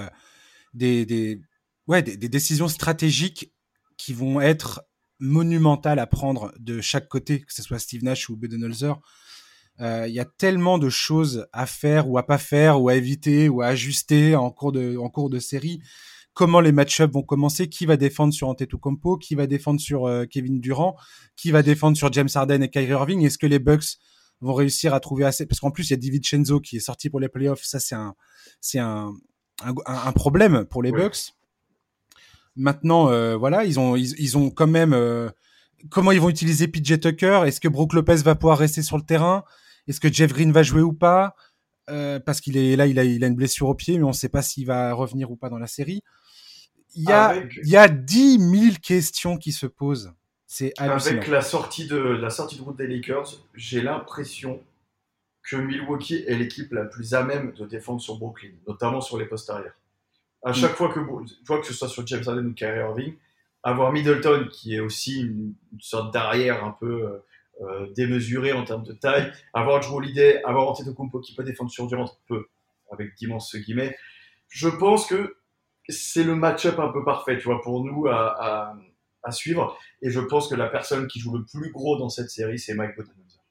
des, 0.75 1.05
des, 1.05 1.41
ouais, 1.87 2.03
des, 2.03 2.29
décisions 2.29 2.69
stratégiques 2.69 3.53
qui 3.97 4.15
vont 4.15 4.41
être 4.41 4.83
monumental 5.19 5.99
à 5.99 6.07
prendre 6.07 6.53
de 6.59 6.81
chaque 6.81 7.09
côté, 7.09 7.41
que 7.41 7.53
ce 7.53 7.63
soit 7.63 7.79
Steve 7.79 8.05
Nash 8.05 8.31
ou 8.31 8.37
Budenholzer. 8.37 9.01
Euh, 9.81 10.07
il 10.09 10.15
y 10.15 10.21
a 10.21 10.25
tellement 10.25 10.79
de 10.79 10.89
choses 10.89 11.47
à 11.53 11.67
faire 11.67 12.09
ou 12.09 12.19
à 12.19 12.27
pas 12.27 12.39
faire 12.39 12.81
ou 12.81 12.89
à 12.89 12.97
éviter 12.97 13.49
ou 13.49 13.63
à 13.63 13.69
ajuster 13.69 14.35
en 14.35 14.51
cours 14.51 14.73
de, 14.73 14.97
en 14.97 15.09
cours 15.09 15.31
de 15.31 15.39
série. 15.39 15.81
Comment 16.39 16.61
les 16.61 16.71
match-ups 16.71 17.13
vont 17.13 17.25
commencer 17.25 17.69
Qui 17.69 17.85
va 17.85 17.97
défendre 17.97 18.33
sur 18.33 18.49
Antetokounmpo 18.49 19.17
Qui 19.17 19.35
va 19.35 19.49
défendre 19.49 19.81
sur 19.81 20.07
euh, 20.07 20.25
Kevin 20.25 20.61
Durant 20.61 20.95
Qui 21.35 21.51
va 21.51 21.65
défendre 21.65 21.97
sur 21.97 22.13
James 22.13 22.29
Harden 22.33 22.63
et 22.63 22.71
Kyrie 22.71 22.93
Irving 22.93 23.25
Est-ce 23.25 23.39
que 23.39 23.49
les 23.49 23.59
Bucks 23.59 23.97
vont 24.41 24.55
réussir 24.55 24.95
à 24.95 25.01
trouver 25.01 25.25
assez? 25.25 25.47
Parce 25.47 25.59
qu'en 25.59 25.73
plus, 25.73 25.91
il 25.91 25.95
y 25.95 25.95
a 25.95 25.97
David 25.97 26.25
Chenzo 26.25 26.61
qui 26.61 26.77
est 26.77 26.81
sorti 26.81 27.11
pour 27.11 27.19
les 27.19 27.29
playoffs. 27.29 27.65
Ça, 27.65 27.81
c'est 27.81 27.97
un, 27.97 28.15
c'est 28.61 28.79
un, 28.79 29.13
un, 29.65 30.13
problème 30.13 30.65
pour 30.65 30.85
les 30.85 30.93
Bucks. 30.93 31.33
Maintenant, 32.55 33.11
euh, 33.11 33.37
voilà, 33.37 33.65
ils 33.65 33.81
ont, 33.81 33.97
ils, 33.97 34.39
ont 34.39 34.51
quand 34.51 34.69
même. 34.69 34.93
Euh, 34.93 35.29
comment 35.91 36.13
ils 36.13 36.21
vont 36.21 36.29
utiliser 36.29 36.69
PJ 36.69 37.01
Tucker? 37.01 37.43
Est-ce 37.47 37.61
que 37.61 37.67
Brook 37.67 37.95
Lopez 37.95 38.23
va 38.23 38.37
pouvoir 38.37 38.59
rester 38.59 38.83
sur 38.83 38.97
le 38.97 39.03
terrain? 39.03 39.43
Est-ce 39.89 39.99
que 39.99 40.13
Jeff 40.13 40.33
Green 40.33 40.53
va 40.53 40.63
jouer 40.63 40.83
ou 40.83 40.93
pas? 40.93 41.35
Euh, 41.91 42.21
Parce 42.21 42.41
qu'il 42.41 42.57
est 42.57 42.77
là, 42.77 42.87
il 42.87 43.01
a, 43.01 43.03
il 43.03 43.25
a 43.25 43.27
une 43.27 43.35
blessure 43.35 43.67
au 43.67 43.75
pied, 43.75 43.99
mais 43.99 44.05
on 44.05 44.11
ne 44.11 44.13
sait 44.13 44.29
pas 44.29 44.43
s'il 44.43 44.67
va 44.67 44.93
revenir 44.93 45.33
ou 45.33 45.37
pas 45.37 45.49
dans 45.49 45.59
la 45.59 45.67
série. 45.67 46.05
Il 46.95 47.09
y 47.09 47.13
a, 47.13 47.37
il 47.37 47.69
y 47.69 47.77
a 47.77 47.89
10 47.89 48.39
000 48.39 48.77
questions 48.83 49.37
qui 49.37 49.53
se 49.53 49.67
posent. 49.67 50.13
C'est 50.47 50.73
Avec 50.79 51.29
la 51.29 51.43
sortie 51.43 51.87
de 51.87 51.97
la 51.97 52.31
sortie 52.31 52.57
de 52.57 52.63
route 52.63 52.77
des 52.77 52.87
Lakers, 52.87 53.29
j'ai 53.55 53.83
l'impression 53.83 54.63
que 55.43 55.57
Milwaukee 55.57 56.25
est 56.27 56.37
l'équipe 56.37 56.73
la 56.73 56.85
plus 56.85 57.15
à 57.15 57.23
même 57.23 57.53
de 57.53 57.67
défendre 57.67 58.01
sur 58.01 58.17
Brooklyn, 58.17 58.51
notamment 58.67 59.01
sur 59.01 59.19
les 59.19 59.27
postes 59.27 59.51
arrière. 59.51 59.75
À 60.43 60.53
chaque 60.53 60.75
fois 60.75 60.93
que, 60.93 61.01
vois 61.01 61.61
que 61.61 61.67
ce 61.67 61.75
soit 61.75 61.89
sur 61.89 62.07
James 62.07 62.23
Harden 62.27 62.47
ou 62.47 62.55
Kyrie 62.55 62.79
Irving, 62.79 63.15
avoir 63.63 63.93
Middleton 63.93 64.49
qui 64.51 64.75
est 64.75 64.81
aussi 64.81 65.21
une, 65.21 65.55
sorte 65.81 66.13
d'arrière 66.13 66.65
un 66.65 66.71
peu 66.71 67.21
démesuré 67.95 68.53
en 68.53 68.65
termes 68.65 68.85
de 68.85 68.93
taille. 68.93 69.33
Avoir 69.53 69.81
Drew 69.81 69.97
Holiday, 69.97 70.43
avoir 70.45 70.69
Antetokounmpo 70.69 71.21
qui 71.21 71.35
peut 71.35 71.45
défendre 71.45 71.71
sur 71.71 71.87
Durant, 71.89 72.11
peut, 72.27 72.47
avec 72.91 73.15
d'immenses 73.17 73.55
guillemets. 73.57 73.97
Je 74.49 74.69
pense 74.69 75.07
que 75.07 75.37
c'est 75.89 76.25
le 76.25 76.35
match-up 76.35 76.79
un 76.79 76.89
peu 76.89 77.05
parfait, 77.05 77.39
tu 77.39 77.45
vois, 77.45 77.61
pour 77.63 77.85
nous 77.85 78.07
à, 78.07 78.75
à, 79.23 79.31
suivre. 79.31 79.77
Et 80.01 80.11
je 80.11 80.21
pense 80.21 80.49
que 80.49 80.55
la 80.55 80.69
personne 80.69 81.07
qui 81.07 81.21
joue 81.21 81.37
le 81.37 81.45
plus 81.45 81.71
gros 81.71 81.99
dans 81.99 82.09
cette 82.09 82.31
série, 82.31 82.59
c'est 82.59 82.75
Mike 82.75 82.97
Budenholzer. 82.97 83.43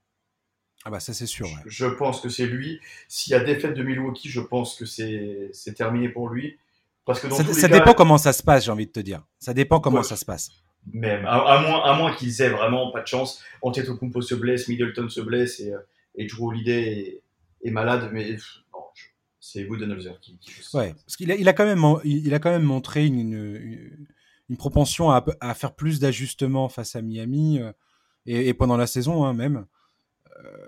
Ah 0.85 0.89
bah 0.89 0.99
ça 0.99 1.13
c'est 1.13 1.25
sûr. 1.25 1.47
Je, 1.65 1.85
pense 1.85 2.21
que 2.21 2.29
c'est 2.29 2.45
lui. 2.45 2.79
S'il 3.07 3.31
y 3.31 3.35
a 3.35 3.41
défaite 3.41 3.73
de 3.73 3.83
Milwaukee, 3.83 4.29
je 4.29 4.39
pense 4.39 4.75
que 4.75 4.85
c'est 4.85 5.73
terminé 5.75 6.09
pour 6.09 6.29
lui. 6.29 6.57
Parce 7.05 7.19
que 7.21 7.29
ça, 7.29 7.67
dépend 7.67 7.93
comment 7.93 8.17
ça 8.17 8.33
se 8.33 8.43
passe, 8.43 8.65
j'ai 8.65 8.71
envie 8.71 8.87
de 8.87 8.91
te 8.91 8.99
dire. 8.99 9.25
Ça 9.39 9.53
dépend 9.53 9.79
comment 9.79 10.03
ça 10.03 10.15
se 10.15 10.25
passe. 10.25 10.49
Même, 10.93 11.25
à, 11.25 11.61
moins, 11.61 11.83
à 11.83 11.97
moins 11.97 12.15
qu'ils 12.15 12.41
aient 12.41 12.49
vraiment 12.49 12.91
pas 12.91 13.01
de 13.01 13.07
chance. 13.07 13.41
Antetokounmpo 13.61 14.21
se 14.21 14.35
blesse, 14.35 14.67
Middleton 14.67 15.09
se 15.09 15.21
blesse 15.21 15.59
et, 15.59 15.73
euh, 15.73 15.79
et 16.15 16.25
Drew 16.25 16.47
Holiday 16.47 17.21
est, 17.63 17.71
malade, 17.71 18.09
mais 18.13 18.35
c'est 19.51 19.63
Budenholzer 19.63 20.19
qui, 20.19 20.37
qui 20.39 20.51
Ouais, 20.73 20.93
parce 20.93 21.15
qu'il 21.15 21.31
a, 21.31 21.35
il 21.35 21.47
a, 21.47 21.53
quand 21.53 21.65
même, 21.65 21.83
il 22.03 22.33
a 22.33 22.39
quand 22.39 22.49
même 22.49 22.63
montré 22.63 23.05
une, 23.05 24.07
une, 24.49 24.57
propension 24.57 25.09
à, 25.09 25.25
à, 25.39 25.53
faire 25.53 25.73
plus 25.73 25.99
d'ajustements 25.99 26.67
face 26.69 26.95
à 26.95 27.01
Miami 27.01 27.59
euh, 27.59 27.71
et, 28.25 28.53
pendant 28.53 28.77
la 28.77 28.87
saison 28.87 29.23
hein, 29.25 29.33
même. 29.33 29.65
Euh, 30.43 30.67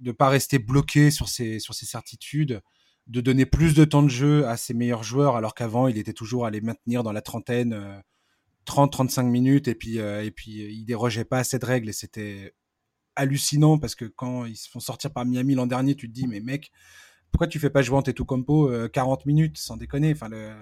de 0.00 0.12
pas 0.12 0.28
rester 0.28 0.60
bloqué 0.60 1.10
sur 1.10 1.28
ses, 1.28 1.58
sur 1.58 1.74
ses 1.74 1.84
certitudes, 1.84 2.62
de 3.08 3.20
donner 3.20 3.46
plus 3.46 3.74
de 3.74 3.84
temps 3.84 4.04
de 4.04 4.08
jeu 4.08 4.46
à 4.46 4.56
ses 4.56 4.72
meilleurs 4.72 5.02
joueurs, 5.02 5.34
alors 5.34 5.54
qu'avant, 5.54 5.88
il 5.88 5.98
était 5.98 6.12
toujours 6.12 6.46
à 6.46 6.50
les 6.50 6.60
maintenir 6.60 7.02
dans 7.02 7.10
la 7.10 7.20
trentaine, 7.20 8.00
30-35 8.64 9.24
minutes, 9.24 9.66
et 9.66 9.74
puis, 9.74 9.96
et 9.96 10.30
puis 10.30 10.52
il 10.52 10.84
dérogeait 10.84 11.24
pas 11.24 11.38
à 11.38 11.44
cette 11.44 11.64
règle, 11.64 11.92
c'était 11.92 12.54
hallucinant 13.16 13.76
parce 13.78 13.96
que 13.96 14.04
quand 14.04 14.44
ils 14.44 14.56
se 14.56 14.70
font 14.70 14.78
sortir 14.78 15.12
par 15.12 15.24
Miami 15.24 15.56
l'an 15.56 15.66
dernier, 15.66 15.96
tu 15.96 16.08
te 16.08 16.14
dis, 16.14 16.28
mais 16.28 16.38
mec, 16.38 16.70
pourquoi 17.30 17.46
tu 17.46 17.58
fais 17.58 17.70
pas 17.70 17.82
jouer 17.82 17.98
en 17.98 18.24
compo 18.24 18.70
40 18.92 19.26
minutes 19.26 19.58
sans 19.58 19.76
déconner? 19.76 20.12
Enfin 20.12 20.28
le... 20.28 20.52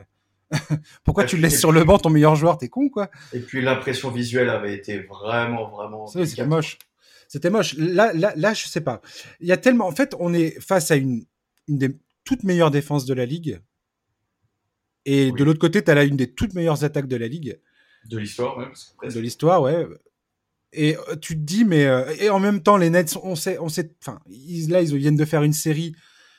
pourquoi 1.05 1.25
tu 1.25 1.37
le 1.37 1.43
laisses 1.43 1.59
sur 1.59 1.73
le 1.73 1.85
banc 1.85 1.99
ton 1.99 2.11
meilleur 2.11 2.37
joueur? 2.37 2.59
T'es 2.59 2.69
con 2.69 2.89
quoi. 2.89 3.11
Et 3.33 3.41
puis 3.41 3.63
l'impression 3.63 4.11
visuelle 4.11 4.49
avait 4.49 4.75
été 4.75 4.99
vraiment 5.01 5.71
vraiment 5.71 6.07
c'était 6.07 6.47
moche. 6.47 6.79
C'était 7.29 7.51
moche. 7.51 7.75
Là 7.77 8.13
là 8.13 8.33
là 8.37 8.55
je 8.55 8.67
sais 8.67 8.81
pas. 8.81 9.01
Il 9.41 9.49
y 9.49 9.53
a 9.53 9.57
tellement 9.57 9.87
en 9.87 9.93
fait 9.93 10.15
on 10.19 10.33
est 10.33 10.61
face 10.61 10.91
à 10.91 10.97
une, 10.97 11.25
une 11.69 11.79
des 11.79 11.99
toutes 12.25 12.45
meilleures 12.45 12.71
défenses 12.71 13.07
de 13.07 13.15
la 13.15 13.27
ligue. 13.27 13.61
Et 15.05 15.31
de 15.33 15.45
l'autre 15.45 15.61
côté 15.61 15.83
tu 15.83 15.91
as 15.91 15.95
là 15.95 16.05
une 16.05 16.17
des 16.17 16.33
toutes 16.33 16.55
meilleures 16.55 16.85
attaques 16.85 17.09
de 17.09 17.17
la 17.17 17.29
ligue. 17.29 17.61
De 18.09 18.19
l'histoire 18.19 18.57
ouais, 18.59 19.09
de 19.09 19.21
l'histoire 19.21 19.63
ouais. 19.63 19.87
Et 20.73 20.97
euh, 20.97 21.17
tu 21.17 21.35
te 21.35 21.43
dis 21.43 21.65
mais 21.65 21.87
euh, 21.87 22.05
et 22.19 22.29
en 22.29 22.39
même 22.39 22.63
temps 22.63 22.77
les 22.77 22.91
Nets 22.91 23.17
on 23.23 23.35
sait 23.35 23.59
on 23.59 23.69
sait 23.69 23.91
enfin 24.01 24.21
là 24.69 24.83
ils 24.83 24.97
viennent 24.97 25.17
de 25.17 25.25
faire 25.25 25.43
une 25.43 25.53
série 25.53 25.95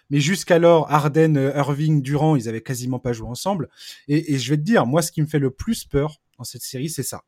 mais 0.09 0.19
jusqu'alors, 0.19 0.91
Arden, 0.91 1.37
euh, 1.37 1.55
Irving, 1.55 2.01
Durant, 2.01 2.35
ils 2.35 2.47
avaient 2.47 2.61
quasiment 2.61 2.99
pas 2.99 3.13
joué 3.13 3.27
ensemble. 3.27 3.69
Et, 4.07 4.37
je 4.37 4.49
vais 4.49 4.57
te 4.57 4.61
dire, 4.61 4.85
moi, 4.85 5.01
ce 5.01 5.11
qui 5.11 5.21
me 5.21 5.27
fait 5.27 5.39
le 5.39 5.51
plus 5.51 5.85
peur 5.85 6.21
dans 6.37 6.43
cette 6.43 6.61
série, 6.61 6.89
c'est 6.89 7.03
ça. 7.03 7.23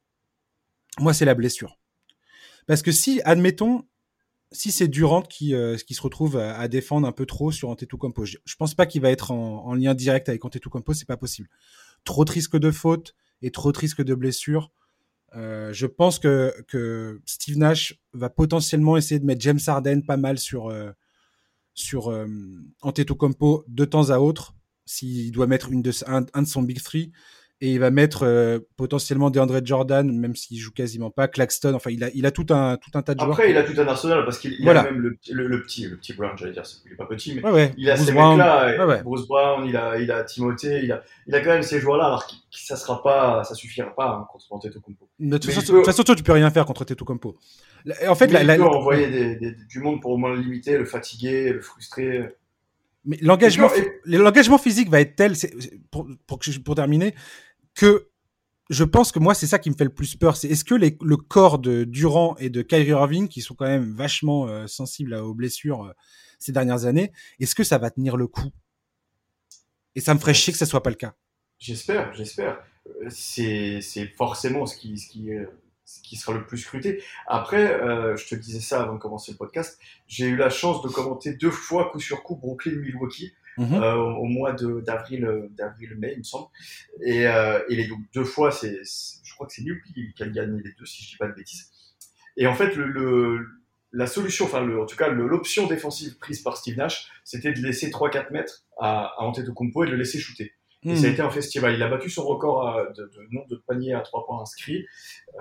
Moi, 1.00 1.14
c'est 1.14 1.26
la 1.26 1.36
blessure. 1.36 1.78
Parce 2.68 2.82
que 2.82 2.92
si, 2.92 3.22
admettons, 3.26 3.86
si 4.52 4.72
c'est 4.72 4.88
Durant 4.88 5.22
qui, 5.22 5.54
euh, 5.54 5.76
qui 5.78 5.94
se 5.94 6.02
retrouve 6.02 6.38
à, 6.38 6.68
défendre 6.68 7.08
un 7.08 7.12
peu 7.12 7.26
trop 7.26 7.52
sur 7.52 7.70
Antetokounmpo, 7.70 8.26
je, 8.26 8.38
je 8.46 8.56
pense 8.56 8.74
pas 8.74 8.86
qu'il 8.86 9.02
va 9.02 9.12
être 9.12 9.32
en, 9.32 9.74
lien 9.76 9.94
direct 9.94 10.30
avec 10.30 10.44
Antetokounmpo, 10.46 10.94
c'est 10.94 11.08
pas 11.08 11.18
possible. 11.18 11.50
Trop 12.04 12.26
de 12.26 12.32
risques 12.32 12.58
de 12.58 12.72
faute 12.72 13.16
et 13.42 13.52
trop 13.52 13.72
de 13.72 13.78
risques 13.78 14.04
de 14.04 14.16
blessure. 14.16 14.72
Euh, 15.36 15.72
je 15.74 15.86
pense 15.86 16.18
que, 16.18 16.54
que 16.68 17.22
Steve 17.26 17.58
Nash 17.58 18.00
va 18.14 18.30
potentiellement 18.30 18.98
essayer 18.98 19.20
de 19.20 19.26
mettre 19.26 19.42
James 19.42 19.60
Harden 19.66 20.04
pas 20.04 20.18
mal 20.18 20.40
sur, 20.40 20.72
sur 21.80 22.10
euh, 22.10 22.28
Antetokounmpo 22.82 23.64
de 23.68 23.86
temps 23.86 24.10
à 24.10 24.20
autre 24.20 24.54
s'il 24.86 25.32
doit 25.32 25.48
mettre 25.48 25.72
une 25.72 25.82
de, 25.82 25.92
un, 26.08 26.42
de 26.42 26.48
son 26.48 26.62
big 26.62 26.82
three 26.82 27.12
et 27.62 27.74
il 27.74 27.80
va 27.80 27.92
mettre 27.92 28.24
euh, 28.24 28.60
potentiellement 28.78 29.30
DeAndre 29.30 29.60
Jordan, 29.64 30.10
même 30.18 30.36
s'il 30.36 30.58
joue 30.58 30.72
quasiment 30.72 31.10
pas, 31.10 31.28
Claxton. 31.28 31.74
Enfin, 31.74 31.92
il 31.92 32.04
a, 32.04 32.10
il 32.14 32.26
a 32.26 32.32
tout 32.32 32.46
un, 32.52 32.78
tout 32.78 32.92
un 32.94 33.02
tas 33.02 33.16
de 33.16 33.20
joueurs. 33.20 33.32
Après, 33.32 33.52
il 33.52 33.58
a 33.58 33.64
tout 33.64 33.80
un 33.80 33.88
arsenal 33.88 34.24
parce 34.24 34.40
qu'il 34.40 34.68
a 34.70 34.84
même 34.84 35.00
le, 35.00 35.18
le, 35.30 35.62
petit, 35.62 35.88
le 35.88 35.98
petit 35.98 36.14
Brown, 36.14 36.38
j'allais 36.38 36.54
dire, 36.54 36.64
il 36.86 36.94
est 36.94 36.96
pas 36.96 37.06
petit, 37.06 37.36
mais 37.36 37.74
il 37.78 37.90
a 37.90 37.98
ces 37.98 38.14
mecs-là, 38.14 39.02
Bruce 39.04 39.28
Brown, 39.28 39.66
il 39.68 39.76
a, 39.76 40.00
il 40.00 40.12
a 40.12 40.24
Timothée, 40.24 40.82
il 40.84 40.92
a, 40.92 41.04
il 41.28 41.36
a 41.36 41.42
quand 41.42 41.50
même 41.50 41.64
ces 41.64 41.80
joueurs-là, 41.80 42.06
alors 42.06 42.26
que 42.28 42.34
ça 42.52 42.76
sera 42.78 43.04
pas, 43.04 43.44
ça 43.44 43.56
suffira 43.56 43.94
pas 43.94 44.10
hein, 44.10 44.28
contre 44.32 44.46
Antetokounmpo. 44.52 45.10
De 45.20 45.38
toute 45.38 45.86
façon, 45.86 46.04
tu 46.04 46.24
peux 46.24 46.32
rien 46.34 46.50
faire 46.52 46.66
contre 46.66 46.84
Antetokounmpo. 46.84 47.38
En 48.08 48.16
fait, 48.16 48.28
la, 48.28 48.42
il 48.42 48.60
peut 48.60 48.64
envoyer 48.64 49.36
des, 49.36 49.56
du 49.68 49.80
monde 49.80 50.02
pour 50.02 50.12
au 50.12 50.18
moins 50.18 50.34
le 50.34 50.42
limiter, 50.42 50.78
le 50.78 50.86
fatiguer, 50.86 51.52
le 51.52 51.62
frustrer. 51.62 52.36
Mais 53.06 53.18
l'engagement, 53.22 53.70
l'engagement 54.04 54.58
physique 54.58 54.90
va 54.90 55.00
être 55.00 55.16
tel, 55.16 55.34
pour, 55.90 56.06
pour, 56.28 56.40
pour 56.66 56.76
terminer, 56.76 57.16
que 57.80 58.10
je 58.70 58.84
pense 58.84 59.14
que 59.14 59.20
moi, 59.20 59.34
c'est 59.34 59.48
ça 59.48 59.58
qui 59.58 59.70
me 59.70 59.76
fait 59.76 59.86
le 59.86 59.94
plus 59.94 60.18
peur. 60.18 60.36
C'est 60.36 60.50
est-ce 60.50 60.66
que 60.66 60.76
les, 60.76 60.98
le 61.02 61.16
corps 61.16 61.60
de 61.60 61.86
Durant 61.86 62.36
et 62.38 62.50
de 62.50 62.62
Kyrie 62.62 62.90
Irving, 62.90 63.30
qui 63.30 63.42
sont 63.42 63.56
quand 63.56 63.66
même 63.66 63.94
vachement 63.94 64.48
euh, 64.48 64.68
sensibles 64.68 65.14
aux 65.14 65.34
blessures 65.34 65.86
euh, 65.86 65.94
ces 66.40 66.52
dernières 66.52 66.86
années, 66.86 67.14
est-ce 67.40 67.56
que 67.56 67.64
ça 67.64 67.78
va 67.78 67.90
tenir 67.90 68.18
le 68.18 68.28
coup? 68.28 68.50
Et 69.96 70.02
ça 70.02 70.14
me 70.14 70.20
ferait 70.20 70.34
chier 70.34 70.52
que 70.52 70.60
ça 70.60 70.66
soit 70.66 70.84
pas 70.84 70.90
le 70.90 70.98
cas. 70.98 71.16
J'espère, 71.58 72.14
j'espère. 72.14 72.62
Euh, 73.02 73.08
c'est, 73.10 73.82
forcément 74.18 74.66
ce 74.66 74.76
qui, 74.76 74.98
ce, 74.98 75.08
qui, 75.08 75.30
ce 75.86 76.02
qui 76.02 76.18
sera 76.18 76.34
le 76.34 76.46
plus 76.46 76.58
scruté. 76.58 77.02
Après, 77.28 77.80
je 78.18 78.28
te 78.28 78.36
disais 78.36 78.60
ça 78.60 78.82
avant 78.82 78.96
de 78.96 79.00
commencer 79.00 79.32
le 79.32 79.38
podcast, 79.38 79.80
j'ai 80.08 80.28
eu 80.28 80.36
la 80.36 80.50
chance 80.50 80.82
de 80.84 80.90
commenter 80.90 81.34
deux 81.34 81.50
fois 81.50 81.90
coup 81.92 82.00
sur 82.02 82.24
coup 82.24 82.36
Brooklyn-Milwaukee. 82.36 83.32
Mhm. 83.60 83.74
Euh, 83.74 83.96
au 83.96 84.24
mois 84.24 84.54
d'avril, 84.54 85.26
euh, 85.26 85.50
d'avril-mai, 85.52 86.14
il 86.14 86.20
me 86.20 86.24
semble. 86.24 86.48
Et, 87.04 87.28
euh, 87.28 87.60
et 87.68 87.76
les 87.76 87.88
donc, 87.88 88.00
deux 88.14 88.24
fois, 88.24 88.52
c'est, 88.52 88.80
je 89.24 89.34
crois 89.34 89.48
que 89.48 89.54
c'est 89.54 89.64
Milwaukee 89.64 90.14
qui 90.16 90.24
a 90.24 90.28
gagné 90.30 90.62
les 90.64 90.72
deux, 90.80 90.86
si 90.86 91.04
je 91.04 91.10
dis 91.10 91.18
pas 91.18 91.28
de 91.28 91.34
bêtises. 91.34 91.70
Et 92.38 92.48
en 92.48 92.56
fait, 92.56 92.74
le, 92.76 93.46
la 93.92 94.08
solution, 94.08 94.46
enfin, 94.46 94.62
le, 94.62 94.82
en 94.82 94.86
tout 94.86 94.96
cas, 94.96 95.10
l'option 95.10 95.68
défensive 95.68 96.18
prise 96.20 96.42
par 96.42 96.56
Steve 96.56 96.78
Nash, 96.78 97.12
c'était 97.26 97.52
de 97.52 97.60
laisser 97.60 97.90
3-4 97.90 98.32
mètres 98.32 98.64
à, 98.78 99.08
à 99.18 99.24
Antetokounmpo 99.24 99.84
et 99.84 99.88
de 99.88 99.92
le 99.92 99.98
laisser 99.98 100.20
shooter. 100.20 100.54
Et 100.86 100.96
ça 100.96 101.04
a 101.04 101.08
mhm. 101.08 101.14
été 101.14 101.22
un 101.22 101.30
festival. 101.30 101.74
Il 101.74 101.84
a 101.84 101.90
battu 101.90 102.10
son 102.10 102.24
record 102.24 102.94
de, 102.96 103.04
de, 103.04 103.28
nombre 103.32 103.50
de 103.50 103.58
paniers 103.68 103.94
à 103.94 104.00
3 104.00 104.26
points 104.26 104.42
inscrits 104.42 104.86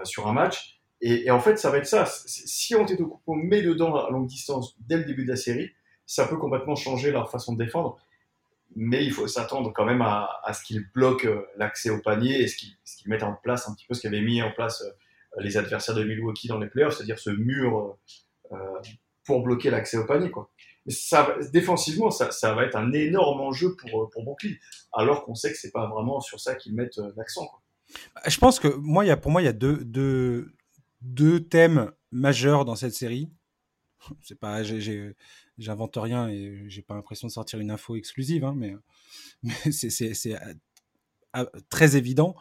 sur 0.03 0.27
un 0.27 0.33
match. 0.33 0.81
Et, 1.01 1.27
et, 1.27 1.31
en 1.31 1.39
fait, 1.39 1.57
ça 1.57 1.71
va 1.71 1.79
être 1.79 1.87
ça. 1.87 2.05
Si 2.07 2.75
Antetokounmpo 2.75 3.35
met 3.35 3.62
dedans 3.62 3.95
à 3.95 4.11
longue 4.11 4.27
distance 4.27 4.75
dès 4.81 4.97
le 4.97 5.05
début 5.05 5.23
de 5.23 5.31
la 5.31 5.37
série, 5.37 5.71
ça 6.05 6.27
peut 6.27 6.39
complètement 6.39 6.75
changer 6.75 7.12
leur 7.12 7.31
façon 7.31 7.53
de 7.53 7.62
défendre 7.62 7.97
mais 8.77 9.05
il 9.05 9.12
faut 9.12 9.27
s'attendre 9.27 9.73
quand 9.75 9.85
même 9.85 10.03
à, 10.03 10.29
ce 10.53 10.62
qu'ils 10.62 10.85
bloquent 10.95 11.27
euh, 11.27 11.47
l'accès 11.57 11.91
au 11.91 12.01
panier 12.01 12.43
et 12.43 12.49
ce 12.49 12.57
qu'ils 12.57 12.77
mettent 13.07 13.23
en 13.23 13.35
place 13.35 13.69
un 13.69 13.75
petit 13.75 13.87
peu 13.87 13.95
ce 13.95 14.03
qu'avaient 14.03 14.21
mis 14.21 14.43
en 14.43 14.53
place 14.53 14.83
euh, 14.83 15.41
les 15.41 15.57
adversaires 15.57 15.95
de 15.95 16.05
Milwaukee 16.05 16.49
dans 16.49 16.59
les 16.59 16.69
playoffs, 16.69 16.97
c'est-à-dire 16.97 17.19
ce 17.19 17.31
mur 17.31 17.99
euh, 18.53 18.57
pour 19.25 19.43
bloquer 19.43 19.71
l'accès 19.71 19.97
au 19.97 20.07
panier. 20.07 20.31
Défensivement, 21.53 22.11
ça, 22.11 22.55
va 22.55 22.64
être 22.64 22.77
un 22.77 22.93
énorme 22.93 23.43
enjeu 23.43 23.77
pour, 23.77 24.09
pour 24.11 24.25
Brooklyn, 24.25 24.55
alors 24.93 25.25
qu'on 25.25 25.35
sait 25.35 25.53
que 25.53 25.59
c'est 25.59 25.71
pas 25.71 25.87
vraiment 25.87 26.21
sur 26.21 26.41
ça 26.41 26.55
qu'ils 26.55 26.75
mettent 26.75 26.99
l'accent. 27.16 27.47
Je 28.27 28.39
pense 28.39 28.59
que 28.59 28.69
moi, 28.69 29.05
pour 29.16 29.31
moi, 29.31 29.43
il 29.43 29.45
y 29.45 29.49
a 29.49 29.53
deux, 29.53 29.85
deux, 29.85 30.55
deux 31.03 31.41
thèmes 31.41 31.93
majeurs 32.11 32.64
dans 32.64 32.75
cette 32.75 32.95
série. 32.95 33.31
C'est 34.22 34.38
pas, 34.38 34.62
j'invente 35.59 35.96
rien 35.96 36.28
et 36.28 36.64
j'ai 36.68 36.82
pas 36.82 36.94
l'impression 36.94 37.28
de 37.28 37.32
sortir 37.32 37.59
une 37.61 37.70
info 37.70 37.96
exclusive, 37.96 38.44
hein, 38.44 38.55
mais, 38.57 38.76
c'est 39.72 40.32
euh, 40.32 40.55
ah, 41.32 41.46
très 41.68 41.96
évident. 41.96 42.34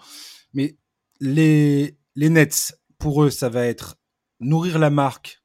Mais 0.54 0.78
les, 1.20 1.98
les 2.16 2.30
Nets, 2.30 2.80
pour 2.98 3.24
eux, 3.24 3.30
ça 3.30 3.50
va 3.50 3.66
être 3.66 3.98
nourrir 4.40 4.80
la 4.80 4.90
marque 4.90 5.42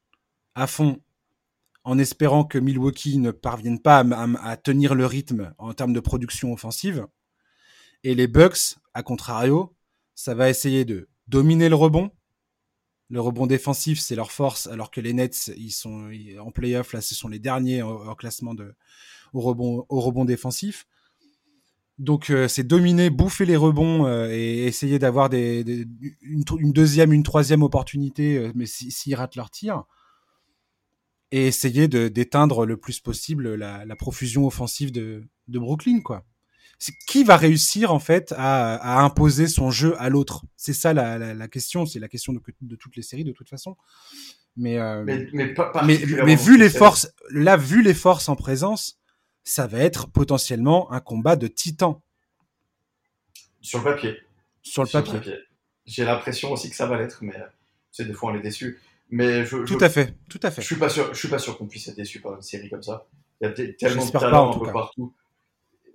à 0.55 0.67
fond 0.67 1.01
en 1.85 1.99
espérant 1.99 2.45
que 2.45 2.59
Milwaukee 2.59 3.19
ne 3.19 3.31
parvienne 3.31 3.81
pas 3.81 4.05
à, 4.41 4.57
tenir 4.57 4.95
le 4.95 5.07
rythme 5.07 5.53
en 5.59 5.73
termes 5.75 5.93
de 5.93 6.01
production 6.01 6.53
offensive. 6.53 7.07
Et 8.05 8.15
les 8.15 8.29
Bucks, 8.29 8.77
à 8.95 9.03
contrario, 9.03 9.75
ça 10.15 10.35
va 10.35 10.49
essayer 10.49 10.85
de 10.85 11.09
dominer 11.27 11.69
le 11.69 11.75
rebond, 11.75 12.11
le 13.13 13.21
rebond 13.21 13.47
défensif, 13.47 14.01
c'est 14.01 14.17
leur 14.17 14.33
force, 14.33 14.69
alors 14.69 14.91
que 14.91 15.03
les 15.03 15.13
Nets, 15.13 15.53
ils 15.59 15.71
sont 15.71 16.11
en 16.41 16.51
playoff, 16.51 16.95
là, 16.95 17.03
ce 17.03 17.15
sont 17.15 17.29
les 17.29 17.39
derniers 17.39 17.83
en, 17.83 18.15
classement 18.15 18.55
au, 19.35 19.41
rebond, 19.43 19.85
au 19.91 20.25
défensif. 20.25 20.87
Donc, 21.99 22.31
euh, 22.31 22.49
c'est 22.49 22.65
dominer, 22.65 23.11
bouffer 23.11 23.45
les 23.45 23.57
rebonds 23.57 24.07
euh, 24.07 24.31
et 24.31 24.65
essayer 24.65 24.99
d'avoir 24.99 25.31
une, 25.31 26.73
deuxième, 26.73 27.13
une 27.13 27.23
troisième 27.23 27.63
opportunité, 27.63 28.39
euh, 28.39 28.53
mais 28.55 28.65
s'ils 28.65 29.15
ratent 29.15 29.37
leur 29.37 29.51
tir. 29.51 29.85
Et 31.33 31.47
essayer 31.47 31.89
d'éteindre 31.89 32.65
le 32.65 32.79
plus 32.79 33.01
possible 33.01 33.55
la, 33.55 33.97
profusion 33.97 34.47
offensive 34.47 34.91
de 34.91 35.29
Brooklyn, 35.49 36.01
quoi 36.01 36.25
qui 37.07 37.23
va 37.23 37.37
réussir 37.37 37.93
en 37.93 38.01
fait 38.01 38.35
à, 38.37 39.03
imposer 39.03 39.47
son 39.47 39.71
jeu 39.71 39.95
à 39.99 40.09
l'autre? 40.09 40.45
C'est 40.57 40.73
ça 40.73 40.93
la, 40.93 41.49
question, 41.49 41.87
c'est 41.87 42.01
la 42.01 42.09
question 42.09 42.33
de, 42.33 42.77
toutes 42.77 42.97
les 42.97 43.03
séries 43.03 43.25
de 43.25 43.33
toute 43.33 43.49
façon. 43.49 43.77
Mais, 44.57 44.79
euh, 44.79 45.03
mais, 45.05 45.29
mais, 45.33 45.55
pas 45.55 45.73
mais, 45.85 45.99
mais 46.25 46.37
vu 46.37 46.59
les 46.59 46.69
forces, 46.69 47.11
là, 47.31 47.57
vu 47.57 47.83
les 47.83 47.95
forces 47.95 48.29
en 48.29 48.37
présence, 48.37 49.01
ça 49.45 49.67
va 49.67 49.79
être 49.79 50.11
potentiellement 50.11 50.93
un 50.93 51.01
combat 51.01 51.37
de 51.37 51.47
titans. 51.47 52.01
Sur 53.61 53.79
le 53.79 53.85
papier. 53.85 54.17
Sur 54.63 54.83
le 54.83 54.89
papier. 54.89 55.39
J'ai 55.87 56.05
l'impression 56.05 56.53
aussi 56.53 56.69
que 56.69 56.77
ça 56.77 56.87
va 56.87 56.99
l'être, 56.99 57.19
mais 57.23 57.35
c'est 57.91 58.05
des 58.05 58.13
fois 58.13 58.33
on 58.33 58.35
est 58.35 58.43
déçu. 58.43 58.81
Mais 59.11 59.45
je, 59.45 59.59
tout 59.65 59.79
à 59.81 59.91
fait, 59.91 60.15
tout 60.29 60.41
à 60.43 60.51
fait. 60.51 60.63
Je 60.63 60.67
suis 60.67 60.77
pas 60.77 60.89
sûr, 60.89 61.13
je 61.13 61.19
suis 61.19 61.29
pas 61.29 61.39
sûr 61.39 61.59
qu'on 61.59 61.67
puisse 61.67 61.87
être 61.89 61.97
déçu 61.97 62.21
par 62.21 62.35
une 62.35 62.43
série 62.43 62.71
comme 62.71 62.83
ça. 62.83 63.07
Il 63.41 63.49
y 63.49 63.51
a 63.51 63.73
tellement 63.75 64.07
de 64.07 64.11
talent 64.11 64.55
un 64.55 64.59
peu 64.59 64.73
partout. 64.73 65.15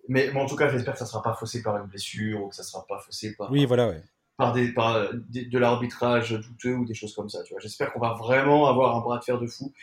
Mais, 0.07 0.31
en 0.33 0.45
tout 0.45 0.55
cas, 0.55 0.69
j'espère 0.69 0.93
que 0.93 0.99
ça 0.99 1.05
sera 1.05 1.21
pas 1.21 1.33
faussé 1.33 1.61
par 1.61 1.77
une 1.77 1.87
blessure 1.87 2.43
ou 2.43 2.47
que 2.49 2.55
ça 2.55 2.63
sera 2.63 2.85
pas 2.87 2.99
faussé 2.99 3.35
par. 3.35 3.51
Oui, 3.51 3.65
voilà, 3.65 3.89
ouais. 3.89 4.01
Par 4.37 4.53
des, 4.53 4.71
par 4.71 5.11
de 5.13 5.57
l'arbitrage 5.57 6.31
douteux 6.31 6.75
ou 6.75 6.85
des 6.85 6.93
choses 6.93 7.15
comme 7.15 7.27
ça. 7.27 7.43
Tu 7.43 7.53
vois, 7.53 7.59
j'espère 7.59 7.91
qu'on 7.91 7.99
va 7.99 8.13
vraiment 8.13 8.67
avoir 8.67 8.95
un 8.95 9.01
bras 9.01 9.17
de 9.17 9.23
fer 9.23 9.39
de 9.39 9.47
fou 9.47 9.73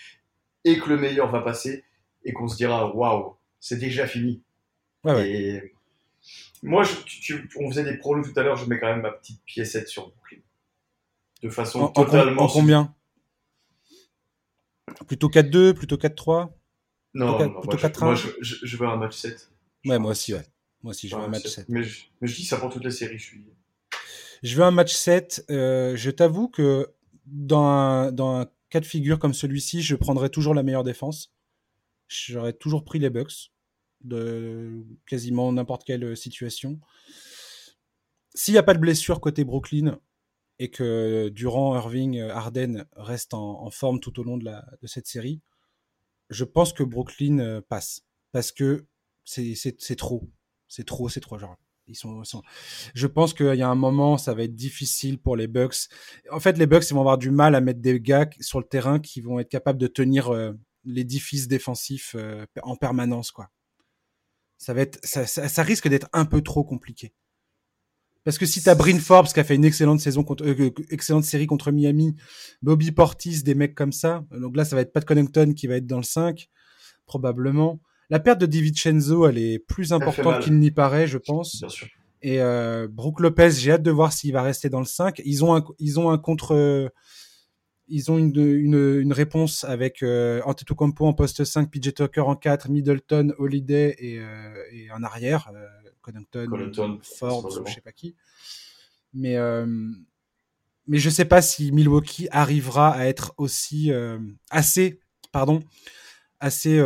et 0.64 0.78
que 0.78 0.88
le 0.88 0.96
meilleur 0.96 1.28
va 1.28 1.40
passer 1.40 1.84
et 2.24 2.32
qu'on 2.32 2.48
se 2.48 2.56
dira 2.56 2.94
waouh, 2.94 3.36
c'est 3.60 3.78
déjà 3.78 4.06
fini. 4.06 4.42
Ouais, 5.02 5.12
ouais. 5.12 5.72
moi, 6.62 6.84
on 7.58 7.70
faisait 7.70 7.84
des 7.84 7.98
pronos 7.98 8.32
tout 8.32 8.38
à 8.38 8.42
l'heure, 8.42 8.56
je 8.56 8.66
mets 8.66 8.78
quand 8.78 8.86
même 8.86 9.02
ma 9.02 9.10
petite 9.10 9.42
piécette 9.44 9.88
sur 9.88 10.08
Brooklyn. 10.08 10.38
De 11.42 11.50
façon 11.50 11.88
totalement. 11.88 12.44
En, 12.44 12.48
combien? 12.48 12.94
Plutôt 15.06 15.28
4-2, 15.28 15.74
plutôt 15.74 15.96
4-3 15.96 16.50
Non, 17.12 17.36
plutôt, 17.36 17.60
plutôt 17.60 17.76
4-1 17.76 18.04
Moi, 18.04 18.14
je, 18.14 18.28
je, 18.40 18.76
veux 18.76 18.86
un 18.86 18.96
match 18.96 19.16
7. 19.16 19.50
Ouais, 19.84 19.98
moi 19.98 20.12
aussi, 20.12 20.34
ouais. 20.34 20.44
Moi 20.82 20.90
aussi, 20.90 21.08
je 21.08 21.16
veux 21.16 21.22
un 21.22 21.28
match 21.28 21.46
7. 21.46 21.68
Mais 21.68 21.82
je, 21.82 22.04
mais 22.20 22.28
je, 22.28 22.36
dis 22.36 22.44
ça 22.44 22.58
pour 22.58 22.70
toutes 22.70 22.84
les 22.84 22.90
séries. 22.90 23.18
Je, 23.18 23.24
suis... 23.24 23.44
je 24.42 24.56
veux 24.56 24.64
un 24.64 24.70
match 24.70 24.94
7. 24.94 25.46
Euh, 25.50 25.96
je 25.96 26.10
t'avoue 26.10 26.48
que 26.48 26.92
dans 27.26 27.64
un, 27.64 28.12
dans 28.12 28.40
un 28.40 28.46
cas 28.68 28.80
de 28.80 28.86
figure 28.86 29.18
comme 29.18 29.34
celui-ci, 29.34 29.82
je 29.82 29.96
prendrais 29.96 30.28
toujours 30.28 30.54
la 30.54 30.62
meilleure 30.62 30.84
défense. 30.84 31.32
J'aurais 32.08 32.52
toujours 32.52 32.84
pris 32.84 32.98
les 32.98 33.10
Bucks 33.10 33.50
de 34.02 34.84
quasiment 35.06 35.50
n'importe 35.52 35.84
quelle 35.84 36.16
situation. 36.16 36.80
S'il 38.34 38.52
n'y 38.52 38.58
a 38.58 38.62
pas 38.62 38.74
de 38.74 38.78
blessure 38.78 39.20
côté 39.20 39.44
Brooklyn 39.44 39.98
et 40.58 40.70
que 40.70 41.28
Durant, 41.30 41.76
Irving, 41.76 42.20
Harden 42.20 42.84
restent 42.96 43.34
en, 43.34 43.70
forme 43.70 44.00
tout 44.00 44.20
au 44.20 44.24
long 44.24 44.36
de, 44.36 44.44
la, 44.44 44.66
de 44.82 44.86
cette 44.86 45.06
série, 45.06 45.40
je 46.30 46.44
pense 46.44 46.72
que 46.72 46.82
Brooklyn 46.82 47.38
euh, 47.38 47.60
passe. 47.60 48.02
Parce 48.32 48.52
que 48.52 48.86
c'est 49.24 49.96
trop. 49.96 50.30
C'est 50.68 50.84
trop, 50.84 51.08
c'est 51.08 51.20
trop. 51.20 51.38
Genre, 51.38 51.56
ils 51.86 51.96
sont, 51.96 52.22
Je 52.94 53.06
pense 53.06 53.34
qu'il 53.34 53.54
y 53.54 53.62
a 53.62 53.68
un 53.68 53.74
moment, 53.74 54.16
ça 54.16 54.34
va 54.34 54.44
être 54.44 54.54
difficile 54.54 55.18
pour 55.18 55.36
les 55.36 55.46
Bucks. 55.46 55.88
En 56.30 56.40
fait, 56.40 56.56
les 56.56 56.66
Bucks, 56.66 56.88
ils 56.90 56.94
vont 56.94 57.00
avoir 57.00 57.18
du 57.18 57.30
mal 57.30 57.54
à 57.54 57.60
mettre 57.60 57.80
des 57.80 58.00
gars 58.00 58.28
sur 58.40 58.58
le 58.58 58.64
terrain 58.64 58.98
qui 58.98 59.20
vont 59.20 59.38
être 59.38 59.50
capables 59.50 59.78
de 59.78 59.86
tenir 59.86 60.32
euh, 60.32 60.52
l'édifice 60.84 61.46
défensif 61.48 62.14
euh, 62.16 62.46
en 62.62 62.76
permanence, 62.76 63.30
quoi. 63.30 63.50
Ça 64.56 64.72
va 64.72 64.80
être, 64.80 64.98
ça, 65.04 65.26
ça, 65.26 65.62
risque 65.62 65.88
d'être 65.88 66.08
un 66.12 66.24
peu 66.24 66.40
trop 66.40 66.64
compliqué. 66.64 67.12
Parce 68.22 68.38
que 68.38 68.46
si 68.46 68.62
t'as 68.62 68.74
Bryn 68.74 68.98
Forbes 68.98 69.26
qui 69.26 69.38
a 69.38 69.44
fait 69.44 69.56
une 69.56 69.64
excellente 69.64 70.00
saison 70.00 70.24
contre, 70.24 70.46
euh, 70.46 70.70
excellente 70.88 71.24
série 71.24 71.46
contre 71.46 71.70
Miami, 71.70 72.14
Bobby 72.62 72.90
Portis, 72.92 73.42
des 73.42 73.54
mecs 73.54 73.74
comme 73.74 73.92
ça, 73.92 74.24
donc 74.30 74.56
là 74.56 74.64
ça 74.64 74.76
va 74.76 74.82
être 74.82 74.92
Pat 74.92 75.04
Connington 75.04 75.52
qui 75.52 75.66
va 75.66 75.76
être 75.76 75.86
dans 75.86 75.98
le 75.98 76.04
5, 76.04 76.48
probablement. 77.04 77.82
La 78.10 78.20
perte 78.20 78.40
de 78.40 78.46
DiVincenzo, 78.46 79.26
elle 79.26 79.38
est 79.38 79.58
plus 79.58 79.92
importante 79.92 80.42
qu'il 80.42 80.58
n'y 80.58 80.70
paraît, 80.70 81.06
je 81.06 81.18
pense. 81.18 81.60
Bien 81.60 81.68
sûr. 81.68 81.88
Et 82.22 82.40
euh, 82.40 82.88
Brooke 82.90 83.20
Lopez, 83.20 83.50
j'ai 83.50 83.72
hâte 83.72 83.82
de 83.82 83.90
voir 83.90 84.12
s'il 84.12 84.32
va 84.32 84.42
rester 84.42 84.68
dans 84.68 84.80
le 84.80 84.86
5. 84.86 85.20
Ils 85.24 85.44
ont 85.44 85.54
un, 85.54 85.64
ils 85.78 86.00
ont 86.00 86.10
un 86.10 86.18
contre, 86.18 86.90
ils 87.88 88.10
ont 88.10 88.18
une, 88.18 88.34
une, 88.36 89.00
une 89.00 89.12
réponse 89.12 89.64
avec 89.64 90.02
euh, 90.02 90.40
Antetokounmpo 90.44 91.06
en 91.06 91.12
poste 91.12 91.44
5, 91.44 91.70
PJ 91.70 91.94
Tucker 91.94 92.22
en 92.22 92.36
4, 92.36 92.70
Middleton, 92.70 93.34
Holiday 93.38 93.94
et, 93.98 94.18
euh, 94.20 94.54
et 94.72 94.90
en 94.90 95.02
arrière, 95.02 95.50
euh, 95.54 95.66
Connington, 96.00 96.98
Forbes 97.02 97.46
ou 97.46 97.66
je 97.66 97.74
sais 97.74 97.80
pas 97.80 97.92
qui. 97.92 98.14
Mais 99.12 99.36
euh, 99.36 99.66
mais 100.86 100.98
je 100.98 101.08
sais 101.08 101.24
pas 101.24 101.40
si 101.40 101.72
Milwaukee 101.72 102.28
arrivera 102.30 102.90
à 102.90 103.06
être 103.06 103.32
aussi 103.38 103.92
euh, 103.92 104.18
assez, 104.50 105.00
pardon, 105.32 105.62
assez 106.40 106.78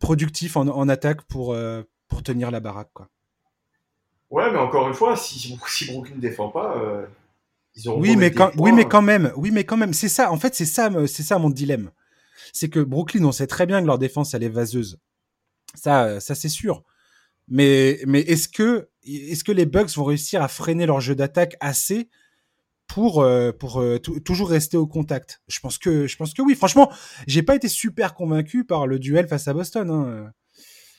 productif 0.00 0.56
en, 0.56 0.68
en, 0.68 0.88
attaque 0.88 1.22
pour, 1.22 1.56
pour 2.08 2.22
tenir 2.22 2.50
la 2.50 2.60
baraque. 2.60 2.90
Quoi. 2.92 3.08
Ouais, 4.30 4.50
mais 4.50 4.58
encore 4.58 4.88
une 4.88 4.94
fois, 4.94 5.16
si, 5.16 5.56
si 5.68 5.86
Brooklyn 5.86 6.16
ne 6.16 6.20
défend 6.20 6.48
pas, 6.48 6.76
euh, 6.78 7.06
ils 7.74 7.88
auront 7.88 8.00
oui, 8.00 8.16
mais 8.16 8.32
quand, 8.32 8.50
oui, 8.56 8.72
mais 8.72 8.86
quand 8.86 9.02
même, 9.02 9.32
oui, 9.36 9.50
mais 9.52 9.64
quand 9.64 9.76
même, 9.76 9.92
c'est 9.92 10.08
ça. 10.08 10.32
En 10.32 10.36
fait, 10.36 10.54
c'est 10.54 10.64
ça, 10.64 10.90
c'est 11.06 11.22
ça 11.22 11.38
mon 11.38 11.50
dilemme. 11.50 11.90
C'est 12.52 12.68
que 12.68 12.80
Brooklyn, 12.80 13.24
on 13.24 13.32
sait 13.32 13.46
très 13.46 13.66
bien 13.66 13.80
que 13.80 13.86
leur 13.86 13.98
défense, 13.98 14.34
elle 14.34 14.42
est 14.42 14.48
vaseuse. 14.48 14.98
Ça, 15.74 16.20
ça 16.20 16.34
c'est 16.34 16.48
sûr. 16.48 16.82
Mais, 17.48 18.00
mais 18.06 18.20
est-ce 18.20 18.48
que, 18.48 18.88
est-ce 19.04 19.44
que 19.44 19.52
les 19.52 19.66
Bucks 19.66 19.94
vont 19.94 20.04
réussir 20.04 20.42
à 20.42 20.48
freiner 20.48 20.86
leur 20.86 21.00
jeu 21.00 21.14
d'attaque 21.14 21.56
assez 21.60 22.08
pour 22.86 23.22
euh, 23.22 23.52
pour 23.52 23.80
euh, 23.80 23.98
toujours 23.98 24.50
rester 24.50 24.76
au 24.76 24.86
contact. 24.86 25.42
Je 25.48 25.60
pense 25.60 25.78
que 25.78 26.06
je 26.06 26.16
pense 26.16 26.34
que 26.34 26.42
oui. 26.42 26.54
Franchement, 26.54 26.92
j'ai 27.26 27.42
pas 27.42 27.54
été 27.54 27.68
super 27.68 28.14
convaincu 28.14 28.64
par 28.64 28.86
le 28.86 28.98
duel 28.98 29.28
face 29.28 29.48
à 29.48 29.54
Boston. 29.54 29.90
Hein. 29.90 30.32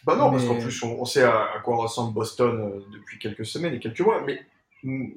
Bah 0.08 0.16
non, 0.16 0.32
parce 0.32 0.46
qu'en 0.46 0.58
plus 0.58 0.84
on, 0.84 1.04
sait 1.04 1.24
à, 1.24 1.62
quoi 1.66 1.76
ressemble 1.76 2.14
Boston 2.14 2.62
euh, 2.62 2.80
depuis 2.94 3.20
quelques 3.20 3.46
semaines 3.46 3.74
et 3.74 3.80
quelques 3.80 4.00
mois. 4.00 4.24
Mais 4.26 4.40
mm, 4.84 5.16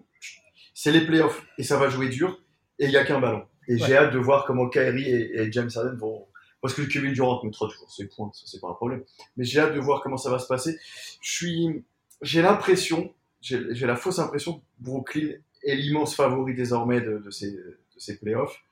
c'est 0.74 0.90
les 0.90 1.02
playoffs 1.02 1.46
et 1.58 1.62
ça 1.62 1.76
va 1.76 1.88
jouer 1.88 2.08
dur 2.08 2.40
et 2.80 2.86
il 2.86 2.90
y 2.90 2.96
a 2.96 3.04
qu'un 3.04 3.20
ballon. 3.20 3.44
Et 3.68 3.78
j'ai 3.78 3.96
hâte 3.96 4.12
de 4.12 4.18
voir 4.18 4.46
comment 4.46 4.68
Kyrie 4.68 5.08
et, 5.08 5.52
James 5.52 5.70
Harden 5.72 5.96
vont. 5.96 6.26
Parce 6.60 6.74
que 6.74 6.82
Kevin 6.82 7.12
Durant 7.12 7.40
mettra 7.44 7.68
toujours 7.68 7.90
ses 7.90 8.08
points, 8.08 8.30
ça 8.34 8.42
c'est 8.46 8.60
pas 8.60 8.68
un 8.68 8.74
problème. 8.74 9.02
Mais 9.36 9.44
j'ai 9.44 9.60
hâte 9.60 9.74
de 9.74 9.80
voir 9.80 10.02
comment 10.02 10.16
ça 10.16 10.28
va 10.28 10.40
se 10.40 10.48
passer. 10.48 10.76
Je 11.22 11.30
suis, 11.30 11.84
j'ai 12.20 12.42
l'impression, 12.42 13.14
j'ai 13.40 13.86
la 13.86 13.96
fausse 13.96 14.18
impression 14.18 14.54
que 14.54 14.64
Brooklyn 14.80 15.34
est 15.62 15.76
l'immense 15.76 16.14
favori 16.14 16.54
désormais 16.54 17.00
de, 17.00 17.18
de, 17.18 17.30
ces, 17.30 17.52
de 17.52 17.78
ces 17.98 18.18
playoffs. 18.18 18.62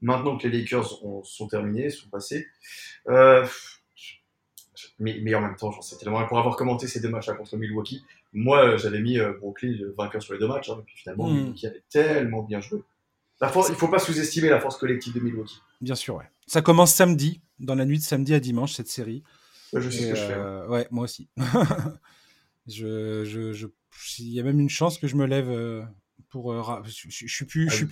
Maintenant 0.00 0.36
que 0.36 0.46
les 0.46 0.60
Lakers 0.60 1.00
sont 1.24 1.48
terminés, 1.48 1.90
sont 1.90 2.08
passés. 2.08 2.46
Euh, 3.08 3.46
mais, 4.98 5.18
mais, 5.22 5.34
en 5.34 5.40
même 5.40 5.56
temps, 5.56 5.70
j'en 5.70 5.80
sais 5.80 5.96
tellement. 5.96 6.24
Pour 6.26 6.38
avoir 6.38 6.56
commenté 6.56 6.86
ces 6.86 7.00
deux 7.00 7.08
matchs 7.08 7.28
là, 7.28 7.34
contre 7.34 7.56
Milwaukee, 7.56 8.04
moi 8.32 8.76
j'avais 8.76 9.00
mis 9.00 9.18
euh, 9.18 9.32
Brooklyn 9.40 9.76
vainqueur 9.96 10.22
sur 10.22 10.34
les 10.34 10.40
deux 10.40 10.48
matchs. 10.48 10.68
Hein, 10.68 10.78
et 10.80 10.84
puis 10.84 10.96
finalement, 10.96 11.28
mm. 11.28 11.34
Milwaukee 11.34 11.66
avait 11.66 11.82
tellement 11.88 12.42
bien 12.42 12.60
joué. 12.60 12.82
La 13.40 13.48
force, 13.48 13.68
il 13.70 13.74
faut 13.74 13.88
pas 13.88 13.98
sous-estimer 13.98 14.48
la 14.48 14.60
force 14.60 14.76
collective 14.76 15.12
de 15.14 15.20
Milwaukee. 15.20 15.60
Bien 15.80 15.94
sûr, 15.94 16.16
ouais. 16.16 16.30
Ça 16.46 16.62
commence 16.62 16.94
samedi, 16.94 17.40
dans 17.58 17.74
la 17.74 17.84
nuit 17.84 17.98
de 17.98 18.02
samedi 18.02 18.34
à 18.34 18.40
dimanche, 18.40 18.72
cette 18.72 18.88
série. 18.88 19.22
Je 19.72 19.90
sais 19.90 20.02
ce 20.02 20.10
que 20.10 20.14
je 20.14 20.20
fais. 20.20 20.32
Euh, 20.32 20.68
ouais, 20.68 20.86
moi 20.90 21.04
aussi. 21.04 21.28
je, 22.66 23.24
je, 23.24 23.52
je, 23.52 23.66
il 24.20 24.32
y 24.32 24.40
a 24.40 24.42
même 24.42 24.60
une 24.60 24.68
chance 24.68 24.98
que 24.98 25.08
je 25.08 25.16
me 25.16 25.26
lève 25.26 25.50
euh, 25.50 25.82
pour. 26.34 26.52
Euh, 26.52 26.82
je, 26.84 27.08
je, 27.08 27.32
suis 27.32 27.44
plus, 27.44 27.70
je 27.70 27.76
suis 27.76 27.86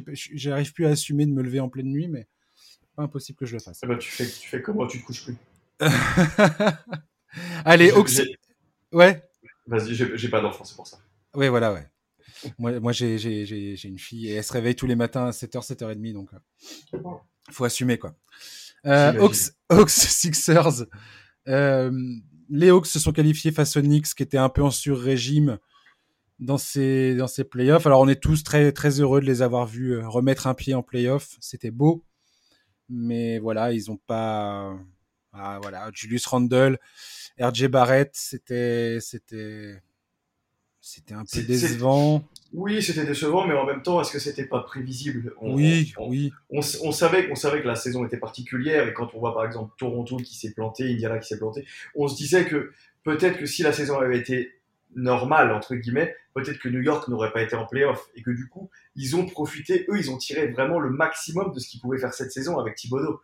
plus, 0.00 0.28
j'arrive 0.34 0.72
plus 0.72 0.86
à 0.86 0.90
assumer 0.90 1.26
de 1.26 1.32
me 1.32 1.42
lever 1.42 1.58
en 1.58 1.68
pleine 1.68 1.88
nuit, 1.88 2.06
mais 2.06 2.28
pas 2.94 3.02
impossible 3.02 3.36
que 3.36 3.44
je 3.44 3.54
le 3.54 3.60
fasse. 3.60 3.80
Eh 3.82 3.86
ben, 3.88 3.98
tu 3.98 4.10
fais, 4.10 4.24
tu 4.24 4.48
fais 4.48 4.62
comment? 4.62 4.86
Tu 4.86 5.00
te 5.00 5.06
couches 5.06 5.24
plus? 5.24 5.36
Allez, 7.64 7.90
Ox... 7.90 8.22
Ouais. 8.92 9.24
Vas-y, 9.66 9.94
j'ai 9.94 10.28
pas 10.28 10.40
d'enfant, 10.40 10.62
c'est 10.62 10.76
pour 10.76 10.86
ça. 10.86 10.98
Oui, 11.34 11.48
voilà, 11.48 11.72
ouais. 11.72 11.88
Moi, 12.58 12.78
moi 12.78 12.92
j'ai 12.92 13.84
une 13.84 13.98
fille 13.98 14.28
et 14.28 14.34
elle 14.34 14.44
se 14.44 14.52
réveille 14.52 14.76
tous 14.76 14.86
les 14.86 14.96
matins 14.96 15.26
à 15.26 15.30
7h, 15.30 15.66
7h30, 15.66 16.12
donc 16.12 16.30
euh, 16.34 16.98
faut 17.50 17.64
assumer 17.64 17.98
quoi. 17.98 18.14
Euh, 18.86 19.12
Hawks, 19.20 19.52
Hawks, 19.68 19.90
Sixers. 19.90 20.86
Euh, 21.48 21.90
les 22.48 22.70
Hawks 22.70 22.86
se 22.86 22.98
sont 22.98 23.12
qualifiés 23.12 23.52
face 23.52 23.76
aux 23.76 23.82
Knicks 23.82 24.14
qui 24.14 24.22
étaient 24.22 24.38
un 24.38 24.48
peu 24.48 24.62
en 24.62 24.70
sur-régime 24.70 25.58
dans 26.42 26.58
ces, 26.58 27.14
dans 27.14 27.28
ces 27.28 27.44
playoffs. 27.44 27.86
Alors 27.86 28.00
on 28.00 28.08
est 28.08 28.20
tous 28.20 28.42
très, 28.42 28.72
très 28.72 29.00
heureux 29.00 29.20
de 29.20 29.26
les 29.26 29.42
avoir 29.42 29.66
vus 29.66 29.94
euh, 29.94 30.08
remettre 30.08 30.46
un 30.46 30.54
pied 30.54 30.74
en 30.74 30.82
playoff. 30.82 31.36
C'était 31.40 31.70
beau. 31.70 32.04
Mais 32.88 33.38
voilà, 33.38 33.72
ils 33.72 33.90
ont 33.90 33.96
pas. 33.96 34.76
Ah, 35.32 35.58
voilà, 35.62 35.88
Julius 35.94 36.26
Randle, 36.26 36.78
RJ 37.40 37.68
Barrett, 37.68 38.10
c'était, 38.12 38.98
c'était, 39.00 39.80
c'était 40.78 41.14
un 41.14 41.24
peu 41.24 41.40
décevant. 41.40 42.22
Oui, 42.52 42.82
c'était 42.82 43.06
décevant, 43.06 43.46
mais 43.46 43.54
en 43.54 43.64
même 43.64 43.80
temps, 43.80 44.02
est-ce 44.02 44.12
que 44.12 44.18
c'était 44.18 44.44
pas 44.44 44.60
prévisible? 44.60 45.32
Oui, 45.40 45.94
oui. 45.98 46.34
On, 46.50 46.60
savait, 46.60 47.30
on 47.30 47.34
savait 47.34 47.62
que 47.62 47.66
la 47.66 47.76
saison 47.76 48.04
était 48.04 48.18
particulière, 48.18 48.86
et 48.86 48.92
quand 48.92 49.14
on 49.14 49.20
voit 49.20 49.32
par 49.32 49.46
exemple 49.46 49.72
Toronto 49.78 50.18
qui 50.18 50.36
s'est 50.36 50.52
planté, 50.52 50.92
Indiana 50.92 51.18
qui 51.18 51.28
s'est 51.28 51.38
planté, 51.38 51.64
on 51.94 52.08
se 52.08 52.16
disait 52.16 52.44
que 52.44 52.72
peut-être 53.02 53.38
que 53.38 53.46
si 53.46 53.62
la 53.62 53.72
saison 53.72 53.98
avait 53.98 54.18
été 54.18 54.52
normale, 54.94 55.52
entre 55.52 55.74
guillemets, 55.74 56.14
peut-être 56.34 56.58
que 56.58 56.68
New 56.68 56.80
York 56.80 57.08
n'aurait 57.08 57.32
pas 57.32 57.42
été 57.42 57.56
en 57.56 57.66
playoff, 57.66 58.08
et 58.14 58.22
que 58.22 58.30
du 58.30 58.48
coup, 58.48 58.70
ils 58.96 59.16
ont 59.16 59.26
profité, 59.26 59.86
eux, 59.88 59.98
ils 59.98 60.10
ont 60.10 60.18
tiré 60.18 60.48
vraiment 60.48 60.78
le 60.78 60.90
maximum 60.90 61.52
de 61.52 61.58
ce 61.58 61.68
qu'ils 61.68 61.80
pouvaient 61.80 61.98
faire 61.98 62.14
cette 62.14 62.32
saison 62.32 62.58
avec 62.58 62.76
Thibodeau. 62.76 63.20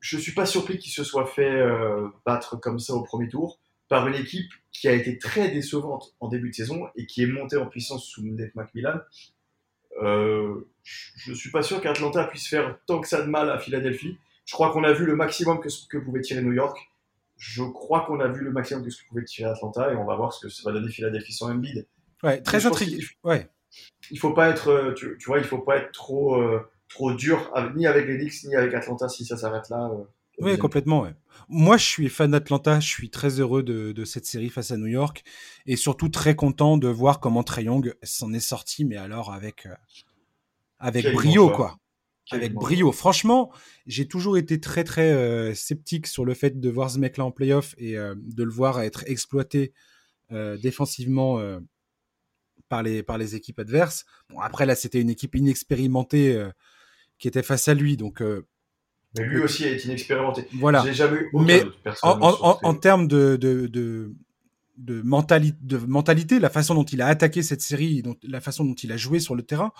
Je 0.00 0.16
suis 0.16 0.32
pas 0.32 0.46
surpris 0.46 0.78
qu'ils 0.78 0.92
se 0.92 1.04
soient 1.04 1.26
fait 1.26 1.50
euh, 1.50 2.08
battre 2.24 2.56
comme 2.60 2.78
ça 2.78 2.94
au 2.94 3.02
premier 3.02 3.28
tour 3.28 3.58
par 3.88 4.06
une 4.06 4.14
équipe 4.14 4.50
qui 4.70 4.86
a 4.86 4.92
été 4.92 5.18
très 5.18 5.50
décevante 5.50 6.14
en 6.20 6.28
début 6.28 6.50
de 6.50 6.54
saison 6.54 6.88
et 6.94 7.06
qui 7.06 7.22
est 7.22 7.26
montée 7.26 7.56
en 7.56 7.66
puissance 7.66 8.04
sous 8.06 8.22
Nate 8.22 8.54
McMillan. 8.54 9.00
Euh, 10.02 10.68
je 10.84 11.32
suis 11.32 11.50
pas 11.50 11.62
sûr 11.62 11.80
qu'Atlanta 11.80 12.24
puisse 12.24 12.46
faire 12.46 12.78
tant 12.86 13.00
que 13.00 13.08
ça 13.08 13.22
de 13.22 13.28
mal 13.28 13.50
à 13.50 13.58
Philadelphie. 13.58 14.18
Je 14.44 14.52
crois 14.52 14.72
qu'on 14.72 14.84
a 14.84 14.92
vu 14.92 15.04
le 15.04 15.16
maximum 15.16 15.60
que, 15.60 15.68
que 15.88 15.98
pouvait 15.98 16.20
tirer 16.20 16.42
New 16.42 16.52
York. 16.52 16.78
Je 17.38 17.62
crois 17.62 18.04
qu'on 18.04 18.18
a 18.20 18.28
vu 18.28 18.42
le 18.42 18.50
maximum 18.50 18.84
de 18.84 18.90
ce 18.90 19.02
que 19.02 19.08
pouvait 19.08 19.24
tirer 19.24 19.48
Atlanta 19.48 19.92
et 19.92 19.96
on 19.96 20.04
va 20.04 20.16
voir 20.16 20.32
ce 20.32 20.40
que 20.40 20.48
ça 20.48 20.62
va 20.64 20.72
donner 20.72 20.90
Philadelphie 20.90 21.32
sans 21.32 21.50
Embiid. 21.50 21.86
Ouais, 22.24 22.42
très 22.42 22.66
intrigué. 22.66 23.04
Ouais. 23.22 23.48
Il 24.10 24.18
faut 24.18 24.32
pas 24.32 24.48
être, 24.48 24.70
euh, 24.70 24.94
tu, 24.94 25.16
vois, 25.26 25.38
il 25.38 25.44
faut 25.44 25.58
pas 25.58 25.76
être 25.76 25.92
trop, 25.92 26.36
euh, 26.36 26.68
trop 26.88 27.12
dur 27.12 27.52
ni 27.76 27.86
avec 27.86 28.06
les 28.06 28.18
Knicks 28.18 28.44
ni 28.44 28.56
avec 28.56 28.74
Atlanta 28.74 29.08
si 29.08 29.24
ça 29.24 29.36
s'arrête 29.36 29.68
là. 29.68 29.88
Euh, 29.92 30.04
oui, 30.40 30.58
complètement. 30.58 31.02
Ouais. 31.02 31.14
Moi, 31.48 31.76
je 31.76 31.84
suis 31.84 32.08
fan 32.08 32.30
d'Atlanta. 32.30 32.80
Je 32.80 32.88
suis 32.88 33.10
très 33.10 33.40
heureux 33.40 33.62
de, 33.62 33.92
de, 33.92 34.04
cette 34.04 34.24
série 34.24 34.50
face 34.50 34.70
à 34.70 34.76
New 34.76 34.86
York 34.86 35.22
et 35.66 35.76
surtout 35.76 36.08
très 36.08 36.34
content 36.34 36.76
de 36.76 36.88
voir 36.88 37.20
comment 37.20 37.42
Trey 37.42 37.64
Young 37.64 37.94
s'en 38.02 38.32
est 38.32 38.40
sorti, 38.40 38.84
mais 38.84 38.96
alors 38.96 39.32
avec 39.32 39.66
avec 40.78 41.12
brio, 41.12 41.50
quoi. 41.50 41.76
Avec 42.30 42.54
brio. 42.54 42.92
Franchement, 42.92 43.52
j'ai 43.86 44.06
toujours 44.06 44.38
été 44.38 44.60
très 44.60 44.84
très 44.84 45.54
sceptique 45.54 46.06
sur 46.06 46.24
le 46.24 46.34
fait 46.34 46.60
de 46.60 46.70
voir 46.70 46.90
ce 46.90 46.98
mec-là 46.98 47.24
en 47.24 47.30
playoff 47.30 47.74
et 47.78 47.94
de 47.94 48.42
le 48.42 48.50
voir 48.50 48.80
être 48.80 49.04
exploité 49.06 49.72
défensivement 50.30 51.40
par 52.68 52.82
les, 52.82 53.02
par 53.02 53.18
les 53.18 53.34
équipes 53.34 53.58
adverses. 53.58 54.04
Bon, 54.30 54.40
après, 54.40 54.66
là, 54.66 54.74
c'était 54.74 55.00
une 55.00 55.10
équipe 55.10 55.34
inexpérimentée 55.34 56.34
euh, 56.36 56.50
qui 57.18 57.28
était 57.28 57.42
face 57.42 57.68
à 57.68 57.74
lui. 57.74 57.96
Donc, 57.96 58.20
euh, 58.22 58.46
mais 59.16 59.24
lui 59.24 59.40
aussi 59.40 59.64
est 59.64 59.84
inexpérimenté. 59.84 60.46
Voilà. 60.52 60.82
J'ai 60.84 60.92
jamais 60.92 61.18
eu 61.18 61.30
Mais 61.32 61.64
en, 62.02 62.20
en, 62.20 62.58
en, 62.62 62.74
termes 62.74 63.08
de, 63.08 63.36
de, 63.36 63.66
de, 63.66 64.12
de, 64.76 65.02
de 65.62 65.78
mentalité, 65.86 66.38
la 66.38 66.50
façon 66.50 66.74
dont 66.74 66.84
il 66.84 67.00
a 67.00 67.06
attaqué 67.06 67.42
cette 67.42 67.62
série, 67.62 68.02
dont, 68.02 68.16
la 68.22 68.40
façon 68.40 68.64
dont 68.64 68.74
il 68.74 68.92
a 68.92 68.98
joué 68.98 69.18
sur 69.18 69.34
le 69.34 69.42
terrain, 69.42 69.72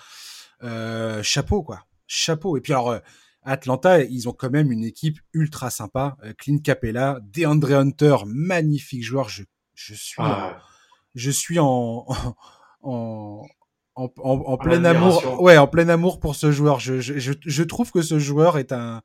euh, 0.62 1.22
chapeau, 1.22 1.62
quoi. 1.62 1.84
Chapeau. 2.08 2.56
Et 2.56 2.60
puis, 2.60 2.72
alors, 2.72 2.90
euh, 2.90 2.98
Atlanta, 3.42 4.02
ils 4.02 4.28
ont 4.28 4.32
quand 4.32 4.50
même 4.50 4.72
une 4.72 4.82
équipe 4.82 5.20
ultra 5.32 5.70
sympa. 5.70 6.16
Clint 6.38 6.58
Capella, 6.58 7.20
DeAndre 7.22 7.74
Hunter, 7.74 8.16
magnifique 8.26 9.04
joueur. 9.04 9.28
Je, 9.28 9.44
je 9.74 9.94
suis, 9.94 10.20
ah. 10.20 10.60
je 11.14 11.30
suis 11.30 11.58
en, 11.60 12.04
en, 12.82 13.46
en, 13.94 14.12
en, 14.24 14.58
plein 14.58 14.84
amour, 14.84 15.40
ouais, 15.40 15.56
en 15.56 15.68
plein 15.68 15.88
amour 15.88 16.18
pour 16.18 16.34
ce 16.34 16.50
joueur. 16.50 16.80
Je, 16.80 17.00
je, 17.00 17.32
je, 17.40 17.62
trouve 17.62 17.90
que 17.92 18.02
ce 18.02 18.18
joueur 18.18 18.58
est 18.58 18.72
un, 18.72 19.02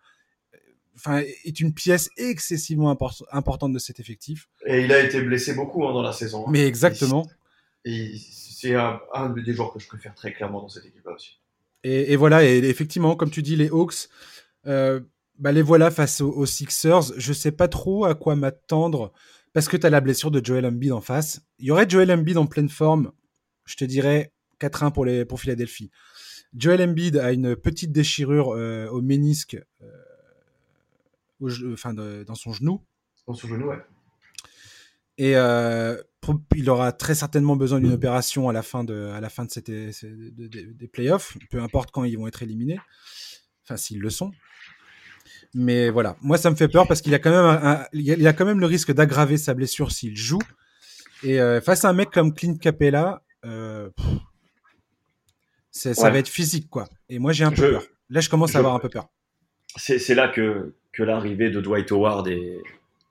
enfin, 0.95 1.21
est 1.43 1.59
une 1.59 1.73
pièce 1.73 2.09
excessivement 2.17 2.95
importante 3.31 3.73
de 3.73 3.79
cet 3.79 3.99
effectif. 3.99 4.47
Et 4.65 4.83
il 4.83 4.91
a 4.91 5.03
été 5.03 5.21
blessé 5.21 5.53
beaucoup 5.53 5.85
hein, 5.85 5.93
dans 5.93 6.01
la 6.01 6.13
saison. 6.13 6.45
Hein. 6.47 6.51
Mais 6.51 6.65
exactement. 6.65 7.27
Et 7.85 8.13
c'est 8.17 8.75
un, 8.75 8.99
un, 9.13 9.29
des 9.29 9.53
joueurs 9.53 9.73
que 9.73 9.79
je 9.79 9.87
préfère 9.87 10.15
très 10.15 10.33
clairement 10.33 10.61
dans 10.61 10.69
cette 10.69 10.85
équipe-là 10.85 11.13
aussi. 11.13 11.39
Et, 11.83 12.13
et, 12.13 12.15
voilà, 12.15 12.43
et 12.45 12.57
effectivement, 12.59 13.15
comme 13.15 13.29
tu 13.29 13.41
dis, 13.41 13.55
les 13.55 13.69
Hawks, 13.69 14.07
euh, 14.67 15.01
bah 15.37 15.51
les 15.51 15.61
voilà 15.61 15.91
face 15.91 16.21
aux, 16.21 16.31
aux, 16.31 16.45
Sixers. 16.45 17.13
Je 17.17 17.33
sais 17.33 17.51
pas 17.51 17.67
trop 17.67 18.05
à 18.05 18.15
quoi 18.15 18.35
m'attendre 18.35 19.11
parce 19.51 19.67
que 19.67 19.77
tu 19.77 19.85
as 19.85 19.89
la 19.89 20.01
blessure 20.01 20.31
de 20.31 20.43
Joel 20.43 20.65
Embiid 20.65 20.91
en 20.91 21.01
face. 21.01 21.41
Il 21.59 21.65
y 21.65 21.71
aurait 21.71 21.89
Joel 21.89 22.11
Embiid 22.11 22.37
en 22.37 22.45
pleine 22.45 22.69
forme 22.69 23.11
je 23.65 23.75
te 23.75 23.85
dirais 23.85 24.31
4-1 24.59 24.91
pour, 24.91 25.05
les, 25.05 25.25
pour 25.25 25.39
Philadelphie. 25.39 25.91
Joel 26.55 26.81
Embiid 26.81 27.17
a 27.17 27.31
une 27.31 27.55
petite 27.55 27.91
déchirure 27.91 28.49
euh, 28.49 28.87
au 28.89 29.01
ménisque, 29.01 29.57
euh, 29.81 31.73
enfin, 31.73 31.93
dans 31.93 32.35
son 32.35 32.53
genou. 32.53 32.81
Dans 33.27 33.33
son 33.33 33.47
genou, 33.47 33.67
ouais. 33.67 33.79
Et 35.17 35.35
euh, 35.35 36.01
il 36.55 36.69
aura 36.69 36.91
très 36.91 37.15
certainement 37.15 37.55
besoin 37.55 37.79
d'une 37.79 37.91
opération 37.91 38.49
à 38.49 38.53
la 38.53 38.61
fin 38.61 38.83
de, 38.83 39.11
à 39.13 39.19
la 39.19 39.29
fin 39.29 39.45
de 39.45 39.51
cette, 39.51 39.69
des 39.69 40.87
playoffs, 40.87 41.37
peu 41.49 41.61
importe 41.61 41.91
quand 41.91 42.03
ils 42.03 42.17
vont 42.17 42.27
être 42.27 42.43
éliminés, 42.43 42.79
enfin 43.63 43.77
s'ils 43.77 43.99
le 43.99 44.09
sont. 44.09 44.31
Mais 45.53 45.89
voilà, 45.89 46.17
moi 46.21 46.37
ça 46.37 46.49
me 46.49 46.55
fait 46.55 46.67
peur 46.67 46.87
parce 46.87 47.01
qu'il 47.01 47.13
a 47.13 47.19
quand 47.19 47.31
même, 47.31 47.85
il 47.93 48.27
a 48.27 48.33
quand 48.33 48.45
même 48.45 48.59
le 48.59 48.65
risque 48.65 48.91
d'aggraver 48.91 49.37
sa 49.37 49.53
blessure 49.53 49.91
s'il 49.91 50.15
joue. 50.17 50.41
Et 51.23 51.39
face 51.63 51.85
à 51.85 51.89
un 51.89 51.93
mec 51.93 52.09
comme 52.11 52.33
Clint 52.33 52.57
Capella, 52.57 53.21
euh, 53.45 53.89
ça 55.71 56.09
va 56.09 56.17
être 56.17 56.27
physique, 56.27 56.69
quoi. 56.69 56.87
Et 57.09 57.19
moi, 57.19 57.31
j'ai 57.33 57.43
un 57.43 57.51
peu 57.51 57.71
peur. 57.71 57.83
Là, 58.09 58.19
je 58.21 58.29
commence 58.29 58.55
à 58.55 58.59
avoir 58.59 58.75
un 58.75 58.79
peu 58.79 58.89
peur. 58.89 59.09
C'est 59.75 60.13
là 60.13 60.27
que, 60.27 60.75
que 60.91 61.03
l'arrivée 61.03 61.49
de 61.49 61.59
Dwight 61.59 61.91
Howard 61.91 62.27
est, 62.27 62.61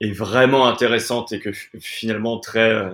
est, 0.03 0.13
vraiment 0.13 0.67
intéressante 0.67 1.33
et 1.33 1.41
que 1.41 1.53
finalement 1.53 2.39
très. 2.39 2.71
Euh, 2.73 2.91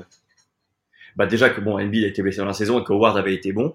bah 1.17 1.27
déjà 1.27 1.51
que 1.51 1.61
bon, 1.61 1.79
Embiid 1.81 2.05
a 2.05 2.09
été 2.09 2.23
blessé 2.23 2.39
dans 2.39 2.45
la 2.45 2.53
saison 2.53 2.81
et 2.81 2.85
que 2.85 2.93
Howard 2.93 3.17
avait 3.17 3.35
été 3.35 3.53
bon. 3.53 3.75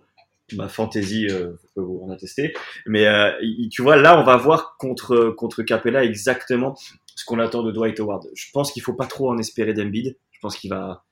Ma 0.53 0.67
fantaisie 0.67 1.27
euh, 1.29 1.53
peut 1.73 1.81
vous 1.81 2.01
en 2.05 2.11
attester. 2.11 2.53
Mais 2.85 3.05
euh, 3.07 3.31
tu 3.71 3.81
vois, 3.81 3.95
là, 3.95 4.19
on 4.19 4.23
va 4.23 4.37
voir 4.37 4.77
contre 4.77 5.29
contre 5.29 5.63
Capella 5.63 6.03
exactement 6.03 6.77
ce 7.15 7.25
qu'on 7.25 7.39
attend 7.39 7.63
de 7.63 7.71
Dwight 7.71 7.99
Howard. 7.99 8.27
Je 8.33 8.45
pense 8.51 8.71
qu'il 8.71 8.81
faut 8.81 8.93
pas 8.93 9.07
trop 9.07 9.29
en 9.29 9.37
espérer 9.37 9.73
d'Embiid. 9.73 10.17
Je 10.31 10.39
pense 10.39 10.57
qu'il 10.57 10.69
va 10.69 11.03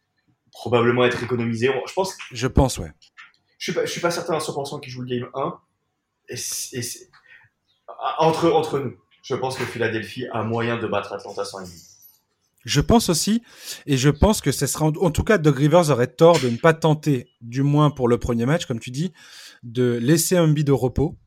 probablement 0.51 1.05
être 1.05 1.23
économisé. 1.23 1.71
Je 1.87 1.93
pense. 1.93 2.17
Je 2.31 2.47
pense, 2.47 2.77
ouais. 2.77 2.91
Je 3.57 3.71
suis 3.71 3.73
pas, 3.73 3.85
je 3.85 3.91
suis 3.91 4.01
pas 4.01 4.11
certain 4.11 4.33
à 4.33 4.39
100% 4.39 4.81
qu'il 4.81 4.91
joue 4.91 5.01
le 5.01 5.07
game 5.07 5.29
1. 5.33 5.59
Et, 6.29 6.35
entre, 8.17 8.51
entre 8.51 8.79
nous, 8.79 8.95
je 9.23 9.35
pense 9.35 9.57
que 9.57 9.65
Philadelphie 9.65 10.25
a 10.31 10.43
moyen 10.43 10.77
de 10.77 10.87
battre 10.87 11.13
Atlanta 11.13 11.45
sans 11.45 11.59
ennemi. 11.59 11.90
Je 12.63 12.81
pense 12.81 13.09
aussi, 13.09 13.41
et 13.87 13.97
je 13.97 14.09
pense 14.09 14.41
que 14.41 14.51
ce 14.51 14.67
sera, 14.67 14.85
en 14.85 15.11
tout 15.11 15.23
cas, 15.23 15.37
Doug 15.37 15.57
Rivers 15.57 15.89
aurait 15.89 16.07
tort 16.07 16.39
de 16.39 16.49
ne 16.49 16.57
pas 16.57 16.73
tenter, 16.73 17.27
du 17.41 17.63
moins 17.63 17.89
pour 17.89 18.07
le 18.07 18.19
premier 18.19 18.45
match, 18.45 18.65
comme 18.65 18.79
tu 18.79 18.91
dis, 18.91 19.11
de 19.63 19.97
laisser 20.01 20.37
un 20.37 20.47
bid 20.47 20.67
de 20.67 20.71
repos 20.71 21.17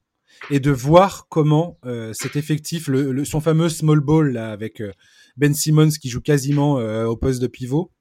et 0.50 0.60
de 0.60 0.70
voir 0.70 1.26
comment 1.28 1.78
euh, 1.84 2.12
cet 2.12 2.36
effectif, 2.36 2.88
le, 2.88 3.24
son 3.24 3.40
fameux 3.40 3.68
small 3.68 4.00
ball 4.00 4.32
là, 4.32 4.52
avec 4.52 4.80
euh, 4.80 4.92
Ben 5.36 5.54
Simmons 5.54 5.90
qui 5.90 6.08
joue 6.08 6.20
quasiment 6.20 6.78
euh, 6.78 7.06
au 7.06 7.16
poste 7.16 7.40
de 7.40 7.46
pivot, 7.46 7.92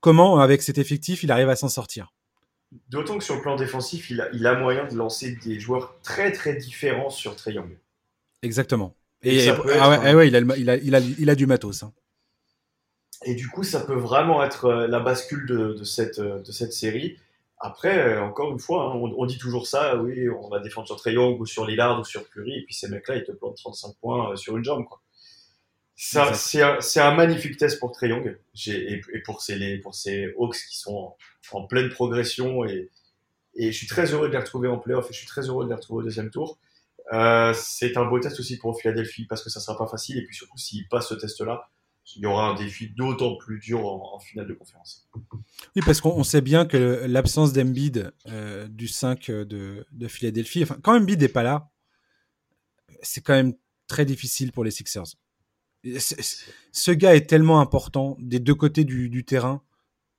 comment, 0.00 0.40
avec 0.40 0.62
cet 0.62 0.78
effectif, 0.78 1.22
il 1.22 1.32
arrive 1.32 1.48
à 1.48 1.56
s'en 1.56 1.68
sortir. 1.68 2.12
D'autant 2.88 3.18
que 3.18 3.24
sur 3.24 3.34
le 3.34 3.42
plan 3.42 3.56
défensif, 3.56 4.10
il 4.10 4.20
a, 4.20 4.28
il 4.32 4.46
a 4.46 4.58
moyen 4.58 4.86
de 4.86 4.94
lancer 4.94 5.36
des 5.44 5.58
joueurs 5.58 5.98
très 6.02 6.30
très 6.30 6.54
différents 6.54 7.10
sur 7.10 7.34
Triangle. 7.34 7.78
Exactement. 8.42 8.96
Et, 9.22 9.48
ah 9.48 10.14
ouais, 10.16 10.28
il, 10.28 10.36
a, 10.36 10.38
il, 10.38 10.70
a, 10.70 10.76
il, 10.76 10.94
a, 10.94 11.00
il, 11.00 11.28
a, 11.28 11.34
du 11.34 11.46
matos. 11.46 11.82
Hein. 11.82 11.92
Et 13.24 13.34
du 13.34 13.48
coup, 13.48 13.64
ça 13.64 13.80
peut 13.80 13.94
vraiment 13.94 14.42
être 14.42 14.64
euh, 14.66 14.86
la 14.86 15.00
bascule 15.00 15.46
de, 15.46 15.74
de 15.74 15.84
cette, 15.84 16.18
euh, 16.18 16.40
de 16.40 16.52
cette 16.52 16.72
série. 16.72 17.18
Après, 17.58 17.98
euh, 17.98 18.22
encore 18.22 18.50
une 18.50 18.58
fois, 18.58 18.84
hein, 18.84 18.94
on, 18.94 19.26
dit 19.26 19.36
toujours 19.36 19.66
ça, 19.66 19.96
oui, 19.96 20.28
on 20.30 20.48
va 20.48 20.60
défendre 20.60 20.86
sur 20.86 20.96
Triangle 20.96 21.40
ou 21.40 21.46
sur 21.46 21.66
Lillard 21.66 22.00
ou 22.00 22.04
sur 22.04 22.28
Curry, 22.30 22.60
et 22.60 22.64
puis 22.64 22.74
ces 22.74 22.88
mecs-là, 22.88 23.16
ils 23.16 23.24
te 23.24 23.32
plantent 23.32 23.56
35 23.56 23.96
points 24.00 24.36
sur 24.36 24.56
une 24.56 24.64
jambe. 24.64 24.86
Quoi. 24.86 25.02
C'est 26.02 26.62
un, 26.62 26.78
un, 26.96 27.14
magnifique 27.14 27.58
test 27.58 27.78
pour 27.78 27.92
Trey 27.92 28.08
Young 28.08 28.38
et, 28.66 29.02
et, 29.12 29.18
pour 29.22 29.42
ses, 29.42 29.76
pour 29.78 29.94
ces 29.94 30.32
Hawks 30.38 30.56
qui 30.70 30.78
sont 30.78 31.14
en, 31.52 31.66
pleine 31.66 31.90
progression. 31.90 32.64
Et, 32.64 32.88
et, 33.54 33.70
je 33.70 33.76
suis 33.76 33.86
très 33.86 34.06
heureux 34.14 34.28
de 34.28 34.32
les 34.32 34.38
retrouver 34.38 34.68
en 34.68 34.78
playoff 34.78 35.10
et 35.10 35.12
je 35.12 35.18
suis 35.18 35.26
très 35.26 35.42
heureux 35.42 35.64
de 35.64 35.68
les 35.68 35.74
retrouver 35.74 36.00
au 36.00 36.04
deuxième 36.04 36.30
tour. 36.30 36.58
Euh, 37.12 37.52
c'est 37.54 37.98
un 37.98 38.06
beau 38.06 38.18
test 38.18 38.40
aussi 38.40 38.56
pour 38.56 38.80
Philadelphie 38.80 39.26
parce 39.26 39.44
que 39.44 39.50
ça 39.50 39.60
sera 39.60 39.76
pas 39.76 39.86
facile. 39.86 40.16
Et 40.16 40.24
puis 40.24 40.34
surtout, 40.34 40.56
s'ils 40.56 40.88
passent 40.88 41.08
ce 41.08 41.14
test-là, 41.14 41.68
il 42.16 42.22
y 42.22 42.26
aura 42.26 42.50
un 42.50 42.54
défi 42.54 42.90
d'autant 42.90 43.36
plus 43.36 43.58
dur 43.58 43.86
en, 43.86 44.18
finale 44.18 44.46
de 44.46 44.54
conférence. 44.54 45.08
Oui, 45.76 45.82
parce 45.84 46.00
qu'on 46.00 46.24
sait 46.24 46.40
bien 46.40 46.66
que 46.66 47.04
l'absence 47.06 47.52
d'Embiid 47.52 48.12
euh, 48.28 48.68
du 48.68 48.88
5 48.88 49.30
de, 49.30 49.86
de 49.90 50.08
Philadelphie, 50.08 50.62
enfin, 50.62 50.76
quand 50.82 50.96
Embiid 50.96 51.20
n'est 51.20 51.28
pas 51.28 51.42
là, 51.42 51.70
c'est 53.02 53.20
quand 53.20 53.34
même 53.34 53.54
très 53.86 54.04
difficile 54.04 54.52
pour 54.52 54.64
les 54.64 54.70
Sixers 54.70 55.16
ce 56.72 56.90
gars 56.90 57.14
est 57.14 57.28
tellement 57.28 57.60
important 57.60 58.16
des 58.20 58.38
deux 58.38 58.54
côtés 58.54 58.84
du, 58.84 59.24
terrain. 59.24 59.62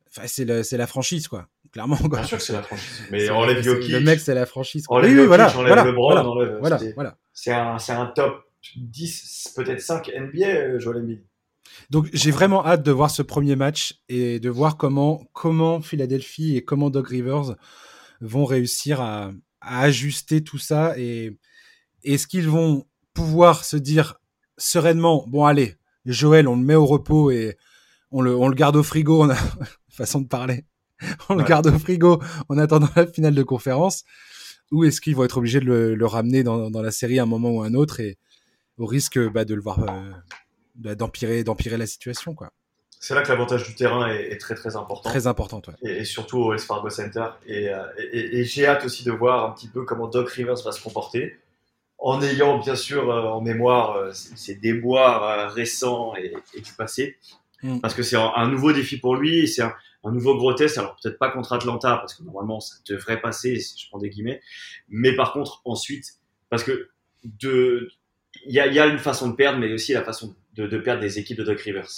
Enfin, 0.09 0.27
c'est 0.27 0.45
la, 0.77 0.87
franchise, 0.87 1.27
quoi. 1.27 1.47
Clairement. 1.71 1.95
Bien 1.95 2.23
sûr 2.23 2.37
que 2.37 2.43
c'est 2.43 2.53
la 2.53 2.63
franchise. 2.63 3.03
Mais 3.11 3.29
enlève 3.29 3.61
Jokic. 3.61 3.91
Le 3.91 3.99
mec, 4.01 4.19
c'est 4.19 4.33
la 4.33 4.45
franchise. 4.45 4.85
Quoi. 4.87 5.01
oui, 5.01 5.25
voilà, 5.25 5.47
voilà, 5.47 5.85
LeBron, 5.85 6.57
voilà, 6.59 6.79
voilà, 6.95 7.17
C'est 7.33 7.51
un, 7.51 7.77
un, 7.77 8.05
top 8.07 8.43
10, 8.75 9.53
peut-être 9.55 9.81
5 9.81 10.11
NBA, 10.13 10.45
euh, 10.45 10.79
Joel 10.79 10.97
Embiid. 10.97 11.23
Donc 11.89 12.09
j'ai 12.13 12.31
vraiment 12.31 12.65
hâte 12.65 12.83
de 12.83 12.91
voir 12.91 13.11
ce 13.11 13.21
premier 13.21 13.55
match 13.55 14.01
et 14.09 14.39
de 14.39 14.49
voir 14.49 14.77
comment, 14.77 15.25
comment 15.33 15.81
Philadelphie 15.81 16.55
et 16.55 16.63
comment 16.63 16.89
Doug 16.89 17.07
Rivers 17.07 17.55
vont 18.21 18.45
réussir 18.45 19.01
à, 19.01 19.31
à 19.61 19.81
ajuster 19.81 20.43
tout 20.43 20.57
ça 20.57 20.97
et 20.97 21.37
est-ce 22.03 22.27
qu'ils 22.27 22.49
vont 22.49 22.85
pouvoir 23.13 23.63
se 23.63 23.77
dire 23.77 24.15
sereinement, 24.57 25.25
bon 25.27 25.45
allez, 25.45 25.75
Joël, 26.05 26.47
on 26.47 26.55
le 26.55 26.63
met 26.63 26.75
au 26.75 26.85
repos 26.85 27.31
et 27.31 27.57
on 28.11 28.21
le, 28.21 28.35
on 28.35 28.47
le 28.47 28.55
garde 28.55 28.75
au 28.75 28.83
frigo, 28.83 29.23
on 29.23 29.29
a 29.29 29.37
façon 29.89 30.21
de 30.21 30.27
parler, 30.27 30.65
on 31.29 31.35
le 31.35 31.43
garde 31.43 31.67
au 31.67 31.79
frigo 31.79 32.21
en 32.49 32.57
attendant 32.57 32.89
la 32.95 33.07
finale 33.07 33.35
de 33.35 33.43
conférence, 33.43 34.03
ou 34.71 34.83
est-ce 34.83 35.01
qu'ils 35.01 35.15
vont 35.15 35.23
être 35.23 35.37
obligés 35.37 35.59
de 35.59 35.65
le, 35.65 36.05
ramener 36.05 36.43
dans, 36.43 36.69
dans, 36.69 36.81
la 36.81 36.91
série 36.91 37.19
à 37.19 37.23
un 37.23 37.27
moment 37.27 37.51
ou 37.51 37.61
à 37.61 37.67
un 37.67 37.73
autre 37.73 37.99
et 37.99 38.17
au 38.77 38.85
risque 38.85 39.19
bah, 39.31 39.45
de 39.45 39.53
le 39.53 39.61
voir 39.61 39.79
euh, 39.79 40.11
d'empirer 40.75 41.43
d'empirer 41.43 41.77
la 41.77 41.87
situation 41.87 42.33
quoi. 42.33 42.51
C'est 43.03 43.15
là 43.15 43.23
que 43.23 43.29
l'avantage 43.29 43.63
du 43.63 43.73
terrain 43.73 44.07
est, 44.11 44.37
très 44.37 44.53
très 44.53 44.75
important. 44.75 45.09
Très 45.09 45.25
important, 45.25 45.59
ouais. 45.67 46.01
et, 46.01 46.05
surtout 46.05 46.37
au 46.37 46.51
Wells 46.51 46.59
Fargo 46.59 46.91
Center. 46.91 47.25
Et, 47.47 47.71
et 48.13 48.43
j'ai 48.43 48.67
hâte 48.67 48.85
aussi 48.85 49.03
de 49.03 49.11
voir 49.11 49.49
un 49.49 49.53
petit 49.53 49.67
peu 49.67 49.85
comment 49.85 50.07
Doc 50.07 50.29
Rivers 50.29 50.61
va 50.63 50.71
se 50.71 50.79
comporter 50.83 51.35
en 52.01 52.21
ayant 52.23 52.57
bien 52.57 52.75
sûr 52.75 53.09
euh, 53.09 53.21
en 53.21 53.41
mémoire 53.41 53.95
euh, 53.95 54.11
ces 54.13 54.55
déboires 54.55 55.23
euh, 55.23 55.47
récents 55.47 56.15
et, 56.15 56.33
du 56.59 56.73
passé. 56.73 57.17
Mm. 57.61 57.79
Parce 57.79 57.93
que 57.93 58.01
c'est 58.01 58.17
un, 58.17 58.47
nouveau 58.47 58.73
défi 58.73 58.97
pour 58.97 59.15
lui, 59.15 59.47
c'est 59.47 59.61
un, 59.61 59.73
nouveau 60.05 60.35
gros 60.35 60.53
test. 60.53 60.79
Alors 60.79 60.97
peut-être 61.01 61.19
pas 61.19 61.29
contre 61.29 61.53
Atlanta, 61.53 61.97
parce 61.97 62.15
que 62.15 62.23
normalement 62.23 62.59
ça 62.59 62.75
devrait 62.89 63.21
passer, 63.21 63.59
si 63.59 63.79
je 63.79 63.87
prends 63.87 63.99
des 63.99 64.09
guillemets. 64.09 64.41
Mais 64.89 65.15
par 65.15 65.31
contre, 65.31 65.61
ensuite, 65.63 66.15
parce 66.49 66.63
que 66.63 66.89
de, 67.23 67.91
il 68.47 68.53
y 68.53 68.59
a, 68.59 68.65
y 68.65 68.79
a, 68.79 68.87
une 68.87 68.97
façon 68.97 69.29
de 69.29 69.35
perdre, 69.35 69.59
mais 69.59 69.71
aussi 69.71 69.93
la 69.93 70.03
façon 70.03 70.35
de, 70.53 70.67
de, 70.67 70.77
perdre 70.77 71.01
des 71.01 71.19
équipes 71.19 71.37
de 71.37 71.43
Doc 71.43 71.59
Rivers. 71.61 71.89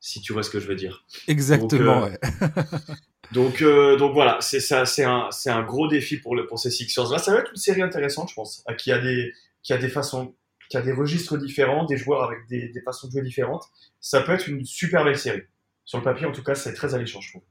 Si 0.00 0.20
tu 0.20 0.32
vois 0.32 0.42
ce 0.42 0.50
que 0.50 0.60
je 0.60 0.66
veux 0.66 0.74
dire. 0.74 1.04
Exactement. 1.26 2.04
ouais. 2.04 2.18
Donc, 3.32 3.60
euh, 3.60 3.96
donc 3.96 4.12
voilà, 4.12 4.38
c'est 4.40 4.60
ça, 4.60 4.86
c'est 4.86 5.02
un, 5.02 5.28
c'est 5.32 5.50
un 5.50 5.62
gros 5.62 5.88
défi 5.88 6.16
pour 6.16 6.36
le 6.36 6.46
pour 6.46 6.58
ces 6.58 6.70
Sixers. 6.70 7.10
Là, 7.10 7.18
ça 7.18 7.32
va 7.32 7.40
être 7.40 7.50
une 7.50 7.56
série 7.56 7.82
intéressante, 7.82 8.30
je 8.30 8.34
pense, 8.34 8.64
qui 8.78 8.92
a 8.92 8.98
des, 8.98 9.32
qui 9.62 9.72
a 9.72 9.78
des 9.78 9.88
façons, 9.88 10.34
qui 10.70 10.76
a 10.76 10.82
des 10.82 10.92
registres 10.92 11.36
différents, 11.36 11.84
des 11.84 11.96
joueurs 11.96 12.22
avec 12.22 12.46
des, 12.48 12.68
des 12.68 12.80
façons 12.82 13.08
de 13.08 13.12
jouer 13.12 13.22
différentes. 13.22 13.64
Ça 14.00 14.20
peut 14.20 14.32
être 14.32 14.48
une 14.48 14.64
super 14.64 15.04
belle 15.04 15.18
série. 15.18 15.42
Sur 15.84 15.98
le 15.98 16.04
papier, 16.04 16.26
en 16.26 16.32
tout 16.32 16.42
cas, 16.42 16.54
c'est 16.54 16.72
très 16.72 16.94
alléchant, 16.94 17.20
je 17.20 17.30
trouve. 17.30 17.42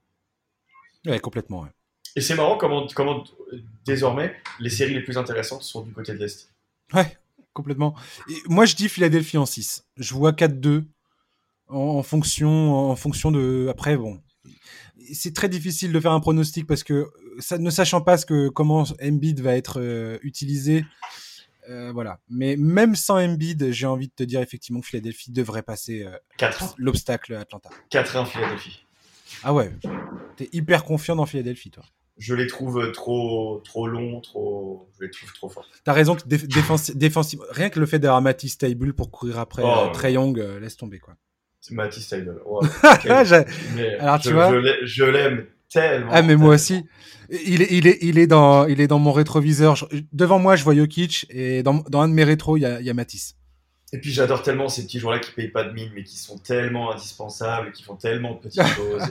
Ouais, 1.06 1.20
complètement. 1.20 1.62
Ouais. 1.64 1.70
Et 2.16 2.22
c'est 2.22 2.36
marrant 2.36 2.58
comment, 2.58 2.88
comment 2.96 3.24
désormais 3.86 4.36
les 4.60 4.70
séries 4.70 4.94
les 4.94 5.04
plus 5.04 5.18
intéressantes 5.18 5.64
sont 5.64 5.82
du 5.82 5.92
côté 5.92 6.14
de 6.14 6.20
l'est. 6.20 6.50
Ouais, 6.94 7.18
complètement. 7.56 7.96
Et 8.30 8.36
moi, 8.48 8.66
je 8.66 8.76
dis 8.76 8.88
Philadelphie 8.90 9.40
en 9.40 9.48
6. 9.48 9.86
Je 9.98 10.14
vois 10.14 10.34
4-2 10.34 10.84
en, 11.70 11.78
en, 11.78 12.04
fonction, 12.04 12.76
en 12.92 12.96
fonction 12.96 13.32
de. 13.32 13.68
Après, 13.72 13.98
bon, 13.98 14.22
c'est 15.14 15.34
très 15.34 15.50
difficile 15.50 15.92
de 15.92 16.00
faire 16.00 16.12
un 16.12 16.20
pronostic 16.20 16.68
parce 16.68 16.84
que 16.84 17.08
ça, 17.40 17.58
ne 17.58 17.70
sachant 17.70 18.02
pas 18.02 18.18
ce 18.18 18.26
que 18.26 18.50
comment 18.50 18.86
Embiid 19.02 19.40
va 19.42 19.56
être 19.56 19.80
euh, 19.82 20.20
utilisé, 20.22 20.86
euh, 21.70 21.92
voilà. 21.92 22.20
Mais 22.30 22.56
même 22.58 22.96
sans 22.96 23.18
Embiid, 23.18 23.72
j'ai 23.72 23.88
envie 23.88 24.08
de 24.08 24.14
te 24.14 24.24
dire 24.24 24.42
effectivement 24.42 24.82
que 24.82 24.88
Philadelphie 24.88 25.32
devrait 25.32 25.64
passer 25.64 26.04
euh, 26.04 26.52
l'obstacle 26.78 27.34
Atlanta. 27.36 27.70
4-1 27.92 28.26
Philadelphie. 28.26 28.86
Ah 29.44 29.54
ouais, 29.54 29.72
t'es 30.38 30.50
hyper 30.54 30.84
confiant 30.84 31.16
dans 31.16 31.26
Philadelphie, 31.26 31.72
toi. 31.72 31.84
Je 32.18 32.34
les 32.34 32.48
trouve 32.48 32.92
trop, 32.94 33.62
trop 33.66 33.88
longs, 33.88 34.22
trop, 34.22 34.90
je 34.98 35.06
les 35.06 35.12
trouve 35.12 35.34
trop 35.34 35.50
forts. 35.50 35.68
T'as 35.84 35.94
raison 35.94 36.16
que 36.16 36.24
défensivement, 36.94 37.46
rien 37.52 37.70
que 37.70 37.80
le 37.80 37.86
fait 37.86 38.00
d'avoir 38.00 38.22
Matisse 38.22 38.58
Table 38.58 38.94
pour 38.94 39.12
courir 39.12 39.38
après 39.38 39.64
oh, 39.66 39.90
Trey 39.92 40.14
Young, 40.14 40.38
laisse 40.62 40.78
tomber 40.78 41.00
quoi. 41.00 41.16
Matisse 41.72 42.08
Taylor. 42.10 42.36
Alors 44.00 44.20
tu 44.20 44.32
vois, 44.32 44.54
je 44.84 45.04
l'aime 45.04 45.46
tellement. 45.70 46.12
Ah 46.12 46.22
mais 46.22 46.36
moi 46.36 46.56
aussi. 46.56 46.86
Il 47.30 47.64
est, 47.64 47.72
il 47.72 47.88
est, 47.88 47.98
il 48.02 48.20
est 48.20 48.28
dans, 48.28 48.68
il 48.68 48.80
est 48.80 48.88
dans 48.88 49.00
mon 49.00 49.12
rétroviseur. 49.12 49.90
devant 50.14 50.38
moi, 50.38 50.56
je 50.56 50.64
vois 50.64 50.76
Jokic 50.76 51.26
et 51.32 51.64
dans, 51.64 51.84
dans 51.90 52.02
un 52.02 52.08
de 52.08 52.14
mes 52.14 52.24
rétros, 52.24 52.56
il 52.56 52.62
y 52.62 52.66
a, 52.66 52.80
il 52.80 52.86
y 52.86 52.90
a 52.90 52.94
Matisse. 52.94 53.36
Et 53.94 54.00
puis 54.00 54.12
j'adore 54.12 54.42
tellement 54.42 54.68
ces 54.68 54.84
petits 54.84 55.00
joueurs-là 55.00 55.20
qui 55.20 55.32
payent 55.32 55.52
pas 55.52 55.64
de 55.64 55.72
mine, 55.72 55.92
mais 55.96 56.04
qui 56.04 56.18
sont 56.18 56.38
tellement 56.38 56.92
indispensables, 56.92 57.72
qui 57.72 57.84
font 57.84 57.96
tellement 57.96 58.34
de 58.34 58.40
petites 58.40 58.66
choses. 58.76 59.04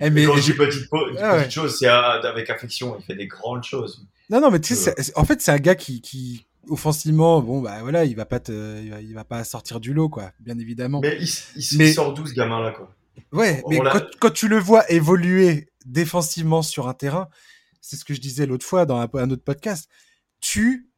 et, 0.00 0.10
mais, 0.10 0.24
quand 0.24 0.36
je 0.36 0.42
dis 0.42 0.52
petites, 0.52 0.88
ah 1.20 1.48
choses, 1.50 1.78
c'est 1.78 1.88
avec 1.88 2.48
affection. 2.48 2.96
Il 2.98 3.04
fait 3.04 3.16
des 3.16 3.26
grandes 3.26 3.64
choses. 3.64 4.06
Non, 4.30 4.40
non, 4.40 4.50
mais 4.50 4.60
tu 4.60 4.74
sais, 4.74 4.94
en 5.14 5.24
fait, 5.24 5.40
c'est 5.40 5.52
un 5.52 5.58
gars 5.58 5.74
qui, 5.74 6.00
qui, 6.00 6.46
offensivement, 6.68 7.40
bon 7.40 7.60
bah 7.60 7.78
voilà, 7.82 8.04
il 8.04 8.16
va 8.16 8.24
pas 8.24 8.40
te, 8.40 8.80
il 9.00 9.14
va, 9.14 9.24
pas 9.24 9.44
sortir 9.44 9.80
du 9.80 9.92
lot 9.92 10.08
quoi, 10.08 10.32
bien 10.40 10.58
évidemment. 10.58 11.00
Mais 11.00 11.18
il, 11.20 11.94
sort 11.94 12.14
d'où 12.14 12.26
ce 12.26 12.34
gamin 12.34 12.60
là 12.60 12.72
quoi? 12.72 12.94
Ouais, 13.32 13.62
mais 13.68 13.78
quand, 14.20 14.30
tu 14.30 14.48
le 14.48 14.58
vois 14.58 14.90
évoluer 14.90 15.68
défensivement 15.84 16.62
sur 16.62 16.88
un 16.88 16.94
terrain, 16.94 17.28
c'est 17.80 17.96
ce 17.96 18.04
que 18.04 18.14
je 18.14 18.20
disais 18.20 18.46
l'autre 18.46 18.66
fois 18.66 18.86
dans 18.86 18.98
un, 18.98 19.30
autre 19.30 19.44
podcast. 19.44 19.88
Tu, 20.40 20.90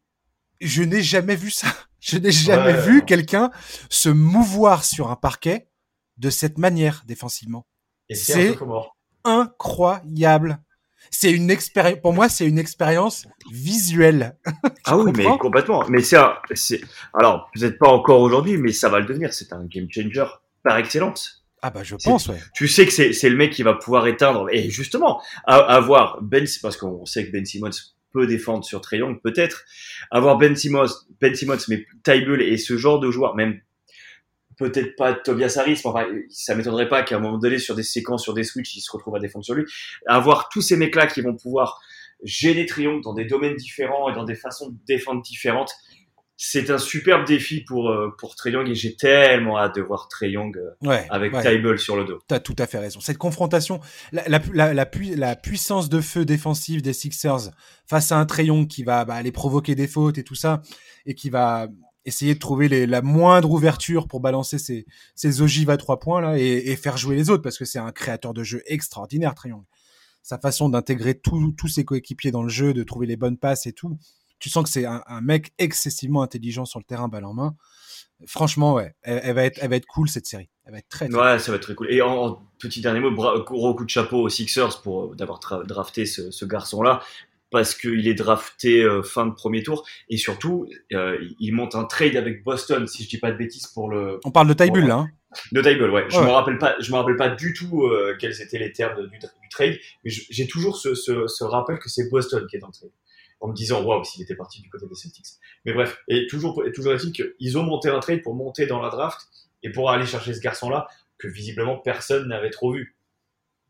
je 0.61 0.83
n'ai 0.83 1.03
jamais 1.03 1.37
vu 1.37 1.51
ça. 1.51 1.69
Je 2.01 2.19
n'ai 2.19 2.31
jamais 2.31 2.81
vu 2.81 3.05
quelqu'un 3.05 3.51
se 3.91 4.09
mouvoir 4.09 4.85
sur 4.85 5.11
un 5.11 5.17
parquet 5.17 5.69
de 6.17 6.31
cette 6.31 6.59
manière 6.59 7.03
défensivement. 7.07 7.67
C'est 8.11 8.57
incroyable 9.25 10.61
c'est 11.11 11.31
une 11.31 11.51
expérience. 11.51 12.01
Pour 12.01 12.13
moi, 12.13 12.29
c'est 12.29 12.47
une 12.47 12.59
expérience 12.59 13.27
visuelle. 13.51 14.37
ah 14.85 14.97
oui, 14.97 15.13
mais 15.15 15.25
complètement. 15.39 15.85
Mais 15.89 16.03
c'est, 16.03 16.19
c'est, 16.55 16.81
alors 17.15 17.51
peut-être 17.55 17.79
pas 17.79 17.89
encore 17.89 18.21
aujourd'hui, 18.21 18.57
mais 18.57 18.73
ça 18.73 18.89
va 18.89 19.01
le 19.01 19.07
devenir. 19.07 19.33
C'est 19.33 19.53
un 19.53 19.65
game 19.65 19.87
changer 19.91 20.25
par 20.63 20.77
excellence. 20.79 21.45
Ah 21.61 21.71
bah 21.71 21.83
je 21.83 21.97
pense, 21.97 22.29
ouais. 22.29 22.39
Tu 22.55 22.69
sais 22.69 22.87
que 22.87 22.93
c'est, 22.93 23.13
c'est 23.13 23.29
le 23.29 23.37
mec 23.37 23.53
qui 23.53 23.65
va 23.65 23.75
pouvoir 23.75 24.07
éteindre. 24.07 24.49
Et 24.53 24.71
justement, 24.71 25.21
avoir 25.45 26.23
Ben, 26.23 26.47
parce 26.63 26.77
qu'on 26.77 27.05
sait 27.05 27.27
que 27.27 27.33
Ben 27.33 27.45
Simmons 27.45 27.71
défendre 28.27 28.65
sur 28.65 28.83
Young, 28.93 29.21
peut-être. 29.23 29.65
Avoir 30.11 30.39
Ben 30.39 30.57
Simmons, 30.57 30.87
Ben 31.21 31.35
Simmons, 31.35 31.59
mais 31.69 31.87
Tybull 32.05 32.43
et 32.43 32.57
ce 32.57 32.77
genre 32.77 33.01
de 33.01 33.11
joueur, 33.11 33.35
même 33.35 33.61
peut-être 34.59 34.97
pas 34.97 35.15
Tobias 35.15 35.57
Harris, 35.59 35.81
mais 35.85 35.91
enfin, 35.91 36.07
ça 36.29 36.55
m'étonnerait 36.55 36.89
pas 36.89 37.03
qu'à 37.03 37.17
un 37.17 37.21
moment 37.21 37.39
donné, 37.39 37.59
sur 37.59 37.75
des 37.75 37.83
séquences, 37.83 38.25
sur 38.25 38.35
des 38.35 38.45
switches, 38.45 38.75
il 38.75 38.81
se 38.81 38.91
retrouve 38.91 39.17
à 39.17 39.21
défendre 39.21 39.45
sur 39.45 39.55
lui. 39.55 39.65
Avoir 40.07 40.49
tous 40.49 40.61
ces 40.61 40.77
mecs-là 40.77 41.07
qui 41.07 41.21
vont 41.21 41.37
pouvoir 41.37 41.81
gêner 42.25 42.67
Triangle 42.67 43.03
dans 43.03 43.15
des 43.15 43.25
domaines 43.25 43.55
différents 43.55 44.11
et 44.11 44.15
dans 44.15 44.25
des 44.25 44.35
façons 44.35 44.71
de 44.71 44.77
défendre 44.87 45.23
différentes, 45.23 45.73
c'est 46.41 46.71
un 46.71 46.79
superbe 46.79 47.27
défi 47.27 47.63
pour 47.63 47.91
euh, 47.91 48.15
pour 48.17 48.37
Young 48.47 48.69
et 48.69 48.75
j'ai 48.77 48.95
tellement 48.95 49.59
hâte 49.59 49.75
de 49.75 49.83
voir 49.83 50.07
Trey 50.07 50.31
Young 50.31 50.57
euh, 50.57 51.03
avec 51.11 51.35
ouais. 51.35 51.79
sur 51.79 51.97
le 51.97 52.05
dos. 52.05 52.21
T'as 52.29 52.39
tout 52.39 52.55
à 52.61 52.69
fait 52.69 52.79
raison. 52.79 53.01
Cette 53.01 53.19
confrontation, 53.19 53.81
la, 54.13 54.29
la, 54.29 54.73
la, 54.73 54.87
la, 55.17 55.37
puissance 55.37 55.89
de 55.89 56.01
feu 56.01 56.25
défensive 56.25 56.81
des 56.81 56.93
Sixers 56.93 57.51
face 57.87 58.13
à 58.13 58.19
un 58.19 58.25
Trey 58.25 58.47
Young 58.47 58.69
qui 58.69 58.85
va 58.85 59.05
bah, 59.05 59.15
aller 59.15 59.33
provoquer 59.33 59.75
des 59.75 59.89
fautes 59.89 60.17
et 60.17 60.23
tout 60.23 60.37
ça 60.37 60.63
et 61.07 61.17
qui 61.17 61.29
va 61.29 61.67
essayer 62.05 62.35
de 62.35 62.39
trouver 62.39 62.69
les, 62.69 62.87
la 62.87 63.03
moindre 63.03 63.51
ouverture 63.51 64.07
pour 64.07 64.21
balancer 64.21 64.59
ses, 64.59 64.87
ses 65.17 65.43
ogives 65.43 65.71
à 65.71 65.77
trois 65.77 65.99
points 65.99 66.21
là 66.21 66.39
et, 66.39 66.77
faire 66.77 66.97
jouer 66.97 67.17
les 67.17 67.31
autres 67.31 67.43
parce 67.43 67.59
que 67.59 67.65
c'est 67.65 67.81
un 67.81 67.91
créateur 67.91 68.33
de 68.33 68.45
jeu 68.45 68.63
extraordinaire, 68.67 69.35
Triangle. 69.35 69.67
Sa 70.23 70.39
façon 70.39 70.69
d'intégrer 70.69 71.19
tous 71.19 71.69
ses 71.69 71.85
coéquipiers 71.85 72.31
dans 72.31 72.45
le 72.45 72.49
jeu, 72.49 72.75
de 72.75 72.85
trouver 72.85 73.09
les 73.09 73.17
bonnes 73.17 73.39
passes 73.39 73.67
et 73.67 73.73
tout. 73.73 73.99
Tu 74.39 74.51
sens 74.51 74.65
que 74.65 74.71
c'est 74.71 74.85
un, 74.85 75.21
mec 75.23 75.53
excessivement 75.59 76.23
intelligent 76.23 76.65
sur 76.65 76.79
le 76.79 76.85
terrain, 76.85 77.09
balle 77.09 77.25
en 77.25 77.35
main. 77.35 77.57
Franchement, 78.27 78.75
ouais, 78.75 78.95
elle, 79.03 79.35
va 79.35 79.45
être, 79.45 79.59
elle 79.63 79.71
va 79.71 79.77
être 79.77 79.87
cool 79.87 80.09
cette 80.09 80.27
série. 80.27 80.49
Elle 80.65 80.73
va 80.73 80.79
être 80.79 80.89
très, 80.89 81.07
ouais, 81.13 81.39
ça 81.39 81.53
va 81.53 81.57
être 81.57 81.63
très 81.63 81.75
cool. 81.75 81.91
Et 81.91 82.03
en, 82.03 82.41
petit 82.59 82.81
dernier 82.81 83.01
mot, 83.01 83.13
gros 83.13 83.75
coup 83.75 83.85
de 83.85 83.91
chapeau 83.91 84.23
aux 84.23 84.29
Sixers 84.29 84.83
pour 84.83 85.05
euh, 85.05 85.15
d'avoir 85.15 85.39
drafté 85.65 86.05
ce, 86.05 86.31
ce 86.31 86.45
garçon-là 86.45 87.01
parce 87.51 87.75
qu'il 87.75 88.07
est 88.07 88.15
drafté 88.15 88.83
euh, 88.83 89.03
fin 89.03 89.27
de 89.27 89.33
premier 89.33 89.63
tour 89.63 89.87
et 90.09 90.17
surtout 90.17 90.67
euh, 90.93 91.19
il 91.41 91.53
monte 91.53 91.75
un 91.75 91.85
trade 91.85 92.17
avec 92.17 92.45
Boston 92.45 92.87
si 92.87 93.05
je 93.05 93.09
dis 93.09 93.19
pas 93.19 93.33
de 93.33 93.37
bêtises 93.37 93.67
pour 93.69 93.89
le. 93.91 94.21
On 94.25 94.31
parle 94.31 94.49
de 94.49 94.55
Tybull 94.55 94.87
là. 94.87 94.97
Hein. 94.97 95.09
De 95.53 95.61
Tybull, 95.61 95.91
ouais. 95.91 96.07
Je 96.09 96.19
me 96.19 96.31
rappelle 96.31 96.59
pas, 96.59 96.75
je 96.81 96.91
me 96.91 96.97
rappelle 96.97 97.17
pas 97.17 97.29
du 97.29 97.53
tout 97.53 97.85
euh, 97.85 98.17
quels 98.19 98.41
étaient 98.41 98.59
les 98.59 98.73
termes 98.73 99.07
du, 99.09 99.19
trade, 99.51 99.77
mais 100.05 100.11
j'ai 100.11 100.47
toujours 100.47 100.77
ce, 100.77 100.95
ce, 100.95 101.27
ce, 101.27 101.45
rappel 101.45 101.79
que 101.79 101.89
c'est 101.89 102.09
Boston 102.11 102.47
qui 102.49 102.57
est 102.57 102.61
dans 102.61 102.69
le 102.69 102.73
trade. 102.73 102.91
En 103.41 103.49
me 103.49 103.55
disant 103.55 103.85
waouh 103.85 104.03
s'il 104.05 104.23
était 104.23 104.35
parti 104.35 104.61
du 104.61 104.69
côté 104.69 104.87
des 104.87 104.95
Celtics. 104.95 105.27
Mais 105.65 105.73
bref, 105.73 106.03
et 106.09 106.27
toujours 106.27 106.65
et 106.67 106.73
toujours 106.73 106.95
est-il 106.95 107.13
qu'ils 107.13 107.59
ont 107.59 107.63
monté 107.63 107.89
un 107.89 108.01
trade 108.01 108.23
pour 108.23 108.35
monter 108.35 108.67
dans 108.67 108.83
la 108.83 108.91
draft 108.91 109.29
et 109.63 109.71
pour 109.71 109.91
aller 109.91 110.07
chercher 110.07 110.35
ce 110.35 110.41
garçon 110.41 110.71
là 110.71 110.89
que 111.19 111.29
visiblement 111.29 111.77
personne 111.77 112.29
n'avait 112.29 112.51
trop 112.51 112.73
vu. 112.73 112.97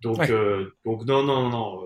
Donc 0.01 0.21
donc 0.85 1.05
non 1.05 1.23
non 1.23 1.51
non 1.51 1.83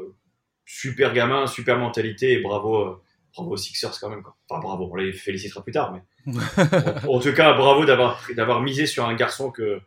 super 0.65 1.13
gamin, 1.13 1.47
super 1.47 1.79
mentalité 1.79 2.33
et 2.33 2.41
bravo, 2.41 2.77
euh, 2.77 3.03
bravo 3.35 3.53
aux 3.53 3.57
Sixers 3.57 3.99
quand 4.01 4.09
même. 4.09 4.23
Quoi. 4.23 4.37
Enfin, 4.49 4.61
bravo, 4.61 4.89
on 4.91 4.97
les 4.97 5.13
félicitera 5.13 5.63
plus 5.63 5.73
tard, 5.73 5.93
mais 5.93 6.33
en, 7.09 7.19
tout 7.19 7.33
cas, 7.33 7.53
bravo 7.55 7.85
d'avoir 7.85 8.25
d'avoir 8.37 8.63
misé 8.63 8.87
sur 8.87 9.07
un 9.07 9.15
garçon 9.15 9.51
que 9.51 9.81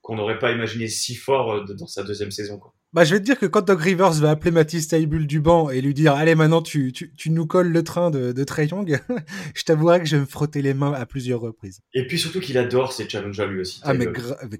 qu'on 0.00 0.16
n'aurait 0.16 0.38
pas 0.38 0.52
imaginé 0.52 0.88
si 0.88 1.14
fort 1.14 1.52
euh, 1.52 1.64
dans 1.74 1.86
sa 1.86 2.04
deuxième 2.04 2.30
saison. 2.30 2.58
Quoi. 2.58 2.72
Bah, 2.92 3.04
je 3.04 3.14
vais 3.14 3.20
te 3.20 3.24
dire 3.24 3.38
que 3.38 3.46
quand 3.46 3.62
Doug 3.62 3.80
Rivers 3.80 4.12
va 4.14 4.30
appeler 4.30 4.50
Mathis 4.50 4.88
Taibul 4.88 5.26
du 5.26 5.40
banc 5.40 5.70
et 5.70 5.80
lui 5.80 5.94
dire 5.94 6.14
Allez, 6.14 6.34
maintenant 6.34 6.60
tu, 6.60 6.92
tu, 6.92 7.14
tu 7.14 7.30
nous 7.30 7.46
colles 7.46 7.70
le 7.70 7.84
train 7.84 8.10
de, 8.10 8.32
de 8.32 8.44
Trey 8.44 8.66
Young, 8.66 9.00
je 9.54 9.62
t'avouerai 9.62 10.00
que 10.00 10.06
je 10.06 10.16
vais 10.16 10.22
me 10.22 10.26
frotter 10.26 10.60
les 10.60 10.74
mains 10.74 10.92
à 10.92 11.06
plusieurs 11.06 11.40
reprises. 11.40 11.80
Et 11.94 12.06
puis 12.06 12.18
surtout 12.18 12.40
qu'il 12.40 12.58
adore 12.58 12.92
ces 12.92 13.08
challenges 13.08 13.38
à 13.38 13.46
lui 13.46 13.60
aussi. 13.60 13.80
Ah, 13.84 13.94
mais, 13.94 14.08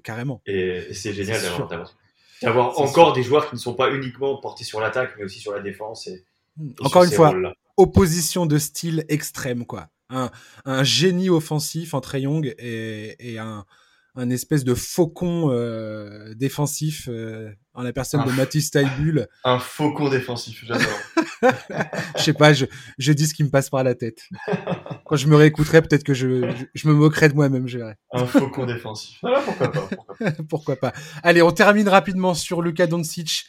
carrément. 0.01 0.41
Et, 0.45 0.87
c'est 0.93 1.13
génial 1.13 1.41
d'avoir 1.41 1.93
d'avoir 2.41 2.79
encore 2.79 3.13
des 3.13 3.21
joueurs 3.21 3.49
qui 3.49 3.55
ne 3.55 3.59
sont 3.59 3.75
pas 3.75 3.91
uniquement 3.93 4.35
portés 4.37 4.63
sur 4.63 4.79
l'attaque, 4.79 5.11
mais 5.17 5.25
aussi 5.25 5.39
sur 5.39 5.51
la 5.51 5.59
défense. 5.59 6.07
Et, 6.07 6.23
hmm. 6.55 6.71
encore 6.79 7.03
une 7.03 7.11
fois, 7.11 7.35
opposition 7.77 8.45
de 8.45 8.57
style 8.57 9.05
extrême, 9.09 9.65
quoi. 9.65 9.89
Un, 10.09 10.29
un 10.65 10.83
génie 10.83 11.29
offensif 11.29 11.93
entre 11.93 12.17
Young 12.17 12.53
et, 12.57 13.15
et 13.19 13.39
un, 13.39 13.65
un 14.15 14.29
espèce 14.29 14.63
de 14.63 14.73
faucon 14.73 15.51
euh, 15.51 16.33
défensif 16.33 17.07
euh, 17.09 17.49
en 17.73 17.83
la 17.83 17.93
personne 17.93 18.25
de 18.25 18.31
Matisse 18.31 18.71
Taibul. 18.71 19.27
Un 19.43 19.59
faucon 19.59 20.09
défensif, 20.09 20.63
j'adore. 20.65 20.87
je 22.17 22.21
sais 22.21 22.33
pas, 22.33 22.53
je, 22.53 22.65
je, 22.97 23.13
dis 23.13 23.27
ce 23.27 23.33
qui 23.33 23.43
me 23.43 23.49
passe 23.49 23.69
par 23.69 23.83
la 23.83 23.95
tête. 23.95 24.19
Quand 25.05 25.15
je 25.15 25.27
me 25.27 25.35
réécouterai, 25.35 25.81
peut-être 25.81 26.03
que 26.03 26.13
je, 26.13 26.53
je, 26.73 26.87
me 26.87 26.93
moquerai 26.93 27.29
de 27.29 27.35
moi-même, 27.35 27.67
je 27.67 27.77
verrai. 27.77 27.95
Un 28.11 28.25
faucon 28.25 28.65
défensif. 28.65 29.19
Ah, 29.23 29.41
pourquoi 29.43 29.71
pas, 29.71 29.87
pourquoi 29.87 30.15
pas. 30.15 30.31
pourquoi 30.49 30.75
pas. 30.75 30.93
Allez, 31.23 31.41
on 31.41 31.51
termine 31.51 31.87
rapidement 31.87 32.33
sur 32.33 32.61
Luka 32.61 32.87
Doncic 32.87 33.45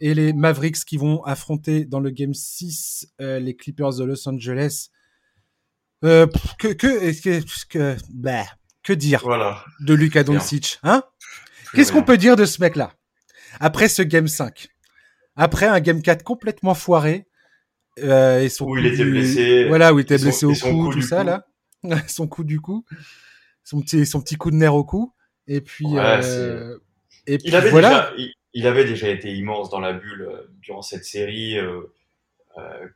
et 0.00 0.14
les 0.14 0.32
Mavericks 0.32 0.84
qui 0.84 0.96
vont 0.96 1.22
affronter 1.24 1.84
dans 1.84 2.00
le 2.00 2.10
Game 2.10 2.34
6 2.34 3.08
euh, 3.20 3.38
les 3.40 3.54
Clippers 3.54 3.96
de 3.96 4.04
Los 4.04 4.28
Angeles. 4.28 4.88
Euh, 6.04 6.26
que, 6.58 6.68
que, 6.68 7.20
que, 7.20 7.66
que, 7.68 7.96
bah, 8.14 8.44
que 8.84 8.92
dire 8.92 9.20
voilà. 9.24 9.64
de 9.80 9.94
Luka 9.94 10.22
Doncic 10.22 10.78
hein? 10.84 11.02
Qu'est-ce 11.74 11.92
qu'on 11.92 12.04
peut 12.04 12.16
dire 12.16 12.36
de 12.36 12.46
ce 12.46 12.60
mec-là? 12.60 12.92
Après 13.60 13.88
ce 13.88 14.02
Game 14.02 14.28
5 14.28 14.68
Après 15.36 15.66
un 15.66 15.80
Game 15.80 16.02
4 16.02 16.22
complètement 16.22 16.74
foiré 16.74 17.28
euh, 18.02 18.40
et 18.40 18.48
son 18.48 18.66
où 18.66 18.76
il 18.76 18.86
était 18.86 19.04
blessé. 19.04 19.64
Voilà, 19.66 19.92
où 19.92 19.98
il 19.98 20.02
était 20.02 20.18
blessé 20.18 20.46
au 20.46 20.54
cou, 20.54 20.92
tout 20.92 21.02
ça, 21.02 21.24
là. 21.24 21.46
son 22.06 22.26
coup 22.26 22.44
du 22.44 22.60
cou. 22.60 22.84
Son 23.64 23.80
petit, 23.80 24.06
son 24.06 24.20
petit 24.20 24.36
coup 24.36 24.50
de 24.50 24.56
nerf 24.56 24.74
au 24.74 24.84
cou. 24.84 25.12
Et 25.46 25.60
puis, 25.60 25.86
euh, 25.94 26.76
et 27.26 27.38
puis 27.38 27.48
il 27.48 27.56
avait 27.56 27.70
voilà. 27.70 28.10
Déjà, 28.16 28.30
il, 28.54 28.66
avait 28.66 28.84
déjà 28.84 29.08
été 29.08 29.32
immense 29.34 29.70
dans 29.70 29.80
la 29.80 29.92
bulle 29.92 30.28
euh, 30.30 30.50
durant 30.60 30.82
cette 30.82 31.04
série. 31.04 31.56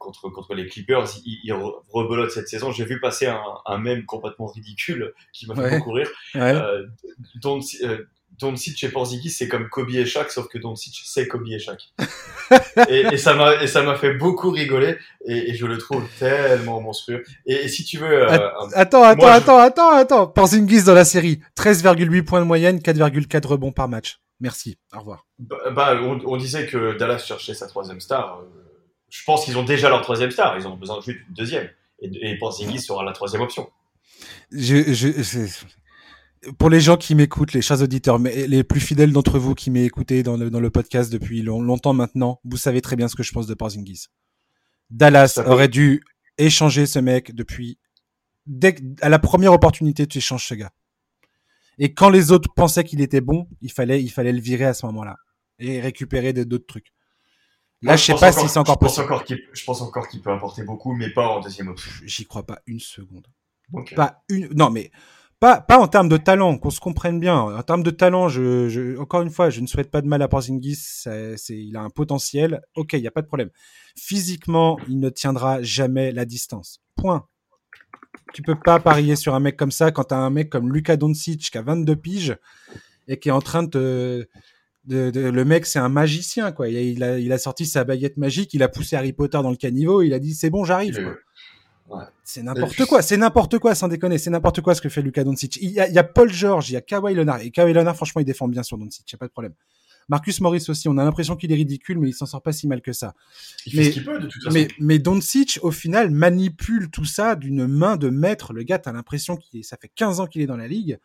Contre, 0.00 0.28
contre 0.28 0.54
les 0.54 0.66
Clippers. 0.66 1.06
Il, 1.24 1.38
il 1.44 1.52
rebelote 1.52 2.32
cette 2.32 2.48
saison. 2.48 2.72
J'ai 2.72 2.84
vu 2.84 2.98
passer 2.98 3.26
un, 3.26 3.40
un 3.64 3.78
mème 3.78 4.04
complètement 4.06 4.46
ridicule 4.46 5.14
qui 5.32 5.46
m'a 5.46 5.54
fait 5.54 5.78
beaucoup 5.78 5.92
rire. 5.92 6.10
Ouais. 6.34 6.60
Dont, 7.36 7.60
Doncic 8.38 8.82
et 8.84 8.88
Porzingis, 8.88 9.30
c'est 9.30 9.48
comme 9.48 9.68
Kobe 9.68 9.90
et 9.90 10.06
Shaq, 10.06 10.30
sauf 10.30 10.48
que 10.48 10.58
Doncic, 10.58 11.02
c'est 11.04 11.28
Kobe 11.28 11.46
et 11.48 11.58
Shaq. 11.58 11.92
et, 12.88 13.06
et, 13.12 13.16
ça 13.16 13.34
m'a 13.34 13.62
et 13.62 13.66
ça 13.66 13.82
m'a 13.82 13.96
fait 13.96 14.14
beaucoup 14.14 14.50
rigoler 14.50 14.96
et, 15.26 15.50
et, 15.50 15.54
je 15.54 15.66
le 15.66 15.78
trouve 15.78 16.04
tellement 16.18 16.80
monstrueux. 16.80 17.22
Et, 17.46 17.68
si 17.68 17.84
tu 17.84 17.98
veux, 17.98 18.24
euh, 18.24 18.48
attends, 18.74 19.02
attends, 19.02 19.26
attends, 19.26 19.58
attends, 19.58 19.90
attends, 19.90 20.26
Porzingis 20.26 20.84
dans 20.84 20.94
la 20.94 21.04
série, 21.04 21.40
13,8 21.56 22.24
points 22.24 22.40
de 22.40 22.46
moyenne, 22.46 22.78
4,4 22.78 23.46
rebonds 23.46 23.72
par 23.72 23.88
match. 23.88 24.18
Merci. 24.40 24.76
Au 24.92 24.98
revoir. 24.98 25.26
Bah, 25.38 25.56
bah 25.70 25.98
on, 26.02 26.20
on, 26.26 26.36
disait 26.36 26.66
que 26.66 26.98
Dallas 26.98 27.18
cherchait 27.18 27.54
sa 27.54 27.68
troisième 27.68 28.00
star. 28.00 28.40
Euh, 28.40 28.62
je 29.08 29.22
pense 29.24 29.44
qu'ils 29.44 29.56
ont 29.56 29.62
déjà 29.62 29.88
leur 29.88 30.02
troisième 30.02 30.32
star. 30.32 30.58
Ils 30.58 30.66
ont 30.66 30.76
besoin 30.76 31.00
juste 31.00 31.18
d'une 31.26 31.34
deuxième. 31.34 31.68
Et, 32.00 32.36
Porzingis 32.38 32.80
sera 32.80 33.04
la 33.04 33.12
troisième 33.12 33.42
option. 33.42 33.70
Je, 34.50 34.92
je, 34.92 35.46
pour 36.58 36.70
les 36.70 36.80
gens 36.80 36.96
qui 36.96 37.14
m'écoutent, 37.14 37.52
les 37.52 37.62
chers 37.62 37.82
auditeurs, 37.82 38.18
mais 38.18 38.46
les 38.46 38.64
plus 38.64 38.80
fidèles 38.80 39.12
d'entre 39.12 39.38
vous 39.38 39.54
qui 39.54 39.70
m'écoutez 39.70 40.22
dans 40.22 40.36
le, 40.36 40.50
dans 40.50 40.60
le 40.60 40.70
podcast 40.70 41.12
depuis 41.12 41.42
longtemps 41.42 41.92
maintenant, 41.92 42.40
vous 42.44 42.56
savez 42.56 42.80
très 42.80 42.96
bien 42.96 43.08
ce 43.08 43.14
que 43.14 43.22
je 43.22 43.32
pense 43.32 43.46
de 43.46 43.54
Porzingis. 43.54 44.06
Dallas 44.90 45.40
aurait 45.46 45.68
dû 45.68 46.02
échanger 46.38 46.86
ce 46.86 46.98
mec 46.98 47.34
depuis 47.34 47.78
dès 48.46 48.74
à 49.00 49.08
la 49.08 49.18
première 49.18 49.52
opportunité 49.52 50.06
tu 50.06 50.18
échanges 50.18 50.46
ce 50.46 50.54
gars. 50.54 50.72
Et 51.78 51.94
quand 51.94 52.10
les 52.10 52.32
autres 52.32 52.52
pensaient 52.54 52.84
qu'il 52.84 53.00
était 53.00 53.20
bon, 53.20 53.48
il 53.60 53.72
fallait 53.72 54.02
il 54.02 54.10
fallait 54.10 54.32
le 54.32 54.40
virer 54.40 54.64
à 54.64 54.74
ce 54.74 54.84
moment-là 54.86 55.16
et 55.58 55.80
récupérer 55.80 56.32
d'autres 56.32 56.66
trucs. 56.66 56.92
Là, 57.82 57.96
je 57.96 58.04
sais 58.04 58.14
pas 58.14 58.32
si 58.32 58.48
c'est 58.48 58.58
encore 58.58 58.76
je 58.80 58.86
pense 58.86 58.98
encore 58.98 59.24
qu'il, 59.24 59.40
je 59.52 59.64
pense 59.64 59.82
encore 59.82 60.08
qu'il 60.08 60.20
peut 60.22 60.30
apporter 60.30 60.62
beaucoup, 60.62 60.94
mais 60.94 61.10
pas 61.10 61.26
en 61.26 61.40
deuxième 61.40 61.68
option. 61.68 61.90
J'y 62.04 62.26
crois 62.26 62.46
pas 62.46 62.60
une 62.66 62.78
seconde. 62.78 63.26
Pas 63.96 64.22
une, 64.28 64.48
non, 64.54 64.70
mais 64.70 64.92
pas, 65.42 65.60
pas 65.60 65.76
en 65.76 65.88
termes 65.88 66.08
de 66.08 66.18
talent, 66.18 66.56
qu'on 66.56 66.70
se 66.70 66.78
comprenne 66.78 67.18
bien. 67.18 67.36
En 67.36 67.62
termes 67.64 67.82
de 67.82 67.90
talent, 67.90 68.28
je, 68.28 68.68
je, 68.68 68.96
encore 68.96 69.22
une 69.22 69.30
fois, 69.30 69.50
je 69.50 69.60
ne 69.60 69.66
souhaite 69.66 69.90
pas 69.90 70.00
de 70.00 70.06
mal 70.06 70.22
à 70.22 70.28
Porzingis. 70.28 70.76
C'est, 70.76 71.36
il 71.48 71.76
a 71.76 71.80
un 71.80 71.90
potentiel. 71.90 72.60
Ok, 72.76 72.92
il 72.92 73.00
n'y 73.00 73.08
a 73.08 73.10
pas 73.10 73.22
de 73.22 73.26
problème. 73.26 73.50
Physiquement, 73.98 74.78
il 74.86 75.00
ne 75.00 75.10
tiendra 75.10 75.60
jamais 75.60 76.12
la 76.12 76.26
distance. 76.26 76.80
Point. 76.94 77.26
Tu 78.32 78.42
peux 78.42 78.54
pas 78.54 78.78
parier 78.78 79.16
sur 79.16 79.34
un 79.34 79.40
mec 79.40 79.56
comme 79.56 79.72
ça 79.72 79.90
quand 79.90 80.04
tu 80.04 80.14
as 80.14 80.18
un 80.18 80.30
mec 80.30 80.48
comme 80.48 80.72
Luka 80.72 80.96
Doncic 80.96 81.50
qui 81.50 81.58
a 81.58 81.62
22 81.62 81.96
piges 81.96 82.36
et 83.08 83.18
qui 83.18 83.28
est 83.28 83.32
en 83.32 83.40
train 83.40 83.64
de 83.64 83.68
te, 83.68 84.28
de, 84.84 85.10
de, 85.10 85.20
le 85.22 85.44
mec, 85.44 85.66
c'est 85.66 85.80
un 85.80 85.88
magicien, 85.88 86.52
quoi. 86.52 86.68
Il 86.68 87.02
a, 87.02 87.18
il 87.18 87.32
a, 87.32 87.38
sorti 87.38 87.66
sa 87.66 87.82
baguette 87.82 88.16
magique, 88.16 88.54
il 88.54 88.62
a 88.62 88.68
poussé 88.68 88.94
Harry 88.94 89.12
Potter 89.12 89.38
dans 89.42 89.50
le 89.50 89.56
caniveau, 89.56 90.02
il 90.02 90.14
a 90.14 90.20
dit 90.20 90.34
c'est 90.34 90.50
bon, 90.50 90.64
j'arrive. 90.64 91.16
Ouais. 91.92 92.04
C'est 92.24 92.42
n'importe 92.42 92.84
quoi, 92.86 93.02
c'est 93.02 93.16
n'importe 93.16 93.58
quoi, 93.58 93.74
sans 93.74 93.88
déconner, 93.88 94.18
c'est 94.18 94.30
n'importe 94.30 94.60
quoi 94.60 94.74
ce 94.74 94.80
que 94.80 94.88
fait 94.88 95.02
Luka 95.02 95.24
Doncic. 95.24 95.56
Il 95.60 95.70
y, 95.70 95.80
a, 95.80 95.88
il 95.88 95.94
y 95.94 95.98
a 95.98 96.04
Paul 96.04 96.32
George, 96.32 96.70
il 96.70 96.74
y 96.74 96.76
a 96.76 96.80
Kawhi 96.80 97.14
Leonard, 97.14 97.40
et 97.40 97.50
Kawhi 97.50 97.72
Leonard, 97.72 97.96
franchement, 97.96 98.20
il 98.20 98.24
défend 98.24 98.48
bien 98.48 98.62
sur 98.62 98.78
Doncic, 98.78 99.10
y 99.10 99.14
a 99.14 99.18
pas 99.18 99.26
de 99.26 99.32
problème. 99.32 99.54
Marcus 100.08 100.40
Morris 100.40 100.64
aussi, 100.68 100.88
on 100.88 100.98
a 100.98 101.04
l'impression 101.04 101.36
qu'il 101.36 101.52
est 101.52 101.56
ridicule, 101.56 101.98
mais 101.98 102.08
il 102.08 102.12
s'en 102.12 102.26
sort 102.26 102.42
pas 102.42 102.52
si 102.52 102.66
mal 102.66 102.82
que 102.82 102.92
ça. 102.92 103.14
Il 103.66 103.76
mais, 103.76 103.84
fait 103.84 103.88
ce 103.90 103.94
qu'il 103.94 104.04
peut, 104.04 104.18
de 104.18 104.26
toute 104.26 104.42
façon. 104.42 104.54
Mais, 104.54 104.68
mais 104.78 104.98
Doncic, 104.98 105.58
au 105.62 105.70
final, 105.70 106.10
manipule 106.10 106.90
tout 106.90 107.04
ça 107.04 107.36
d'une 107.36 107.66
main 107.66 107.96
de 107.96 108.08
maître. 108.08 108.52
Le 108.52 108.62
gars, 108.62 108.78
t'as 108.78 108.92
l'impression 108.92 109.36
qu'il 109.36 109.64
ça 109.64 109.76
fait 109.76 109.90
15 109.94 110.20
ans 110.20 110.26
qu'il 110.26 110.42
est 110.42 110.46
dans 110.46 110.56
la 110.56 110.68
ligue. 110.68 110.98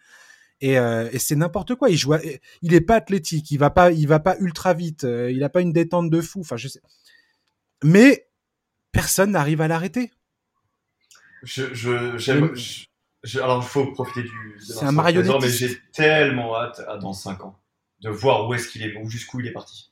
Et, 0.59 0.79
euh, 0.79 1.09
et 1.11 1.19
c'est 1.19 1.35
n'importe 1.35 1.75
quoi. 1.75 1.89
Il 1.89 1.97
joue, 1.97 2.15
il 2.61 2.73
est 2.73 2.81
pas 2.81 2.95
athlétique, 2.95 3.51
il 3.51 3.57
va 3.57 3.69
pas, 3.69 3.91
il 3.91 4.07
va 4.07 4.19
pas 4.19 4.35
ultra 4.39 4.73
vite, 4.73 5.03
euh, 5.03 5.31
il 5.31 5.43
a 5.43 5.49
pas 5.49 5.61
une 5.61 5.71
détente 5.71 6.09
de 6.09 6.21
fou. 6.21 6.39
Enfin, 6.39 6.57
je 6.57 6.67
sais. 6.67 6.81
Mais 7.83 8.27
personne 8.91 9.31
n'arrive 9.31 9.61
à 9.61 9.67
l'arrêter. 9.67 10.11
Je, 11.43 11.73
je, 11.73 12.17
j'aime. 12.17 12.55
Je, 13.23 13.39
alors, 13.39 13.61
il 13.63 13.67
faut 13.67 13.91
profiter 13.91 14.23
du. 14.23 14.57
C'est 14.59 14.85
un 14.85 14.91
marionnette. 14.91 15.41
Mais 15.41 15.49
j'ai 15.49 15.79
tellement 15.93 16.55
hâte 16.55 16.81
à 16.87 16.97
dans 16.97 17.13
5 17.13 17.43
ans 17.43 17.59
de 18.01 18.09
voir 18.09 18.47
où 18.47 18.53
est-ce 18.53 18.69
qu'il 18.69 18.83
est, 18.83 18.95
où 18.97 19.09
jusqu'où 19.09 19.39
il 19.39 19.47
est 19.47 19.51
parti, 19.51 19.91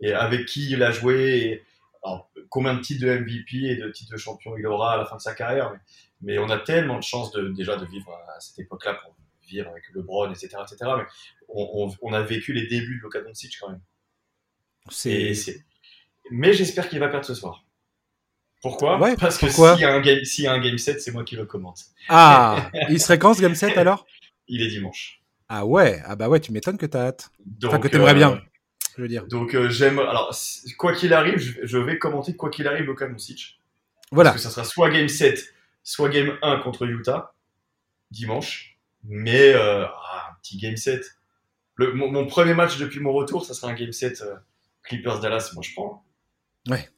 et 0.00 0.12
avec 0.12 0.46
qui 0.46 0.70
il 0.70 0.82
a 0.82 0.90
joué. 0.90 1.38
Et, 1.38 1.64
alors, 2.04 2.30
combien 2.48 2.74
de 2.74 2.80
titres 2.80 3.04
de 3.06 3.18
MVP 3.18 3.58
et 3.58 3.76
de 3.76 3.88
titres 3.88 4.12
de 4.12 4.16
champion 4.16 4.56
il 4.56 4.66
aura 4.66 4.94
à 4.94 4.96
la 4.96 5.04
fin 5.06 5.16
de 5.16 5.20
sa 5.20 5.34
carrière. 5.34 5.70
Mais, 5.72 5.78
mais 6.22 6.38
on 6.38 6.50
a 6.50 6.58
tellement 6.58 6.98
de 6.98 7.04
chance 7.04 7.30
de, 7.32 7.48
déjà 7.48 7.76
de 7.76 7.86
vivre 7.86 8.10
à 8.34 8.40
cette 8.40 8.58
époque-là 8.58 8.94
pour 8.94 9.14
vivre 9.46 9.68
avec 9.70 9.84
LeBron, 9.94 10.30
etc., 10.30 10.56
etc. 10.62 10.90
Mais 10.96 11.04
on, 11.48 11.86
on, 11.86 11.94
on 12.02 12.12
a 12.12 12.22
vécu 12.22 12.52
les 12.52 12.66
débuts 12.66 12.98
de 12.98 13.02
Luka 13.04 13.20
Doncic 13.20 13.56
quand 13.60 13.70
même. 13.70 13.80
C'est. 14.90 15.34
Mais 16.30 16.52
j'espère 16.52 16.88
qu'il 16.88 16.98
va 16.98 17.08
perdre 17.08 17.26
ce 17.26 17.34
soir. 17.34 17.64
Pourquoi? 18.62 18.98
Ouais, 18.98 19.16
Parce 19.16 19.38
que 19.38 19.48
s'il 19.48 19.80
y, 19.80 19.84
a 19.84 19.92
un 19.92 20.00
game, 20.00 20.24
s'il 20.24 20.44
y 20.44 20.46
a 20.46 20.52
un 20.52 20.60
game 20.60 20.78
7, 20.78 21.00
c'est 21.00 21.10
moi 21.10 21.24
qui 21.24 21.36
le 21.36 21.44
commente. 21.44 21.80
Ah 22.08 22.70
Il 22.88 23.00
serait 23.00 23.18
quand 23.18 23.34
ce 23.34 23.42
game 23.42 23.54
7 23.54 23.76
alors? 23.76 24.06
Il 24.46 24.62
est 24.62 24.68
dimanche. 24.68 25.20
Ah 25.48 25.66
ouais 25.66 26.00
Ah 26.06 26.16
bah 26.16 26.28
ouais, 26.28 26.40
tu 26.40 26.52
m'étonnes 26.52 26.78
que 26.78 26.86
t'as 26.86 27.08
hâte. 27.08 27.30
Donc, 27.44 27.72
enfin, 27.72 27.80
que 27.80 27.88
t'aimerais 27.88 28.12
euh, 28.12 28.14
bien. 28.14 28.42
Je 28.96 29.02
veux 29.02 29.08
dire. 29.08 29.26
Donc 29.26 29.54
euh, 29.54 29.68
j'aime. 29.68 29.98
Alors, 29.98 30.34
quoi 30.78 30.94
qu'il 30.94 31.12
arrive, 31.12 31.38
je, 31.38 31.66
je, 31.66 31.78
vais 31.78 31.98
commenter 31.98 32.36
quoi 32.36 32.50
qu'il 32.50 32.68
arrive 32.68 32.86
Luka 32.86 33.08
Doncic. 33.08 33.58
Voilà. 34.12 34.30
Parce 34.30 34.42
que 34.42 34.48
ça 34.48 34.54
sera 34.54 34.64
soit 34.64 34.90
game 34.90 35.08
7, 35.08 35.42
soit 35.82 36.08
game 36.08 36.38
1 36.42 36.58
contre 36.58 36.86
Utah, 36.86 37.34
dimanche. 38.10 38.78
Mais 39.04 39.52
euh, 39.54 39.84
ah, 39.86 40.30
un 40.30 40.34
petit 40.40 40.58
game 40.58 40.76
set. 40.76 41.18
Le, 41.74 41.92
mon, 41.94 42.10
mon, 42.10 42.26
premier 42.26 42.54
match 42.54 42.78
depuis 42.78 43.00
mon 43.00 43.12
retour, 43.12 43.44
ça 43.44 43.54
sera 43.54 43.72
un 43.72 43.74
game 43.74 43.92
set 43.92 44.20
euh, 44.20 44.36
Clippers 44.82 45.20
Dallas. 45.20 45.50
Moi, 45.54 45.62
je 45.66 45.72
prends. 45.74 46.04
Ouais. 46.68 46.88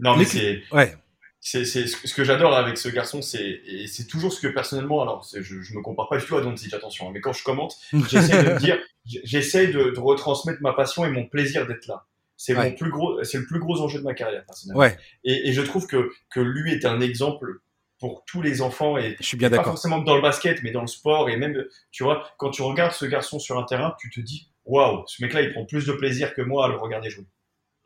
Non, 0.00 0.16
mais 0.16 0.24
c'est. 0.24 0.62
Ouais. 0.72 0.94
C'est, 1.40 1.64
ce 1.64 2.12
que 2.12 2.24
j'adore 2.24 2.56
avec 2.56 2.76
ce 2.76 2.88
garçon, 2.88 3.22
c'est 3.22 3.60
et 3.66 3.86
c'est 3.86 4.08
toujours 4.08 4.32
ce 4.32 4.40
que 4.40 4.48
personnellement, 4.48 5.00
alors 5.00 5.24
je, 5.32 5.62
je 5.62 5.74
me 5.74 5.80
compare 5.80 6.08
pas 6.08 6.18
du 6.18 6.24
tout 6.24 6.36
à 6.36 6.40
Doncic, 6.40 6.74
attention, 6.74 7.08
hein, 7.08 7.12
mais 7.14 7.20
quand 7.20 7.32
je 7.32 7.44
commente, 7.44 7.76
j'essaie 8.10 8.42
de 8.42 8.50
me 8.54 8.58
dire, 8.58 8.78
j'essaie 9.04 9.68
de, 9.68 9.90
de, 9.90 10.00
retransmettre 10.00 10.60
ma 10.60 10.72
passion 10.72 11.04
et 11.04 11.10
mon 11.10 11.24
plaisir 11.24 11.68
d'être 11.68 11.86
là. 11.86 12.04
C'est 12.36 12.56
ouais. 12.56 12.70
mon 12.70 12.74
plus 12.74 12.90
gros, 12.90 13.22
c'est 13.22 13.38
le 13.38 13.46
plus 13.46 13.60
gros 13.60 13.80
enjeu 13.80 14.00
de 14.00 14.04
ma 14.04 14.14
carrière 14.14 14.44
personnellement. 14.44 14.80
Ouais. 14.80 14.98
Et, 15.22 15.48
et, 15.48 15.52
je 15.52 15.62
trouve 15.62 15.86
que 15.86 16.10
que 16.30 16.40
lui 16.40 16.72
est 16.72 16.84
un 16.84 17.00
exemple 17.00 17.60
pour 17.98 18.24
tous 18.26 18.42
les 18.42 18.60
enfants 18.60 18.98
et 18.98 19.16
je 19.20 19.26
suis 19.26 19.36
bien 19.36 19.48
d'accord. 19.48 19.66
Pas 19.66 19.70
forcément 19.70 19.98
dans 19.98 20.16
le 20.16 20.22
basket, 20.22 20.62
mais 20.62 20.70
dans 20.70 20.80
le 20.80 20.86
sport 20.86 21.30
et 21.30 21.36
même, 21.36 21.64
tu 21.92 22.04
vois, 22.04 22.28
quand 22.38 22.50
tu 22.50 22.62
regardes 22.62 22.92
ce 22.92 23.06
garçon 23.06 23.38
sur 23.38 23.58
un 23.58 23.64
terrain, 23.64 23.94
tu 24.00 24.10
te 24.10 24.20
dis, 24.20 24.50
waouh, 24.64 25.04
ce 25.06 25.22
mec-là, 25.22 25.42
il 25.42 25.52
prend 25.52 25.64
plus 25.64 25.86
de 25.86 25.92
plaisir 25.92 26.34
que 26.34 26.42
moi 26.42 26.66
à 26.66 26.68
le 26.68 26.76
regarder 26.76 27.08
jouer. 27.08 27.24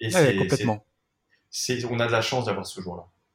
Et 0.01 0.07
ouais, 0.07 0.11
c'est 0.11 0.37
complètement. 0.37 0.85
C'est, 1.51 1.85
on 1.87 1.99
a 1.99 2.07
de 2.07 2.13
la 2.13 2.23
chance 2.23 2.47
d'avoir 2.47 2.67
ce. 2.67 2.81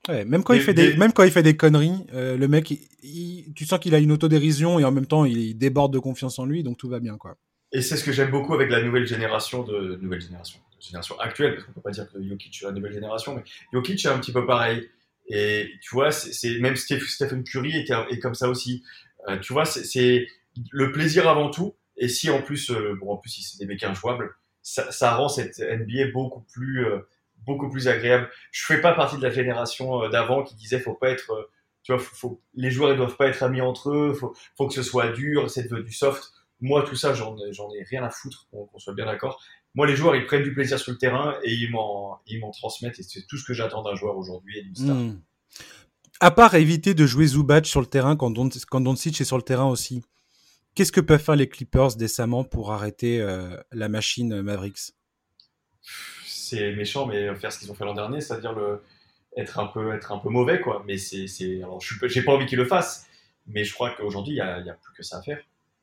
Ouais, 0.07 0.23
même 0.25 0.43
quand 0.43 0.53
il 0.53 0.61
fait 0.61 0.73
des, 0.73 0.95
même 0.95 1.13
quand 1.13 1.23
il 1.23 1.31
fait 1.31 1.43
des 1.43 1.57
conneries, 1.57 2.05
euh, 2.13 2.37
le 2.37 2.47
mec, 2.47 2.71
il, 2.71 2.79
il, 3.03 3.53
tu 3.53 3.65
sens 3.65 3.79
qu'il 3.79 3.95
a 3.95 3.99
une 3.99 4.11
autodérision 4.11 4.79
et 4.79 4.83
en 4.83 4.91
même 4.91 5.07
temps, 5.07 5.25
il, 5.25 5.37
il, 5.37 5.57
déborde 5.57 5.91
de 5.91 5.99
confiance 5.99 6.37
en 6.39 6.45
lui, 6.45 6.63
donc 6.63 6.77
tout 6.77 6.87
va 6.87 6.99
bien, 6.99 7.17
quoi. 7.17 7.37
Et 7.71 7.81
c'est 7.81 7.97
ce 7.97 8.03
que 8.03 8.11
j'aime 8.11 8.31
beaucoup 8.31 8.53
avec 8.53 8.69
la 8.69 8.81
nouvelle 8.81 9.05
génération 9.07 9.63
de 9.63 9.99
nouvelle 10.01 10.21
génération, 10.21 10.59
génération 10.79 11.19
actuelle, 11.19 11.55
parce 11.55 11.65
qu'on 11.65 11.73
peut 11.73 11.81
pas 11.81 11.91
dire 11.91 12.07
que 12.11 12.23
Jokic 12.23 12.61
est 12.61 12.65
la 12.65 12.71
nouvelle 12.71 12.93
génération, 12.93 13.35
mais 13.35 13.43
Jokic 13.73 14.05
est 14.05 14.09
un 14.09 14.19
petit 14.19 14.31
peu 14.31 14.45
pareil. 14.45 14.87
Et 15.27 15.71
tu 15.81 15.95
vois, 15.95 16.11
c'est 16.11 16.59
même 16.59 16.75
Stephen 16.75 17.43
Curry 17.43 17.75
est, 17.75 17.91
est 18.11 18.19
comme 18.19 18.35
ça 18.35 18.47
aussi. 18.47 18.83
Euh, 19.27 19.39
tu 19.39 19.53
vois, 19.53 19.65
c'est 19.65 20.27
le 20.71 20.91
plaisir 20.91 21.27
avant 21.27 21.49
tout. 21.49 21.75
Et 21.97 22.07
si 22.07 22.29
en 22.29 22.41
plus, 22.41 22.69
euh, 22.69 22.95
bon, 23.01 23.11
en 23.11 23.17
plus, 23.17 23.29
si 23.29 23.43
c'est 23.43 23.57
des 23.57 23.65
mecs 23.65 23.83
injouables, 23.83 24.35
ça, 24.61 24.91
ça, 24.91 25.15
rend 25.15 25.29
cette 25.29 25.59
NBA 25.59 26.11
beaucoup 26.13 26.45
plus, 26.53 26.85
beaucoup 27.45 27.69
plus 27.69 27.87
agréable. 27.87 28.29
Je 28.51 28.65
fais 28.65 28.81
pas 28.81 28.93
partie 28.93 29.17
de 29.17 29.23
la 29.23 29.29
génération 29.29 30.03
euh, 30.03 30.09
d'avant 30.09 30.43
qui 30.43 30.55
disait 30.55 30.79
faut 30.79 30.93
pas 30.93 31.09
être, 31.09 31.31
euh, 31.31 31.51
tu 31.83 31.93
vois, 31.93 32.01
faut, 32.01 32.41
les 32.53 32.71
joueurs 32.71 32.91
ils 32.91 32.97
doivent 32.97 33.17
pas 33.17 33.27
être 33.27 33.43
amis 33.43 33.61
entre 33.61 33.91
eux, 33.91 34.13
faut, 34.13 34.35
faut 34.57 34.67
que 34.67 34.73
ce 34.73 34.83
soit 34.83 35.11
dur, 35.11 35.49
c'est 35.49 35.71
du 35.71 35.93
soft. 35.93 36.31
moi, 36.61 36.83
tout 36.83 36.95
ça, 36.95 37.13
j'en 37.13 37.35
ai 37.37 37.83
rien 37.83 38.03
à 38.03 38.09
foutre, 38.09 38.47
qu'on 38.51 38.79
soit 38.79 38.93
bien 38.93 39.05
d'accord. 39.05 39.41
Moi, 39.75 39.87
les 39.87 39.95
joueurs, 39.95 40.15
ils 40.15 40.25
prennent 40.25 40.43
du 40.43 40.53
plaisir 40.53 40.79
sur 40.79 40.93
le 40.93 40.97
terrain 40.97 41.35
et 41.43 41.53
ils 41.53 41.69
m'en 41.69 42.51
transmettent. 42.51 42.97
Et 42.97 43.03
c'est 43.03 43.27
tout 43.27 43.37
ce 43.37 43.43
que 43.43 43.53
j'attends 43.53 43.83
d'un 43.83 43.93
joueur 43.93 44.17
aujourd'hui. 44.17 44.63
Hmm. 44.79 45.19
À 46.21 46.31
part 46.31 46.55
éviter 46.55 46.93
de 46.93 47.05
jouer 47.05 47.27
Zubac 47.27 47.65
sur 47.65 47.81
le 47.81 47.85
terrain 47.85 48.15
quand, 48.15 48.31
Don, 48.31 48.49
quand 48.69 48.79
Doncic 48.79 49.19
est 49.19 49.25
sur 49.25 49.35
le 49.35 49.43
terrain 49.43 49.65
aussi, 49.65 50.01
qu'est-ce 50.73 50.93
que 50.93 51.01
peuvent 51.01 51.21
faire 51.21 51.35
les 51.35 51.49
Clippers 51.49 51.97
décemment 51.97 52.45
pour 52.45 52.71
arrêter 52.71 53.19
euh, 53.19 53.57
la 53.73 53.89
machine 53.89 54.41
Mavericks? 54.41 54.93
C'est 56.45 56.73
méchant, 56.73 57.05
mais 57.05 57.33
faire 57.35 57.51
ce 57.51 57.59
qu'ils 57.59 57.71
ont 57.71 57.75
fait 57.75 57.85
l'an 57.85 57.93
dernier, 57.93 58.21
c'est-à-dire 58.21 58.53
le 58.53 58.81
être 59.35 59.59
un 59.59 59.67
peu 59.67 59.93
être 59.93 60.11
un 60.11 60.17
peu 60.17 60.29
mauvais, 60.29 60.61
quoi. 60.61 60.83
Mais 60.87 60.97
c'est, 60.97 61.27
je 61.27 62.07
j'ai 62.07 62.21
pas 62.23 62.33
envie 62.33 62.45
qu'ils 62.45 62.57
le 62.57 62.65
fassent, 62.65 63.07
mais 63.47 63.63
je 63.63 63.73
crois 63.73 63.91
qu'aujourd'hui, 63.91 64.33
il 64.33 64.37
y 64.37 64.41
a, 64.41 64.55
a, 64.55 64.73
plus 64.73 64.93
que 64.95 65.03
ça 65.03 65.17
à 65.17 65.21
faire. 65.21 65.41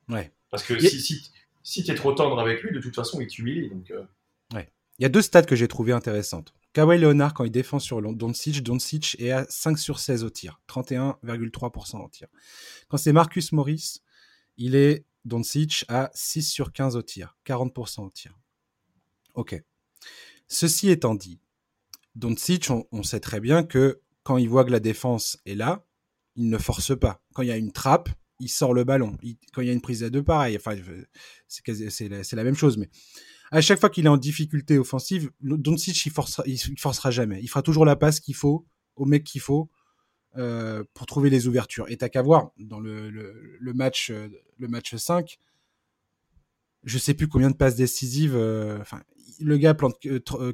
Ouais. 0.09 0.31
Parce 0.49 0.63
que 0.63 0.79
si, 0.79 0.99
si, 0.99 1.31
si 1.63 1.83
tu 1.83 1.91
es 1.91 1.95
trop 1.95 2.13
tendre 2.13 2.39
avec 2.39 2.61
lui, 2.61 2.73
de 2.73 2.79
toute 2.79 2.95
façon, 2.95 3.21
il 3.21 3.27
t'humilie. 3.27 3.69
Donc, 3.69 3.91
euh. 3.91 4.03
ouais. 4.53 4.69
Il 4.99 5.03
y 5.03 5.05
a 5.05 5.09
deux 5.09 5.21
stats 5.21 5.43
que 5.43 5.55
j'ai 5.55 5.67
trouvées 5.67 5.93
intéressantes. 5.93 6.53
Kawhi 6.73 6.97
Leonard, 6.97 7.33
quand 7.35 7.43
il 7.43 7.51
défend 7.51 7.79
sur 7.79 8.01
Doncic, 8.01 8.63
Doncic 8.63 9.15
est 9.19 9.31
à 9.31 9.45
5 9.47 9.77
sur 9.77 9.99
16 9.99 10.23
au 10.23 10.29
tir, 10.31 10.59
31,3% 10.67 12.03
au 12.03 12.09
tir. 12.09 12.27
Quand 12.87 12.97
c'est 12.97 13.13
Marcus 13.13 13.51
Morris, 13.51 14.01
il 14.57 14.75
est 14.75 15.05
Doncic 15.23 15.85
à 15.87 16.09
6 16.15 16.43
sur 16.43 16.73
15 16.73 16.95
au 16.95 17.03
tir, 17.03 17.37
40% 17.45 18.07
au 18.07 18.09
tir. 18.09 18.35
Ok. 19.35 19.61
Ceci 20.47 20.89
étant 20.89 21.15
dit, 21.15 21.39
Doncic, 22.15 22.69
on, 22.69 23.03
sait 23.03 23.19
très 23.19 23.39
bien 23.39 23.63
que 23.63 24.01
quand 24.23 24.37
il 24.37 24.47
voit 24.47 24.65
que 24.65 24.71
la 24.71 24.79
défense 24.79 25.39
est 25.45 25.55
là, 25.55 25.85
il 26.35 26.49
ne 26.49 26.57
force 26.57 26.97
pas. 26.97 27.21
Quand 27.33 27.41
il 27.41 27.49
y 27.49 27.51
a 27.51 27.57
une 27.57 27.71
trappe, 27.71 28.09
il 28.39 28.49
sort 28.49 28.73
le 28.73 28.83
ballon. 28.83 29.17
quand 29.53 29.61
il 29.61 29.67
y 29.67 29.69
a 29.69 29.73
une 29.73 29.81
prise 29.81 30.03
à 30.03 30.09
deux, 30.09 30.23
pareil. 30.23 30.55
Enfin, 30.57 30.75
c'est 31.47 32.35
la, 32.35 32.43
même 32.43 32.55
chose, 32.55 32.77
mais 32.77 32.89
à 33.51 33.61
chaque 33.61 33.79
fois 33.79 33.89
qu'il 33.89 34.05
est 34.05 34.09
en 34.09 34.17
difficulté 34.17 34.77
offensive, 34.77 35.31
Doncic 35.41 36.05
il 36.05 36.11
forcera, 36.11 36.43
il, 36.45 36.59
forcera 36.79 37.11
jamais. 37.11 37.39
Il 37.41 37.47
fera 37.47 37.61
toujours 37.61 37.85
la 37.85 37.95
passe 37.95 38.19
qu'il 38.19 38.35
faut 38.35 38.65
au 38.95 39.05
mec 39.05 39.23
qu'il 39.23 39.41
faut 39.41 39.69
euh, 40.37 40.83
pour 40.93 41.05
trouver 41.05 41.29
les 41.29 41.47
ouvertures. 41.47 41.89
Et 41.89 41.97
t'as 41.97 42.09
qu'à 42.09 42.21
voir 42.21 42.51
dans 42.57 42.79
le, 42.79 43.11
match 43.73 44.09
euh, 44.11 44.27
le 44.57 44.67
match 44.67 44.95
5, 44.95 45.39
je 46.83 46.97
sais 46.97 47.13
plus 47.13 47.27
combien 47.27 47.49
de 47.49 47.55
passes 47.55 47.75
décisives. 47.75 48.35
Euh, 48.35 48.79
le 49.41 49.57
gars 49.57 49.73
plante 49.73 49.95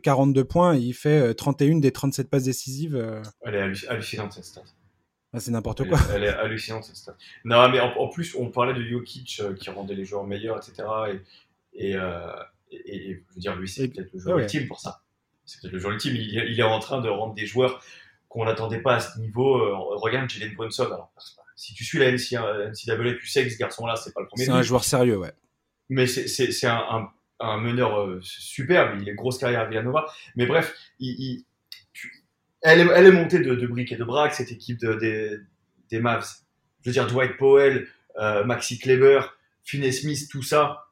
42 0.02 0.44
points 0.44 0.76
et 0.76 0.80
il 0.80 0.94
fait 0.94 1.34
31 1.34 1.80
des 1.80 1.92
37 1.92 2.30
passes 2.30 2.44
décisives. 2.44 3.22
Elle 3.44 3.56
est 3.56 3.88
hallucinante 3.88 4.34
cette 4.34 4.46
stat. 4.46 4.64
Ah, 5.32 5.40
c'est 5.40 5.52
n'importe 5.52 5.88
quoi. 5.88 6.00
Elle, 6.14 6.24
est 6.24 6.30
hallucinante 6.30 6.86
cette 6.86 6.96
stat. 6.96 7.16
Non, 7.46 7.70
mais 7.70 7.80
en, 7.80 8.08
plus, 8.10 8.36
on 8.36 8.50
parlait 8.50 8.74
de 8.74 8.84
Jokic 8.84 9.42
qui 9.60 9.70
rendait 9.70 9.94
les 9.94 10.06
joueurs 10.06 10.26
meilleurs, 10.26 10.58
etc. 10.58 10.88
Et, 11.74 11.92
et, 11.92 11.98
et, 12.72 13.24
je 13.30 13.36
veux 13.36 13.42
dire, 13.42 13.56
lui, 13.56 13.70
c'est 13.70 13.88
peut-être 13.90 14.12
le 14.14 14.20
joueur 14.20 14.40
ultime 14.40 14.68
pour 14.68 14.80
ça. 14.80 15.02
C'est 15.46 15.62
peut-être 15.62 15.74
le 15.74 15.80
joueur 15.80 15.94
ultime. 15.94 16.16
Il, 16.16 16.34
il, 16.34 16.60
est 16.60 16.64
en 16.64 16.80
train 16.80 17.02
de 17.02 17.10
rendre 17.10 17.34
des 17.34 17.46
joueurs 17.46 17.82
qu'on 18.28 18.46
n'attendait 18.46 18.82
pas 18.82 18.96
à 18.96 19.00
ce 19.00 19.20
niveau. 19.20 19.58
Euh, 19.58 19.76
regarde 19.98 20.30
Jalen 20.30 20.56
Brunson. 20.56 20.86
Alors, 20.86 21.12
si 21.56 21.74
tu 21.74 21.84
suis 21.84 22.00
la 22.00 22.12
NCAA, 22.12 22.72
tu 22.74 23.28
sais 23.28 23.44
que 23.44 23.50
ce 23.50 23.58
garçon-là, 23.58 23.96
c'est 23.96 24.14
pas 24.14 24.22
le 24.22 24.28
premier. 24.28 24.46
C'est 24.46 24.52
un 24.52 24.62
joueur 24.62 24.84
sérieux, 24.84 25.18
ouais. 25.18 25.34
Mais 25.90 26.06
c'est 26.08 26.68
un, 26.68 26.84
un, 26.90 27.12
un, 27.40 27.58
meneur 27.58 28.00
euh, 28.00 28.20
superbe. 28.22 29.00
Il 29.02 29.08
a 29.08 29.12
une 29.12 29.16
grosse 29.16 29.38
carrière 29.38 29.62
à 29.62 29.66
Villanova. 29.66 30.06
Mais 30.36 30.46
bref, 30.46 30.76
elle, 32.62 32.80
est, 32.80 33.12
montée 33.12 33.40
de, 33.40 33.56
de 33.56 33.68
briques 33.68 33.92
et 33.92 33.98
de 33.98 34.04
braques, 34.04 34.34
cette 34.34 34.52
équipe 34.52 34.80
de, 34.80 35.44
des, 35.90 36.00
Mavs. 36.00 36.28
Je 36.82 36.90
veux 36.90 36.94
dire, 36.94 37.08
Dwight 37.08 37.38
Powell, 37.38 37.88
euh, 38.18 38.44
Maxi 38.44 38.80
Kleber, 38.80 39.22
Finney 39.64 39.92
Smith, 39.92 40.28
tout 40.30 40.44
ça 40.44 40.90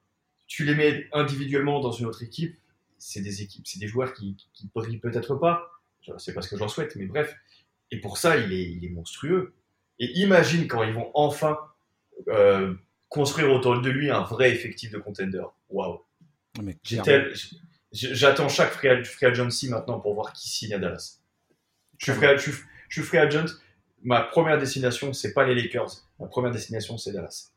tu 0.48 0.64
les 0.64 0.74
mets 0.74 1.08
individuellement 1.12 1.80
dans 1.82 1.92
une 1.92 2.06
autre 2.08 2.24
équipe, 2.24 2.58
c'est 2.98 3.22
des 3.22 3.44
équipes, 3.44 3.68
c'est 3.68 3.80
des 3.80 3.88
joueurs 3.88 4.14
qui, 4.14 4.38
qui 4.54 4.70
brillent 4.74 4.98
peut-être 4.98 5.36
pas. 5.36 5.70
C'est 6.18 6.34
pas 6.34 6.42
ce 6.42 6.48
que 6.48 6.58
j'en 6.58 6.70
souhaite, 6.70 6.96
mais 6.96 7.06
bref. 7.06 7.36
Et 7.92 8.00
pour 8.00 8.18
ça, 8.18 8.38
il 8.38 8.54
est, 8.54 8.72
il 8.72 8.86
est 8.86 8.90
monstrueux. 8.90 9.54
Et 10.00 10.06
imagine 10.20 10.68
quand 10.68 10.84
ils 10.84 10.94
vont 10.94 11.12
enfin 11.14 11.60
euh, 12.30 12.74
construire 13.10 13.52
autour 13.52 13.82
de 13.82 13.90
lui 13.90 14.10
un 14.10 14.22
vrai 14.22 14.52
effectif 14.52 14.90
de 14.92 15.00
contender. 15.00 15.44
Waouh. 15.70 16.00
J'attends 17.92 18.50
chaque 18.50 18.72
free, 18.72 19.26
agency 19.26 19.70
maintenant 19.70 20.00
pour 20.00 20.14
voir 20.14 20.34
qui 20.34 20.50
signe 20.50 20.74
à 20.74 20.80
Dallas. 20.80 21.20
Je 21.98 22.12
suis 22.12 22.14
free, 22.14 22.38
je, 22.38 22.52
je 22.90 23.02
free 23.02 23.18
agent. 23.18 23.46
Ma 24.04 24.22
première 24.22 24.58
destination, 24.58 25.14
c'est 25.14 25.34
pas 25.34 25.46
les 25.46 25.56
Lakers. 25.56 26.06
Ma 26.20 26.28
première 26.28 26.52
destination, 26.52 26.98
c'est 26.98 27.12
Dallas. 27.12 27.52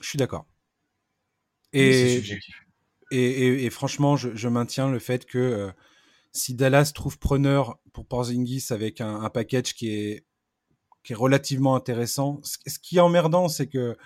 Je 0.00 0.08
suis 0.08 0.18
d'accord. 0.18 0.46
Et, 1.72 2.22
et, 3.10 3.64
et, 3.64 3.70
franchement, 3.70 4.16
je, 4.16 4.34
je, 4.34 4.48
maintiens 4.48 4.90
le 4.90 4.98
fait 4.98 5.24
que 5.24 5.38
euh, 5.38 5.70
si 6.32 6.54
Dallas 6.54 6.92
trouve 6.94 7.18
preneur 7.18 7.78
pour 7.92 8.06
Porzingis 8.06 8.66
avec 8.70 9.00
un, 9.00 9.20
un, 9.22 9.30
package 9.30 9.74
qui 9.74 9.90
est, 9.90 10.26
qui 11.02 11.12
est 11.12 11.16
relativement 11.16 11.74
intéressant, 11.76 12.40
ce, 12.42 12.78
qui 12.78 12.96
est 12.96 13.00
emmerdant, 13.00 13.48
c'est 13.48 13.68
que 13.68 13.96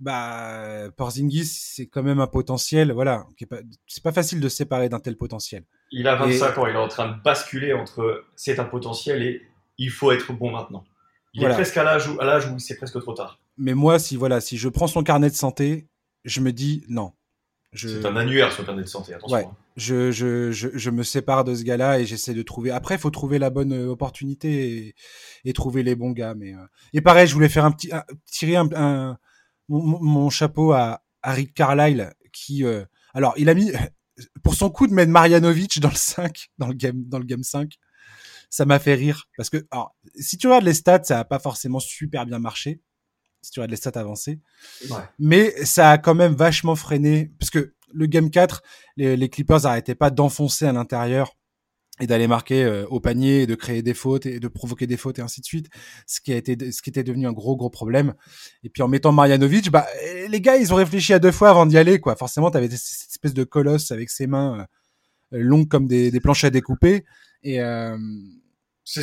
bah, 0.00 0.90
Porzingis, 0.96 1.44
c'est 1.44 1.86
quand 1.86 2.02
même 2.02 2.20
un 2.20 2.26
potentiel, 2.26 2.90
voilà, 2.92 3.26
c'est 3.86 4.02
pas 4.02 4.12
facile 4.12 4.40
de 4.40 4.48
se 4.48 4.56
séparer 4.56 4.88
d'un 4.88 4.98
tel 4.98 5.16
potentiel. 5.16 5.64
Il 5.92 6.08
a 6.08 6.16
25 6.16 6.58
ans, 6.58 6.66
il 6.66 6.74
est 6.74 6.78
en 6.78 6.88
train 6.88 7.08
de 7.08 7.22
basculer 7.22 7.74
entre 7.74 8.24
c'est 8.34 8.58
un 8.58 8.64
potentiel 8.64 9.22
et 9.22 9.42
il 9.78 9.90
faut 9.90 10.10
être 10.10 10.32
bon 10.32 10.50
maintenant. 10.50 10.84
Il 11.34 11.44
est 11.44 11.50
presque 11.50 11.76
à 11.76 11.84
l'âge 11.84 12.08
où, 12.08 12.58
c'est 12.58 12.76
presque 12.76 13.00
trop 13.00 13.12
tard. 13.12 13.38
Mais 13.56 13.74
moi, 13.74 13.98
si 13.98 14.16
voilà, 14.16 14.40
si 14.40 14.56
je 14.56 14.68
prends 14.68 14.86
son 14.86 15.02
carnet 15.02 15.30
de 15.30 15.34
santé, 15.34 15.86
je 16.24 16.40
me 16.40 16.52
dis 16.52 16.84
non. 16.88 17.12
C'est 17.72 18.04
un 18.04 18.16
annuaire 18.16 18.52
le 18.58 18.64
carnet 18.64 18.82
de 18.82 18.88
santé, 18.88 19.14
attention. 19.14 19.36
Ouais, 19.36 19.44
hein. 19.44 19.56
je, 19.76 20.10
je, 20.10 20.50
je, 20.50 20.68
je, 20.74 20.90
me 20.90 21.04
sépare 21.04 21.44
de 21.44 21.54
ce 21.54 21.62
gars-là 21.62 22.00
et 22.00 22.04
j'essaie 22.04 22.34
de 22.34 22.42
trouver. 22.42 22.72
Après, 22.72 22.96
il 22.96 23.00
faut 23.00 23.10
trouver 23.10 23.38
la 23.38 23.48
bonne 23.50 23.72
euh, 23.72 23.86
opportunité 23.86 24.88
et, 24.88 24.94
et, 25.44 25.52
trouver 25.52 25.84
les 25.84 25.94
bons 25.94 26.10
gars. 26.10 26.34
Mais 26.34 26.52
euh, 26.52 26.66
et 26.94 27.00
pareil, 27.00 27.28
je 27.28 27.34
voulais 27.34 27.48
faire 27.48 27.64
un 27.64 27.70
petit 27.70 27.92
tirer 28.26 28.56
un, 28.56 28.68
un 28.74 29.18
mon, 29.70 30.00
mon, 30.02 30.30
chapeau 30.30 30.72
à, 30.72 31.02
à 31.22 31.32
Rick 31.32 31.54
Carlisle 31.54 32.12
qui, 32.32 32.64
euh, 32.64 32.84
alors, 33.14 33.34
il 33.36 33.48
a 33.48 33.54
mis 33.54 33.72
pour 34.42 34.54
son 34.54 34.70
coup 34.70 34.86
de 34.86 34.92
mettre 34.92 35.10
Marjanovic 35.10 35.80
dans 35.80 35.90
le 35.90 35.94
5, 35.94 36.50
dans 36.58 36.68
le 36.68 36.74
game, 36.74 37.02
dans 37.06 37.18
le 37.18 37.24
game 37.24 37.42
5. 37.42 37.72
Ça 38.50 38.64
m'a 38.64 38.78
fait 38.80 38.94
rire 38.94 39.28
parce 39.36 39.48
que, 39.48 39.64
alors, 39.70 39.96
si 40.16 40.36
tu 40.36 40.48
regardes 40.48 40.64
les 40.64 40.74
stats, 40.74 41.04
ça 41.04 41.20
a 41.20 41.24
pas 41.24 41.38
forcément 41.38 41.80
super 41.80 42.26
bien 42.26 42.38
marché 42.38 42.80
si 43.42 43.52
tu 43.52 43.60
regardes 43.60 43.70
les 43.70 43.76
stats 43.76 43.98
avancées. 43.98 44.40
Mais 45.18 45.64
ça 45.64 45.92
a 45.92 45.98
quand 45.98 46.14
même 46.14 46.34
vachement 46.34 46.76
freiné, 46.76 47.32
parce 47.38 47.50
que 47.50 47.74
le 47.92 48.06
Game 48.06 48.30
4, 48.30 48.62
les, 48.96 49.28
Clippers 49.28 49.62
n'arrêtaient 49.62 49.94
pas 49.94 50.10
d'enfoncer 50.10 50.66
à 50.66 50.72
l'intérieur 50.72 51.36
et 52.00 52.06
d'aller 52.06 52.26
marquer 52.26 52.64
euh, 52.64 52.86
au 52.88 53.00
panier, 53.00 53.42
et 53.42 53.46
de 53.46 53.54
créer 53.54 53.82
des 53.82 53.94
fautes 53.94 54.26
et 54.26 54.40
de 54.40 54.48
provoquer 54.48 54.86
des 54.86 54.96
fautes 54.96 55.18
et 55.18 55.22
ainsi 55.22 55.40
de 55.40 55.46
suite, 55.46 55.68
ce 56.06 56.20
qui 56.20 56.32
a 56.32 56.36
été, 56.36 56.72
ce 56.72 56.82
qui 56.82 56.90
était 56.90 57.04
devenu 57.04 57.26
un 57.26 57.32
gros 57.32 57.56
gros 57.56 57.70
problème. 57.70 58.14
Et 58.64 58.70
puis 58.70 58.82
en 58.82 58.88
mettant 58.88 59.12
Marjanovic, 59.12 59.70
bah 59.70 59.86
les 60.28 60.40
gars 60.40 60.56
ils 60.56 60.72
ont 60.72 60.76
réfléchi 60.76 61.12
à 61.12 61.18
deux 61.18 61.32
fois 61.32 61.50
avant 61.50 61.66
d'y 61.66 61.78
aller 61.78 62.00
quoi. 62.00 62.16
Forcément 62.16 62.50
t'avais 62.50 62.68
cette 62.70 63.10
espèce 63.10 63.34
de 63.34 63.44
colosse 63.44 63.90
avec 63.90 64.10
ses 64.10 64.26
mains 64.26 64.66
euh, 65.34 65.38
longues 65.38 65.68
comme 65.68 65.86
des, 65.86 66.10
des 66.10 66.20
planches 66.20 66.44
à 66.44 66.50
découper 66.50 67.04
et 67.42 67.60
euh, 67.60 67.96
ce. 68.84 69.00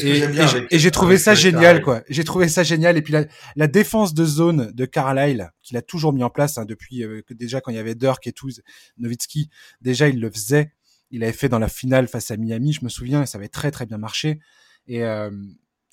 Et 0.73 0.79
j'ai 0.79 0.91
trouvé 0.91 1.17
ça 1.17 1.33
génial, 1.35 1.81
quoi. 1.81 2.03
J'ai 2.09 2.23
trouvé 2.23 2.47
ça 2.49 2.63
génial. 2.63 2.97
Et 2.97 3.01
puis 3.01 3.13
la, 3.13 3.25
la 3.55 3.67
défense 3.67 4.13
de 4.13 4.25
zone 4.25 4.71
de 4.73 4.85
Carlisle, 4.85 5.51
qu'il 5.61 5.77
a 5.77 5.81
toujours 5.81 6.13
mis 6.13 6.23
en 6.23 6.29
place 6.29 6.57
hein, 6.57 6.65
depuis 6.65 7.03
euh, 7.03 7.21
que 7.25 7.33
déjà 7.33 7.61
quand 7.61 7.71
il 7.71 7.77
y 7.77 7.79
avait 7.79 7.95
Dirk 7.95 8.25
et 8.27 8.33
tout, 8.33 8.49
Nowitzki, 8.97 9.49
déjà 9.81 10.09
il 10.09 10.19
le 10.19 10.29
faisait. 10.29 10.73
Il 11.11 11.23
avait 11.23 11.33
fait 11.33 11.49
dans 11.49 11.59
la 11.59 11.69
finale 11.69 12.07
face 12.07 12.31
à 12.31 12.37
Miami, 12.37 12.73
je 12.73 12.83
me 12.83 12.89
souviens, 12.89 13.23
et 13.23 13.25
ça 13.25 13.37
avait 13.37 13.47
très 13.47 13.71
très 13.71 13.85
bien 13.85 13.97
marché. 13.97 14.39
Et 14.87 15.03
euh, 15.03 15.31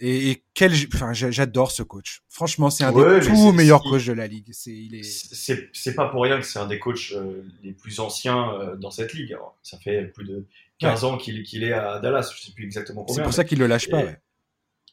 et, 0.00 0.30
et 0.30 0.44
quel, 0.54 0.72
enfin, 0.92 1.12
j'adore 1.12 1.70
ce 1.70 1.84
coach. 1.84 2.22
Franchement, 2.28 2.68
c'est 2.68 2.82
un 2.82 2.92
des 2.92 3.24
tout 3.24 3.52
meilleurs 3.52 3.82
coachs 3.82 4.06
de 4.06 4.12
la 4.12 4.26
ligue. 4.26 4.48
C'est, 4.50 4.72
il 4.72 4.96
est. 4.96 5.04
C'est 5.72 5.94
pas 5.94 6.08
pour 6.08 6.22
rien 6.22 6.40
que 6.40 6.46
c'est 6.46 6.58
un 6.58 6.66
des 6.66 6.80
coachs 6.80 7.12
euh, 7.12 7.42
les 7.62 7.72
plus 7.72 8.00
anciens 8.00 8.74
dans 8.80 8.90
cette 8.90 9.14
ligue. 9.14 9.36
ça 9.62 9.78
fait 9.78 10.06
plus 10.06 10.24
de 10.24 10.46
15 10.80 11.04
ans 11.04 11.16
qu'il 11.16 11.64
est 11.64 11.72
à 11.72 12.00
Dallas, 12.00 12.32
je 12.36 12.44
sais 12.44 12.52
plus 12.52 12.64
exactement 12.64 13.04
combien. 13.04 13.22
C'est 13.22 13.22
pour 13.22 13.34
ça 13.34 13.44
qu'il 13.44 13.58
le 13.58 13.66
lâche 13.66 13.88
pas. 13.88 14.02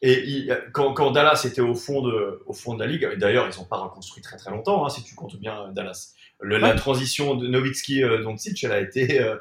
Et, 0.04 0.48
quand, 0.72 0.94
quand, 0.94 1.12
Dallas 1.12 1.42
était 1.44 1.60
au 1.60 1.76
fond 1.76 2.02
de, 2.02 2.42
au 2.46 2.52
fond 2.52 2.74
de 2.74 2.80
la 2.80 2.90
ligue, 2.90 3.08
d'ailleurs 3.18 3.48
ils 3.48 3.56
n'ont 3.56 3.66
pas 3.66 3.78
reconstruit 3.78 4.20
très 4.20 4.36
très 4.36 4.50
longtemps, 4.50 4.84
hein, 4.84 4.88
si 4.88 5.04
tu 5.04 5.14
comptes 5.14 5.38
bien 5.38 5.70
Dallas. 5.72 6.14
Le, 6.40 6.58
La 6.58 6.74
transition 6.74 7.36
de 7.36 7.46
Nowitzki 7.46 8.02
euh, 8.02 8.20
Doncic, 8.24 8.64
elle 8.64 8.72
a 8.72 8.80
été, 8.80 9.20
euh, 9.20 9.36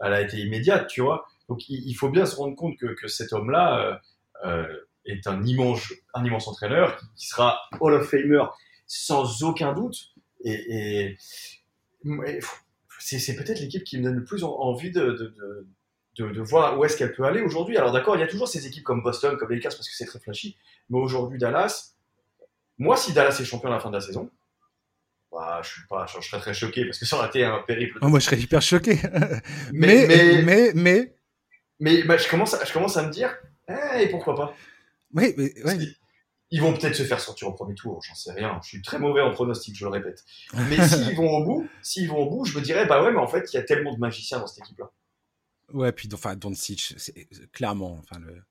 elle 0.00 0.12
a 0.12 0.20
été 0.20 0.38
immédiate, 0.38 0.86
tu 0.88 1.00
vois. 1.00 1.26
Donc 1.48 1.68
il, 1.68 1.94
faut 1.94 2.10
bien 2.10 2.26
se 2.26 2.36
rendre 2.36 2.54
compte 2.54 2.76
que, 2.78 2.94
que 2.94 3.08
cet 3.08 3.32
homme-là 3.32 4.00
euh, 4.44 4.46
euh 4.46 4.76
est 5.06 5.26
un 5.26 5.42
immense, 5.44 5.92
un 6.12 6.24
immense 6.24 6.46
entraîneur 6.46 7.00
qui, 7.16 7.26
sera 7.26 7.58
Hall 7.80 7.94
of 7.94 8.08
Famer 8.08 8.44
sans 8.86 9.42
aucun 9.42 9.72
doute. 9.72 10.12
Et, 10.44 11.16
c'est 12.98 13.34
peut-être 13.34 13.60
l'équipe 13.60 13.82
qui 13.82 13.98
me 13.98 14.04
donne 14.04 14.16
le 14.16 14.24
plus 14.24 14.44
envie 14.44 14.90
de, 14.90 15.10
de 15.12 15.66
de, 16.28 16.40
voir 16.40 16.78
où 16.78 16.84
est-ce 16.84 16.96
qu'elle 16.96 17.12
peut 17.12 17.24
aller 17.24 17.40
aujourd'hui. 17.40 17.76
Alors 17.76 17.92
d'accord, 17.92 18.16
il 18.16 18.20
y 18.20 18.22
a 18.22 18.26
toujours 18.26 18.48
ces 18.48 18.66
équipes 18.66 18.84
comme 18.84 19.02
Boston, 19.02 19.36
comme 19.38 19.50
Lakers, 19.50 19.72
parce 19.72 19.88
que 19.88 19.94
c'est 19.94 20.04
très 20.04 20.18
flashy. 20.18 20.56
Mais 20.88 20.98
aujourd'hui, 20.98 21.38
Dallas, 21.38 21.94
moi, 22.78 22.96
si 22.96 23.12
Dallas 23.12 23.38
est 23.40 23.44
champion 23.44 23.70
à 23.70 23.72
la 23.72 23.80
fin 23.80 23.90
de 23.90 23.94
la 23.94 24.00
saison, 24.00 24.30
bah, 25.30 25.60
je 25.62 25.68
suis 25.68 25.86
pas, 25.88 26.06
je 26.06 26.26
serais 26.26 26.40
très 26.40 26.54
choqué 26.54 26.84
parce 26.84 26.98
que 26.98 27.06
ça 27.06 27.16
aurait 27.16 27.28
été 27.28 27.44
un 27.44 27.60
périple. 27.60 27.98
Oh, 28.02 28.08
moi, 28.08 28.18
je 28.18 28.24
serais 28.24 28.38
hyper 28.38 28.62
choqué. 28.62 28.98
mais, 29.72 30.06
mais, 30.42 30.72
mais, 30.74 31.14
mais, 31.78 32.02
bah, 32.02 32.16
je 32.16 32.28
commence, 32.28 32.54
à, 32.54 32.64
je 32.64 32.72
commence 32.72 32.96
à 32.96 33.06
me 33.06 33.12
dire, 33.12 33.36
eh, 33.68 34.02
et 34.02 34.08
pourquoi 34.08 34.34
pas? 34.34 34.54
Oui, 35.14 35.34
mais 35.36 35.52
Ils 36.50 36.60
vont 36.60 36.72
peut-être 36.72 36.96
se 36.96 37.04
faire 37.04 37.20
sortir 37.20 37.48
au 37.48 37.52
premier 37.52 37.74
tour, 37.74 38.02
j'en 38.02 38.14
sais 38.14 38.32
rien. 38.32 38.58
Je 38.62 38.68
suis 38.68 38.82
très 38.82 38.98
mauvais 38.98 39.20
en 39.20 39.30
pronostic, 39.32 39.76
je 39.76 39.84
le 39.84 39.90
répète. 39.90 40.24
Mais 40.68 40.86
s'ils 40.86 41.16
vont 41.16 41.30
au 41.30 41.44
bout, 41.44 41.68
s'ils 41.82 42.08
vont 42.08 42.18
au 42.18 42.30
bout, 42.30 42.44
je 42.44 42.58
me 42.58 42.62
dirais, 42.62 42.86
bah 42.86 43.02
ouais, 43.02 43.12
mais 43.12 43.18
en 43.18 43.28
fait, 43.28 43.52
il 43.52 43.56
y 43.56 43.58
a 43.60 43.62
tellement 43.62 43.94
de 43.94 44.00
magiciens 44.00 44.40
dans 44.40 44.46
cette 44.46 44.64
équipe-là. 44.64 44.90
Ouais, 45.72 45.92
puis 45.92 46.08
enfin, 46.12 46.34
Doncic, 46.34 46.96
clairement, 47.52 48.00
enfin, 48.00 48.20
le... 48.20 48.42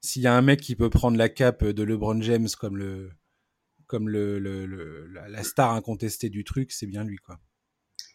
s'il 0.00 0.22
y 0.22 0.28
a 0.28 0.34
un 0.34 0.42
mec 0.42 0.60
qui 0.60 0.76
peut 0.76 0.90
prendre 0.90 1.16
la 1.16 1.28
cape 1.28 1.64
de 1.64 1.82
LeBron 1.82 2.22
James 2.22 2.48
comme 2.58 2.76
le, 2.76 3.10
comme 3.92 4.08
le, 4.08 4.38
le, 4.38 5.06
la 5.28 5.42
star 5.42 5.72
incontestée 5.72 6.30
du 6.30 6.44
truc, 6.44 6.72
c'est 6.72 6.86
bien 6.86 7.04
lui, 7.04 7.18
quoi. 7.18 7.38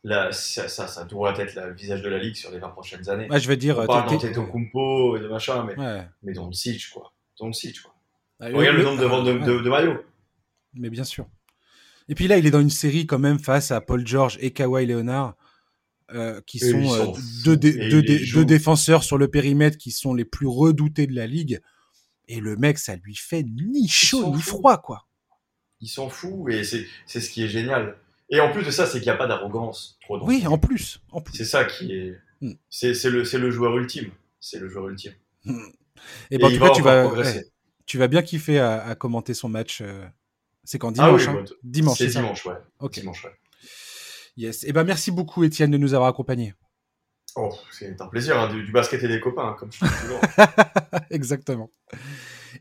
Là, 0.04 0.32
ça, 0.32 0.68
ça, 0.68 0.88
ça, 0.88 1.04
doit 1.04 1.38
être 1.38 1.54
le 1.54 1.72
visage 1.76 2.02
de 2.02 2.10
la 2.10 2.18
ligue 2.18 2.36
sur 2.36 2.50
les 2.50 2.58
20 2.58 2.70
prochaines 2.70 3.08
années. 3.10 3.28
je 3.32 3.48
veux 3.48 3.58
dire, 3.58 3.78
on 3.78 3.86
parle 3.86 4.18
Kumpo 4.18 5.18
et 5.18 5.20
de 5.20 5.28
machin, 5.28 5.64
mais, 5.66 5.78
ouais. 5.78 6.08
mais 6.24 6.34
Doncic, 6.34 6.90
quoi. 6.92 7.14
Doncic, 7.40 7.80
quoi. 7.84 7.94
Ah, 8.40 8.48
Regarde 8.52 8.78
le, 8.78 8.84
nombre 8.84 9.02
de 9.02 9.06
ventes 9.06 9.26
de, 9.26 9.62
de, 9.62 9.70
maillots. 9.70 10.04
Mais 10.74 10.90
bien 10.90 11.04
sûr. 11.04 11.28
Et 12.10 12.16
puis 12.16 12.28
là, 12.28 12.40
il 12.40 12.48
est 12.48 12.52
dans 12.52 12.62
une 12.62 12.72
série 12.72 13.06
quand 13.06 13.20
même 13.20 13.38
face 13.38 13.70
à 13.70 13.80
Paul 13.80 14.06
George 14.08 14.40
et 14.42 14.50
Kawhi 14.50 14.88
Leonard. 14.88 15.36
Euh, 16.14 16.40
qui 16.48 16.58
sont, 16.58 16.94
euh, 16.94 17.14
deux, 17.44 17.58
deux, 17.58 18.46
défenseurs 18.46 19.04
sur 19.04 19.18
le 19.18 19.28
périmètre 19.28 19.78
qui 19.78 19.92
sont 19.92 20.14
les 20.14 20.24
plus 20.24 20.48
redoutés 20.48 21.06
de 21.06 21.14
la 21.14 21.28
ligue. 21.28 21.60
Et 22.30 22.40
le 22.40 22.56
mec, 22.56 22.78
ça 22.80 22.96
lui 22.96 23.16
fait 23.16 23.44
ni 23.44 23.90
chaud 23.90 24.34
ni 24.34 24.42
froid, 24.42 24.78
quoi. 24.78 25.07
Ils 25.82 25.88
sont 25.88 26.10
fous 26.10 26.50
et 26.50 26.64
c'est 26.64 26.86
ce 27.20 27.30
qui 27.30 27.44
est 27.44 27.48
génial. 27.48 27.98
Et 28.30 28.40
en 28.40 28.52
plus 28.52 28.64
de 28.64 28.72
ça, 28.72 28.86
c'est 28.86 29.00
qu'il 29.00 29.08
n'y 29.08 29.16
a 29.16 29.18
pas 29.18 29.28
d'arrogance 29.28 29.98
trop. 30.02 30.20
Oui, 30.26 30.46
en 30.48 30.58
plus. 30.58 31.00
En 31.12 31.22
plus. 31.22 31.38
C'est 31.38 31.46
ça 31.46 31.66
qui 31.66 31.94
est. 31.94 32.18
Hmm. 32.42 32.54
C'est 32.70 32.92
le, 33.06 33.24
le 33.24 33.52
joueur 33.52 33.78
ultime. 33.78 34.12
C'est 34.40 34.60
le 34.60 34.68
joueur 34.68 34.90
ultime. 34.90 35.14
Hmm. 35.46 35.60
Et, 36.30 36.38
bon, 36.38 36.48
en 36.48 36.52
tout 36.52 36.60
cas, 36.60 36.70
tu 36.72 36.82
vas, 36.82 37.10
tu 37.86 37.98
vas 37.98 38.08
bien 38.08 38.22
kiffer 38.22 38.60
à, 38.60 38.96
commenter 38.96 39.34
son 39.34 39.50
match. 39.50 39.82
Euh, 39.82 40.06
c'est 40.64 40.78
quand 40.78 40.92
dimanche 40.92 41.28
ah 41.28 41.32
oui, 41.32 41.40
hein 41.40 41.56
Dimanche. 41.64 41.98
C'est 41.98 42.08
dimanche, 42.08 42.46
ouais. 42.46 42.90
Dimanche, 42.92 43.24
ouais. 43.24 43.32
Yes. 44.36 44.64
Et 44.64 44.70
eh 44.70 44.74
ben 44.74 44.84
merci 44.84 45.10
beaucoup 45.10 45.44
Étienne 45.44 45.72
de 45.72 45.78
nous 45.78 45.94
avoir 45.94 46.10
accompagnés. 46.10 46.54
Oh, 47.36 47.54
c'est 47.72 48.00
un 48.02 48.08
plaisir, 48.08 48.40
hein, 48.40 48.54
du, 48.54 48.72
basket 48.72 49.02
et 49.04 49.08
des 49.08 49.20
copains, 49.20 49.50
hein, 49.50 49.56
comme 49.58 49.72
je 49.72 49.86
dis 49.86 49.92
toujours. 50.02 50.20
Exactement. 51.10 51.72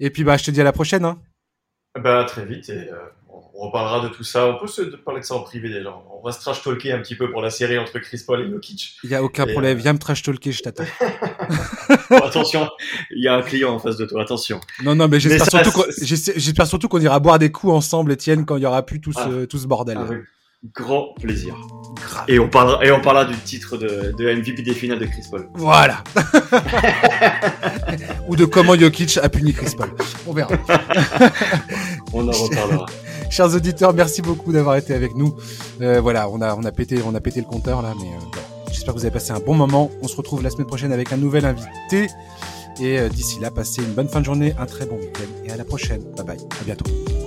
Et 0.00 0.10
puis 0.10 0.24
bah 0.24 0.36
je 0.36 0.44
te 0.44 0.50
dis 0.50 0.60
à 0.60 0.64
la 0.64 0.72
prochaine. 0.72 1.16
Bah 2.02 2.24
très 2.28 2.44
vite 2.44 2.68
et 2.68 2.90
euh, 2.90 2.96
on 3.54 3.66
reparlera 3.66 4.06
de 4.06 4.12
tout 4.12 4.24
ça. 4.24 4.48
On 4.48 4.58
peut 4.58 4.66
se 4.66 4.82
parler 4.82 5.20
de 5.20 5.24
ça 5.24 5.34
en 5.34 5.40
privé 5.40 5.68
déjà. 5.68 5.94
On 6.10 6.24
va 6.24 6.32
se 6.32 6.40
trash 6.40 6.62
talker 6.62 6.92
un 6.92 7.00
petit 7.00 7.14
peu 7.14 7.30
pour 7.30 7.40
la 7.40 7.50
série 7.50 7.78
entre 7.78 7.98
Chris 7.98 8.22
Paul 8.26 8.42
et 8.42 8.50
Jokic. 8.50 8.96
Il 9.04 9.10
y 9.10 9.14
a 9.14 9.22
aucun 9.22 9.46
problème. 9.46 9.78
Euh, 9.78 9.80
Viens 9.80 9.92
me 9.92 9.98
trash 9.98 10.22
talker, 10.22 10.52
je 10.52 10.62
t'attends. 10.62 10.84
attention, 12.10 12.68
il 13.10 13.22
y 13.22 13.28
a 13.28 13.34
un 13.34 13.42
client 13.42 13.74
en 13.74 13.78
face 13.78 13.96
de 13.96 14.04
toi. 14.04 14.22
Attention. 14.22 14.60
Non 14.82 14.94
non, 14.94 15.08
mais 15.08 15.20
j'espère 15.20 15.64
surtout, 15.64 16.66
surtout 16.66 16.88
qu'on 16.88 17.00
ira 17.00 17.18
boire 17.20 17.38
des 17.38 17.50
coups 17.50 17.72
ensemble, 17.72 18.12
Étienne, 18.12 18.44
quand 18.44 18.56
il 18.56 18.62
y 18.62 18.66
aura 18.66 18.84
plus 18.84 19.00
tout 19.00 19.12
ce, 19.12 19.44
ah. 19.44 19.46
tout 19.46 19.58
ce 19.58 19.66
bordel. 19.66 19.98
Ah 20.00 20.14
grand 20.74 21.14
plaisir. 21.20 21.54
Et 22.28 22.38
on 22.38 22.48
parlera, 22.48 22.84
et 22.84 22.90
on 22.90 23.00
parlera 23.00 23.24
du 23.24 23.36
titre 23.36 23.76
de, 23.76 24.14
de 24.16 24.34
MVP 24.34 24.62
des 24.62 24.74
finales 24.74 24.98
de 24.98 25.06
Chris 25.06 25.24
Paul. 25.30 25.48
Voilà. 25.54 26.02
Ou 28.28 28.36
de 28.36 28.44
comment 28.44 28.76
Jokic 28.76 29.18
a 29.22 29.28
puni 29.28 29.52
Chris 29.52 29.74
Paul. 29.76 29.90
On 30.26 30.32
verra. 30.32 30.50
on 32.12 32.28
en 32.28 32.32
reparlera. 32.32 32.86
Chers 33.30 33.54
auditeurs, 33.54 33.92
merci 33.92 34.22
beaucoup 34.22 34.52
d'avoir 34.52 34.76
été 34.76 34.94
avec 34.94 35.14
nous. 35.14 35.34
Euh, 35.80 36.00
voilà, 36.00 36.28
on 36.28 36.40
a, 36.40 36.54
on 36.54 36.64
a 36.64 36.72
pété, 36.72 37.00
on 37.04 37.14
a 37.14 37.20
pété 37.20 37.40
le 37.40 37.46
compteur 37.46 37.82
là, 37.82 37.92
mais 38.00 38.08
euh, 38.08 38.40
j'espère 38.68 38.94
que 38.94 38.98
vous 38.98 39.04
avez 39.04 39.12
passé 39.12 39.32
un 39.32 39.40
bon 39.40 39.54
moment. 39.54 39.90
On 40.02 40.08
se 40.08 40.16
retrouve 40.16 40.42
la 40.42 40.50
semaine 40.50 40.66
prochaine 40.66 40.92
avec 40.92 41.12
un 41.12 41.16
nouvel 41.16 41.44
invité. 41.44 42.08
Et 42.80 42.98
euh, 42.98 43.08
d'ici 43.08 43.40
là, 43.40 43.50
passez 43.50 43.82
une 43.82 43.92
bonne 43.92 44.08
fin 44.08 44.20
de 44.20 44.24
journée, 44.24 44.54
un 44.58 44.66
très 44.66 44.86
bon 44.86 44.96
week-end 44.96 45.44
et 45.44 45.50
à 45.50 45.56
la 45.56 45.64
prochaine. 45.64 46.02
Bye 46.16 46.26
bye. 46.26 46.38
À 46.60 46.64
bientôt. 46.64 47.25